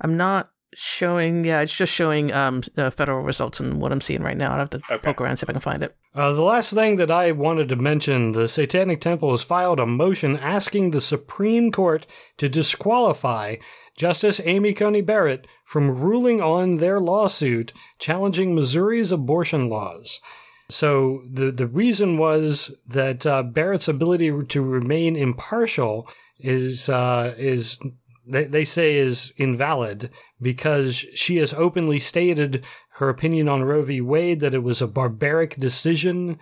I'm 0.00 0.16
not 0.16 0.50
showing. 0.74 1.44
Yeah, 1.46 1.60
it's 1.62 1.74
just 1.74 1.92
showing 1.92 2.30
um 2.32 2.62
the 2.74 2.90
federal 2.90 3.22
results 3.22 3.58
and 3.58 3.80
what 3.80 3.90
I'm 3.90 4.02
seeing 4.02 4.22
right 4.22 4.36
now. 4.36 4.52
I 4.54 4.58
have 4.58 4.68
to 4.70 4.76
Okay. 4.90 4.98
poke 4.98 5.20
around 5.22 5.38
see 5.38 5.44
if 5.44 5.48
I 5.50 5.52
can 5.54 5.60
find 5.62 5.82
it. 5.82 5.96
Uh, 6.14 6.32
the 6.32 6.42
last 6.42 6.72
thing 6.74 6.96
that 6.96 7.10
I 7.10 7.32
wanted 7.32 7.68
to 7.70 7.76
mention 7.76 8.32
the 8.32 8.48
Satanic 8.48 9.00
Temple 9.00 9.30
has 9.30 9.42
filed 9.42 9.80
a 9.80 9.86
motion 9.86 10.36
asking 10.36 10.90
the 10.90 11.00
Supreme 11.00 11.72
Court 11.72 12.06
to 12.36 12.48
disqualify 12.50 13.56
Justice 13.98 14.40
Amy 14.44 14.72
Coney 14.74 15.00
Barrett 15.00 15.46
from 15.64 15.98
ruling 15.98 16.40
on 16.40 16.76
their 16.76 17.00
lawsuit 17.00 17.72
challenging 17.98 18.54
Missouri's 18.54 19.10
abortion 19.10 19.68
laws. 19.68 20.20
So 20.70 21.22
the 21.28 21.50
the 21.50 21.66
reason 21.66 22.16
was 22.16 22.72
that 22.86 23.26
uh, 23.26 23.42
Barrett's 23.42 23.88
ability 23.88 24.30
to 24.30 24.62
remain 24.62 25.16
impartial 25.16 26.08
is 26.38 26.88
uh, 26.88 27.34
is 27.36 27.80
they, 28.24 28.44
they 28.44 28.64
say 28.64 28.96
is 28.96 29.32
invalid 29.36 30.10
because 30.40 30.94
she 30.94 31.38
has 31.38 31.52
openly 31.54 31.98
stated 31.98 32.64
her 32.98 33.08
opinion 33.08 33.48
on 33.48 33.64
Roe 33.64 33.82
v. 33.82 34.00
Wade 34.00 34.40
that 34.40 34.54
it 34.54 34.62
was 34.62 34.82
a 34.82 34.86
barbaric 34.86 35.56
decision. 35.56 36.38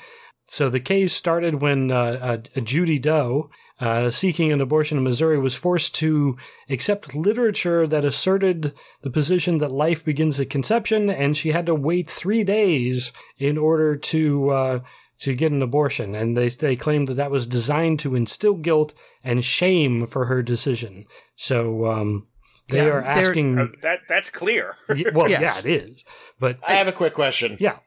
So 0.49 0.71
the 0.71 0.81
case 0.81 1.13
started 1.13 1.61
when 1.61 1.91
uh, 1.91 2.39
uh, 2.55 2.61
Judy 2.61 2.99
Doe, 3.01 3.51
uh, 3.81 4.11
seeking 4.11 4.53
an 4.53 4.61
abortion 4.61 4.97
in 4.97 5.05
Missouri, 5.05 5.39
was 5.39 5.55
forced 5.55 5.95
to 5.97 6.37
accept 6.71 7.17
literature 7.17 7.87
that 7.87 8.05
asserted 8.05 8.73
the 9.03 9.11
position 9.11 9.59
that 9.59 9.73
life 9.73 10.05
begins 10.05 10.39
at 10.41 10.49
conception, 10.49 11.11
and 11.11 11.37
she 11.37 11.51
had 11.51 11.67
to 11.67 11.75
wait 11.75 12.09
three 12.09 12.45
days 12.45 13.11
in 13.39 13.59
order 13.59 13.97
to 13.97 14.51
uh, 14.51 14.79
to 15.19 15.35
get 15.35 15.51
an 15.51 15.63
abortion. 15.63 16.15
And 16.15 16.37
they 16.37 16.49
they 16.49 16.77
claimed 16.77 17.09
that 17.09 17.15
that 17.15 17.31
was 17.33 17.47
designed 17.47 17.99
to 18.01 18.15
instill 18.15 18.55
guilt 18.55 18.95
and 19.25 19.43
shame 19.45 20.07
for 20.07 20.27
her 20.27 20.43
decision. 20.43 21.07
So 21.35 21.87
um, 21.87 22.29
they 22.69 22.79
Yeah, 22.87 22.93
are 22.95 23.03
asking. 23.03 23.59
Uh, 23.59 23.67
that 23.83 24.01
that's 24.09 24.31
clear. 24.31 24.77
Well, 25.13 25.29
Yes. 25.29 25.41
yeah, 25.41 25.59
it 25.59 25.67
is. 25.67 26.05
But 26.39 26.59
I 26.67 26.75
have 26.75 26.87
a 26.89 26.93
quick 26.93 27.15
question. 27.15 27.57
yeah, 27.59 27.79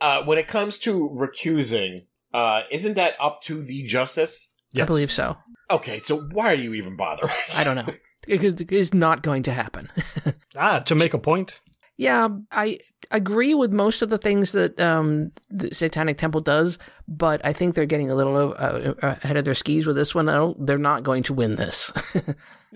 Uh, 0.00 0.22
when 0.24 0.38
it 0.38 0.46
comes 0.48 0.78
to 0.78 1.08
recusing, 1.10 2.06
uh, 2.34 2.62
isn't 2.70 2.94
that 2.94 3.14
up 3.18 3.42
to 3.42 3.62
the 3.62 3.84
justice? 3.84 4.50
I 4.76 4.84
believe 4.84 5.10
so. 5.10 5.36
Okay, 5.70 6.00
so 6.00 6.20
why 6.32 6.52
are 6.52 6.54
you 6.56 6.74
even 6.74 6.96
bothering? 6.96 7.32
I 7.52 7.64
don't 7.64 7.76
know. 7.76 7.94
It 8.28 8.42
it 8.60 8.72
is 8.72 8.92
not 8.92 9.22
going 9.22 9.42
to 9.44 9.52
happen. 9.52 9.88
Ah, 10.58 10.78
to 10.80 10.94
make 10.94 11.12
a 11.12 11.18
point. 11.18 11.60
Yeah, 11.96 12.28
I 12.52 12.78
agree 13.10 13.54
with 13.54 13.72
most 13.72 14.02
of 14.02 14.10
the 14.10 14.18
things 14.18 14.52
that 14.52 14.78
um, 14.78 15.32
the 15.48 15.74
Satanic 15.74 16.18
Temple 16.18 16.42
does, 16.42 16.78
but 17.08 17.40
I 17.44 17.52
think 17.54 17.74
they're 17.74 17.86
getting 17.86 18.10
a 18.10 18.14
little 18.14 18.54
uh, 18.58 18.94
ahead 19.00 19.38
of 19.38 19.46
their 19.46 19.54
skis 19.54 19.86
with 19.86 19.96
this 19.96 20.14
one. 20.14 20.28
I 20.28 20.34
don't, 20.34 20.66
they're 20.66 20.76
not 20.76 21.04
going 21.04 21.22
to 21.24 21.34
win 21.34 21.56
this. 21.56 21.92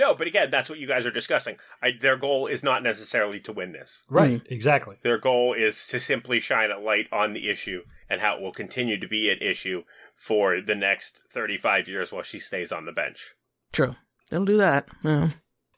No, 0.00 0.14
but 0.14 0.26
again, 0.26 0.50
that's 0.50 0.70
what 0.70 0.78
you 0.78 0.86
guys 0.86 1.04
are 1.04 1.10
discussing. 1.10 1.56
I, 1.82 1.90
their 2.00 2.16
goal 2.16 2.46
is 2.46 2.62
not 2.62 2.82
necessarily 2.82 3.38
to 3.40 3.52
win 3.52 3.72
this. 3.72 4.02
Right, 4.08 4.40
exactly. 4.48 4.96
Their 5.02 5.18
goal 5.18 5.52
is 5.52 5.86
to 5.88 6.00
simply 6.00 6.40
shine 6.40 6.70
a 6.70 6.78
light 6.78 7.06
on 7.12 7.34
the 7.34 7.50
issue 7.50 7.82
and 8.08 8.22
how 8.22 8.36
it 8.36 8.40
will 8.40 8.52
continue 8.52 8.98
to 8.98 9.06
be 9.06 9.30
an 9.30 9.36
issue 9.42 9.82
for 10.16 10.62
the 10.62 10.74
next 10.74 11.20
35 11.30 11.86
years 11.86 12.12
while 12.12 12.22
she 12.22 12.38
stays 12.38 12.72
on 12.72 12.86
the 12.86 12.92
bench. 12.92 13.34
True, 13.72 13.96
they'll 14.30 14.46
do 14.46 14.56
that. 14.56 14.88
Yeah. 15.04 15.30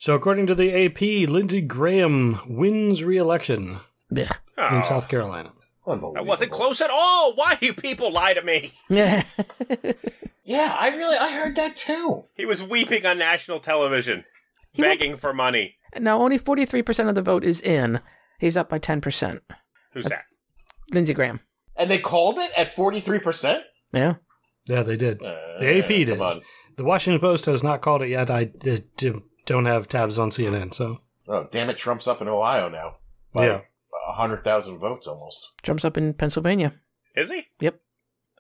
So, 0.03 0.17
according 0.17 0.49
to 0.49 0.57
the 0.57 0.75
AP, 0.87 1.01
Lindsey 1.31 1.61
Graham 1.61 2.41
wins 2.49 3.05
re-election 3.05 3.79
Yeah. 4.11 4.33
Oh, 4.59 4.77
in 4.77 4.83
South 4.83 5.09
Carolina. 5.09 5.53
Unbelievable. 5.87 6.15
that 6.15 6.27
wasn't 6.27 6.51
close 6.51 6.81
at 6.81 6.91
all. 6.91 7.35
Why 7.37 7.57
you 7.61 7.73
people 7.73 8.11
lie 8.11 8.35
to 8.35 8.43
me? 8.43 8.73
Yeah. 8.89 9.23
Yeah, 10.45 10.77
I 10.77 10.89
really 10.89 11.17
I 11.17 11.31
heard 11.39 11.55
that 11.55 11.77
too. 11.77 12.25
He 12.35 12.45
was 12.47 12.61
weeping 12.61 13.07
on 13.07 13.17
national 13.17 13.61
television, 13.61 14.25
He 14.73 14.83
won't- 14.83 14.99
begging 14.99 15.17
for 15.17 15.33
money. 15.33 15.77
now 16.01 16.21
only 16.21 16.37
forty 16.37 16.67
three 16.67 16.83
percent 16.83 17.09
of 17.09 17.15
the 17.15 17.23
vote 17.23 17.45
is 17.45 17.61
in. 17.61 18.01
He's 18.41 18.57
up 18.57 18.69
by 18.69 18.79
ten 18.79 19.01
percent. 19.01 19.43
Who's 19.93 20.07
that? 20.07 20.25
Lindsey 20.91 21.15
Graham. 21.15 21.39
And 21.77 21.89
they 21.89 21.99
called 21.99 22.39
it 22.39 22.51
at 22.59 22.75
forty 22.75 22.99
three 22.99 23.21
percent. 23.21 23.63
Yeah. 23.93 24.15
Yeah, 24.69 24.83
they 24.83 24.97
did. 24.97 25.23
Uh, 25.23 25.37
The 25.61 25.79
AP 25.79 25.89
did. 25.89 26.09
Come 26.19 26.23
on. 26.23 26.43
The 26.75 26.85
Washington 26.85 27.21
Post 27.21 27.47
has 27.47 27.63
not 27.63 27.81
called 27.83 28.03
it 28.03 28.09
yet. 28.09 28.29
I, 28.29 28.39
I 28.39 28.45
d- 28.47 28.83
d- 28.97 29.13
don't 29.47 29.67
have 29.67 29.89
tabs 29.89 30.19
on 30.19 30.31
CNN, 30.31 30.75
so 30.75 31.01
Oh 31.29 31.47
damn 31.51 31.71
it! 31.71 31.79
Trump's 31.79 32.09
up 32.09 32.21
in 32.21 32.29
Ohio 32.29 32.69
now. 32.69 32.97
By 33.33 33.47
yeah. 33.47 33.61
a 34.09 34.13
hundred 34.15 34.43
thousand 34.45 34.79
votes 34.79 35.07
almost. 35.07 35.51
Jumps 35.63 35.85
up 35.85 35.97
in 35.97 36.15
Pennsylvania. 36.15 36.75
Is 37.15 37.31
he? 37.31 37.45
Yep. 37.61 37.81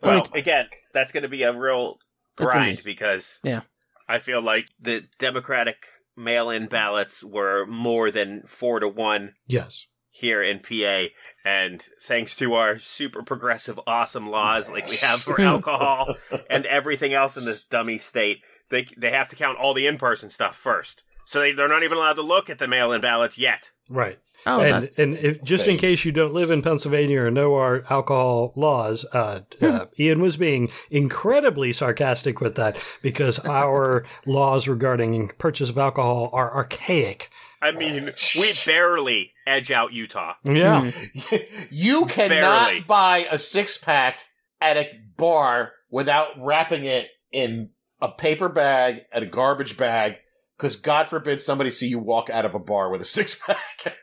Well, 0.02 0.28
Oh, 0.32 0.36
again, 0.38 0.66
that's 0.92 1.12
going 1.12 1.22
to 1.22 1.28
be 1.28 1.42
a 1.44 1.52
real 1.56 1.98
That's 2.36 2.50
grind 2.50 2.72
easy. 2.78 2.82
because 2.84 3.40
Yeah. 3.44 3.60
I 4.08 4.18
feel 4.18 4.42
like 4.42 4.66
the 4.80 5.04
Democratic 5.18 5.76
mail-in 6.16 6.66
ballots 6.66 7.22
were 7.22 7.64
more 7.66 8.10
than 8.10 8.42
four 8.48 8.80
to 8.80 8.88
one 8.88 9.34
Yes. 9.46 9.86
here 10.10 10.42
in 10.42 10.58
PA, 10.58 11.06
and 11.44 11.82
thanks 12.02 12.34
to 12.36 12.54
our 12.54 12.76
super 12.78 13.22
progressive, 13.22 13.78
awesome 13.86 14.28
laws 14.28 14.68
like 14.68 14.88
we 14.88 14.96
have 14.96 15.22
for 15.22 15.40
alcohol 15.40 16.16
and 16.50 16.66
everything 16.66 17.12
else 17.14 17.36
in 17.36 17.44
this 17.44 17.62
dummy 17.62 17.96
state, 17.98 18.42
they 18.72 18.86
they 18.96 19.12
have 19.12 19.28
to 19.28 19.36
count 19.36 19.58
all 19.58 19.74
the 19.74 19.86
in-person 19.86 20.30
stuff 20.30 20.56
first. 20.56 21.04
So 21.24 21.38
they, 21.38 21.52
they're 21.52 21.68
not 21.68 21.84
even 21.84 21.96
allowed 21.96 22.14
to 22.14 22.22
look 22.22 22.50
at 22.50 22.58
the 22.58 22.66
mail-in 22.66 23.00
ballots 23.00 23.38
yet. 23.38 23.70
Right. 23.88 24.18
Oh, 24.44 24.60
and 24.60 24.90
and 24.96 25.16
if, 25.18 25.44
just 25.44 25.68
in 25.68 25.76
case 25.76 26.04
you 26.04 26.10
don't 26.10 26.34
live 26.34 26.50
in 26.50 26.62
Pennsylvania 26.62 27.22
or 27.22 27.30
know 27.30 27.54
our 27.54 27.84
alcohol 27.88 28.52
laws, 28.56 29.04
uh, 29.12 29.42
uh, 29.60 29.86
Ian 30.00 30.20
was 30.20 30.36
being 30.36 30.68
incredibly 30.90 31.72
sarcastic 31.72 32.40
with 32.40 32.56
that 32.56 32.76
because 33.02 33.38
our 33.46 34.04
laws 34.26 34.66
regarding 34.66 35.28
purchase 35.38 35.68
of 35.68 35.78
alcohol 35.78 36.28
are 36.32 36.52
archaic. 36.52 37.30
I 37.60 37.70
mean, 37.70 38.10
we 38.34 38.52
barely 38.66 39.34
edge 39.46 39.70
out 39.70 39.92
Utah. 39.92 40.34
Yeah. 40.42 40.90
you 41.70 42.06
cannot 42.06 42.66
Barely. 42.66 42.80
buy 42.80 43.26
a 43.30 43.38
six 43.38 43.78
pack 43.78 44.18
at 44.60 44.76
a 44.76 44.90
bar 45.16 45.70
without 45.88 46.30
wrapping 46.36 46.84
it 46.84 47.10
in 47.30 47.70
a 48.02 48.08
paper 48.10 48.50
bag 48.50 49.02
and 49.12 49.24
a 49.24 49.26
garbage 49.26 49.76
bag. 49.78 50.16
Because 50.58 50.76
God 50.76 51.08
forbid 51.08 51.40
somebody 51.40 51.70
see 51.70 51.88
you 51.88 51.98
walk 51.98 52.28
out 52.28 52.44
of 52.44 52.54
a 52.54 52.58
bar 52.58 52.90
with 52.90 53.00
a 53.00 53.04
six 53.16 53.34
pack. 53.34 53.96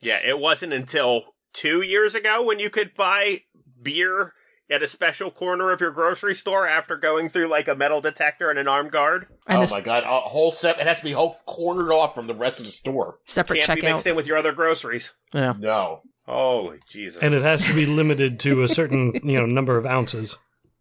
Yeah, 0.00 0.18
it 0.24 0.38
wasn't 0.38 0.72
until 0.72 1.22
two 1.52 1.82
years 1.82 2.14
ago 2.14 2.42
when 2.44 2.58
you 2.58 2.70
could 2.70 2.94
buy 2.94 3.42
beer 3.80 4.32
at 4.68 4.82
a 4.82 4.88
special 4.88 5.30
corner 5.30 5.70
of 5.70 5.80
your 5.80 5.90
grocery 5.92 6.34
store 6.34 6.66
after 6.66 6.96
going 6.96 7.28
through 7.28 7.46
like 7.46 7.68
a 7.68 7.74
metal 7.76 8.00
detector 8.00 8.50
and 8.50 8.58
an 8.58 8.66
armed 8.66 8.90
guard. 8.90 9.26
and 9.46 9.58
oh 9.58 9.60
a 9.60 9.64
s- 9.64 9.70
my 9.70 9.80
God! 9.80 10.02
A 10.04 10.20
whole 10.22 10.50
set. 10.50 10.80
It 10.80 10.86
has 10.86 10.98
to 10.98 11.04
be 11.04 11.12
whole 11.12 11.36
cornered 11.46 11.92
off 11.92 12.14
from 12.14 12.26
the 12.26 12.34
rest 12.34 12.58
of 12.58 12.66
the 12.66 12.72
store. 12.72 13.18
separate 13.26 13.60
Can't 13.64 13.80
be 13.80 13.86
mixed 13.86 14.06
in 14.06 14.16
with 14.16 14.26
your 14.26 14.38
other 14.38 14.52
groceries. 14.52 15.12
Yeah. 15.32 15.54
No. 15.58 16.00
Holy 16.26 16.80
Jesus! 16.88 17.22
And 17.22 17.34
it 17.34 17.42
has 17.42 17.64
to 17.66 17.74
be 17.74 17.86
limited 17.86 18.40
to 18.40 18.62
a 18.64 18.68
certain, 18.68 19.12
you 19.22 19.38
know, 19.38 19.46
number 19.46 19.76
of 19.76 19.86
ounces. 19.86 20.36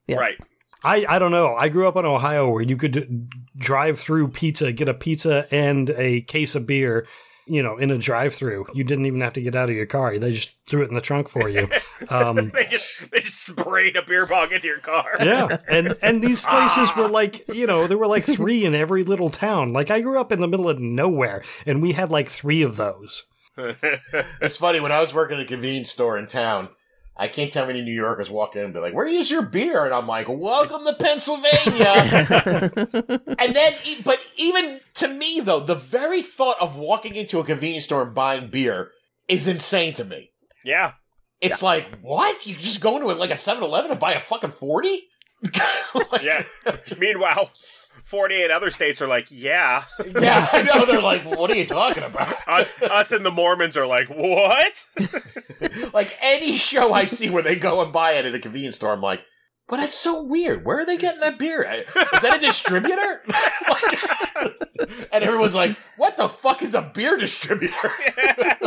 Yeah. 0.08 0.18
Right. 0.18 0.40
I, 0.84 1.06
I 1.08 1.20
don't 1.20 1.32
know. 1.32 1.56
I 1.56 1.70
grew 1.70 1.88
up 1.88 1.96
in 1.96 2.06
Ohio 2.06 2.50
where 2.50 2.64
you 2.64 2.78
could 2.78 3.30
drive 3.58 4.00
through 4.00 4.30
pizza, 4.30 4.72
get 4.72 4.90
a 4.90 4.94
pizza 4.94 5.48
and 5.54 5.90
a 5.92 6.22
case 6.22 6.56
of 6.56 6.66
beer, 6.66 7.06
you 7.46 7.62
know, 7.62 7.78
in 7.78 7.92
a 7.92 7.98
drive 7.98 8.34
through. 8.34 8.66
You 8.74 8.84
didn't 8.84 9.06
even 9.06 9.22
have 9.22 9.34
to 9.34 9.42
get 9.42 9.56
out 9.56 9.70
of 9.70 9.76
your 9.76 9.86
car. 9.86 10.18
They 10.18 10.34
just 10.34 10.56
threw 10.68 10.84
it 10.84 10.90
in 10.90 10.96
the 10.96 11.02
trunk 11.02 11.30
for 11.30 11.48
you. 11.50 11.70
Um, 12.10 12.50
They 12.56 12.66
just 12.66 13.12
they 13.12 13.20
just 13.20 13.46
sprayed 13.46 13.96
a 13.96 14.02
beer 14.04 14.26
bong 14.26 14.52
into 14.52 14.66
your 14.66 14.80
car. 14.80 15.12
yeah. 15.20 15.60
And 15.70 15.96
and 16.02 16.20
these 16.22 16.44
places 16.44 16.90
were 16.98 17.08
like, 17.08 17.48
you 17.54 17.68
know, 17.68 17.86
there 17.86 17.98
were 17.98 18.08
like 18.08 18.24
three 18.24 18.66
in 18.66 18.74
every 18.74 19.04
little 19.04 19.30
town. 19.30 19.72
Like 19.72 19.92
I 19.92 20.02
grew 20.02 20.20
up 20.20 20.32
in 20.32 20.42
the 20.42 20.48
middle 20.48 20.68
of 20.68 20.80
nowhere 20.80 21.44
and 21.68 21.80
we 21.80 21.92
had 21.92 22.10
like 22.10 22.28
three 22.28 22.64
of 22.64 22.76
those. 22.76 23.26
It's 23.56 24.58
funny 24.58 24.80
when 24.80 24.92
I 24.92 25.00
was 25.00 25.14
working 25.14 25.38
at 25.38 25.44
a 25.44 25.46
convenience 25.48 25.92
store 25.92 26.18
in 26.18 26.26
town. 26.26 26.70
I 27.18 27.28
can't 27.28 27.52
tell 27.52 27.64
how 27.64 27.68
many 27.68 27.82
New 27.82 27.94
Yorkers 27.94 28.30
walk 28.30 28.56
in 28.56 28.64
and 28.64 28.74
be 28.74 28.80
like, 28.80 28.94
"Where 28.94 29.06
is 29.06 29.30
your 29.30 29.42
beer?" 29.44 29.86
And 29.86 29.94
I'm 29.94 30.08
like, 30.08 30.28
"Welcome 30.30 30.86
to 30.86 30.94
Pennsylvania." 30.94 32.72
and 33.40 33.54
then, 33.56 33.74
e- 33.86 34.02
but 34.04 34.20
even 34.38 34.80
to 34.96 35.08
me 35.08 35.40
though, 35.44 35.60
the 35.60 35.76
very 35.76 36.22
thought 36.22 36.56
of 36.62 36.78
walking 36.78 37.16
into 37.16 37.40
a 37.40 37.44
convenience 37.44 37.86
store 37.86 38.04
and 38.04 38.16
buying 38.16 38.48
beer 38.50 38.92
is 39.28 39.48
insane 39.48 39.94
to 39.96 40.04
me. 40.06 40.32
yeah. 40.64 40.94
It's 41.42 41.64
like, 41.64 41.98
what? 42.02 42.46
You 42.46 42.54
just 42.56 42.82
go 42.82 42.98
into 42.98 43.10
it 43.10 43.18
like 43.18 43.32
a 43.32 43.34
7-Eleven 43.34 43.90
and 43.90 44.00
buy 44.00 44.14
a 44.14 44.20
fucking 44.20 44.52
forty? 44.52 45.08
Yeah. 46.22 46.44
Meanwhile, 47.00 47.52
forty-eight 48.04 48.52
other 48.52 48.70
states 48.72 49.02
are 49.02 49.08
like, 49.08 49.28
yeah. 49.30 49.86
yeah, 50.20 50.48
I 50.52 50.62
know. 50.64 50.86
They're 50.86 51.02
like, 51.02 51.24
what 51.26 51.50
are 51.52 51.56
you 51.56 51.66
talking 51.66 52.04
about? 52.04 52.36
Us, 52.48 52.74
us, 52.82 53.12
and 53.12 53.26
the 53.26 53.32
Mormons 53.32 53.78
are 53.78 53.88
like, 53.88 54.08
what? 54.10 54.86
like 55.94 56.18
any 56.22 56.58
show 56.58 56.94
I 56.94 57.06
see 57.06 57.30
where 57.30 57.44
they 57.44 57.56
go 57.56 57.82
and 57.82 57.94
buy 57.94 58.14
it 58.14 58.26
at 58.26 58.36
a 58.36 58.40
convenience 58.40 58.76
store, 58.78 58.94
I'm 58.94 59.02
like, 59.02 59.22
but 59.68 59.78
that's 59.78 59.94
so 59.94 60.22
weird. 60.22 60.66
Where 60.66 60.80
are 60.80 60.86
they 60.86 60.98
getting 60.98 61.22
that 61.22 61.40
beer? 61.40 61.64
Is 61.64 61.94
that 61.94 62.38
a 62.38 62.40
distributor? 62.40 63.22
Like- 63.70 64.00
and 65.12 65.24
everyone's 65.24 65.56
like, 65.56 65.78
what 65.96 66.18
the 66.18 66.28
fuck 66.28 66.62
is 66.62 66.74
a 66.74 66.82
beer 66.82 67.18
distributor? 67.18 67.92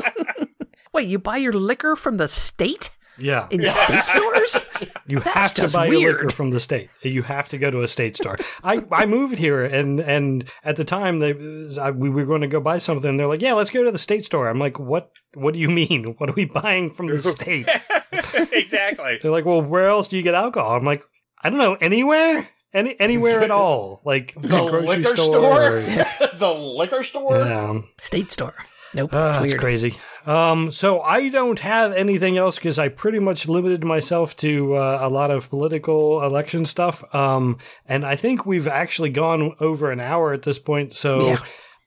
Wait, 0.92 1.08
you 1.08 1.18
buy 1.18 1.36
your 1.38 1.52
liquor 1.52 1.96
from 1.96 2.16
the 2.18 2.28
state 2.28 2.96
Yeah. 3.18 3.46
in 3.50 3.62
state 3.62 4.06
stores? 4.06 4.56
You 5.06 5.20
That's 5.20 5.30
have 5.34 5.54
to 5.54 5.62
just 5.62 5.74
buy 5.74 5.84
your 5.86 5.98
weird. 5.98 6.14
liquor 6.16 6.30
from 6.30 6.50
the 6.50 6.58
state. 6.60 6.88
You 7.02 7.22
have 7.22 7.48
to 7.50 7.58
go 7.58 7.70
to 7.70 7.82
a 7.82 7.88
state 7.88 8.16
store. 8.16 8.36
I, 8.62 8.82
I 8.90 9.04
moved 9.06 9.38
here, 9.38 9.62
and 9.64 10.00
and 10.00 10.50
at 10.64 10.76
the 10.76 10.84
time 10.84 11.18
they 11.20 11.32
I, 11.80 11.90
we 11.90 12.08
were 12.10 12.24
going 12.24 12.40
to 12.40 12.46
go 12.48 12.60
buy 12.60 12.78
something. 12.78 13.08
and 13.10 13.18
They're 13.20 13.26
like, 13.28 13.40
"Yeah, 13.42 13.52
let's 13.52 13.70
go 13.70 13.84
to 13.84 13.92
the 13.92 13.98
state 13.98 14.24
store." 14.24 14.48
I'm 14.48 14.58
like, 14.58 14.78
"What? 14.80 15.10
What 15.34 15.52
do 15.54 15.60
you 15.60 15.68
mean? 15.68 16.14
What 16.18 16.30
are 16.30 16.32
we 16.32 16.46
buying 16.46 16.92
from 16.92 17.06
the 17.08 17.20
state?" 17.36 17.68
exactly. 18.52 19.18
They're 19.22 19.30
like, 19.30 19.44
"Well, 19.44 19.62
where 19.62 19.88
else 19.88 20.08
do 20.08 20.16
you 20.16 20.22
get 20.22 20.34
alcohol?" 20.34 20.76
I'm 20.76 20.84
like, 20.84 21.04
"I 21.42 21.50
don't 21.50 21.58
know, 21.58 21.74
anywhere, 21.80 22.48
any 22.72 22.98
anywhere 23.00 23.42
at 23.42 23.50
all, 23.50 24.00
like 24.04 24.34
The 24.34 24.48
grocery 24.48 24.86
liquor 24.86 25.16
store." 25.16 25.80
store? 25.80 26.06
the 26.34 26.52
liquor 26.52 27.02
store? 27.02 27.38
Yeah. 27.38 27.80
State 28.00 28.32
store. 28.32 28.54
Nope. 28.94 29.10
Ah, 29.12 29.40
that's 29.40 29.54
crazy. 29.54 29.96
Um, 30.24 30.70
so 30.70 31.00
I 31.00 31.28
don't 31.28 31.60
have 31.60 31.92
anything 31.92 32.38
else 32.38 32.56
because 32.56 32.78
I 32.78 32.88
pretty 32.88 33.18
much 33.18 33.48
limited 33.48 33.84
myself 33.84 34.36
to 34.38 34.74
uh, 34.76 34.98
a 35.02 35.08
lot 35.08 35.30
of 35.30 35.50
political 35.50 36.22
election 36.22 36.64
stuff. 36.64 37.02
Um, 37.14 37.58
and 37.86 38.06
I 38.06 38.16
think 38.16 38.46
we've 38.46 38.68
actually 38.68 39.10
gone 39.10 39.54
over 39.60 39.90
an 39.90 40.00
hour 40.00 40.32
at 40.32 40.42
this 40.42 40.58
point. 40.58 40.92
So 40.92 41.26
Yeah. 41.26 41.38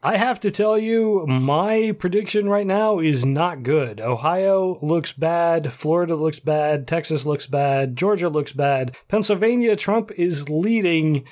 I 0.04 0.18
have 0.18 0.40
to 0.42 0.52
tell 0.52 0.78
you, 0.78 1.26
my 1.28 1.92
prediction 1.98 2.48
right 2.48 2.68
now 2.68 3.00
is 3.00 3.26
not 3.26 3.64
good. 3.64 4.00
Ohio 4.00 4.78
looks 4.84 5.12
bad. 5.12 5.74
Florida 5.74 6.16
looks 6.16 6.40
bad. 6.40 6.88
Texas 6.88 7.26
looks 7.26 7.48
bad. 7.48 7.96
Georgia 7.96 8.30
looks 8.30 8.52
bad. 8.52 8.96
Pennsylvania, 9.08 9.76
Trump 9.76 10.12
is 10.16 10.50
leading. 10.50 11.26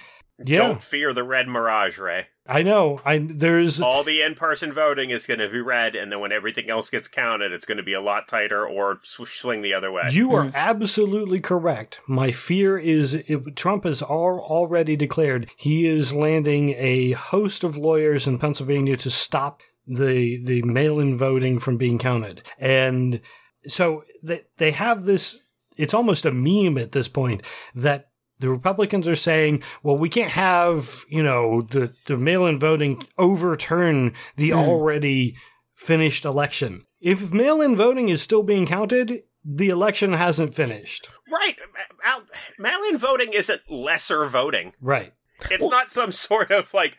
Yeah, 0.44 0.58
Don't 0.68 0.84
fear 0.84 1.14
the 1.14 1.24
red 1.24 1.48
mirage, 1.48 2.00
Ray. 2.00 2.28
I 2.48 2.62
know. 2.62 3.02
I 3.04 3.18
there's 3.18 3.82
All 3.82 4.04
the 4.04 4.22
in-person 4.22 4.72
voting 4.72 5.10
is 5.10 5.26
going 5.26 5.40
to 5.40 5.50
be 5.50 5.62
red, 5.62 5.96
and 5.96 6.12
then 6.12 6.20
when 6.20 6.32
everything 6.32 6.70
else 6.70 6.92
gets 6.92 7.08
counted, 7.08 7.52
it's 7.52 7.66
going 7.66 7.78
to 7.78 7.84
be 7.84 7.94
a 7.94 8.02
lot 8.02 8.28
tighter 8.28 8.68
or 8.68 9.00
sw- 9.02 9.28
swing 9.28 9.64
the 9.64 9.74
other 9.74 9.92
way. 9.92 10.04
You 10.12 10.34
are 10.36 10.46
mm. 10.46 10.54
absolutely 10.54 11.40
correct. 11.40 12.02
My 12.08 12.32
fear 12.32 12.78
is 12.78 13.16
it, 13.16 13.56
Trump 13.56 13.84
has 13.86 14.04
al- 14.04 14.46
already 14.48 14.96
declared 14.96 15.50
he 15.58 15.88
is 15.88 16.14
landing 16.14 16.76
a 16.78 17.14
host 17.14 17.64
of 17.64 17.78
lawyers 17.78 18.28
in 18.28 18.38
Pennsylvania 18.38 18.96
to 18.98 19.10
stop 19.10 19.62
the 19.88 20.38
the 20.44 20.62
mail-in 20.62 21.18
voting 21.18 21.60
from 21.60 21.78
being 21.78 21.98
counted, 21.98 22.44
and 22.60 23.22
so 23.68 24.04
they 24.22 24.44
they 24.58 24.72
have 24.72 25.06
this. 25.06 25.42
It's 25.78 25.94
almost 25.96 26.26
a 26.26 26.32
meme 26.32 26.78
at 26.78 26.92
this 26.92 27.08
point 27.08 27.42
that 27.74 28.10
the 28.40 28.49
Republicans 28.49 29.07
are 29.07 29.16
saying, 29.16 29.64
well, 29.84 29.98
we 29.98 30.10
can't 30.10 30.32
have, 30.32 31.06
you 31.10 31.24
know, 31.24 31.62
the, 31.62 31.94
the 32.07 32.18
mail 32.18 32.45
in 32.45 32.60
voting 32.60 33.02
overturn 33.18 34.14
the 34.38 34.49
Hmm. 34.52 34.57
already 34.57 35.36
finished 35.74 36.26
election. 36.26 36.86
If 37.02 37.32
mail 37.32 37.62
in 37.62 37.76
voting 37.76 38.10
is 38.10 38.22
still 38.22 38.44
being 38.44 38.66
counted, 38.66 39.24
the 39.44 39.70
election 39.70 40.14
hasn't 40.14 40.53
finished. 40.56 41.10
right. 41.32 41.56
Ma- 42.03 42.18
ma- 42.18 42.24
Mail-in 42.57 42.98
voting 42.98 43.34
isn't 43.34 43.62
lesser 43.70 44.26
voting. 44.26 44.74
Right. 44.82 45.14
It's 45.52 45.68
not 45.68 45.90
some 45.90 46.12
sort 46.14 46.52
of 46.52 46.74
like 46.74 46.98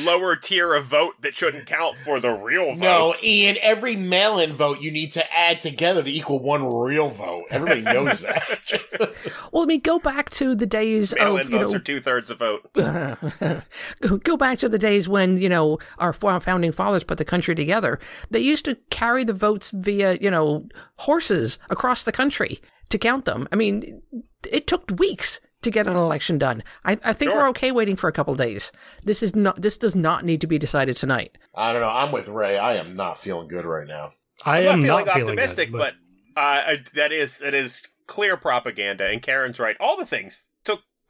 lower 0.00 0.36
tier 0.36 0.74
of 0.74 0.84
vote 0.86 1.14
that 1.20 1.34
shouldn't 1.34 1.66
count 1.66 1.98
for 1.98 2.20
the 2.20 2.30
real 2.30 2.74
vote. 2.74 2.78
No. 2.78 3.14
Ian, 3.22 3.56
every 3.60 3.96
mail 3.96 4.38
in 4.38 4.52
vote 4.52 4.80
you 4.80 4.90
need 4.90 5.12
to 5.12 5.36
add 5.36 5.60
together 5.60 6.02
to 6.02 6.10
equal 6.10 6.38
one 6.38 6.64
real 6.72 7.10
vote. 7.10 7.44
Everybody 7.50 7.82
knows 7.82 8.22
that. 8.22 9.12
Well, 9.52 9.62
I 9.62 9.66
mean, 9.66 9.80
go 9.80 9.98
back 9.98 10.30
to 10.30 10.54
the 10.54 10.66
days 10.66 11.14
Mail-in 11.14 11.46
of 11.46 11.52
you 11.52 11.58
votes 11.58 11.72
know 11.72 11.76
are 11.76 11.82
two 11.82 12.00
thirds 12.00 12.30
of 12.30 12.38
vote. 12.38 12.72
go- 12.74 14.16
go 14.18 14.36
back 14.36 14.58
to 14.58 14.68
the 14.68 14.78
days 14.78 15.08
when 15.08 15.38
you 15.38 15.48
know 15.48 15.78
our 15.98 16.12
founding 16.12 16.72
fathers 16.72 17.04
put 17.04 17.18
the 17.18 17.24
country 17.24 17.54
together. 17.54 17.98
They 18.30 18.40
used 18.40 18.64
to 18.64 18.76
carry 18.90 19.24
the 19.24 19.32
votes 19.32 19.70
via 19.70 20.18
you 20.20 20.30
know 20.30 20.68
horses 20.96 21.58
across 21.70 22.04
the 22.04 22.12
country 22.12 22.60
to 22.88 22.98
count 22.98 23.24
them. 23.24 23.48
I 23.52 23.56
mean, 23.56 24.02
it 24.50 24.66
took 24.66 24.90
weeks 24.98 25.40
to 25.62 25.70
get 25.70 25.86
an 25.86 25.96
election 25.96 26.38
done. 26.38 26.62
I, 26.84 26.98
I 27.04 27.12
think 27.12 27.30
Sure. 27.30 27.40
we're 27.40 27.48
okay 27.50 27.72
waiting 27.72 27.96
for 27.96 28.08
a 28.08 28.12
couple 28.12 28.34
days. 28.34 28.72
This 29.04 29.22
is 29.22 29.34
not. 29.34 29.60
This 29.62 29.76
does 29.78 29.94
not 29.94 30.24
need 30.24 30.40
to 30.42 30.46
be 30.46 30.58
decided 30.58 30.96
tonight. 30.96 31.38
I 31.54 31.72
don't 31.72 31.80
know. 31.82 31.88
I'm 31.88 32.12
with 32.12 32.28
Ray. 32.28 32.58
I 32.58 32.74
am 32.74 32.94
not 32.96 33.18
feeling 33.18 33.48
good 33.48 33.64
right 33.64 33.86
now. 33.86 34.10
I 34.44 34.66
I'm 34.68 34.80
am 34.80 34.82
not 34.82 34.84
feeling 34.86 35.06
not 35.06 35.14
feeling 35.14 35.22
optimistic, 35.30 35.70
good, 35.72 35.78
but, 35.78 35.94
uh, 36.40 36.76
that 36.94 37.12
is 37.12 37.38
that 37.38 37.54
is 37.54 37.86
clear 38.06 38.36
propaganda. 38.36 39.06
And 39.06 39.22
Karen's 39.22 39.58
right. 39.60 39.76
All 39.80 39.96
the 39.96 40.06
things 40.06 40.34
took 40.36 40.51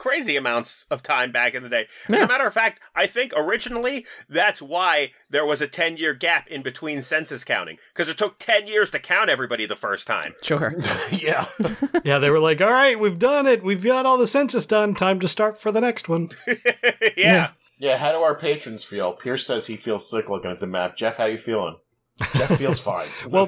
crazy 0.03 0.37
amounts 0.37 0.85
of 0.91 1.01
time 1.01 1.31
back 1.31 1.55
in 1.55 1.63
the 1.63 1.69
day. 1.69 1.87
As 2.09 2.19
Yeah. 2.19 2.25
a 2.25 2.27
matter 2.29 2.45
of 2.47 2.53
fact, 2.53 2.81
I 2.97 3.07
think 3.07 3.33
originally 3.37 4.05
that's 4.29 4.61
why 4.61 5.13
there 5.31 5.47
was 5.47 5.63
a 5.63 5.69
ten 5.69 5.97
year 5.97 6.13
gap 6.13 6.49
in 6.49 6.63
between 6.63 7.03
census 7.03 7.45
counting 7.45 7.79
because 7.95 8.09
it 8.09 8.19
took 8.19 8.39
ten 8.41 8.67
years 8.67 8.91
to 8.91 8.99
count 8.99 9.31
everybody 9.31 9.65
the 9.65 9.77
first 9.77 10.09
time. 10.09 10.35
Sure. 10.43 10.75
yeah. 11.13 11.47
yeah, 12.05 12.19
they 12.19 12.31
were 12.31 12.41
like, 12.41 12.61
"All 12.61 12.73
right, 12.73 12.99
we've 12.99 13.19
done 13.21 13.47
it. 13.47 13.63
We've 13.63 13.85
got 13.85 14.05
all 14.05 14.19
the 14.19 14.27
census 14.27 14.67
done. 14.67 14.95
Time 14.97 15.21
to 15.21 15.29
start 15.29 15.61
for 15.61 15.71
the 15.71 15.81
next 15.81 16.09
one." 16.09 16.31
yeah. 17.17 17.51
Yeah, 17.79 17.97
how 17.99 18.13
do 18.13 18.19
our 18.19 18.35
patrons 18.37 18.85
feel? 18.85 19.13
Pierce 19.13 19.47
says 19.47 19.67
he 19.67 19.77
feels 19.77 20.09
sick 20.11 20.29
looking 20.29 20.51
at 20.51 20.61
the 20.61 20.67
map. 20.67 20.97
Jeff, 20.97 21.17
how 21.17 21.25
you 21.27 21.39
feeling? 21.39 21.77
Jeff 22.35 22.59
feels 22.59 22.81
fine. 22.81 23.09
Well, 23.29 23.47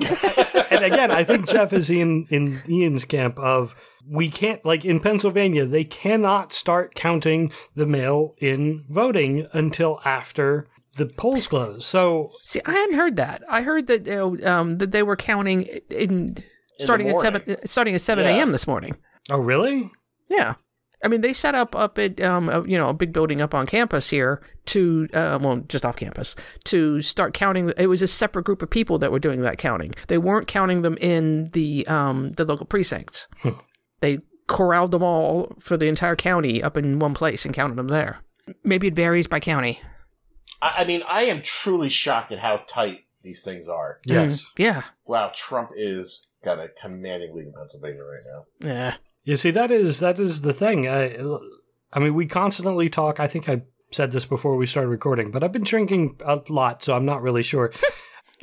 and 0.71 0.85
again, 0.85 1.11
I 1.11 1.25
think 1.25 1.49
Jeff 1.49 1.73
is 1.73 1.91
in 1.91 2.27
in 2.31 2.63
Ian's 2.69 3.05
camp 3.05 3.39
of 3.39 3.75
we 4.09 4.31
can't 4.31 4.65
like 4.65 4.85
in 4.85 5.01
Pennsylvania 5.01 5.65
they 5.65 5.85
cannot 5.85 6.53
start 6.53 6.95
counting 6.95 7.53
the 7.75 7.87
mail 7.87 8.35
in 8.39 8.85
voting 8.91 9.47
until 9.53 10.01
after 10.05 10.67
the 10.97 11.07
polls 11.07 11.47
close. 11.47 11.85
So 11.87 12.31
See, 12.45 12.61
I 12.65 12.73
hadn't 12.73 12.97
heard 12.97 13.17
that. 13.17 13.43
I 13.49 13.63
heard 13.63 13.87
that 13.89 14.07
you 14.07 14.15
know, 14.15 14.37
um, 14.47 14.79
that 14.79 14.93
they 14.93 15.03
were 15.03 15.17
counting 15.17 15.63
in 15.91 16.43
starting 16.81 17.09
at 17.09 17.21
seven 17.21 17.57
starting 17.67 17.95
at 17.95 18.01
seven 18.01 18.25
Yeah. 18.25 18.37
a.m. 18.37 18.53
this 18.53 18.67
morning. 18.67 18.97
oh 19.31 19.39
really? 19.39 19.91
Yeah. 20.29 20.55
I 21.05 21.09
mean, 21.09 21.21
they 21.21 21.33
set 21.33 21.55
up 21.55 21.77
up 21.77 21.99
at 21.99 22.21
um, 22.21 22.49
a, 22.49 22.67
you 22.67 22.79
know 22.79 22.89
a 22.89 22.95
big 22.95 23.13
building 23.13 23.41
up 23.43 23.55
on 23.55 23.67
campus 23.67 24.11
here 24.11 24.41
to 24.67 25.09
uh, 25.13 25.39
well 25.41 25.59
just 25.69 25.85
off 25.85 25.97
campus 25.97 26.35
to 26.65 27.03
start 27.03 27.35
counting. 27.35 27.73
It 27.77 27.87
was 27.87 28.03
a 28.03 28.09
separate 28.09 28.45
group 28.45 28.63
of 28.63 28.71
people 28.71 28.99
that 28.99 29.13
were 29.13 29.19
doing 29.19 29.43
that 29.43 29.59
counting. 29.59 29.95
They 30.09 30.19
weren't 30.19 30.49
counting 30.49 30.83
them 30.83 30.97
in 31.01 31.51
the 31.51 31.87
um, 31.87 32.33
the 32.33 32.45
local 32.45 32.67
precincts. 32.67 33.29
they 34.01 34.21
corralled 34.47 34.91
them 34.91 35.03
all 35.03 35.55
for 35.61 35.77
the 35.77 35.87
entire 35.87 36.17
county 36.17 36.63
up 36.63 36.77
in 36.77 36.99
one 36.99 37.15
place 37.15 37.45
and 37.45 37.55
counted 37.55 37.77
them 37.77 37.89
there. 37.89 38.21
Maybe 38.63 38.89
it 38.89 38.95
varies 38.95 39.27
by 39.27 39.41
county. 39.41 39.81
I, 40.61 40.75
I 40.79 40.85
mean, 40.85 41.03
I 41.09 41.25
am 41.25 41.43
truly 41.43 41.89
shocked 41.89 42.33
at 42.33 42.39
how 42.39 42.63
tight 42.67 43.05
these 43.23 43.43
things 43.43 43.69
are. 43.69 44.01
Yes. 44.05 44.43
Mm, 44.43 44.47
yeah. 44.59 44.83
Wow, 45.07 45.33
Trump 45.35 45.71
is 45.77 46.29
got 46.45 46.59
a 46.59 46.69
commanding 46.69 47.35
lead 47.35 47.47
in 47.47 47.53
Pennsylvania 47.53 48.03
right 48.03 48.23
now. 48.27 48.69
Yeah. 48.69 48.95
You 49.25 49.39
see, 49.39 49.51
that 49.53 49.71
is 49.71 50.01
that 50.01 50.21
is 50.21 50.43
the 50.43 50.53
thing. 50.53 50.87
I, 50.87 51.17
I 51.93 51.99
mean, 51.99 52.15
we 52.15 52.27
constantly 52.27 52.91
talk. 52.91 53.19
I 53.19 53.27
think 53.27 53.49
I 53.49 53.63
said 53.91 54.13
this 54.13 54.27
before 54.27 54.57
we 54.57 54.67
started 54.67 54.89
recording, 54.89 55.31
but 55.31 55.43
I've 55.43 55.53
been 55.53 55.63
drinking 55.63 56.21
a 56.25 56.43
lot, 56.51 56.83
so 56.83 56.95
I'm 56.95 57.07
not 57.07 57.23
really 57.23 57.43
sure. 57.43 57.73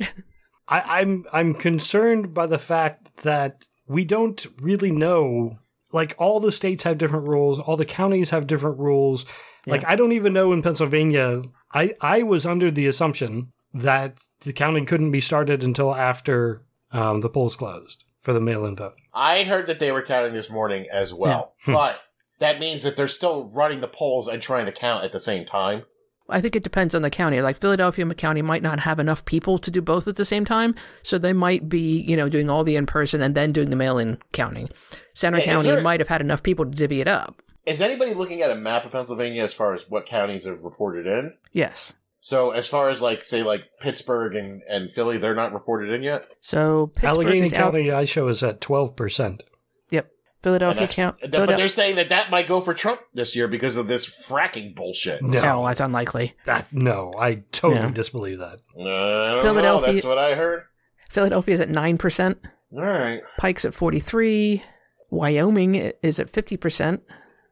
I, 0.68 1.00
I'm 1.00 1.24
I'm 1.32 1.54
concerned 1.54 2.34
by 2.34 2.46
the 2.46 2.58
fact 2.58 3.22
that 3.22 3.66
we 3.86 4.04
don't 4.04 4.44
really 4.60 4.90
know. 4.90 5.58
Like 5.92 6.14
all 6.18 6.40
the 6.40 6.52
states 6.52 6.84
have 6.84 6.98
different 6.98 7.28
rules, 7.28 7.58
all 7.58 7.76
the 7.76 7.84
counties 7.84 8.30
have 8.30 8.46
different 8.46 8.78
rules. 8.78 9.24
Like 9.66 9.84
I 9.86 9.94
don't 9.94 10.12
even 10.12 10.32
know 10.32 10.52
in 10.52 10.62
Pennsylvania. 10.62 11.42
I 11.72 11.94
I 12.00 12.24
was 12.24 12.44
under 12.44 12.70
the 12.70 12.86
assumption 12.86 13.52
that 13.72 14.18
the 14.40 14.52
counting 14.52 14.86
couldn't 14.86 15.12
be 15.12 15.20
started 15.20 15.62
until 15.62 15.94
after 15.94 16.64
um, 16.90 17.20
the 17.20 17.28
polls 17.28 17.56
closed 17.56 18.04
for 18.22 18.32
the 18.32 18.40
mail-in 18.40 18.76
vote. 18.76 18.94
I 19.12 19.36
had 19.38 19.46
heard 19.48 19.66
that 19.66 19.78
they 19.78 19.92
were 19.92 20.02
counting 20.02 20.32
this 20.32 20.48
morning 20.50 20.86
as 20.90 21.12
well, 21.12 21.54
Yeah. 21.66 21.74
but 21.74 22.00
that 22.38 22.58
means 22.60 22.82
that 22.82 22.96
they're 22.96 23.08
still 23.08 23.44
running 23.44 23.80
the 23.80 23.88
polls 23.88 24.28
and 24.28 24.40
trying 24.40 24.66
to 24.66 24.72
count 24.72 25.04
at 25.04 25.12
the 25.12 25.20
same 25.20 25.44
time. 25.44 25.82
I 26.28 26.40
think 26.40 26.56
it 26.56 26.62
depends 26.62 26.94
on 26.94 27.02
the 27.02 27.10
county. 27.10 27.42
Like 27.42 27.60
Philadelphia 27.60 28.06
County 28.14 28.40
might 28.42 28.62
not 28.62 28.80
have 28.80 28.98
enough 29.00 29.24
people 29.24 29.58
to 29.58 29.70
do 29.70 29.82
both 29.82 30.06
at 30.08 30.16
the 30.16 30.24
same 30.24 30.44
time, 30.44 30.74
so 31.02 31.18
they 31.18 31.32
might 31.32 31.68
be, 31.68 32.00
you 32.00 32.16
know, 32.16 32.28
doing 32.28 32.48
all 32.48 32.64
the 32.64 32.76
in 32.76 32.86
person 32.86 33.20
and 33.20 33.34
then 33.34 33.52
doing 33.52 33.70
the 33.70 33.76
mail 33.76 33.98
in 33.98 34.18
counting. 34.32 34.68
Centre 35.14 35.40
Yeah, 35.40 35.44
County 35.44 35.68
there- 35.70 35.80
might 35.82 36.00
have 36.00 36.08
had 36.08 36.20
enough 36.20 36.42
people 36.42 36.64
to 36.64 36.70
divvy 36.70 37.00
it 37.00 37.08
up. 37.08 37.42
Is 37.66 37.80
anybody 37.80 38.14
looking 38.14 38.40
at 38.40 38.50
a 38.50 38.54
map 38.56 38.84
of 38.84 38.92
Pennsylvania 38.92 39.42
as 39.44 39.52
far 39.52 39.74
as 39.74 39.90
what 39.90 40.06
counties 40.06 40.46
have 40.46 40.62
reported 40.62 41.06
in? 41.06 41.34
Yes. 41.52 41.92
So 42.24 42.52
as 42.52 42.68
far 42.68 42.88
as 42.88 43.02
like 43.02 43.24
say 43.24 43.42
like 43.42 43.64
Pittsburgh 43.80 44.36
and, 44.36 44.62
and 44.68 44.92
Philly, 44.92 45.18
they're 45.18 45.34
not 45.34 45.52
reported 45.52 45.90
in 45.92 46.04
yet. 46.04 46.24
So 46.40 46.86
Pittsburgh 46.94 47.08
Allegheny 47.26 47.40
is 47.46 47.52
out. 47.52 47.72
County 47.72 47.90
I 47.90 48.04
show 48.04 48.28
is 48.28 48.44
at 48.44 48.60
twelve 48.60 48.94
percent. 48.94 49.42
Yep. 49.90 50.08
Philadelphia 50.40 50.80
that's- 50.82 50.94
County. 50.94 51.18
but 51.28 51.56
they're 51.56 51.66
saying 51.66 51.96
that 51.96 52.10
that 52.10 52.30
might 52.30 52.46
go 52.46 52.60
for 52.60 52.74
Trump 52.74 53.00
this 53.12 53.34
year 53.34 53.48
because 53.48 53.76
of 53.76 53.88
this 53.88 54.06
fracking 54.06 54.72
bullshit. 54.76 55.20
No, 55.20 55.40
No, 55.42 55.66
that's 55.66 55.80
unlikely. 55.80 56.34
that, 56.46 56.72
no, 56.72 57.12
I 57.18 57.42
totally 57.50 57.80
Yeah. 57.82 57.90
disbelieve 57.90 58.38
that. 58.38 58.58
Uh, 58.76 58.82
I 58.82 58.84
don't 58.84 59.36
know. 59.36 59.40
Philadelphia- 59.42 59.92
That's 59.94 60.04
what 60.06 60.18
I 60.18 60.34
heard. 60.36 60.62
Philadelphia 61.10 61.54
is 61.54 61.60
at 61.60 61.70
nine 61.70 61.98
percent. 61.98 62.38
All 62.72 62.82
right. 62.84 63.20
Pike's 63.36 63.64
at 63.64 63.74
forty 63.74 63.98
three. 63.98 64.62
Wyoming 65.10 65.74
is 66.02 66.20
at 66.20 66.30
fifty 66.30 66.56
percent. 66.56 67.02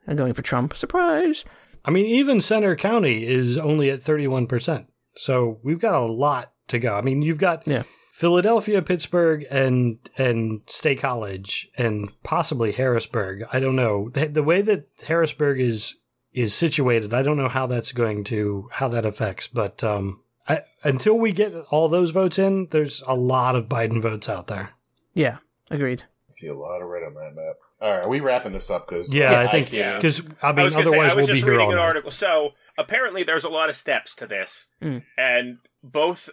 I'm 0.06 0.16
going 0.16 0.32
for 0.32 0.42
Trump. 0.42 0.76
Surprise. 0.76 1.44
I 1.84 1.90
mean, 1.90 2.06
even 2.06 2.40
Centre 2.40 2.76
County 2.76 3.26
is 3.26 3.56
only 3.56 3.90
at 3.90 4.02
thirty-one 4.02 4.46
percent. 4.46 4.86
So 5.16 5.58
we've 5.62 5.80
got 5.80 5.94
a 5.94 6.00
lot 6.00 6.52
to 6.68 6.78
go. 6.78 6.94
I 6.94 7.00
mean, 7.00 7.22
you've 7.22 7.38
got 7.38 7.66
Yeah. 7.66 7.82
Philadelphia, 8.12 8.82
Pittsburgh, 8.82 9.46
and 9.50 9.98
and 10.18 10.60
State 10.66 11.00
College, 11.00 11.70
and 11.78 12.10
possibly 12.22 12.72
Harrisburg. 12.72 13.44
I 13.52 13.60
don't 13.60 13.76
know 13.76 14.10
the, 14.10 14.26
the 14.28 14.42
way 14.42 14.60
that 14.62 14.88
Harrisburg 15.06 15.58
is 15.60 15.96
is 16.32 16.54
situated. 16.54 17.12
I 17.14 17.22
don't 17.22 17.38
know 17.38 17.48
how 17.48 17.66
that's 17.66 17.92
going 17.92 18.24
to 18.24 18.68
how 18.72 18.88
that 18.88 19.06
affects, 19.06 19.46
but 19.46 19.82
um, 19.82 20.20
I, 20.48 20.60
until 20.84 21.18
we 21.18 21.32
get 21.32 21.54
all 21.70 21.88
those 21.88 22.10
votes 22.10 22.38
in, 22.38 22.68
there's 22.70 23.02
a 23.06 23.14
lot 23.16 23.56
of 23.56 23.68
Biden 23.68 24.00
votes 24.02 24.28
out 24.28 24.46
there. 24.46 24.70
Yeah, 25.14 25.38
agreed. 25.70 26.02
I 26.28 26.32
see 26.32 26.46
a 26.48 26.54
lot 26.54 26.82
of 26.82 26.88
red 26.88 27.02
on 27.02 27.14
that 27.14 27.34
map. 27.34 27.56
All 27.80 27.90
right, 27.94 28.04
are 28.04 28.08
we 28.10 28.20
wrapping 28.20 28.52
this 28.52 28.68
up? 28.70 28.88
Because 28.88 29.12
Yeah, 29.14 29.40
I 29.40 29.46
think 29.50 29.72
yeah. 29.72 29.96
because 29.96 30.20
I 30.42 30.50
I 30.50 30.52
mean 30.52 30.64
was, 30.64 30.74
gonna 30.74 30.86
say, 30.86 30.90
otherwise 30.90 31.12
I 31.12 31.14
was 31.14 31.16
we'll 31.16 31.26
be 31.28 31.32
just 31.32 31.44
here 31.44 31.52
reading 31.52 31.66
all 31.66 31.72
an 31.72 31.78
night. 31.78 31.82
article. 31.86 32.10
So 32.10 32.50
apparently, 32.76 33.22
there's 33.22 33.44
a 33.44 33.48
lot 33.48 33.70
of 33.70 33.76
steps 33.76 34.14
to 34.16 34.26
this, 34.26 34.66
Mm. 34.82 35.02
and 35.16 35.58
both 35.82 36.28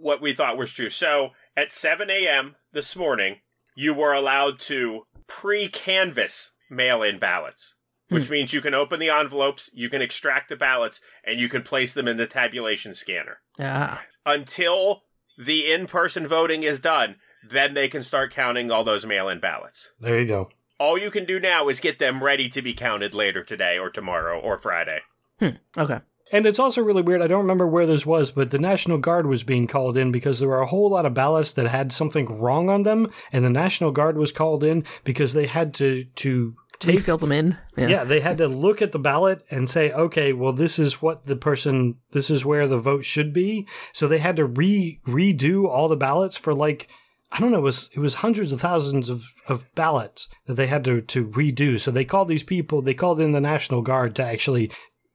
what 0.00 0.20
we 0.20 0.32
thought 0.34 0.56
was 0.56 0.72
true. 0.72 0.90
So 0.90 1.30
at 1.56 1.70
7 1.72 2.08
a.m. 2.10 2.56
this 2.72 2.94
morning, 2.96 3.36
you 3.76 3.94
were 3.94 4.12
allowed 4.12 4.58
to 4.60 5.02
pre-canvas 5.26 6.52
mail-in 6.70 7.18
ballots, 7.18 7.74
which 8.08 8.30
means 8.30 8.52
you 8.52 8.60
can 8.60 8.74
open 8.74 9.00
the 9.00 9.10
envelopes, 9.10 9.70
you 9.72 9.88
can 9.88 10.00
extract 10.02 10.48
the 10.48 10.56
ballots, 10.56 11.00
and 11.24 11.38
you 11.40 11.48
can 11.48 11.62
place 11.62 11.94
them 11.94 12.06
in 12.08 12.16
the 12.16 12.26
tabulation 12.26 12.94
scanner. 12.94 13.38
Yeah. 13.58 13.98
Until 14.26 15.02
the 15.36 15.70
in-person 15.72 16.26
voting 16.26 16.62
is 16.62 16.80
done, 16.80 17.16
then 17.48 17.74
they 17.74 17.88
can 17.88 18.02
start 18.02 18.32
counting 18.32 18.70
all 18.70 18.84
those 18.84 19.06
mail-in 19.06 19.40
ballots. 19.40 19.92
There 20.00 20.18
you 20.20 20.26
go. 20.26 20.50
All 20.78 20.96
you 20.96 21.10
can 21.10 21.24
do 21.24 21.40
now 21.40 21.68
is 21.68 21.80
get 21.80 21.98
them 21.98 22.22
ready 22.22 22.48
to 22.50 22.62
be 22.62 22.72
counted 22.72 23.14
later 23.14 23.42
today 23.42 23.78
or 23.78 23.90
tomorrow 23.90 24.38
or 24.38 24.58
Friday. 24.58 25.00
Hmm, 25.40 25.56
okay. 25.76 26.00
And 26.30 26.46
it's 26.46 26.58
also 26.58 26.82
really 26.82 27.02
weird. 27.02 27.22
I 27.22 27.26
don't 27.26 27.40
remember 27.40 27.66
where 27.66 27.86
this 27.86 28.04
was, 28.04 28.30
but 28.30 28.50
the 28.50 28.58
National 28.58 28.98
Guard 28.98 29.26
was 29.26 29.42
being 29.42 29.66
called 29.66 29.96
in 29.96 30.12
because 30.12 30.38
there 30.38 30.48
were 30.48 30.60
a 30.60 30.66
whole 30.66 30.90
lot 30.90 31.06
of 31.06 31.14
ballots 31.14 31.52
that 31.54 31.66
had 31.66 31.92
something 31.92 32.38
wrong 32.38 32.68
on 32.68 32.82
them, 32.82 33.10
and 33.32 33.44
the 33.44 33.50
National 33.50 33.92
Guard 33.92 34.18
was 34.18 34.30
called 34.30 34.62
in 34.62 34.84
because 35.04 35.32
they 35.32 35.46
had 35.46 35.72
to 35.74 36.04
to 36.04 36.54
take 36.78 36.96
Refill 36.96 37.18
them 37.18 37.32
in. 37.32 37.58
yeah. 37.76 38.04
they 38.04 38.20
had 38.20 38.38
to 38.38 38.46
look 38.46 38.80
at 38.80 38.92
the 38.92 38.98
ballot 38.98 39.44
and 39.50 39.68
say, 39.68 39.90
okay, 39.90 40.32
well, 40.32 40.52
this 40.52 40.78
is 40.78 41.02
what 41.02 41.26
the 41.26 41.34
person, 41.34 41.96
this 42.12 42.30
is 42.30 42.44
where 42.44 42.68
the 42.68 42.78
vote 42.78 43.04
should 43.04 43.32
be. 43.32 43.66
So 43.92 44.06
they 44.06 44.18
had 44.18 44.36
to 44.36 44.44
re 44.44 45.00
redo 45.06 45.66
all 45.66 45.88
the 45.88 45.96
ballots 45.96 46.36
for 46.36 46.54
like, 46.54 46.88
I 47.30 47.40
don't 47.40 47.50
know, 47.50 47.58
it 47.58 47.62
was 47.62 47.90
it 47.94 48.00
was 48.00 48.14
hundreds 48.14 48.52
of 48.52 48.60
thousands 48.60 49.08
of, 49.08 49.24
of 49.48 49.72
ballots 49.74 50.28
that 50.46 50.54
they 50.54 50.66
had 50.66 50.84
to 50.84 51.00
to 51.00 51.26
redo. 51.26 51.78
So 51.78 51.90
they 51.90 52.04
called 52.04 52.28
these 52.28 52.42
people, 52.42 52.82
they 52.82 52.94
called 52.94 53.20
in 53.20 53.32
the 53.32 53.40
National 53.40 53.82
Guard 53.82 54.16
to 54.16 54.24
actually 54.24 54.70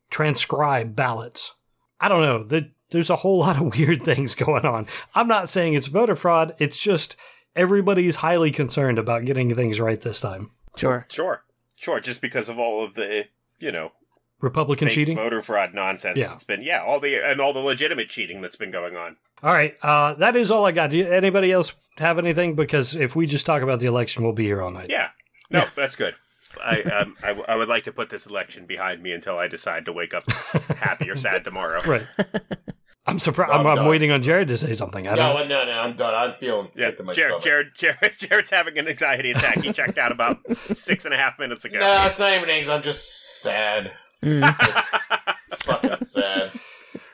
transcribe 0.09 0.95
ballots. 0.95 1.55
I 1.99 2.09
don't 2.09 2.21
know. 2.21 2.43
The, 2.43 2.71
there's 2.91 3.09
a 3.09 3.17
whole 3.17 3.39
lot 3.39 3.59
of 3.59 3.75
weird 3.77 4.03
things 4.03 4.35
going 4.35 4.65
on. 4.65 4.87
I'm 5.15 5.27
not 5.27 5.49
saying 5.49 5.73
it's 5.73 5.87
voter 5.87 6.15
fraud. 6.15 6.53
It's 6.59 6.79
just 6.79 7.15
everybody's 7.55 8.17
highly 8.17 8.51
concerned 8.51 8.99
about 8.99 9.25
getting 9.25 9.53
things 9.53 9.79
right 9.79 9.99
this 9.99 10.19
time. 10.19 10.51
Sure. 10.75 11.05
Sure. 11.09 11.43
Sure, 11.75 11.99
just 11.99 12.21
because 12.21 12.47
of 12.47 12.57
all 12.57 12.83
of 12.83 12.93
the, 12.93 13.25
you 13.59 13.71
know, 13.71 13.91
Republican 14.43 14.87
fake 14.89 14.95
cheating. 14.95 15.15
voter 15.15 15.41
fraud 15.41 15.73
nonsense 15.73 16.19
Yeah. 16.19 16.27
that's 16.27 16.43
been, 16.43 16.61
yeah, 16.61 16.83
all 16.83 16.99
the, 16.99 17.15
and 17.15 17.39
all 17.41 17.53
the 17.53 17.59
legitimate 17.59 18.09
cheating 18.09 18.41
that's 18.41 18.55
been 18.57 18.71
going 18.71 18.95
on. 18.95 19.15
All 19.41 19.53
right, 19.53 19.75
uh, 19.81 20.13
that 20.15 20.35
is 20.35 20.51
all 20.51 20.65
I 20.65 20.71
got. 20.71 20.91
Do 20.91 20.97
you, 20.97 21.07
anybody 21.07 21.51
else 21.51 21.73
have 21.97 22.17
anything? 22.19 22.55
Because 22.55 22.93
if 22.95 23.15
we 23.15 23.25
just 23.25 23.45
talk 23.45 23.61
about 23.61 23.79
the 23.79 23.87
election, 23.87 24.23
we'll 24.23 24.33
be 24.33 24.45
here 24.45 24.61
all 24.61 24.71
night. 24.71 24.89
Yeah. 24.89 25.09
No, 25.49 25.65
that's 25.75 25.95
good. 25.95 26.15
I, 26.63 26.81
um, 26.83 27.15
I, 27.23 27.31
I 27.47 27.55
would 27.55 27.67
like 27.67 27.83
to 27.85 27.91
put 27.91 28.09
this 28.09 28.25
election 28.27 28.65
behind 28.67 29.01
me 29.01 29.11
until 29.11 29.37
I 29.39 29.47
decide 29.47 29.85
to 29.85 29.93
wake 29.93 30.13
up 30.13 30.29
happy 30.77 31.09
or 31.09 31.15
sad 31.15 31.43
tomorrow. 31.43 31.81
Right. 31.83 32.03
I'm 33.05 33.19
surprised. 33.19 33.49
Well, 33.49 33.59
I'm, 33.59 33.67
I'm 33.67 33.79
I'm 33.79 33.85
waiting 33.87 34.11
on 34.11 34.21
Jared 34.21 34.47
to 34.47 34.55
say 34.57 34.71
something. 34.73 35.07
I 35.07 35.15
no, 35.15 35.37
don't. 35.37 35.49
no, 35.49 35.65
no, 35.65 35.71
I'm 35.71 35.93
done. 35.93 36.13
I'm 36.15 36.35
feeling 36.35 36.69
Yeah, 36.73 36.87
sick 36.87 36.97
to 36.97 37.03
my 37.03 37.11
Jared, 37.13 37.41
stomach. 37.41 37.43
Jared, 37.43 37.67
Jared, 37.75 38.17
Jared's 38.17 38.49
having 38.49 38.77
an 38.77 38.87
anxiety 38.87 39.31
attack. 39.31 39.61
He 39.61 39.73
checked 39.73 39.97
out 39.97 40.11
about 40.13 40.37
six 40.71 41.03
and 41.03 41.13
a 41.13 41.17
half 41.17 41.37
minutes 41.37 41.65
ago. 41.65 41.79
No, 41.79 42.05
it's 42.05 42.17
not 42.19 42.31
even 42.33 42.49
eggs. 42.49 42.69
I'm 42.69 42.81
just 42.81 43.41
sad. 43.41 43.91
Mm. 44.23 44.55
Fucking 45.63 45.99
sad. 45.99 46.51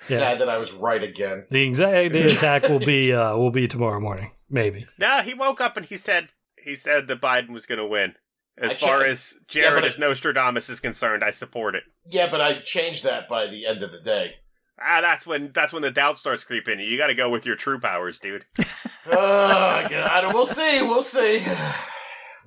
Yeah. 0.09 0.17
Sad 0.17 0.39
that 0.39 0.49
I 0.49 0.57
was 0.57 0.71
right 0.71 1.03
again. 1.03 1.45
The 1.49 1.63
anxiety 1.63 2.21
attack 2.21 2.63
will 2.63 2.79
be 2.79 3.13
uh, 3.13 3.35
will 3.37 3.51
be 3.51 3.67
tomorrow 3.67 3.99
morning, 3.99 4.31
maybe. 4.49 4.87
No, 4.97 5.21
he 5.21 5.33
woke 5.33 5.61
up 5.61 5.77
and 5.77 5.85
he 5.85 5.97
said 5.97 6.29
he 6.63 6.75
said 6.75 7.07
that 7.07 7.21
Biden 7.21 7.49
was 7.49 7.65
going 7.65 7.79
to 7.79 7.85
win. 7.85 8.13
As 8.57 8.71
I 8.71 8.75
far 8.75 8.99
checked- 8.99 9.09
as 9.11 9.33
Jared 9.47 9.81
but 9.83 9.85
as 9.87 9.97
Nostradamus 9.99 10.69
is 10.69 10.79
concerned, 10.79 11.23
I 11.23 11.31
support 11.31 11.75
it. 11.75 11.83
Yeah, 12.09 12.29
but 12.29 12.41
I 12.41 12.59
changed 12.59 13.03
that 13.05 13.29
by 13.29 13.47
the 13.47 13.65
end 13.65 13.83
of 13.83 13.91
the 13.91 13.99
day. 14.01 14.35
Ah, 14.81 15.01
that's 15.01 15.27
when 15.27 15.51
that's 15.53 15.73
when 15.73 15.81
the 15.81 15.91
doubt 15.91 16.17
starts 16.19 16.43
creeping. 16.43 16.79
You 16.79 16.97
got 16.97 17.07
to 17.07 17.13
go 17.13 17.29
with 17.29 17.45
your 17.45 17.55
true 17.55 17.79
powers, 17.79 18.19
dude. 18.19 18.45
Oh 19.11 19.87
God, 19.89 20.33
we'll 20.35 20.45
see. 20.45 20.83
We'll 20.83 21.01
see. 21.01 21.41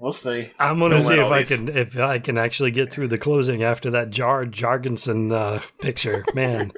We'll 0.02 0.10
see. 0.10 0.50
I'm 0.58 0.80
gonna 0.80 0.96
Don't 0.96 1.04
see 1.04 1.14
if 1.14 1.26
I 1.30 1.38
these- 1.44 1.56
can 1.60 1.68
if 1.68 1.96
I 1.96 2.18
can 2.18 2.36
actually 2.36 2.72
get 2.72 2.90
through 2.90 3.06
the 3.06 3.18
closing 3.18 3.62
after 3.62 3.88
that 3.90 4.10
Jar 4.10 4.44
Jargensen 4.44 5.32
uh, 5.32 5.60
picture. 5.80 6.24
Man, 6.34 6.72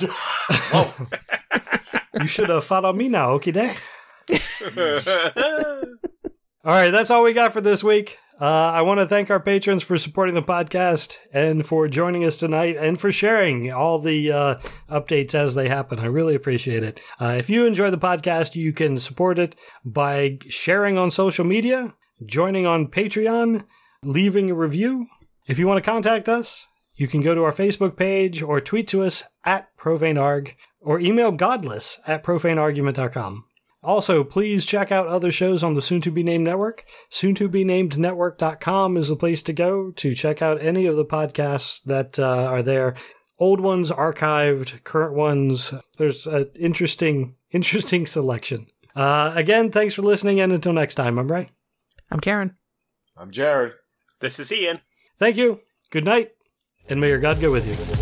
Oh, 0.72 1.06
you 2.18 2.26
should 2.26 2.48
have 2.48 2.64
followed 2.64 2.96
me 2.96 3.10
now, 3.10 3.32
okay? 3.32 3.50
Day. 3.50 3.76
All 6.64 6.72
right, 6.72 6.90
that's 6.90 7.10
all 7.10 7.22
we 7.22 7.34
got 7.34 7.52
for 7.52 7.60
this 7.60 7.84
week. 7.84 8.18
Uh, 8.40 8.44
I 8.74 8.80
want 8.82 9.00
to 9.00 9.06
thank 9.06 9.30
our 9.30 9.40
patrons 9.40 9.82
for 9.82 9.98
supporting 9.98 10.34
the 10.34 10.42
podcast 10.42 11.18
and 11.34 11.66
for 11.66 11.88
joining 11.88 12.24
us 12.24 12.36
tonight 12.38 12.76
and 12.78 12.98
for 12.98 13.12
sharing 13.12 13.70
all 13.70 13.98
the 13.98 14.32
uh, 14.32 14.54
updates 14.90 15.34
as 15.34 15.54
they 15.54 15.68
happen. 15.68 15.98
I 15.98 16.06
really 16.06 16.34
appreciate 16.34 16.82
it. 16.84 17.00
Uh, 17.20 17.34
if 17.38 17.50
you 17.50 17.66
enjoy 17.66 17.90
the 17.90 17.98
podcast, 17.98 18.54
you 18.54 18.72
can 18.72 18.96
support 18.96 19.38
it 19.38 19.56
by 19.84 20.38
sharing 20.48 20.96
on 20.96 21.10
social 21.10 21.44
media, 21.44 21.94
joining 22.24 22.66
on 22.66 22.88
Patreon, 22.88 23.64
leaving 24.04 24.50
a 24.50 24.54
review. 24.54 25.06
If 25.46 25.58
you 25.58 25.66
want 25.66 25.82
to 25.82 25.90
contact 25.90 26.28
us, 26.28 26.68
you 26.94 27.08
can 27.08 27.22
go 27.22 27.34
to 27.34 27.44
our 27.44 27.52
Facebook 27.52 27.96
page 27.96 28.42
or 28.42 28.60
tweet 28.60 28.88
to 28.88 29.02
us 29.02 29.24
at 29.44 29.74
profanearg 29.78 30.54
or 30.80 31.00
email 31.00 31.32
godless 31.32 31.98
at 32.06 32.22
profaneargument.com. 32.22 33.44
Also, 33.82 34.22
please 34.22 34.66
check 34.66 34.92
out 34.92 35.06
other 35.06 35.32
shows 35.32 35.64
on 35.64 35.72
the 35.72 35.80
soon 35.80 36.02
to 36.02 36.10
be 36.10 36.22
named 36.22 36.44
network. 36.44 36.84
Soon 37.08 37.34
to 37.36 37.48
be 37.48 37.64
named 37.64 37.98
network.com 37.98 38.96
is 38.96 39.08
the 39.08 39.16
place 39.16 39.42
to 39.44 39.54
go 39.54 39.90
to 39.92 40.14
check 40.14 40.42
out 40.42 40.62
any 40.62 40.84
of 40.84 40.96
the 40.96 41.04
podcasts 41.04 41.82
that 41.84 42.18
uh, 42.18 42.44
are 42.44 42.62
there. 42.62 42.94
Old 43.38 43.60
ones, 43.60 43.90
archived, 43.90 44.84
current 44.84 45.14
ones. 45.14 45.72
There's 45.96 46.26
an 46.26 46.50
interesting, 46.58 47.36
interesting 47.50 48.06
selection. 48.06 48.66
Uh, 48.94 49.32
again, 49.34 49.70
thanks 49.70 49.94
for 49.94 50.02
listening, 50.02 50.40
and 50.40 50.52
until 50.52 50.74
next 50.74 50.96
time, 50.96 51.18
I'm 51.18 51.32
Ray. 51.32 51.50
I'm 52.10 52.20
Karen. 52.20 52.56
I'm 53.16 53.30
Jared. 53.30 53.74
this 54.20 54.38
is 54.38 54.52
Ian. 54.52 54.80
Thank 55.18 55.36
you, 55.36 55.60
good 55.90 56.04
night, 56.04 56.30
and 56.88 57.00
may 57.00 57.08
your 57.08 57.18
God 57.18 57.40
go 57.40 57.52
with 57.52 57.66
you. 57.66 57.99